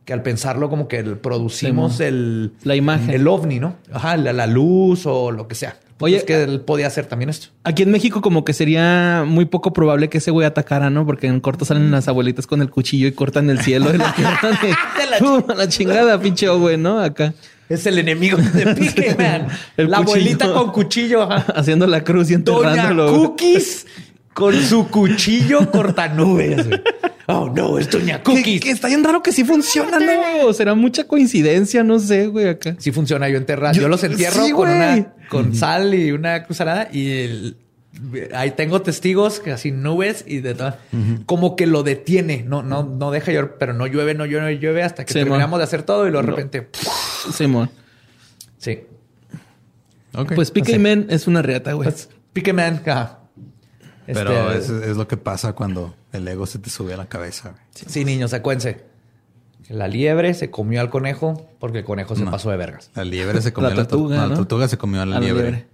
Que 0.04 0.12
al 0.12 0.22
pensarlo, 0.22 0.68
como 0.68 0.88
que 0.88 0.98
el- 0.98 1.16
producimos 1.18 2.00
el, 2.00 2.54
La 2.64 2.74
imagen. 2.74 3.10
el 3.10 3.28
ovni, 3.28 3.60
¿no? 3.60 3.76
Ajá, 3.92 4.16
la, 4.16 4.32
la 4.32 4.48
luz 4.48 5.06
o 5.06 5.30
lo 5.30 5.46
que 5.46 5.54
sea. 5.54 5.76
Oye, 6.00 6.14
Oye, 6.14 6.16
es 6.16 6.24
que 6.24 6.42
él 6.42 6.60
podía 6.62 6.88
hacer 6.88 7.06
también 7.06 7.28
esto. 7.28 7.48
Aquí 7.62 7.84
en 7.84 7.92
México 7.92 8.20
como 8.22 8.44
que 8.44 8.52
sería 8.54 9.22
muy 9.24 9.44
poco 9.44 9.72
probable 9.72 10.08
que 10.08 10.18
ese 10.18 10.32
güey 10.32 10.44
atacara, 10.44 10.90
¿no? 10.90 11.06
Porque 11.06 11.28
en 11.28 11.38
corto 11.38 11.64
salen 11.64 11.92
las 11.92 12.08
abuelitas 12.08 12.48
con 12.48 12.60
el 12.62 12.70
cuchillo 12.70 13.06
y 13.06 13.12
cortan 13.12 13.48
el 13.50 13.60
cielo 13.60 13.90
y 13.90 13.92
tiran 14.16 14.36
de- 15.46 15.54
la 15.56 15.68
chingada, 15.68 16.18
pinche 16.20 16.48
güey, 16.48 16.76
¿no? 16.76 16.98
Acá 16.98 17.32
Es 17.72 17.86
el 17.86 17.98
enemigo 17.98 18.36
de 18.38 18.74
Pique, 18.74 19.14
man. 19.16 19.48
El 19.76 19.90
la 19.90 19.98
cuchillo. 19.98 20.12
abuelita 20.16 20.52
con 20.52 20.72
cuchillo. 20.72 21.28
haciendo 21.56 21.86
la 21.86 22.04
cruz 22.04 22.30
y 22.30 22.36
Doña 22.36 22.70
enterrándolo. 22.70 23.10
güey. 23.10 23.22
Cookies 23.28 23.86
con 24.34 24.54
su 24.60 24.88
cuchillo 24.88 25.70
cortanubes. 25.70 26.66
Oh, 27.26 27.50
no, 27.54 27.78
es 27.78 27.88
Doña 27.90 28.22
Cookies. 28.22 28.60
que 28.60 28.70
está 28.70 28.88
bien 28.88 29.02
raro 29.04 29.22
que 29.22 29.32
sí 29.32 29.44
funciona, 29.44 29.98
¿no? 29.98 30.52
Será 30.52 30.74
mucha 30.74 31.04
coincidencia, 31.04 31.82
no 31.84 31.98
sé, 31.98 32.26
güey, 32.26 32.48
acá. 32.48 32.74
Sí 32.78 32.92
funciona, 32.92 33.28
yo 33.28 33.36
enterrado. 33.38 33.74
Yo, 33.74 33.82
Yo- 33.82 33.88
los 33.88 34.02
entierro 34.04 34.44
sí, 34.44 34.52
con 34.52 34.68
una 34.68 35.14
con 35.30 35.54
sal 35.54 35.94
y 35.94 36.10
una 36.12 36.42
cruzarada 36.44 36.88
y 36.92 37.10
el- 37.10 37.56
ahí 38.34 38.50
tengo 38.52 38.82
testigos 38.82 39.38
que 39.38 39.52
así 39.52 39.70
nubes 39.70 40.24
y 40.26 40.40
de 40.40 40.54
todo. 40.54 40.76
Como 41.26 41.56
que 41.56 41.66
lo 41.66 41.82
detiene, 41.82 42.44
no, 42.46 42.62
no, 42.62 42.82
no 42.82 43.10
deja 43.12 43.32
llover, 43.32 43.54
pero 43.58 43.72
no 43.72 43.86
llueve, 43.86 44.14
no 44.14 44.26
llueve, 44.26 44.54
no 44.54 44.60
llueve 44.60 44.82
hasta 44.82 45.04
que 45.04 45.12
Sí, 45.12 45.20
terminamos 45.20 45.58
de 45.58 45.64
hacer 45.64 45.82
todo 45.84 46.06
y 46.08 46.10
luego 46.10 46.26
de 46.26 46.32
No. 46.32 46.66
Simón. 47.32 47.70
Sí. 48.58 48.80
Pues 50.34 50.52
sé. 50.54 50.78
Man 50.78 51.06
es 51.08 51.26
una 51.26 51.42
reata, 51.42 51.72
güey. 51.72 51.88
Pues, 51.88 52.08
Pique 52.32 52.52
Man, 52.52 52.82
ajá. 52.86 53.18
Pero 54.06 54.52
Este, 54.52 54.76
es, 54.82 54.88
es 54.90 54.96
lo 54.96 55.06
que 55.08 55.16
pasa 55.16 55.52
cuando 55.54 55.94
el 56.12 56.26
ego 56.28 56.46
se 56.46 56.58
te 56.58 56.68
sube 56.70 56.92
a 56.94 56.96
la 56.96 57.06
cabeza. 57.06 57.50
güey. 57.50 57.62
Sí, 57.86 58.04
niños, 58.04 58.34
acuérdense. 58.34 58.84
La 59.68 59.88
liebre 59.88 60.34
se 60.34 60.50
comió 60.50 60.80
al 60.80 60.90
conejo 60.90 61.48
porque 61.60 61.78
el 61.78 61.84
conejo 61.84 62.14
se 62.16 62.24
No. 62.24 62.30
pasó 62.30 62.50
de 62.50 62.56
vergas. 62.56 62.90
La 62.94 63.04
liebre 63.04 63.40
se 63.40 63.52
comió 63.52 63.70
La 63.70 63.74
a 63.74 63.78
la 63.78 63.86
tortuga. 63.88 64.26
La 64.26 64.34
tortuga 64.34 64.68
se 64.68 64.76
comió 64.76 65.00
a 65.02 65.06
la, 65.06 65.16
A 65.16 65.20
la 65.20 65.24
liebre. 65.24 65.66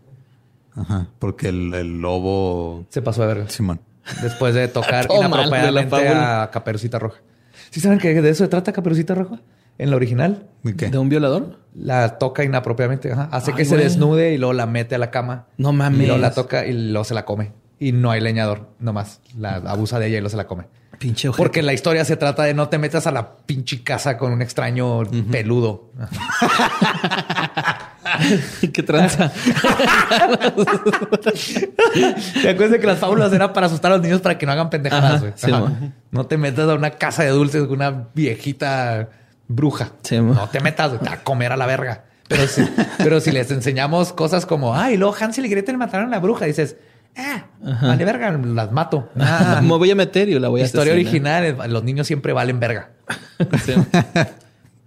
Ajá. 0.77 1.09
Porque 1.19 1.49
el, 1.49 1.73
el 1.75 2.01
lobo. 2.01 2.87
Se 2.91 3.03
pasó 3.03 3.23
de 3.23 3.29
vergas. 3.29 3.53
Simón. 3.53 3.81
Después 4.23 4.55
de 4.55 4.69
tocar 4.69 5.09
inapropiadamente 5.17 6.09
a 6.09 6.51
Caperucita 6.53 6.99
Roja. 6.99 7.19
¿Sí 7.71 7.81
saben 7.81 7.99
que 7.99 8.15
de 8.21 8.31
eso 8.31 8.45
se 8.45 8.49
trata 8.49 8.73
Caperucita 8.73 9.15
Roja? 9.15 9.41
En 9.79 9.91
la 9.91 9.97
original. 9.97 10.47
¿Y 10.65 10.75
qué? 10.75 10.89
¿De 10.91 10.99
un 10.99 11.09
violador? 11.09 11.59
La 11.75 12.19
toca 12.19 12.45
inapropiadamente. 12.45 13.13
ajá. 13.13 13.29
Hace 13.33 13.53
Ay, 13.53 13.57
que 13.59 13.65
se 13.65 13.77
desnude 13.77 14.35
y 14.35 14.39
luego 14.39 14.53
la 14.53 14.67
mete 14.67 14.97
a 14.97 14.99
la 14.99 15.11
cama. 15.11 15.47
No 15.57 15.71
Y 15.71 15.75
mames. 15.75 16.07
luego 16.09 16.21
la 16.21 16.33
toca 16.33 16.67
y 16.67 16.73
luego 16.73 17.05
se 17.05 17.15
la 17.15 17.25
come. 17.25 17.53
Y 17.79 17.93
no 17.93 18.11
hay 18.11 18.21
leñador, 18.21 18.71
nomás. 18.81 19.21
La 19.39 19.55
abusa 19.57 19.99
de 20.01 20.09
ella 20.09 20.17
y 20.19 20.21
luego 20.21 20.31
se 20.31 20.37
la 20.37 20.47
come. 20.49 20.65
Pinche 20.99 21.29
ojete. 21.29 21.41
Porque 21.41 21.63
la 21.63 21.73
historia 21.73 22.05
se 22.05 22.17
trata 22.17 22.43
de 22.43 22.55
no 22.55 22.69
te 22.69 22.77
metas 22.79 23.07
a 23.07 23.13
la 23.13 23.37
pinche 23.37 23.85
casa 23.85 24.19
con 24.19 24.33
un 24.33 24.43
extraño 24.43 25.05
peludo. 25.31 25.93
¿Qué 28.73 28.83
tranza? 28.83 29.31
¿Te 32.43 32.49
acuerdas 32.49 32.71
de 32.73 32.81
que 32.81 32.87
las 32.87 32.99
fábulas 32.99 33.33
eran 33.33 33.53
para 33.53 33.67
asustar 33.67 33.93
a 33.93 33.97
los 33.97 34.05
niños 34.05 34.21
para 34.21 34.39
que 34.39 34.47
no 34.47 34.53
hagan 34.53 34.71
pendejadas? 34.71 35.23
Ajá, 35.23 35.33
sí, 35.37 35.53
no 36.11 36.27
te 36.27 36.37
metas 36.37 36.69
a 36.69 36.75
una 36.75 36.91
casa 36.91 37.23
de 37.23 37.31
dulces 37.31 37.63
con 37.65 37.73
una 37.77 38.09
viejita 38.15 39.09
bruja. 39.49 39.93
Sí, 40.03 40.19
no 40.21 40.49
te 40.49 40.61
metas 40.61 40.91
güey, 40.91 41.01
te 41.01 41.07
va 41.09 41.15
a 41.17 41.25
comer 41.25 41.53
a 41.53 41.57
la 41.57 41.67
verga. 41.67 42.05
Pero 42.29 42.47
si, 42.47 42.63
pero 42.99 43.21
si 43.21 43.33
les 43.33 43.51
enseñamos 43.51 44.13
cosas 44.13 44.47
como, 44.47 44.75
ay, 44.77 44.97
luego 44.97 45.15
Hansel 45.19 45.47
y 45.47 45.49
Gretel 45.49 45.79
mataron 45.79 46.07
a 46.09 46.11
la 46.11 46.21
bruja, 46.21 46.45
dices, 46.45 46.77
ah, 47.17 47.47
vale 47.61 48.05
verga, 48.05 48.31
las 48.33 48.71
mato. 48.73 49.09
Ah, 49.19 49.61
Me 49.63 49.69
voy 49.69 49.91
a 49.91 49.95
meter 49.95 50.29
y 50.29 50.39
la 50.39 50.49
voy 50.49 50.61
a 50.61 50.65
historia 50.67 50.93
asesinar. 50.93 51.43
original, 51.45 51.73
los 51.73 51.83
niños 51.85 52.07
siempre 52.07 52.33
valen 52.33 52.61
verga. 52.61 52.91
Sí. 53.65 53.73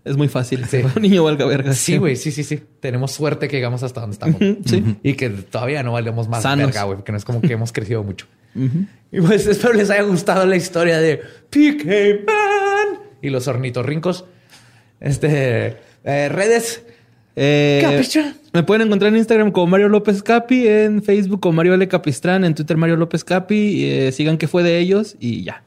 Es 0.03 0.18
muy 0.18 0.28
fácil. 0.30 0.66
Sí. 0.66 0.82
Un 0.95 1.01
niño 1.03 1.24
valga 1.24 1.45
verga. 1.45 1.74
Sí, 1.74 1.97
güey, 1.97 2.16
sí, 2.16 2.32
sí, 2.32 2.43
sí. 2.43 2.64
Tenemos 2.80 3.12
suerte 3.12 3.47
que 3.47 3.55
llegamos 3.57 3.84
hasta 3.84 4.01
donde 4.01 4.14
estamos. 4.16 4.38
Sí. 4.66 4.97
Y 5.03 5.14
que 5.14 5.30
todavía 5.30 5.84
no 5.84 5.91
valemos 5.91 6.28
más 6.28 6.41
Sanos. 6.41 6.66
verga, 6.68 6.84
güey, 6.84 6.97
porque 6.97 7.12
no 7.12 7.20
es 7.20 7.26
como 7.26 7.39
que 7.39 7.53
hemos 7.53 7.72
crecido 7.72 8.03
mucho. 8.03 8.26
Y 9.12 9.22
pues 9.22 9.45
espero 9.45 9.74
les 9.74 9.89
haya 9.91 10.01
gustado 10.01 10.45
la 10.47 10.55
historia 10.55 10.97
de 10.99 11.18
PK 11.51 12.26
Man 12.26 12.99
y 13.22 13.30
los 13.30 13.47
ornitorrincos. 13.47 14.26
Este, 15.02 15.78
eh, 16.06 16.30
redes. 16.30 16.84
Eh, 17.36 18.04
me 18.54 18.64
pueden 18.64 18.88
encontrar 18.88 19.12
en 19.12 19.18
Instagram 19.18 19.52
como 19.52 19.68
Mario 19.68 19.89
López 19.89 20.22
Capi, 20.22 20.68
en 20.68 21.02
Facebook 21.02 21.39
como 21.39 21.54
Mario 21.54 21.74
L. 21.74 21.88
Capistrán, 21.88 22.45
en 22.45 22.56
Twitter 22.56 22.78
Mario 22.78 22.97
López 22.97 23.24
Capi. 23.24 23.86
eh, 23.86 24.12
sigan 24.12 24.38
que 24.38 24.47
fue 24.47 24.64
de 24.64 24.80
ellos 24.80 25.16
y 25.20 25.43
ya. 25.43 25.64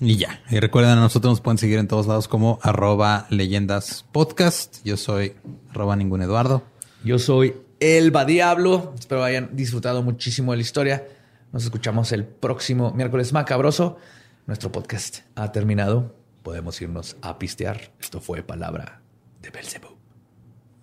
Y 0.00 0.16
ya. 0.16 0.40
Y 0.50 0.60
recuerden, 0.60 0.92
a 0.92 0.96
nosotros 0.96 1.32
nos 1.32 1.40
pueden 1.40 1.58
seguir 1.58 1.78
en 1.78 1.88
todos 1.88 2.06
lados 2.06 2.26
como 2.26 2.58
arroba 2.62 3.26
leyendas 3.30 4.04
podcast. 4.12 4.78
Yo 4.84 4.96
soy 4.96 5.34
arroba 5.70 5.96
ningún 5.96 6.22
Eduardo. 6.22 6.62
Yo 7.04 7.18
soy 7.18 7.54
Elba 7.80 8.24
Diablo. 8.24 8.94
Espero 8.98 9.24
hayan 9.24 9.50
disfrutado 9.52 10.02
muchísimo 10.02 10.52
de 10.52 10.58
la 10.58 10.62
historia. 10.62 11.04
Nos 11.52 11.64
escuchamos 11.64 12.12
el 12.12 12.24
próximo 12.24 12.92
miércoles 12.92 13.32
macabroso. 13.32 13.98
Nuestro 14.46 14.72
podcast 14.72 15.18
ha 15.36 15.52
terminado. 15.52 16.23
Podemos 16.44 16.78
irnos 16.82 17.16
a 17.22 17.38
pistear. 17.38 17.90
Esto 17.98 18.20
fue 18.20 18.42
Palabra 18.42 19.00
de 19.40 19.48
Belzebub. 19.48 19.96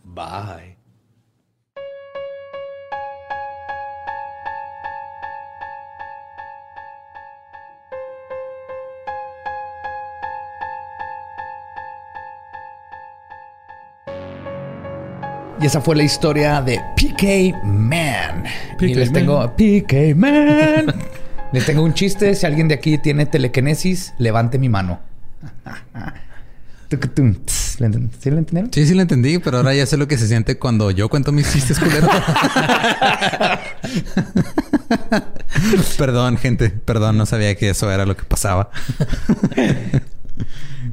Bye. 0.03 0.79
Y 15.61 15.65
esa 15.67 15.79
fue 15.79 15.95
la 15.95 16.01
historia 16.01 16.59
de 16.63 16.81
PK 16.95 17.63
Man. 17.63 18.45
y 18.79 18.95
les 18.95 19.11
Man. 19.11 19.13
tengo 19.13 19.55
PK 19.55 20.15
Man. 20.15 20.87
les 21.51 21.65
tengo 21.67 21.83
un 21.83 21.93
chiste. 21.93 22.33
Si 22.33 22.47
alguien 22.47 22.67
de 22.67 22.73
aquí 22.73 22.97
tiene 22.97 23.27
telequinesis, 23.27 24.15
levante 24.17 24.57
mi 24.57 24.69
mano. 24.69 25.10
¿Sí 26.99 28.29
lo 28.29 28.37
entendieron? 28.37 28.73
Sí, 28.73 28.85
sí 28.85 28.93
lo 28.93 29.01
entendí, 29.01 29.39
pero 29.39 29.57
ahora 29.57 29.73
ya 29.73 29.85
sé 29.85 29.97
lo 29.97 30.07
que 30.07 30.17
se 30.17 30.27
siente 30.27 30.57
cuando 30.57 30.91
yo 30.91 31.09
cuento 31.09 31.31
mis 31.31 31.51
chistes 31.51 31.79
culeros. 31.79 32.09
perdón, 35.97 36.37
gente. 36.37 36.69
Perdón, 36.69 37.17
no 37.17 37.25
sabía 37.25 37.55
que 37.55 37.69
eso 37.69 37.91
era 37.91 38.05
lo 38.05 38.15
que 38.15 38.23
pasaba. 38.23 38.69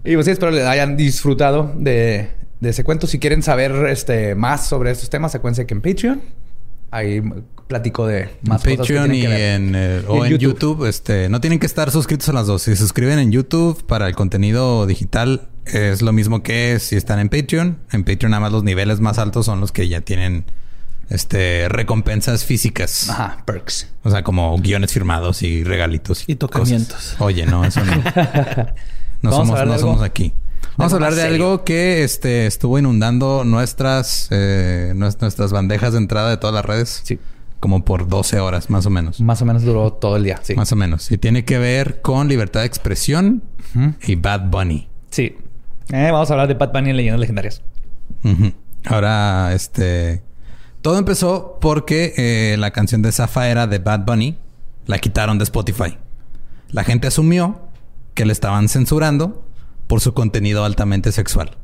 Y 0.04 0.14
pues 0.14 0.26
sí, 0.26 0.32
espero 0.32 0.52
les 0.52 0.64
hayan 0.64 0.96
disfrutado 0.96 1.72
de, 1.76 2.30
de 2.60 2.70
ese 2.70 2.84
cuento. 2.84 3.06
Si 3.06 3.18
quieren 3.18 3.42
saber 3.42 3.72
este, 3.88 4.34
más 4.34 4.66
sobre 4.66 4.90
estos 4.90 5.10
temas, 5.10 5.34
acuérdense 5.34 5.66
que 5.66 5.74
en 5.74 5.82
Patreon 5.82 6.20
ahí 6.90 7.20
platico 7.66 8.06
de 8.06 8.30
más 8.42 8.64
en 8.64 8.76
cosas 8.76 8.86
que 8.86 8.94
Patreon 8.94 9.10
tienen 9.10 9.14
y 9.14 9.22
que 9.22 9.28
ver. 9.28 9.60
en, 9.60 9.74
eh, 9.74 10.02
o 10.08 10.24
en 10.24 10.32
en 10.32 10.38
YouTube. 10.38 10.54
YouTube. 10.54 10.86
este, 10.86 11.28
no 11.28 11.40
tienen 11.40 11.58
que 11.58 11.66
estar 11.66 11.90
suscritos 11.90 12.28
a 12.28 12.32
las 12.32 12.46
dos. 12.46 12.62
Si 12.62 12.70
se 12.70 12.76
suscriben 12.76 13.18
en 13.18 13.30
YouTube 13.30 13.84
para 13.84 14.08
el 14.08 14.14
contenido 14.14 14.86
digital, 14.86 15.48
es 15.72 16.02
lo 16.02 16.12
mismo 16.12 16.42
que 16.42 16.78
si 16.80 16.96
están 16.96 17.18
en 17.18 17.28
Patreon. 17.28 17.78
En 17.92 18.04
Patreon 18.04 18.30
nada 18.30 18.40
más 18.40 18.52
los 18.52 18.64
niveles 18.64 19.00
más 19.00 19.18
altos 19.18 19.46
son 19.46 19.60
los 19.60 19.72
que 19.72 19.88
ya 19.88 20.00
tienen 20.00 20.44
este 21.08 21.68
recompensas 21.68 22.44
físicas. 22.44 23.08
Ajá, 23.10 23.42
perks. 23.46 23.88
O 24.02 24.10
sea, 24.10 24.22
como 24.22 24.56
guiones 24.58 24.92
firmados 24.92 25.42
y 25.42 25.64
regalitos. 25.64 26.24
Y 26.26 26.34
tocamientos. 26.36 26.94
cosas. 26.96 27.20
Oye, 27.20 27.46
no, 27.46 27.64
eso 27.64 27.82
no. 27.84 27.92
No 29.20 29.32
somos, 29.32 29.66
no 29.66 29.78
somos 29.80 30.02
aquí. 30.02 30.32
Vamos 30.76 30.92
a 30.92 30.96
hablar 30.96 31.12
de 31.16 31.22
serio. 31.22 31.34
algo 31.46 31.64
que 31.64 32.04
este 32.04 32.46
estuvo 32.46 32.78
inundando 32.78 33.42
nuestras 33.44 34.28
eh, 34.30 34.92
nues- 34.94 35.16
nuestras 35.20 35.50
bandejas 35.50 35.90
de 35.92 35.98
entrada 35.98 36.30
de 36.30 36.36
todas 36.36 36.54
las 36.54 36.64
redes. 36.64 37.00
Sí. 37.02 37.18
Como 37.58 37.84
por 37.84 38.06
12 38.06 38.38
horas, 38.38 38.70
más 38.70 38.86
o 38.86 38.90
menos. 38.90 39.20
Más 39.20 39.42
o 39.42 39.44
menos 39.44 39.64
duró 39.64 39.92
todo 39.92 40.16
el 40.16 40.22
día. 40.22 40.38
Sí. 40.44 40.54
Más 40.54 40.70
o 40.70 40.76
menos. 40.76 41.10
Y 41.10 41.18
tiene 41.18 41.44
que 41.44 41.58
ver 41.58 42.00
con 42.00 42.28
libertad 42.28 42.60
de 42.60 42.66
expresión 42.66 43.42
y 44.06 44.14
Bad 44.14 44.50
Bunny. 44.50 44.88
Sí. 45.10 45.36
Eh, 45.92 46.10
vamos 46.10 46.30
a 46.30 46.34
hablar 46.34 46.48
de 46.48 46.54
Bad 46.54 46.72
Bunny 46.72 46.90
en 46.90 46.96
Leyendas 46.96 47.20
Legendarias. 47.20 47.62
Ahora, 48.84 49.52
este. 49.54 50.22
Todo 50.82 50.98
empezó 50.98 51.58
porque 51.60 52.14
eh, 52.16 52.56
la 52.56 52.70
canción 52.70 53.02
de 53.02 53.10
Zafaera 53.10 53.66
de 53.66 53.78
Bad 53.78 54.04
Bunny 54.04 54.38
la 54.86 54.98
quitaron 54.98 55.38
de 55.38 55.44
Spotify. 55.44 55.98
La 56.70 56.84
gente 56.84 57.08
asumió 57.08 57.68
que 58.14 58.24
le 58.24 58.32
estaban 58.32 58.68
censurando 58.68 59.44
por 59.86 60.00
su 60.00 60.14
contenido 60.14 60.64
altamente 60.64 61.12
sexual. 61.12 61.56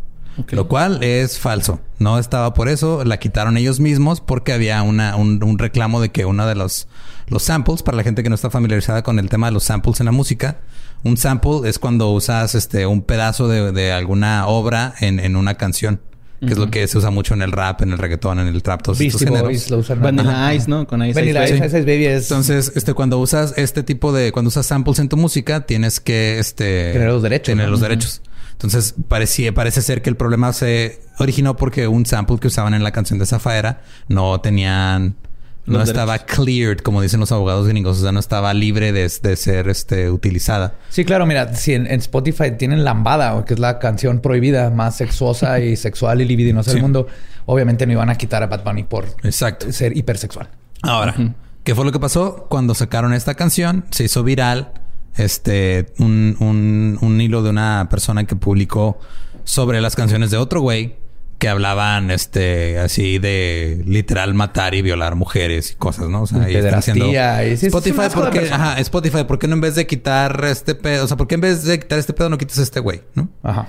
Lo 0.51 0.67
cual 0.67 1.03
es 1.03 1.39
falso. 1.39 1.81
No 1.99 2.19
estaba 2.19 2.55
por 2.55 2.69
eso. 2.69 3.05
La 3.05 3.19
quitaron 3.19 3.57
ellos 3.57 3.79
mismos 3.79 4.21
porque 4.21 4.53
había 4.53 4.83
una, 4.83 5.15
un, 5.15 5.59
reclamo 5.59 6.01
de 6.01 6.11
que 6.11 6.25
uno 6.25 6.47
de 6.47 6.57
los, 6.57 6.89
los 7.29 7.43
samples, 7.45 7.83
para 7.83 7.97
la 7.97 8.03
gente 8.03 8.23
que 8.23 8.29
no 8.29 8.35
está 8.35 8.51
familiarizada 8.51 9.03
con 9.03 9.19
el 9.19 9.29
tema 9.29 9.47
de 9.47 9.53
los 9.53 9.65
samples 9.65 10.01
en 10.01 10.07
la 10.07 10.13
música, 10.13 10.59
un 11.05 11.17
sample 11.17 11.69
es 11.69 11.79
cuando 11.79 12.11
usas 12.11 12.55
este, 12.55 12.87
un 12.87 13.03
pedazo 13.03 13.47
de, 13.49 13.73
de 13.73 13.93
alguna 13.93 14.47
obra 14.47 14.95
en, 15.01 15.21
en 15.21 15.37
una 15.37 15.55
canción 15.55 16.01
que 16.47 16.53
es 16.53 16.59
lo 16.59 16.71
que 16.71 16.87
se 16.87 16.99
usa 16.99 17.11
mucho 17.11 17.35
en 17.35 17.43
el 17.43 17.53
rap, 17.53 17.83
en 17.83 17.93
el 17.93 17.99
reggaetón, 17.99 18.39
en 18.39 18.49
el 18.49 18.63
trap, 18.63 18.83
todos 18.83 19.01
estos 19.01 19.23
géneros. 19.23 19.71
lo 19.71 19.79
usan 19.79 20.01
Vanilla 20.01 20.55
Ice, 20.55 20.69
¿no? 20.69 20.87
Con 20.87 21.03
Ice 21.05 21.19
Vanilla 21.19 21.45
Ice, 21.45 21.65
Ice, 21.65 21.81
Baby 21.81 22.07
es... 22.07 22.31
Entonces, 22.31 22.73
este, 22.75 22.95
cuando 22.95 23.19
usas 23.19 23.55
este 23.57 23.83
tipo 23.83 24.13
de... 24.13 24.33
Cuando 24.33 24.49
usas 24.49 24.67
samples 24.67 24.99
en 24.99 25.09
tu 25.09 25.17
música, 25.17 25.67
tienes 25.67 26.01
que, 26.01 26.39
este... 26.39 26.93
Tener 26.93 27.09
los 27.09 27.23
derechos. 27.23 27.47
Tener 27.47 27.69
los 27.69 27.81
derechos. 27.81 28.23
Entonces, 28.53 28.95
parecía, 29.09 29.55
parece 29.55 29.83
ser 29.83 30.03
que 30.03 30.11
el 30.11 30.17
problema 30.17 30.53
se 30.53 31.01
originó 31.19 31.57
porque 31.57 31.89
un 31.89 32.07
sample 32.07 32.39
que 32.39 32.49
usaban 32.49 32.75
en 32.75 32.83
la 32.83 32.93
canción 32.93 33.19
de 33.19 33.27
Zafaera 33.27 33.83
no 34.09 34.41
tenían... 34.41 35.17
No 35.67 35.83
estaba 35.83 36.19
cleared, 36.19 36.79
como 36.79 37.01
dicen 37.01 37.21
los 37.21 37.33
abogados 37.33 37.67
gringos. 37.67 37.99
O 37.99 38.03
sea, 38.03 38.13
no 38.13 38.21
estaba 38.21 38.53
libre 38.53 38.93
de, 38.93 39.09
ser 39.09 39.69
este, 39.69 40.11
utilizada. 40.11 40.75
Sí, 40.91 41.05
claro. 41.05 41.27
Mira, 41.27 41.55
si 41.55 41.75
en, 41.75 41.87
Spotify 41.87 42.53
tienen 42.59 42.85
Lambada, 42.85 43.45
que 43.45 43.55
es 43.55 43.61
la 43.61 43.79
canción 43.79 44.21
prohibida 44.21 44.71
más 44.71 44.97
sexuosa 44.97 45.61
y 45.61 45.77
sexual 45.85 46.21
y 46.21 46.27
libidinosa 46.27 46.73
del 46.73 46.83
mundo, 46.83 47.07
obviamente 47.47 47.87
no 47.87 47.93
iban 47.93 48.11
a 48.11 48.17
quitar 48.17 48.43
a 48.43 48.47
Bad 48.47 48.65
Bunny 48.65 48.85
por 48.85 49.07
ser 49.31 49.97
hipersexual. 49.97 50.49
Ahora, 50.83 51.15
¿qué 51.63 51.75
fue 51.75 51.85
lo 51.85 51.93
que 51.93 52.01
pasó? 52.01 52.47
Cuando 52.51 52.75
sacaron 52.75 53.15
esta 53.15 53.35
canción, 53.35 53.87
se 53.91 54.05
hizo 54.05 54.23
viral 54.23 54.73
este, 55.17 55.87
un, 55.99 56.37
un, 56.41 56.99
un 57.01 57.21
hilo 57.21 57.43
de 57.43 57.51
una 57.51 57.89
persona 57.91 58.25
que 58.25 58.37
publicó 58.37 58.99
sobre 59.45 59.81
las 59.81 59.97
canciones 59.97 60.31
de 60.31 60.37
otro 60.37 60.61
güey 60.61 60.97
que 61.45 61.51
hablaban 61.51 62.11
este 62.11 62.79
así 62.79 63.19
de 63.19 63.83
literal 63.87 64.33
matar 64.33 64.75
y 64.75 64.81
violar 64.81 65.15
mujeres 65.15 65.73
y 65.73 65.75
cosas, 65.75 66.09
¿no? 66.09 66.23
O 66.23 66.27
sea, 66.27 66.45
ahí 66.45 66.57
están 66.57 66.77
haciendo 66.77 67.05
Spotify, 67.11 68.09
¿por 68.15 68.31
qué? 68.31 68.49
Ajá, 68.51 68.81
Spotify, 68.81 69.25
¿por 69.25 69.39
qué 69.39 69.47
no 69.47 69.53
en 69.53 69.61
vez 69.61 69.75
de 69.75 69.87
quitar 69.87 70.43
este 70.47 70.75
pedo, 70.75 71.05
o 71.05 71.07
sea, 71.07 71.19
¿por 71.19 71.27
qué 71.27 71.35
en 71.35 71.43
vez 71.43 71.63
de 71.65 71.79
quitar 71.79 71.99
este 71.99 72.15
pedo 72.15 72.31
no 72.31 72.39
quitas 72.39 72.57
este 72.57 72.81
güey, 72.81 73.03
¿no? 73.15 73.29
Ajá. 73.43 73.69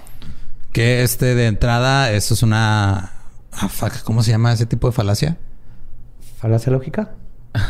Que 0.71 1.03
este 1.03 1.35
de 1.35 1.47
entrada, 1.47 2.13
eso 2.13 2.33
es 2.33 2.43
una 2.43 3.11
ah, 3.51 3.69
¿cómo 4.05 4.23
se 4.23 4.31
llama 4.31 4.53
ese 4.53 4.65
tipo 4.65 4.87
de 4.87 4.93
falacia? 4.93 5.37
¿Falacia 6.37 6.71
lógica? 6.71 7.11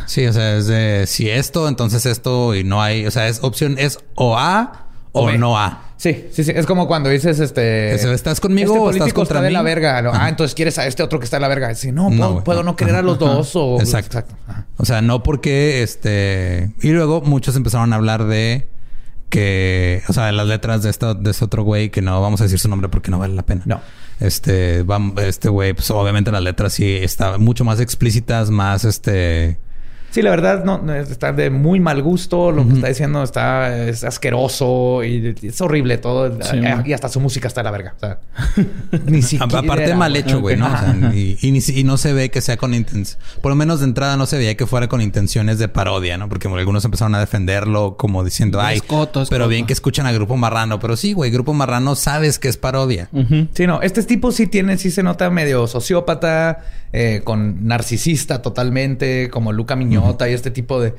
Sí, 0.05 0.27
o 0.27 0.33
sea, 0.33 0.57
es 0.57 0.67
de 0.67 1.05
si 1.07 1.31
esto, 1.31 1.67
entonces 1.67 2.05
esto 2.05 2.53
y 2.53 2.63
no 2.63 2.79
hay, 2.79 3.07
o 3.07 3.11
sea, 3.11 3.27
es 3.27 3.43
opción 3.43 3.77
es 3.79 3.97
o 4.13 4.37
A 4.37 4.84
o, 5.15 5.31
no 5.31 5.57
A. 5.57 5.81
Sí, 5.97 6.25
sí, 6.31 6.43
sí. 6.43 6.51
Es 6.53 6.65
como 6.65 6.87
cuando 6.87 7.09
dices, 7.09 7.39
este... 7.39 7.95
¿Estás 8.13 8.39
conmigo 8.39 8.73
este 8.73 8.79
o 8.79 8.89
estás 8.91 9.13
contra 9.13 9.37
está 9.37 9.45
de 9.45 9.51
la 9.51 9.61
verga. 9.61 10.03
Ah, 10.13 10.29
entonces 10.29 10.53
quieres 10.53 10.77
a 10.77 10.85
este 10.85 11.03
otro 11.03 11.19
que 11.19 11.25
está 11.25 11.37
en 11.37 11.43
la 11.43 11.47
verga. 11.47 11.73
Sí, 11.73 11.91
no, 11.91 12.09
puedo, 12.43 12.63
no, 12.63 12.75
querer 12.75 12.95
a 12.95 13.01
los 13.01 13.17
dos 13.17 13.55
o... 13.55 13.79
Exacto. 13.79 14.23
O 14.77 14.85
sea, 14.85 15.01
no 15.01 15.23
porque, 15.23 15.83
este... 15.83 16.71
Y 16.81 16.89
luego 16.89 17.21
muchos 17.21 17.55
empezaron 17.55 17.93
a 17.93 17.95
hablar 17.95 18.25
de 18.25 18.67
que... 19.29 20.03
O 20.09 20.13
sea, 20.13 20.25
de 20.25 20.33
las 20.33 20.47
letras 20.47 20.83
de, 20.83 20.89
esto, 20.89 21.13
de 21.13 21.31
este 21.31 21.45
otro 21.45 21.63
güey 21.63 21.89
que 21.89 22.01
no 22.01 22.21
vamos 22.21 22.41
a 22.41 22.43
decir 22.43 22.59
su 22.59 22.67
nombre 22.67 22.89
porque 22.89 23.09
no 23.09 23.17
vale 23.17 23.33
la 23.33 23.43
pena. 23.43 23.61
No. 23.65 23.79
Este, 24.19 24.85
este 25.17 25.49
güey, 25.49 25.73
pues 25.73 25.89
obviamente 25.91 26.31
las 26.31 26.43
letras 26.43 26.73
sí 26.73 26.97
están 27.01 27.41
mucho 27.41 27.63
más 27.63 27.79
explícitas, 27.79 28.49
más, 28.49 28.85
este 28.85 29.59
Sí, 30.15 30.21
la 30.21 30.29
verdad 30.29 30.63
no, 30.63 30.93
está 30.93 31.33
de 31.33 31.49
muy 31.49 31.81
mal 31.81 32.01
gusto. 32.01 32.49
Lo 32.49 32.65
que 32.65 32.75
está 32.75 32.87
diciendo 32.87 33.21
está 33.21 33.85
es 33.85 34.05
asqueroso 34.05 35.03
y 35.03 35.35
es 35.43 35.59
horrible 35.59 35.97
todo. 35.97 36.39
Y 36.85 36.93
hasta 36.93 37.09
su 37.09 37.19
música 37.19 37.49
está 37.49 37.59
a 37.59 37.65
la 37.65 37.71
verga. 37.71 37.95
O 37.97 37.99
sea, 37.99 38.19
ni 39.07 39.21
siquiera. 39.21 39.59
Aparte 39.59 39.93
mal 39.93 40.15
hecho, 40.15 40.39
güey, 40.39 40.55
¿no? 40.55 40.69
y, 41.13 41.83
no 41.83 41.97
se 41.97 42.13
ve 42.13 42.31
que 42.31 42.39
sea 42.39 42.55
con 42.55 42.73
intención. 42.73 43.19
Por 43.41 43.51
lo 43.51 43.57
menos 43.57 43.81
de 43.81 43.87
entrada 43.87 44.15
no 44.15 44.25
se 44.25 44.37
veía 44.37 44.55
que 44.55 44.65
fuera 44.65 44.87
con 44.87 45.01
intenciones 45.01 45.59
de 45.59 45.67
parodia, 45.67 46.17
¿no? 46.17 46.29
Porque 46.29 46.47
algunos 46.47 46.85
empezaron 46.85 47.13
a 47.15 47.19
defenderlo 47.19 47.97
como 47.97 48.23
diciendo, 48.23 48.61
ay, 48.61 48.81
pero 49.29 49.49
bien 49.49 49.65
que 49.65 49.73
escuchan 49.73 50.05
a 50.05 50.13
Grupo 50.13 50.37
Marrano. 50.37 50.79
Pero 50.79 50.95
sí, 50.95 51.11
güey, 51.11 51.29
Grupo 51.29 51.53
Marrano 51.53 51.93
sabes 51.95 52.39
que 52.39 52.47
es 52.47 52.55
parodia. 52.55 53.09
Sí, 53.53 53.67
no. 53.67 53.81
Este 53.81 54.01
tipo 54.03 54.31
sí 54.31 54.47
tiene, 54.47 54.77
sí 54.77 54.91
se 54.91 55.03
nota 55.03 55.29
medio 55.29 55.67
sociópata, 55.67 56.63
eh, 56.93 57.19
con 57.25 57.67
narcisista 57.67 58.41
totalmente, 58.41 59.29
como 59.29 59.51
Luca 59.51 59.75
Miñón 59.75 60.04
y 60.27 60.33
este 60.33 60.51
tipo 60.51 60.81
de, 60.81 60.93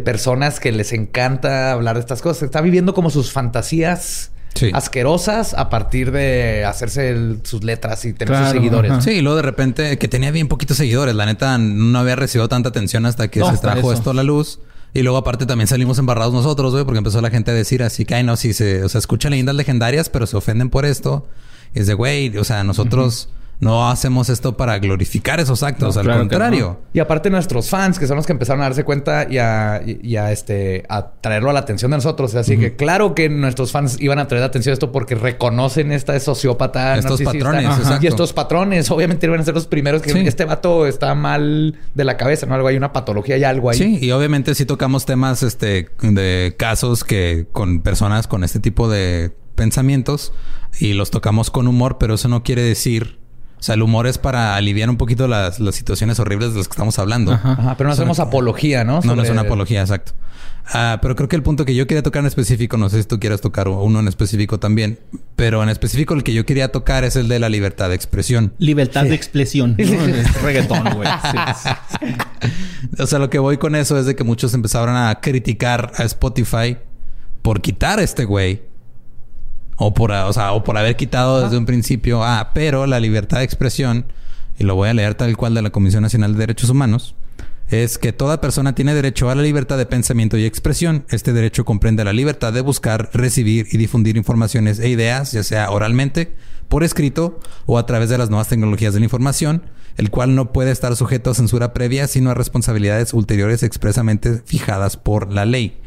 personas 0.00 0.60
que 0.60 0.72
les 0.72 0.92
encanta 0.92 1.72
hablar 1.72 1.96
de 1.96 2.00
estas 2.00 2.22
cosas. 2.22 2.44
Está 2.44 2.60
viviendo 2.60 2.94
como 2.94 3.10
sus 3.10 3.32
fantasías. 3.32 4.32
asquerosas 4.72 5.54
a 5.54 5.70
partir 5.70 6.10
de 6.10 6.64
hacerse 6.64 7.36
sus 7.44 7.62
letras 7.64 8.04
y 8.04 8.12
tener 8.12 8.36
sus 8.36 8.48
seguidores. 8.50 9.04
Sí, 9.04 9.12
y 9.12 9.20
luego 9.20 9.36
de 9.36 9.42
repente 9.42 9.98
que 9.98 10.08
tenía 10.08 10.30
bien 10.30 10.48
poquitos 10.48 10.76
seguidores. 10.76 11.14
La 11.14 11.26
neta 11.26 11.56
no 11.58 11.98
había 11.98 12.16
recibido 12.16 12.48
tanta 12.48 12.68
atención 12.68 13.06
hasta 13.06 13.28
que 13.28 13.44
se 13.44 13.56
trajo 13.58 13.92
esto 13.92 14.10
a 14.10 14.14
la 14.14 14.22
luz. 14.22 14.60
Y 14.92 15.02
luego 15.02 15.18
aparte 15.18 15.46
también 15.46 15.68
salimos 15.68 15.98
embarrados 15.98 16.34
nosotros, 16.34 16.72
güey, 16.72 16.84
porque 16.84 16.98
empezó 16.98 17.20
la 17.20 17.30
gente 17.30 17.52
a 17.52 17.54
decir 17.54 17.82
así 17.82 18.04
que, 18.04 18.16
ay, 18.16 18.24
no, 18.24 18.36
si 18.36 18.52
se, 18.52 18.82
o 18.82 18.88
sea, 18.88 18.98
escuchan 18.98 19.30
leyendas 19.30 19.54
legendarias, 19.54 20.08
pero 20.08 20.26
se 20.26 20.36
ofenden 20.36 20.68
por 20.68 20.84
esto. 20.84 21.28
Y 21.74 21.80
es 21.80 21.86
de, 21.86 21.94
güey, 21.94 22.36
o 22.36 22.44
sea, 22.44 22.64
nosotros 22.64 23.28
no 23.60 23.90
hacemos 23.90 24.30
esto 24.30 24.56
para 24.56 24.78
glorificar 24.78 25.38
esos 25.38 25.62
actos, 25.62 25.98
al 25.98 26.06
contrario. 26.06 26.80
Y 26.94 26.98
aparte 26.98 27.28
nuestros 27.28 27.68
fans, 27.68 27.98
que 27.98 28.06
son 28.06 28.16
los 28.16 28.26
que 28.26 28.32
empezaron 28.32 28.62
a 28.62 28.64
darse 28.64 28.84
cuenta 28.84 29.26
y 29.28 29.36
a, 29.36 30.32
este, 30.32 30.84
a 30.88 31.10
traerlo 31.20 31.50
a 31.50 31.52
la 31.52 31.60
atención 31.60 31.90
de 31.90 31.98
nosotros. 31.98 32.34
Así 32.34 32.56
que 32.56 32.74
claro 32.74 33.14
que 33.14 33.28
nuestros 33.28 33.70
fans 33.70 33.98
iban 34.00 34.18
a 34.18 34.26
traer 34.28 34.44
atención 34.44 34.72
a 34.72 34.74
esto 34.74 34.90
porque 34.90 35.14
reconocen 35.14 35.92
esta 35.92 36.18
sociópata. 36.18 36.96
Estos 36.96 37.20
patrones, 37.20 37.68
Y 38.00 38.06
estos 38.06 38.32
patrones, 38.32 38.90
obviamente, 38.90 39.26
iban 39.26 39.40
a 39.40 39.44
ser 39.44 39.54
los 39.54 39.66
primeros 39.66 40.00
que 40.00 40.10
este 40.26 40.46
vato 40.46 40.86
está 40.86 41.14
mal 41.14 41.78
de 41.94 42.04
la 42.04 42.16
cabeza, 42.16 42.46
¿no? 42.46 42.54
Algo 42.54 42.68
hay 42.68 42.76
una 42.76 42.92
patología 42.92 43.36
y 43.36 43.44
algo 43.44 43.70
ahí. 43.70 43.76
Sí, 43.76 43.98
y 44.00 44.10
obviamente 44.12 44.54
sí 44.54 44.64
tocamos 44.64 45.04
temas 45.04 45.42
este, 45.42 45.90
de 46.00 46.54
casos 46.56 47.04
que 47.04 47.46
con 47.52 47.80
personas 47.80 48.26
con 48.26 48.42
este 48.42 48.58
tipo 48.58 48.88
de 48.88 49.32
pensamientos 49.54 50.32
y 50.78 50.94
los 50.94 51.10
tocamos 51.10 51.50
con 51.50 51.68
humor, 51.68 51.98
pero 51.98 52.14
eso 52.14 52.28
no 52.28 52.42
quiere 52.42 52.62
decir 52.62 53.19
o 53.60 53.62
sea, 53.62 53.74
el 53.74 53.82
humor 53.82 54.06
es 54.06 54.16
para 54.16 54.56
aliviar 54.56 54.88
un 54.88 54.96
poquito 54.96 55.28
las, 55.28 55.56
situaciones 55.72 56.18
horribles 56.18 56.52
de 56.52 56.58
las 56.58 56.68
que 56.68 56.72
estamos 56.72 56.98
hablando. 56.98 57.32
Ajá, 57.32 57.74
pero 57.76 57.88
no 57.88 57.92
hacemos 57.92 58.18
apología, 58.18 58.84
¿no? 58.84 59.00
No, 59.04 59.14
no 59.14 59.22
es 59.22 59.28
una 59.28 59.42
apología, 59.42 59.82
exacto. 59.82 60.12
Ah, 60.72 60.98
pero 61.02 61.14
creo 61.14 61.28
que 61.28 61.36
el 61.36 61.42
punto 61.42 61.66
que 61.66 61.74
yo 61.74 61.86
quería 61.86 62.02
tocar 62.02 62.20
en 62.20 62.26
específico, 62.26 62.78
no 62.78 62.88
sé 62.88 63.02
si 63.02 63.08
tú 63.08 63.20
quieras 63.20 63.42
tocar 63.42 63.68
uno 63.68 64.00
en 64.00 64.08
específico 64.08 64.58
también, 64.58 64.98
pero 65.36 65.62
en 65.62 65.68
específico 65.68 66.14
el 66.14 66.22
que 66.22 66.32
yo 66.32 66.46
quería 66.46 66.72
tocar 66.72 67.04
es 67.04 67.16
el 67.16 67.28
de 67.28 67.38
la 67.38 67.50
libertad 67.50 67.90
de 67.90 67.96
expresión. 67.96 68.54
Libertad 68.56 69.04
de 69.04 69.14
expresión. 69.14 69.76
reggaetón, 70.42 70.94
güey. 70.94 71.08
o 72.98 73.06
sea, 73.06 73.18
lo 73.18 73.28
que 73.28 73.38
voy 73.38 73.58
con 73.58 73.74
eso 73.74 73.98
es 73.98 74.06
de 74.06 74.16
que 74.16 74.24
muchos 74.24 74.54
empezaron 74.54 74.96
a 74.96 75.20
criticar 75.20 75.92
a 75.96 76.04
Spotify 76.04 76.78
por 77.42 77.60
quitar 77.60 77.98
a 77.98 78.02
este 78.02 78.24
güey 78.24 78.69
o 79.82 79.94
por, 79.94 80.12
o 80.12 80.32
sea, 80.34 80.52
o 80.52 80.62
por 80.62 80.76
haber 80.76 80.94
quitado 80.94 81.42
desde 81.42 81.56
un 81.56 81.64
principio, 81.64 82.22
ah, 82.22 82.50
pero 82.52 82.86
la 82.86 83.00
libertad 83.00 83.38
de 83.38 83.44
expresión, 83.44 84.04
y 84.58 84.64
lo 84.64 84.74
voy 84.74 84.90
a 84.90 84.94
leer 84.94 85.14
tal 85.14 85.34
cual 85.38 85.54
de 85.54 85.62
la 85.62 85.70
Comisión 85.70 86.02
Nacional 86.02 86.34
de 86.34 86.40
Derechos 86.40 86.68
Humanos, 86.68 87.14
es 87.70 87.96
que 87.96 88.12
toda 88.12 88.42
persona 88.42 88.74
tiene 88.74 88.92
derecho 88.92 89.30
a 89.30 89.34
la 89.34 89.40
libertad 89.40 89.78
de 89.78 89.86
pensamiento 89.86 90.36
y 90.36 90.44
expresión. 90.44 91.06
Este 91.08 91.32
derecho 91.32 91.64
comprende 91.64 92.04
la 92.04 92.12
libertad 92.12 92.52
de 92.52 92.60
buscar, 92.60 93.08
recibir 93.14 93.68
y 93.72 93.78
difundir 93.78 94.18
informaciones 94.18 94.80
e 94.80 94.90
ideas, 94.90 95.32
ya 95.32 95.42
sea 95.42 95.70
oralmente, 95.70 96.34
por 96.68 96.84
escrito 96.84 97.40
o 97.64 97.78
a 97.78 97.86
través 97.86 98.10
de 98.10 98.18
las 98.18 98.28
nuevas 98.28 98.48
tecnologías 98.48 98.92
de 98.92 99.00
la 99.00 99.06
información, 99.06 99.62
el 99.96 100.10
cual 100.10 100.34
no 100.34 100.52
puede 100.52 100.72
estar 100.72 100.94
sujeto 100.94 101.30
a 101.30 101.34
censura 101.34 101.72
previa, 101.72 102.06
sino 102.06 102.30
a 102.30 102.34
responsabilidades 102.34 103.14
ulteriores 103.14 103.62
expresamente 103.62 104.42
fijadas 104.44 104.98
por 104.98 105.32
la 105.32 105.46
ley. 105.46 105.80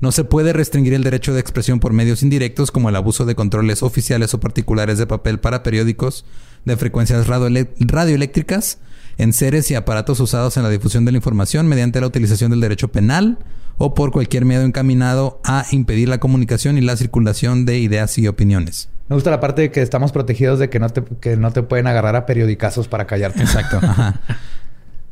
No 0.00 0.12
se 0.12 0.24
puede 0.24 0.52
restringir 0.52 0.94
el 0.94 1.04
derecho 1.04 1.32
de 1.32 1.40
expresión 1.40 1.80
por 1.80 1.92
medios 1.92 2.22
indirectos 2.22 2.70
como 2.70 2.88
el 2.88 2.96
abuso 2.96 3.24
de 3.24 3.34
controles 3.34 3.82
oficiales 3.82 4.34
o 4.34 4.40
particulares 4.40 4.98
de 4.98 5.06
papel 5.06 5.40
para 5.40 5.62
periódicos 5.62 6.24
de 6.64 6.76
frecuencias 6.76 7.26
radioeléctricas 7.26 8.78
en 9.18 9.32
seres 9.32 9.70
y 9.70 9.74
aparatos 9.74 10.20
usados 10.20 10.56
en 10.56 10.62
la 10.62 10.70
difusión 10.70 11.04
de 11.04 11.12
la 11.12 11.18
información 11.18 11.66
mediante 11.68 12.00
la 12.00 12.06
utilización 12.06 12.50
del 12.50 12.60
derecho 12.60 12.88
penal 12.88 13.38
o 13.78 13.94
por 13.94 14.12
cualquier 14.12 14.44
medio 14.44 14.62
encaminado 14.62 15.40
a 15.44 15.66
impedir 15.70 16.08
la 16.08 16.18
comunicación 16.18 16.78
y 16.78 16.80
la 16.80 16.96
circulación 16.96 17.64
de 17.66 17.78
ideas 17.78 18.16
y 18.18 18.28
opiniones. 18.28 18.88
Me 19.08 19.16
gusta 19.16 19.30
la 19.30 19.40
parte 19.40 19.62
de 19.62 19.70
que 19.70 19.82
estamos 19.82 20.12
protegidos 20.12 20.58
de 20.58 20.70
que 20.70 20.78
no 20.78 20.88
te, 20.88 21.02
que 21.20 21.36
no 21.36 21.52
te 21.52 21.62
pueden 21.62 21.86
agarrar 21.86 22.16
a 22.16 22.26
periodicazos 22.26 22.88
para 22.88 23.06
callarte. 23.06 23.40
Exacto. 23.42 23.80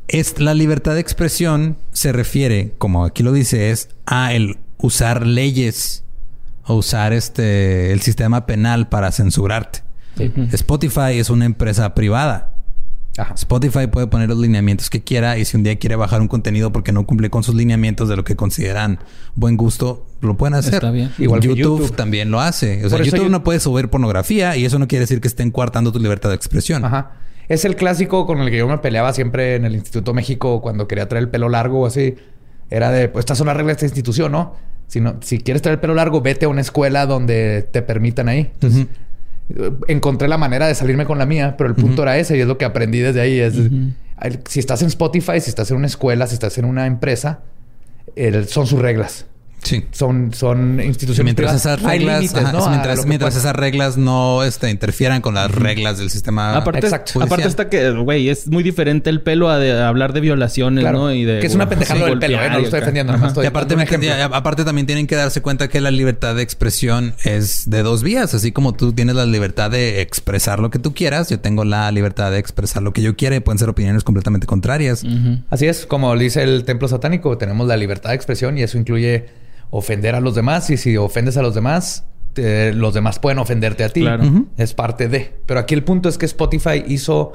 Es, 0.07 0.39
la 0.39 0.53
libertad 0.53 0.95
de 0.95 0.99
expresión 0.99 1.77
se 1.91 2.11
refiere, 2.11 2.73
como 2.77 3.05
aquí 3.05 3.23
lo 3.23 3.31
dice, 3.31 3.71
es 3.71 3.89
a 4.05 4.33
el 4.33 4.57
usar 4.83 5.25
leyes 5.25 6.03
o 6.65 6.75
usar 6.75 7.13
este 7.13 7.91
el 7.93 8.01
sistema 8.01 8.45
penal 8.45 8.89
para 8.89 9.11
censurarte. 9.11 9.79
Spotify 10.51 11.17
es 11.17 11.29
una 11.29 11.45
empresa 11.45 11.95
privada. 11.95 12.51
Spotify 13.35 13.87
puede 13.87 14.07
poner 14.07 14.27
los 14.27 14.39
lineamientos 14.39 14.89
que 14.89 15.03
quiera 15.03 15.37
y 15.37 15.45
si 15.45 15.55
un 15.55 15.63
día 15.63 15.77
quiere 15.77 15.95
bajar 15.95 16.19
un 16.19 16.27
contenido 16.27 16.71
porque 16.71 16.91
no 16.91 17.05
cumple 17.05 17.29
con 17.29 17.43
sus 17.43 17.55
lineamientos 17.55 18.09
de 18.09 18.15
lo 18.15 18.23
que 18.23 18.35
consideran 18.35 18.99
buen 19.35 19.55
gusto, 19.55 20.05
lo 20.21 20.35
pueden 20.35 20.55
hacer. 20.55 20.75
Está 20.75 20.91
bien. 20.91 21.11
Igual 21.17 21.41
YouTube, 21.41 21.95
también 21.95 22.29
lo 22.31 22.41
hace. 22.41 22.85
O 22.85 22.89
sea, 22.89 23.01
YouTube 23.01 23.29
no 23.29 23.43
puede 23.43 23.59
subir 23.59 23.89
pornografía 23.89 24.57
y 24.57 24.65
eso 24.65 24.79
no 24.79 24.87
quiere 24.87 25.01
decir 25.01 25.21
que 25.21 25.27
estén 25.27 25.51
coartando 25.51 25.91
tu 25.91 25.99
libertad 25.99 26.29
de 26.29 26.35
expresión. 26.35 26.83
Ajá. 26.83 27.13
Es 27.47 27.65
el 27.65 27.75
clásico 27.75 28.25
con 28.25 28.39
el 28.39 28.49
que 28.49 28.57
yo 28.57 28.67
me 28.67 28.77
peleaba 28.79 29.13
siempre 29.13 29.55
en 29.55 29.65
el 29.65 29.75
Instituto 29.75 30.13
México 30.13 30.61
cuando 30.61 30.87
quería 30.87 31.07
traer 31.07 31.23
el 31.23 31.29
pelo 31.29 31.49
largo 31.49 31.81
o 31.81 31.85
así. 31.85 32.15
Era 32.69 32.91
de, 32.91 33.09
pues 33.09 33.23
estas 33.23 33.37
son 33.37 33.47
las 33.47 33.55
reglas 33.55 33.75
de 33.75 33.85
esta 33.85 33.85
institución, 33.85 34.31
¿no? 34.31 34.55
Si, 34.93 35.01
no, 35.01 35.15
si 35.21 35.39
quieres 35.39 35.63
traer 35.63 35.77
el 35.77 35.79
pelo 35.79 35.95
largo, 35.95 36.21
vete 36.21 36.45
a 36.45 36.49
una 36.49 36.61
escuela 36.61 37.07
donde 37.07 37.67
te 37.71 37.81
permitan 37.81 38.29
ahí. 38.29 38.51
Entonces, 38.53 38.85
encontré 39.87 40.27
la 40.27 40.37
manera 40.37 40.67
de 40.67 40.75
salirme 40.75 41.07
con 41.07 41.17
la 41.17 41.25
mía, 41.25 41.55
pero 41.57 41.67
el 41.67 41.75
punto 41.75 42.03
era 42.03 42.15
ese 42.19 42.37
y 42.37 42.41
es 42.41 42.47
lo 42.47 42.59
que 42.59 42.65
aprendí 42.65 42.99
desde 42.99 43.19
ahí. 43.19 43.39
Es, 43.39 43.55
Si 44.47 44.59
estás 44.59 44.83
en 44.83 44.89
Spotify, 44.89 45.41
si 45.41 45.49
estás 45.49 45.71
en 45.71 45.77
una 45.77 45.87
escuela, 45.87 46.27
si 46.27 46.35
estás 46.35 46.59
en 46.59 46.65
una 46.65 46.85
empresa, 46.85 47.39
son 48.45 48.67
sus 48.67 48.79
reglas. 48.79 49.25
Sí. 49.63 49.83
Son, 49.91 50.33
son 50.33 50.81
instituciones 50.81 51.23
mientras 51.23 51.55
esas 51.55 51.81
reglas, 51.81 52.33
mientras, 53.07 53.35
esas 53.35 53.55
reglas 53.55 53.97
no 53.97 54.43
este, 54.43 54.69
interfieran 54.69 55.21
con 55.21 55.33
las 55.33 55.51
reglas 55.51 55.97
del 55.97 56.09
sistema. 56.09 56.55
Aparte, 56.55 56.87
aparte 56.87 57.47
está 57.47 57.69
que, 57.69 57.91
güey, 57.91 58.29
es 58.29 58.47
muy 58.47 58.63
diferente 58.63 59.09
el 59.09 59.21
pelo 59.21 59.49
a, 59.49 59.87
hablar 59.87 60.13
de 60.13 60.21
violaciones, 60.21 60.83
¿no? 60.91 61.13
Y 61.13 61.23
de, 61.25 61.39
que 61.39 61.47
es 61.47 61.55
una 61.55 61.69
pendejada 61.69 62.05
del 62.05 62.19
pelo, 62.19 62.41
¿eh? 62.41 62.49
No 62.49 62.59
lo 62.59 62.65
estoy 62.65 62.79
defendiendo. 62.79 63.13
y 63.41 63.45
aparte, 63.45 63.75
aparte 64.31 64.65
también 64.65 64.87
tienen 64.87 65.07
que 65.07 65.15
darse 65.15 65.41
cuenta 65.41 65.67
que 65.67 65.81
la 65.81 65.91
libertad 65.91 66.35
de 66.35 66.43
expresión 66.43 67.15
es 67.23 67.69
de 67.69 67.83
dos 67.83 68.03
vías. 68.03 68.33
Así 68.33 68.51
como 68.51 68.73
tú 68.73 68.93
tienes 68.93 69.15
la 69.15 69.25
libertad 69.25 69.71
de 69.71 70.01
expresar 70.01 70.59
lo 70.59 70.69
que 70.69 70.79
tú 70.79 70.93
quieras, 70.93 71.29
yo 71.29 71.39
tengo 71.39 71.63
la 71.63 71.91
libertad 71.91 72.31
de 72.31 72.39
expresar 72.39 72.83
lo 72.83 72.93
que 72.93 73.01
yo 73.01 73.15
quiera 73.15 73.35
y 73.35 73.39
pueden 73.39 73.59
ser 73.59 73.69
opiniones 73.69 74.03
completamente 74.03 74.47
contrarias. 74.47 75.03
Así 75.49 75.67
es, 75.67 75.85
como 75.85 76.15
dice 76.15 76.43
el 76.43 76.63
templo 76.65 76.87
satánico, 76.87 77.37
tenemos 77.37 77.67
la 77.67 77.77
libertad 77.77 78.09
de 78.09 78.15
expresión 78.15 78.57
y 78.57 78.63
eso 78.63 78.77
incluye 78.77 79.25
ofender 79.75 80.13
a 80.13 80.19
los 80.21 80.35
demás 80.35 80.69
y 80.69 80.77
si 80.77 80.97
ofendes 80.97 81.35
a 81.35 81.41
los 81.41 81.55
demás, 81.55 82.05
los 82.35 82.93
demás 82.93 83.17
pueden 83.17 83.39
ofenderte 83.39 83.83
a 83.83 83.89
ti. 83.89 84.05
Es 84.55 84.75
parte 84.75 85.09
de. 85.09 85.33
Pero 85.47 85.59
aquí 85.59 85.73
el 85.73 85.83
punto 85.83 86.09
es 86.09 86.19
que 86.19 86.27
Spotify 86.27 86.83
hizo 86.87 87.33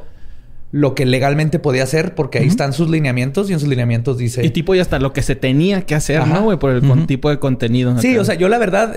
lo 0.70 0.94
que 0.94 1.06
legalmente 1.06 1.58
podía 1.58 1.82
hacer 1.82 2.14
porque 2.14 2.38
ahí 2.38 2.46
están 2.46 2.74
sus 2.74 2.90
lineamientos 2.90 3.48
y 3.48 3.54
en 3.54 3.58
sus 3.58 3.70
lineamientos 3.70 4.18
dice... 4.18 4.44
Y 4.44 4.50
tipo 4.50 4.74
y 4.74 4.80
hasta 4.80 4.98
lo 4.98 5.14
que 5.14 5.22
se 5.22 5.34
tenía 5.34 5.82
que 5.82 5.94
hacer, 5.94 6.26
¿no, 6.28 6.42
güey? 6.42 6.58
Por 6.58 6.70
el 6.70 7.06
tipo 7.06 7.28
de 7.28 7.40
contenido. 7.40 7.98
Sí, 7.98 8.16
o 8.18 8.24
sea, 8.24 8.36
yo 8.36 8.48
la 8.48 8.58
verdad 8.58 8.94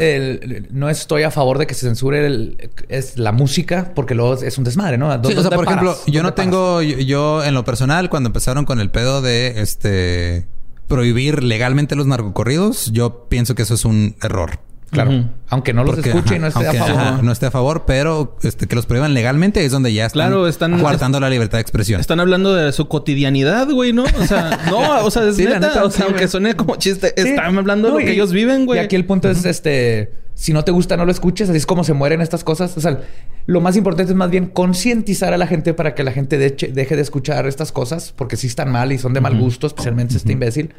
no 0.70 0.90
estoy 0.90 1.24
a 1.24 1.32
favor 1.32 1.58
de 1.58 1.66
que 1.66 1.74
se 1.74 1.88
censure 1.88 2.58
es 2.90 3.18
la 3.18 3.32
música 3.32 3.94
porque 3.96 4.14
luego 4.14 4.36
es 4.36 4.58
un 4.60 4.66
desmadre, 4.66 5.00
¿no? 5.00 5.12
Sí, 5.24 5.34
o 5.34 5.42
sea, 5.42 5.50
por 5.50 5.66
ejemplo, 5.66 5.98
yo 6.06 6.22
no 6.22 6.36
tengo... 6.36 6.84
yo, 6.84 7.44
en 7.44 7.56
lo 7.56 7.66
personal, 7.66 8.10
cuando 8.12 8.28
empezaron 8.28 8.66
con 8.66 8.80
el 8.80 8.92
pedo 8.92 9.24
de 9.24 9.62
este 9.62 10.46
prohibir 10.92 11.42
legalmente 11.42 11.96
los 11.96 12.06
narcocorridos, 12.06 12.92
yo 12.92 13.28
pienso 13.30 13.56
que 13.56 13.62
eso 13.62 13.76
es 13.76 13.86
un 13.86 14.18
error. 14.22 14.60
Claro. 14.90 15.30
Aunque 15.48 15.74
no 15.74 15.86
los 15.86 15.98
escuche 15.98 16.36
y 16.36 16.40
no 16.40 16.48
esté 16.48 16.68
a 16.68 16.74
favor. 16.74 17.24
no 17.24 17.32
esté 17.32 17.46
a 17.46 17.52
favor, 17.52 17.86
pero 17.88 18.38
este, 18.44 18.68
que 18.68 18.76
los 18.76 18.86
prohíban 18.86 19.14
legalmente 19.14 19.64
es 19.64 19.72
donde 19.72 19.94
ya 19.94 20.06
están, 20.06 20.28
claro, 20.30 20.48
están 20.48 21.14
la 21.14 21.30
libertad 21.30 21.60
de 21.60 21.62
expresión. 21.62 22.02
Están 22.02 22.20
hablando 22.20 22.54
de 22.54 22.74
su 22.74 22.90
cotidianidad, 22.90 23.70
güey, 23.70 23.94
¿no? 23.94 24.04
O 24.04 24.26
sea, 24.28 24.60
no, 24.70 25.06
o 25.06 25.10
sea, 25.10 25.24
es 25.30 25.38
neta, 25.38 25.86
o 25.86 25.90
sea, 25.90 26.08
aunque 26.08 26.28
suene 26.28 26.56
como 26.56 26.76
chiste, 26.76 27.14
están 27.16 27.58
hablando 27.58 27.88
de 27.88 27.94
lo 27.94 28.00
que 28.00 28.12
ellos 28.12 28.34
viven, 28.34 28.66
güey. 28.66 28.82
Y 28.82 28.84
aquí 28.84 28.98
el 28.98 29.06
punto 29.06 29.30
es 29.30 29.46
este 29.46 30.21
si 30.42 30.54
no 30.54 30.64
te 30.64 30.72
gusta, 30.72 30.98
no 30.98 31.06
lo 31.06 31.12
escuches. 31.12 31.50
Así 31.50 31.58
es 31.60 31.68
como 31.68 31.84
se 31.84 31.94
mueren 31.94 32.20
estas 32.20 32.44
cosas. 32.44 32.76
O 32.76 32.82
sea, 32.82 33.00
lo 33.46 33.62
más 33.62 33.78
importante 33.78 34.12
es 34.12 34.18
más 34.18 34.32
bien 34.32 34.48
concientizar 34.48 35.36
a 35.36 35.38
la 35.38 35.46
gente 35.46 35.76
para 35.76 35.94
que 35.94 36.04
la 36.04 36.12
gente 36.12 36.40
deje 36.40 36.96
de 36.96 37.02
escuchar 37.02 37.46
estas 37.46 37.72
cosas, 37.72 38.12
porque 38.18 38.38
sí 38.38 38.48
están 38.48 38.72
mal 38.72 38.92
y 38.92 38.98
son 38.98 39.14
de 39.14 39.22
mal 39.22 39.40
gusto, 39.40 39.68
especialmente 39.68 40.18
este 40.18 40.32
imbécil. 40.34 40.74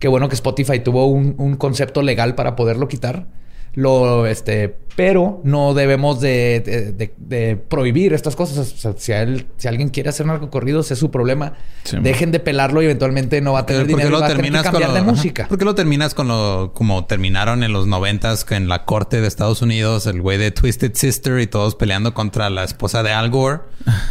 Qué 0.00 0.08
bueno 0.08 0.28
que 0.28 0.34
Spotify 0.34 0.80
tuvo 0.80 1.06
un, 1.06 1.36
un 1.38 1.54
concepto 1.54 2.02
legal 2.02 2.34
para 2.34 2.56
poderlo 2.56 2.88
quitar. 2.88 3.28
Lo, 3.74 4.26
este, 4.26 4.78
pero 4.96 5.40
no 5.44 5.74
debemos 5.74 6.20
de, 6.20 7.60
prohibir 7.68 8.12
estas 8.12 8.36
cosas. 8.36 8.58
O 8.58 8.76
sea, 8.76 8.94
si, 8.96 9.46
si 9.56 9.68
alguien 9.68 9.88
quiere 9.88 10.08
hacer 10.08 10.26
narcocorridos, 10.26 10.90
es 10.90 10.98
su 10.98 11.10
problema. 11.10 11.54
Dejen 12.00 12.32
de 12.32 12.40
pelarlo 12.40 12.80
y 12.82 12.86
eventualmente 12.86 13.40
no 13.40 13.52
va 13.52 13.60
a 13.60 13.66
tener 13.66 13.86
dinero. 13.86 14.10
Lo 14.10 14.20
va 14.20 14.26
a 14.26 14.28
tener 14.28 14.52
que 14.52 14.62
cambiar 14.62 14.92
de 14.92 15.02
música. 15.02 15.48
¿Por 15.48 15.58
qué 15.58 15.64
lo 15.64 15.74
terminas 15.74 16.14
con 16.14 16.28
lo 16.28 16.72
como 16.74 17.06
terminaron 17.06 17.64
en 17.64 17.72
los 17.72 17.86
noventas 17.86 18.46
en 18.50 18.68
la 18.68 18.84
corte 18.84 19.20
de 19.20 19.26
Estados 19.26 19.62
Unidos, 19.62 20.06
el 20.06 20.20
güey 20.22 20.38
de 20.38 20.50
Twisted 20.50 20.94
Sister 20.94 21.40
y 21.40 21.46
todos 21.46 21.74
peleando 21.74 22.14
contra 22.14 22.50
la 22.50 22.64
esposa 22.64 23.02
de 23.02 23.12
Al 23.12 23.30
Gore 23.30 23.60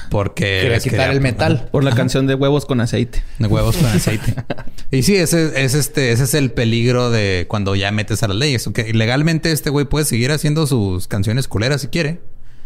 porque 0.09 0.59
quería 0.61 0.79
quitar 0.79 1.11
el 1.11 1.21
metal 1.21 1.69
por 1.71 1.83
la 1.83 1.95
canción 1.95 2.27
de 2.27 2.35
huevos 2.35 2.65
con 2.65 2.81
aceite. 2.81 3.23
De 3.39 3.47
huevos 3.47 3.77
con 3.77 3.87
aceite. 3.87 4.35
y 4.91 5.03
sí, 5.03 5.15
ese 5.15 5.63
es 5.63 5.73
este, 5.73 6.11
ese 6.11 6.23
es 6.23 6.33
el 6.33 6.51
peligro 6.51 7.09
de 7.09 7.45
cuando 7.47 7.75
ya 7.75 7.91
metes 7.91 8.23
a 8.23 8.27
las 8.27 8.37
leyes. 8.37 8.67
Que 8.73 8.93
legalmente 8.93 9.51
este 9.51 9.69
güey 9.69 9.85
puede 9.85 10.05
seguir 10.05 10.31
haciendo 10.31 10.67
sus 10.73 11.07
canciones 11.07 11.47
culeras 11.47 11.81
si 11.81 11.87
quiere. 11.87 12.19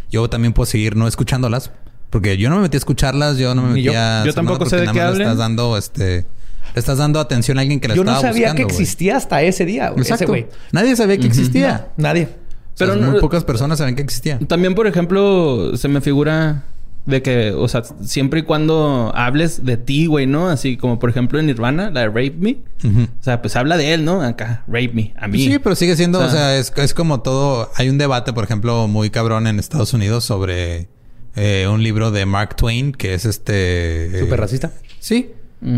Yo 0.09 0.29
también 0.29 0.53
puedo 0.53 0.65
seguir 0.65 0.95
no 0.95 1.07
escuchándolas. 1.07 1.71
Porque 2.09 2.38
yo 2.38 2.49
no 2.49 2.55
me 2.55 2.61
metí 2.63 2.77
a 2.77 2.79
escucharlas, 2.79 3.38
yo 3.38 3.53
no 3.53 3.63
me 3.63 3.73
metí 3.73 3.89
a... 3.89 4.23
Yo 4.25 4.34
tampoco 4.34 4.65
sé 4.65 4.77
de 4.77 4.88
qué 4.93 5.01
hablen. 5.01 5.23
estás 5.23 5.38
dando, 5.38 5.77
este... 5.77 6.25
Le 6.73 6.79
estás 6.79 6.97
dando 6.97 7.19
atención 7.19 7.57
a 7.57 7.61
alguien 7.61 7.79
que 7.79 7.88
la 7.89 7.95
estaba 7.95 8.17
buscando. 8.17 8.38
Yo 8.38 8.41
no 8.41 8.49
sabía 8.49 8.55
que 8.55 8.61
existía 8.61 9.17
hasta 9.17 9.41
ese 9.41 9.65
día, 9.65 9.93
Exacto. 9.95 10.34
Nadie 10.71 10.95
sabía 10.95 11.17
que 11.17 11.27
existía. 11.27 11.89
nadie. 11.97 12.29
Pero 12.77 12.95
muy 12.95 13.19
pocas 13.19 13.43
personas 13.43 13.79
saben 13.79 13.95
que 13.95 14.01
existía. 14.01 14.39
También, 14.47 14.75
por 14.75 14.88
ejemplo, 14.88 15.75
se 15.75 15.88
me 15.88 15.99
figura 15.99 16.63
de 17.07 17.21
que, 17.21 17.51
o 17.51 17.67
sea, 17.69 17.84
siempre 18.03 18.41
y 18.41 18.43
cuando 18.43 19.13
hables 19.15 19.63
de 19.63 19.77
ti, 19.77 20.07
güey, 20.07 20.27
¿no? 20.27 20.49
Así 20.49 20.75
como, 20.75 20.99
por 20.99 21.09
ejemplo, 21.09 21.39
en 21.39 21.45
Nirvana, 21.45 21.89
la 21.89 22.01
de 22.01 22.07
Rape 22.07 22.35
Me. 22.38 22.57
O 22.84 23.23
sea, 23.23 23.41
pues 23.41 23.55
habla 23.55 23.77
de 23.77 23.93
él, 23.93 24.03
¿no? 24.03 24.21
Acá, 24.21 24.65
Rape 24.67 24.91
Me, 24.93 25.13
a 25.17 25.29
mí. 25.29 25.39
Sí, 25.39 25.57
pero 25.57 25.75
sigue 25.75 25.95
siendo, 25.95 26.19
o 26.19 26.29
sea, 26.29 26.57
es, 26.57 26.73
es, 26.75 26.93
como 26.93 27.21
todo... 27.21 27.71
Hay 27.75 27.88
un 27.88 27.97
debate, 27.97 28.34
por 28.34 28.43
ejemplo, 28.43 28.89
muy 28.89 29.09
cabrón 29.09 29.47
en 29.47 29.57
Estados 29.57 29.93
Unidos 29.93 30.25
sobre 30.25 30.89
eh, 31.38 31.67
un 31.71 31.81
libro 31.81 32.11
de 32.11 32.25
Mark 32.25 32.57
Twain 32.57 32.91
que 32.91 33.13
es 33.13 33.23
este... 33.23 34.07
Eh, 34.07 34.19
¿Súper 34.19 34.41
racista? 34.41 34.73
Sí. 34.99 35.31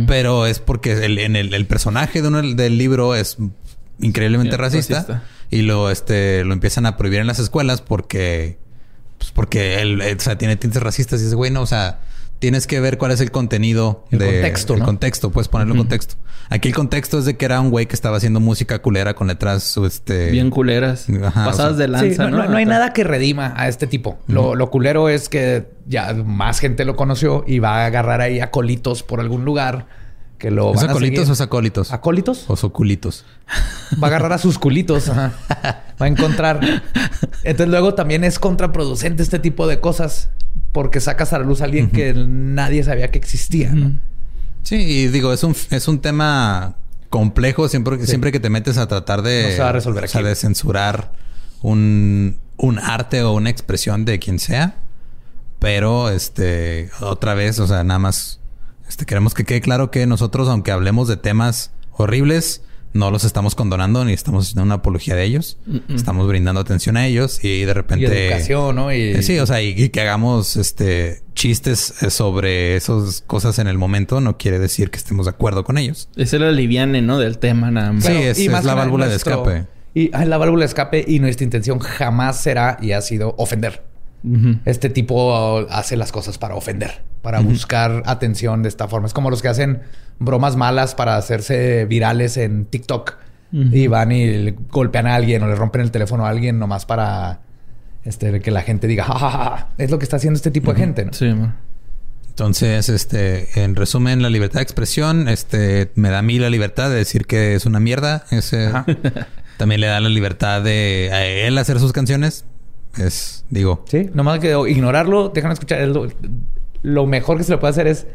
Pero 0.08 0.48
es 0.48 0.60
porque 0.60 0.94
el, 0.94 1.20
en 1.20 1.36
el, 1.36 1.66
personaje 1.68 2.22
de 2.22 2.54
del 2.56 2.78
libro 2.78 3.16
es 3.16 3.38
increíblemente 4.00 4.58
racista, 4.58 5.24
Y 5.52 5.62
lo, 5.62 5.92
este, 5.92 6.44
lo 6.44 6.54
empiezan 6.54 6.86
a 6.88 6.98
prohibir 6.98 7.20
en 7.20 7.28
las 7.28 7.40
escuelas 7.40 7.82
porque 7.82 8.58
pues 9.20 9.32
porque 9.32 9.82
él, 9.82 10.02
o 10.02 10.20
sea, 10.20 10.38
tiene 10.38 10.56
tintes 10.56 10.82
racistas 10.82 11.22
y 11.22 11.26
dice, 11.26 11.36
güey, 11.36 11.52
no, 11.52 11.62
o 11.62 11.68
sea, 11.68 12.00
tienes 12.40 12.66
que 12.66 12.80
ver 12.80 12.98
cuál 12.98 13.12
es 13.12 13.22
el 13.22 13.30
contenido. 13.30 14.06
El 14.10 14.20
contexto, 14.20 14.74
El 14.74 14.84
contexto, 14.84 15.30
puedes 15.30 15.48
ponerlo 15.48 15.74
en 15.74 15.80
contexto. 15.80 16.16
Aquí 16.50 16.68
el 16.70 16.74
contexto 16.74 17.20
es 17.20 17.26
de 17.26 17.38
que 17.38 17.46
era 17.46 17.62
un 17.62 17.70
güey 17.70 17.86
que 17.86 17.94
estaba 17.94 18.18
haciendo 18.18 18.40
música 18.40 18.80
culera 18.82 19.14
con 19.14 19.28
letras, 19.28 19.78
este... 19.78 20.32
Bien 20.32 20.50
culeras. 20.50 21.06
pasadas 21.36 21.78
de 21.78 21.88
lanza, 21.88 22.28
¿no? 22.28 22.48
¿no? 22.48 22.58
hay 22.58 22.66
nada 22.66 22.92
que 22.92 23.04
redima 23.04 23.54
a 23.56 23.68
este 23.68 23.86
tipo. 23.86 24.18
lo, 24.26 24.56
lo, 24.56 24.72
culero 24.72 25.10
es 25.10 25.30
que 25.30 25.68
ya 25.86 26.14
más 26.14 26.60
gente 26.60 26.86
lo 26.86 26.96
conoció 26.96 27.44
y 27.46 27.60
va 27.60 27.84
a 27.84 27.86
agarrar 27.86 28.22
ahí 28.22 28.40
a 28.40 28.50
colitos 28.50 29.04
por 29.04 29.20
algún 29.20 29.46
lugar 29.46 29.86
que 30.40 30.50
lo 30.50 30.74
van 30.74 30.90
acolitos 30.90 31.30
o 31.30 31.44
acólitos? 31.44 31.92
¿Acólitos? 31.92 32.46
O 32.48 32.56
soculitos. 32.56 33.26
Va 34.02 34.08
a 34.08 34.10
agarrar 34.10 34.34
a 34.34 34.38
sus 34.38 34.58
culitos. 34.58 35.10
Va 35.12 35.34
a 36.00 36.08
encontrar. 36.08 36.62
Entonces 37.44 37.68
luego 37.68 37.94
también 37.94 38.24
es 38.24 38.40
contraproducente 38.40 39.22
este 39.22 39.38
tipo 39.38 39.68
de 39.68 39.80
cosas 39.82 40.30
porque 40.72 41.02
sacas 41.02 41.34
a 41.34 41.40
la 41.40 41.46
luz 41.46 41.62
a 41.62 41.66
alguien 41.66 41.90
que 41.92 42.14
nadie 42.14 42.84
sabía 42.84 43.12
que 43.12 43.20
existía. 43.20 43.74
Sí, 44.64 44.76
y 44.76 45.08
digo, 45.10 45.34
es 45.34 45.44
un, 45.44 45.56
es 45.72 45.88
un 45.88 46.00
tema 46.00 46.78
complejo 47.10 47.68
siempre, 47.68 48.06
siempre 48.06 48.32
que 48.32 48.40
te 48.40 48.50
metes 48.50 48.78
a 48.78 48.88
tratar 48.88 49.22
de... 49.22 49.58
resolver 49.72 50.06
O 50.06 50.08
sea, 50.08 50.22
de 50.24 50.36
censurar 50.36 51.12
un, 51.62 52.38
un 52.56 52.80
arte 52.80 53.24
o 53.24 53.34
una 53.34 53.50
expresión 53.50 54.06
de 54.06 54.20
quien 54.20 54.40
sea. 54.40 54.76
Pero, 55.60 56.10
este, 56.10 56.90
otra 57.02 57.34
vez, 57.34 57.60
o 57.60 57.68
sea, 57.68 57.84
nada 57.84 58.00
más 58.00 58.39
este, 58.90 59.06
queremos 59.06 59.34
que 59.34 59.46
quede 59.46 59.62
claro 59.62 59.92
que 59.92 60.06
nosotros, 60.08 60.50
aunque 60.50 60.72
hablemos 60.72 61.08
de 61.08 61.16
temas 61.16 61.72
horribles, 61.92 62.64
no 62.92 63.12
los 63.12 63.24
estamos 63.24 63.54
condonando 63.54 64.04
ni 64.04 64.14
estamos 64.14 64.46
haciendo 64.46 64.64
una 64.64 64.76
apología 64.76 65.16
de 65.16 65.24
ellos. 65.24 65.60
Estamos 65.94 66.28
brindando 66.28 66.60
atención 66.60 66.98
a 66.98 67.06
ellos 67.06 67.44
y 67.44 67.66
de 67.66 67.74
repente. 67.76 68.06
Y 68.06 68.28
educación, 68.28 68.76
¿no? 68.76 68.92
Y... 68.92 69.02
Eh, 69.02 69.22
sí, 69.22 69.38
o 69.38 69.46
sea, 69.46 69.62
y, 69.62 69.90
que 69.90 70.02
hagamos 70.02 70.56
este 70.56 71.22
chistes 71.36 72.02
eh, 72.02 72.10
sobre 72.10 72.76
esas 72.76 73.22
cosas 73.22 73.60
en 73.60 73.68
el 73.68 73.78
momento 73.78 74.22
no 74.22 74.38
quiere 74.38 74.58
decir 74.58 74.90
que 74.90 74.98
estemos 74.98 75.28
de 75.28 75.32
acuerdo 75.32 75.64
con 75.64 75.78
ellos. 75.78 76.10
Es 76.16 76.34
el 76.34 76.42
aliviane, 76.42 77.04
¿no? 77.04 77.20
Del 77.20 77.38
tema, 77.38 77.70
nada 77.70 77.94
más. 77.94 78.06
Sí, 78.06 78.14
es, 78.14 78.40
la 78.64 78.74
válvula 78.74 79.08
de 79.08 79.16
escape. 79.16 79.68
Y 79.94 80.10
la 80.10 80.38
válvula 80.38 80.62
de 80.62 80.68
escape 80.68 81.06
y 81.08 81.20
nuestra 81.20 81.44
intención 81.44 81.78
jamás 81.78 82.42
será 82.42 82.78
y 82.82 82.94
ha 82.94 83.02
sido 83.02 83.36
ofender. 83.38 83.89
Este 84.66 84.90
tipo 84.90 85.66
hace 85.70 85.96
las 85.96 86.12
cosas 86.12 86.38
para 86.38 86.56
ofender, 86.56 87.02
para 87.22 87.40
buscar 87.40 88.04
atención 88.06 88.64
de 88.64 88.70
esta 88.70 88.88
forma. 88.88 89.08
Es 89.08 89.14
como 89.14 89.30
los 89.30 89.42
que 89.42 89.48
hacen 89.48 89.82
bromas 90.20 90.56
malas 90.56 90.96
para 90.96 91.16
hacerse 91.16 91.86
virales 91.86 92.38
en 92.38 92.66
TikTok 92.66 93.16
y 93.52 93.88
van 93.88 94.12
y 94.12 94.52
golpean 94.70 95.08
a 95.08 95.16
alguien 95.16 95.42
o 95.44 95.48
le 95.48 95.56
rompen 95.56 95.82
el 95.82 95.92
teléfono 95.92 96.26
a 96.26 96.30
alguien 96.30 96.60
nomás 96.60 96.86
para 96.86 97.40
este, 98.04 98.40
que 98.42 98.52
la 98.52 98.62
gente 98.62 98.88
diga, 98.88 99.04
ja, 99.04 99.70
Es 99.78 99.92
lo 99.92 100.00
que 100.00 100.04
está 100.04 100.18
haciendo 100.18 100.38
este 100.38 100.52
tipo 100.52 100.74
de 100.74 100.80
gente, 100.80 101.06
¿no? 101.06 101.14
Sí, 101.14 101.34
Entonces, 102.30 102.90
este, 102.90 103.64
en 103.64 103.76
resumen, 103.76 104.22
la 104.22 104.30
libertad 104.30 104.60
de 104.60 104.64
expresión, 104.64 105.28
este, 105.28 105.92
me 105.96 106.10
da 106.10 106.20
a 106.20 106.22
mí 106.22 106.40
la 106.40 106.50
libertad 106.50 106.90
de 106.90 106.96
decir 106.96 107.26
que 107.26 107.56
es 107.56 107.66
una 107.66 107.80
mierda. 107.80 108.26
Ese, 108.32 108.72
también 109.58 109.82
le 109.82 109.88
da 109.88 110.00
la 110.00 110.10
libertad 110.10 110.62
de 110.62 111.10
a 111.12 111.26
él 111.26 111.58
hacer 111.58 111.80
sus 111.80 111.92
canciones. 111.92 112.46
Es, 113.00 113.46
digo. 113.50 113.84
Sí, 113.88 114.10
nomás 114.14 114.40
que 114.40 114.56
ignorarlo, 114.68 115.30
dejan 115.30 115.52
escuchar. 115.52 115.88
Lo, 115.88 116.08
lo 116.82 117.06
mejor 117.06 117.38
que 117.38 117.44
se 117.44 117.52
le 117.52 117.58
puede 117.58 117.72
hacer 117.72 117.88
es 117.88 118.08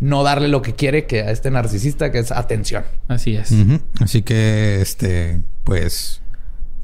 no 0.00 0.24
darle 0.24 0.48
lo 0.48 0.62
que 0.62 0.74
quiere 0.74 1.06
que 1.06 1.22
a 1.22 1.30
este 1.30 1.50
narcisista, 1.50 2.10
que 2.10 2.18
es 2.18 2.32
atención. 2.32 2.84
Así 3.08 3.36
es. 3.36 3.54
Así 4.00 4.22
que, 4.22 4.80
este, 4.80 5.40
pues, 5.62 6.22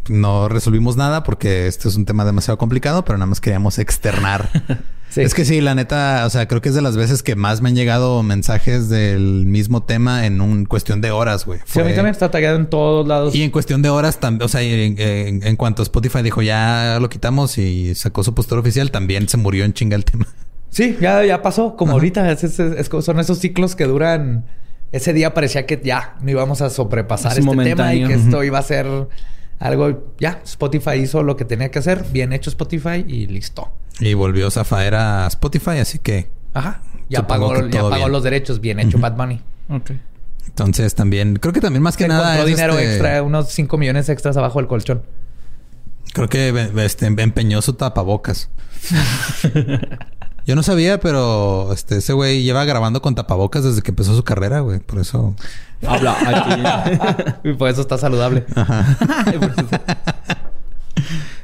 no 0.08 0.48
resolvimos 0.48 0.96
nada 0.96 1.24
porque 1.24 1.66
este 1.66 1.88
es 1.88 1.96
un 1.96 2.04
tema 2.04 2.24
demasiado 2.24 2.58
complicado, 2.58 3.04
pero 3.04 3.18
nada 3.18 3.26
más 3.26 3.40
queríamos 3.40 3.78
externar. 3.78 4.48
Sí. 5.10 5.22
Es 5.22 5.32
que 5.34 5.44
sí, 5.44 5.60
la 5.62 5.74
neta, 5.74 6.24
o 6.26 6.30
sea, 6.30 6.46
creo 6.46 6.60
que 6.60 6.68
es 6.68 6.74
de 6.74 6.82
las 6.82 6.96
veces 6.96 7.22
que 7.22 7.34
más 7.34 7.62
me 7.62 7.70
han 7.70 7.74
llegado 7.74 8.22
mensajes 8.22 8.88
del 8.90 9.46
mismo 9.46 9.82
tema 9.82 10.26
en 10.26 10.40
un 10.40 10.66
cuestión 10.66 11.00
de 11.00 11.10
horas, 11.10 11.46
güey. 11.46 11.60
Sí, 11.64 11.80
a 11.80 11.84
mí 11.84 11.94
también 11.94 12.12
está 12.12 12.30
tagueado 12.30 12.56
en 12.58 12.66
todos 12.68 13.08
lados. 13.08 13.34
Y 13.34 13.42
en 13.42 13.50
cuestión 13.50 13.80
de 13.80 13.88
horas 13.88 14.20
también, 14.20 14.44
o 14.44 14.48
sea, 14.48 14.60
en, 14.62 14.96
en- 15.00 15.42
en 15.46 15.56
cuanto 15.56 15.82
Spotify 15.82 16.22
dijo 16.22 16.42
ya 16.42 16.98
lo 17.00 17.08
quitamos 17.08 17.56
y 17.58 17.94
sacó 17.94 18.22
su 18.22 18.34
postura 18.34 18.60
oficial, 18.60 18.90
también 18.90 19.28
se 19.28 19.38
murió 19.38 19.64
en 19.64 19.72
chinga 19.72 19.96
el 19.96 20.04
tema. 20.04 20.26
Sí, 20.70 20.98
ya, 21.00 21.24
ya 21.24 21.40
pasó. 21.40 21.74
Como 21.76 21.92
ahorita 21.92 22.30
es- 22.30 22.44
es- 22.44 22.60
es- 22.60 22.90
son 23.04 23.18
esos 23.18 23.38
ciclos 23.38 23.74
que 23.74 23.84
duran. 23.84 24.44
Ese 24.92 25.14
día 25.14 25.32
parecía 25.32 25.64
que 25.66 25.80
ya 25.82 26.16
no 26.20 26.30
íbamos 26.30 26.60
a 26.60 26.68
sobrepasar 26.70 27.32
Es 27.32 27.38
este 27.38 27.56
tema 27.64 27.94
y 27.94 28.04
que 28.06 28.12
esto 28.14 28.44
iba 28.44 28.58
a 28.58 28.62
ser 28.62 28.86
algo. 29.58 30.14
Ya, 30.20 30.40
Spotify 30.44 30.96
hizo 31.02 31.22
lo 31.22 31.36
que 31.36 31.44
tenía 31.46 31.70
que 31.70 31.78
hacer. 31.78 32.04
Bien 32.12 32.32
hecho 32.32 32.50
Spotify 32.50 33.04
y 33.06 33.26
listo. 33.26 33.70
Y 34.00 34.14
volvió 34.14 34.50
Zafaer 34.50 34.94
a 34.94 35.26
Spotify, 35.26 35.78
así 35.78 35.98
que 35.98 36.30
Ajá. 36.54 36.80
Ya 37.08 37.26
pagó, 37.26 37.66
ya 37.68 37.82
pagó 37.88 38.08
los 38.08 38.22
derechos. 38.22 38.60
Bien 38.60 38.78
hecho, 38.80 38.98
Bad 38.98 39.16
Bunny. 39.16 39.40
Ok. 39.70 39.92
entonces 40.46 40.94
también, 40.94 41.36
creo 41.36 41.52
que 41.52 41.60
también 41.60 41.82
más 41.82 41.96
que 41.96 42.04
Se 42.04 42.08
nada 42.08 42.34
encontró 42.34 42.46
dinero 42.46 42.72
este- 42.74 42.92
extra, 42.92 43.22
unos 43.22 43.48
5 43.48 43.78
millones 43.78 44.08
extras 44.08 44.36
abajo 44.36 44.58
del 44.58 44.68
colchón. 44.68 45.02
Creo 46.12 46.28
que 46.28 46.70
este, 46.76 47.06
empeñó 47.06 47.60
su 47.62 47.74
tapabocas. 47.74 48.50
Yo 50.46 50.56
no 50.56 50.62
sabía, 50.62 50.98
pero 50.98 51.72
este, 51.74 51.98
ese 51.98 52.14
güey 52.14 52.42
lleva 52.42 52.64
grabando 52.64 53.02
con 53.02 53.14
tapabocas 53.14 53.64
desde 53.64 53.82
que 53.82 53.90
empezó 53.90 54.16
su 54.16 54.24
carrera, 54.24 54.60
güey. 54.60 54.78
Por 54.80 54.98
eso. 54.98 55.34
Habla 55.86 56.16
aquí. 56.18 57.28
y 57.44 57.52
por 57.52 57.68
eso 57.68 57.82
está 57.82 57.98
saludable. 57.98 58.46
Y, 59.26 59.36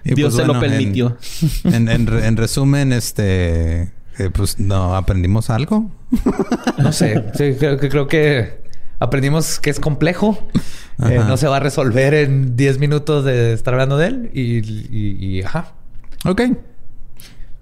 Dios 0.05 0.35
se 0.37 0.45
lo 0.47 0.53
permitió. 0.61 1.17
En, 1.65 1.89
en- 1.89 2.09
en- 2.09 2.25
en 2.25 2.37
resumen, 2.37 2.93
este, 2.93 3.83
eh, 4.19 4.31
pues 4.33 4.59
no 4.61 4.95
aprendimos 4.97 5.51
algo. 5.51 5.91
No 6.79 6.93
sé. 6.93 7.25
Sí, 7.35 7.55
creo, 7.59 7.79
que 7.79 7.89
creo 7.89 8.07
que 8.07 8.63
aprendimos 9.01 9.59
que 9.61 9.71
es 9.71 9.81
complejo. 9.81 10.39
Eh, 11.09 11.21
no 11.27 11.37
se 11.37 11.49
va 11.49 11.57
a 11.57 11.61
resolver 11.61 12.15
en 12.15 12.55
10 12.57 12.79
minutos 12.79 13.25
de 13.25 13.53
estar 13.53 13.75
hablando 13.75 13.97
de 13.99 14.07
él. 14.09 14.31
Y, 14.33 14.59
y- 14.59 15.17
y, 15.39 15.43
ajá. 15.43 15.73
Ok. 16.25 16.43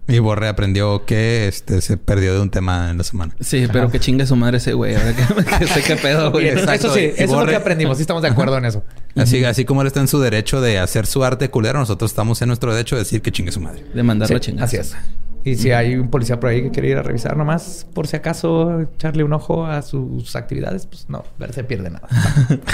Y 0.08 0.18
Borre 0.18 0.48
aprendió 0.48 1.04
que 1.04 1.46
este 1.46 1.80
se 1.80 1.96
perdió 1.96 2.34
de 2.34 2.40
un 2.40 2.50
tema 2.50 2.90
en 2.90 2.98
la 2.98 3.04
semana. 3.04 3.34
Sí, 3.40 3.66
pero 3.72 3.88
que 3.90 4.00
chingue 4.00 4.26
su 4.26 4.34
madre 4.34 4.56
ese 4.56 4.72
güey. 4.72 4.96
Ahora 4.96 5.14
que, 5.14 5.44
que 5.58 5.66
sé 5.68 5.82
qué 5.82 5.96
pedo, 5.96 6.32
güey. 6.32 6.48
Exacto. 6.48 6.88
Eso 6.88 6.94
sí, 6.94 7.00
Y 7.00 7.22
eso 7.22 7.22
es 7.22 7.30
lo 7.30 7.46
que 7.46 7.56
aprendimos. 7.56 7.96
Sí, 7.96 8.02
estamos 8.02 8.22
de 8.22 8.28
acuerdo 8.28 8.58
en 8.58 8.64
eso. 8.64 8.82
Así, 9.16 9.44
así 9.44 9.66
como 9.66 9.82
él 9.82 9.86
está 9.88 10.00
en 10.00 10.08
su 10.08 10.20
derecho 10.20 10.62
de 10.62 10.78
hacer 10.78 11.04
su 11.04 11.22
arte 11.22 11.50
culero, 11.50 11.78
nosotros 11.78 12.10
estamos 12.10 12.40
en 12.40 12.48
nuestro 12.48 12.72
derecho 12.72 12.96
de 12.96 13.02
decir 13.02 13.20
que 13.20 13.30
chingue 13.30 13.52
su 13.52 13.60
madre. 13.60 13.84
De 13.92 14.02
mandarlo 14.02 14.34
Sí, 14.34 14.36
a 14.36 14.40
chingar. 14.40 14.64
así 14.64 14.78
es. 14.78 14.96
Y 15.44 15.56
si 15.56 15.70
hay 15.72 15.96
un 15.96 16.08
policía 16.08 16.38
por 16.40 16.50
ahí 16.50 16.62
que 16.62 16.70
quiere 16.70 16.88
ir 16.88 16.96
a 16.96 17.02
revisar 17.02 17.36
nomás, 17.36 17.86
por 17.92 18.06
si 18.06 18.16
acaso 18.16 18.80
echarle 18.80 19.24
un 19.24 19.32
ojo 19.32 19.66
a 19.66 19.82
sus 19.82 20.34
actividades, 20.36 20.86
pues 20.86 21.06
no, 21.08 21.24
ver 21.38 21.52
se 21.52 21.64
pierde 21.64 21.90
nada. 21.90 22.08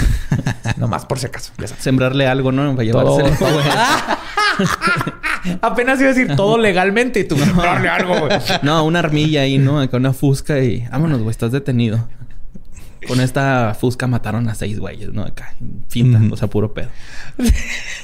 nomás 0.77 1.05
por 1.05 1.19
si 1.19 1.25
acaso. 1.25 1.51
Ya. 1.57 1.67
Sembrarle 1.67 2.27
algo, 2.27 2.51
¿no? 2.51 2.75
Para 2.75 2.91
güey. 2.91 3.25
Apenas 5.61 5.99
iba 5.99 6.09
a 6.09 6.13
decir 6.13 6.35
todo 6.35 6.57
legalmente 6.57 7.19
y 7.19 7.23
tú 7.23 7.37
sembrarle 7.37 7.89
algo, 7.89 8.19
güey. 8.19 8.39
No, 8.61 8.83
una 8.83 8.99
armilla 8.99 9.41
ahí, 9.41 9.57
¿no? 9.57 9.87
Con 9.89 10.01
una 10.01 10.13
fusca 10.13 10.59
y... 10.59 10.87
Vámonos, 10.91 11.19
güey. 11.19 11.31
Estás 11.31 11.51
detenido. 11.51 12.07
Con 13.07 13.21
esta 13.21 13.75
fusca 13.79 14.07
mataron 14.07 14.49
a 14.49 14.55
seis 14.55 14.79
güeyes, 14.79 15.13
¿no? 15.13 15.23
Acá. 15.23 15.55
Finta. 15.87 16.19
Ujú. 16.19 16.33
O 16.33 16.37
sea, 16.37 16.49
puro 16.49 16.73
pedo. 16.73 16.89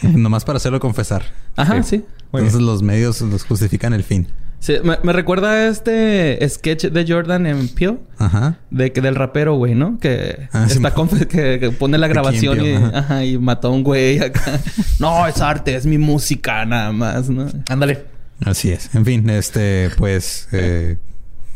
Nomás 0.01 0.45
para 0.45 0.57
hacerlo 0.57 0.79
confesar. 0.79 1.23
Ajá, 1.55 1.83
sí. 1.83 2.05
Muy 2.31 2.41
Entonces 2.41 2.61
los 2.61 2.81
medios 2.81 3.21
los 3.21 3.43
justifican 3.43 3.93
el 3.93 4.03
fin. 4.03 4.27
Sí, 4.65 4.77
me, 4.83 4.97
me 5.03 5.13
recuerda 5.13 5.51
a 5.51 5.67
este 5.67 6.39
sketch 6.49 6.85
de 6.85 7.05
Jordan 7.07 7.45
en 7.45 7.67
Peel. 7.67 7.99
Ajá. 8.17 8.57
De 8.71 8.91
que 8.91 8.99
del 8.99 9.13
rapero, 9.13 9.53
güey, 9.57 9.75
¿no? 9.75 9.99
Que 9.99 10.47
Ah, 10.53 10.65
está 10.67 10.91
que, 11.29 11.59
que 11.59 11.69
pone 11.69 11.99
la 11.99 12.07
grabación 12.07 12.59
y, 12.59 12.63
Peel, 12.63 12.83
ajá. 12.85 12.97
ajá, 12.97 13.25
y 13.25 13.37
mató 13.37 13.67
a 13.67 13.71
un 13.71 13.83
güey 13.83 14.17
acá. 14.19 14.41
no, 14.99 15.27
es 15.27 15.39
arte, 15.39 15.75
es 15.75 15.85
mi 15.85 15.99
música 15.99 16.65
nada 16.65 16.91
más, 16.91 17.29
¿no? 17.29 17.45
Ándale. 17.69 18.05
Así 18.43 18.71
es. 18.71 18.95
En 18.95 19.05
fin, 19.05 19.29
este, 19.29 19.91
pues 19.99 20.47
eh, 20.51 20.97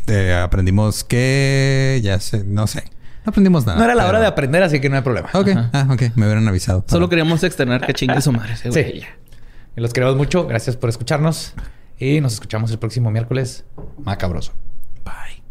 eh, 0.06 0.32
aprendimos 0.40 1.02
que 1.02 1.98
ya 2.04 2.20
sé, 2.20 2.44
no 2.44 2.68
sé. 2.68 2.84
No 3.26 3.30
aprendimos 3.30 3.66
nada. 3.66 3.76
No 3.76 3.84
era 3.86 3.96
la 3.96 4.04
hora 4.04 4.12
pero- 4.12 4.20
de 4.20 4.26
aprender, 4.28 4.62
así 4.62 4.78
que 4.80 4.88
no 4.88 4.94
hay 4.94 5.02
problema. 5.02 5.30
Ok, 5.34 5.48
Ajá. 5.48 5.70
ah, 5.72 5.88
ok, 5.90 6.02
me 6.14 6.26
hubieran 6.26 6.46
avisado. 6.46 6.84
Solo 6.86 7.08
queríamos 7.08 7.42
externar 7.42 7.84
que 7.84 7.92
chingue 7.92 8.20
su 8.22 8.30
madre 8.30 8.52
ese 8.52 8.70
Sí. 8.70 8.80
güey. 8.80 9.04
Y 9.76 9.80
los 9.80 9.92
queremos 9.92 10.14
mucho. 10.16 10.46
Gracias 10.46 10.76
por 10.76 10.90
escucharnos. 10.90 11.54
Y 12.00 12.20
nos 12.22 12.32
escuchamos 12.32 12.70
el 12.70 12.78
próximo 12.78 13.10
miércoles. 13.10 13.64
Macabroso. 14.02 14.52
Bye. 15.04 15.42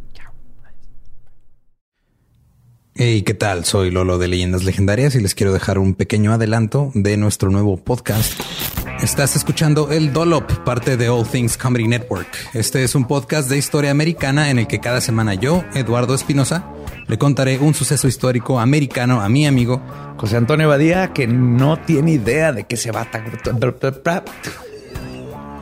Hey, 2.96 3.22
¿qué 3.22 3.36
tal? 3.36 3.64
Soy 3.66 3.92
Lolo 3.92 4.18
de 4.18 4.28
Leyendas 4.28 4.64
Legendarias 4.64 5.16
y 5.16 5.22
les 5.22 5.36
quiero 5.36 5.54
dejar 5.54 5.78
un 5.78 5.94
pequeño 5.94 6.34
adelanto 6.34 6.92
de 6.96 7.16
nuestro 7.18 7.52
nuevo 7.52 7.78
podcast. 7.78 8.34
Estás 9.00 9.38
escuchando 9.38 9.92
El 9.92 10.12
Dolop, 10.12 10.52
parte 10.66 10.98
de 10.98 11.08
All 11.08 11.26
Things 11.26 11.56
Comedy 11.56 11.88
Network. 11.88 12.28
Este 12.54 12.84
es 12.84 12.96
un 12.96 13.08
podcast 13.08 13.48
de 13.48 13.58
historia 13.58 13.92
americana 13.92 14.50
en 14.50 14.60
el 14.60 14.68
que 14.68 14.80
cada 14.80 15.00
semana 15.00 15.36
yo, 15.36 15.64
Eduardo 15.76 16.16
Espinosa, 16.16 16.68
le 17.08 17.18
contaré 17.18 17.60
un 17.60 17.74
suceso 17.74 18.08
histórico 18.08 18.60
americano 18.60 19.22
a 19.22 19.30
mi 19.30 19.48
amigo 19.48 19.82
José 20.18 20.36
Antonio 20.36 20.68
Badía, 20.68 21.14
que 21.14 21.28
no 21.28 21.80
tiene 21.80 22.12
idea 22.12 22.52
de 22.52 22.66
qué 22.66 22.76
se 22.76 22.92
va 22.92 23.04
a... 23.04 24.24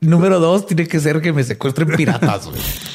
Número 0.00 0.38
dos, 0.38 0.66
tiene 0.66 0.86
que 0.86 1.00
ser 1.00 1.20
que 1.20 1.32
me 1.32 1.42
secuestren 1.42 1.88
piratas. 1.96 2.48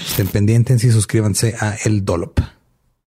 Estén 0.08 0.28
pendientes 0.28 0.84
y 0.84 0.92
suscríbanse 0.92 1.56
a 1.60 1.76
El 1.84 2.06
Dolop. 2.06 2.40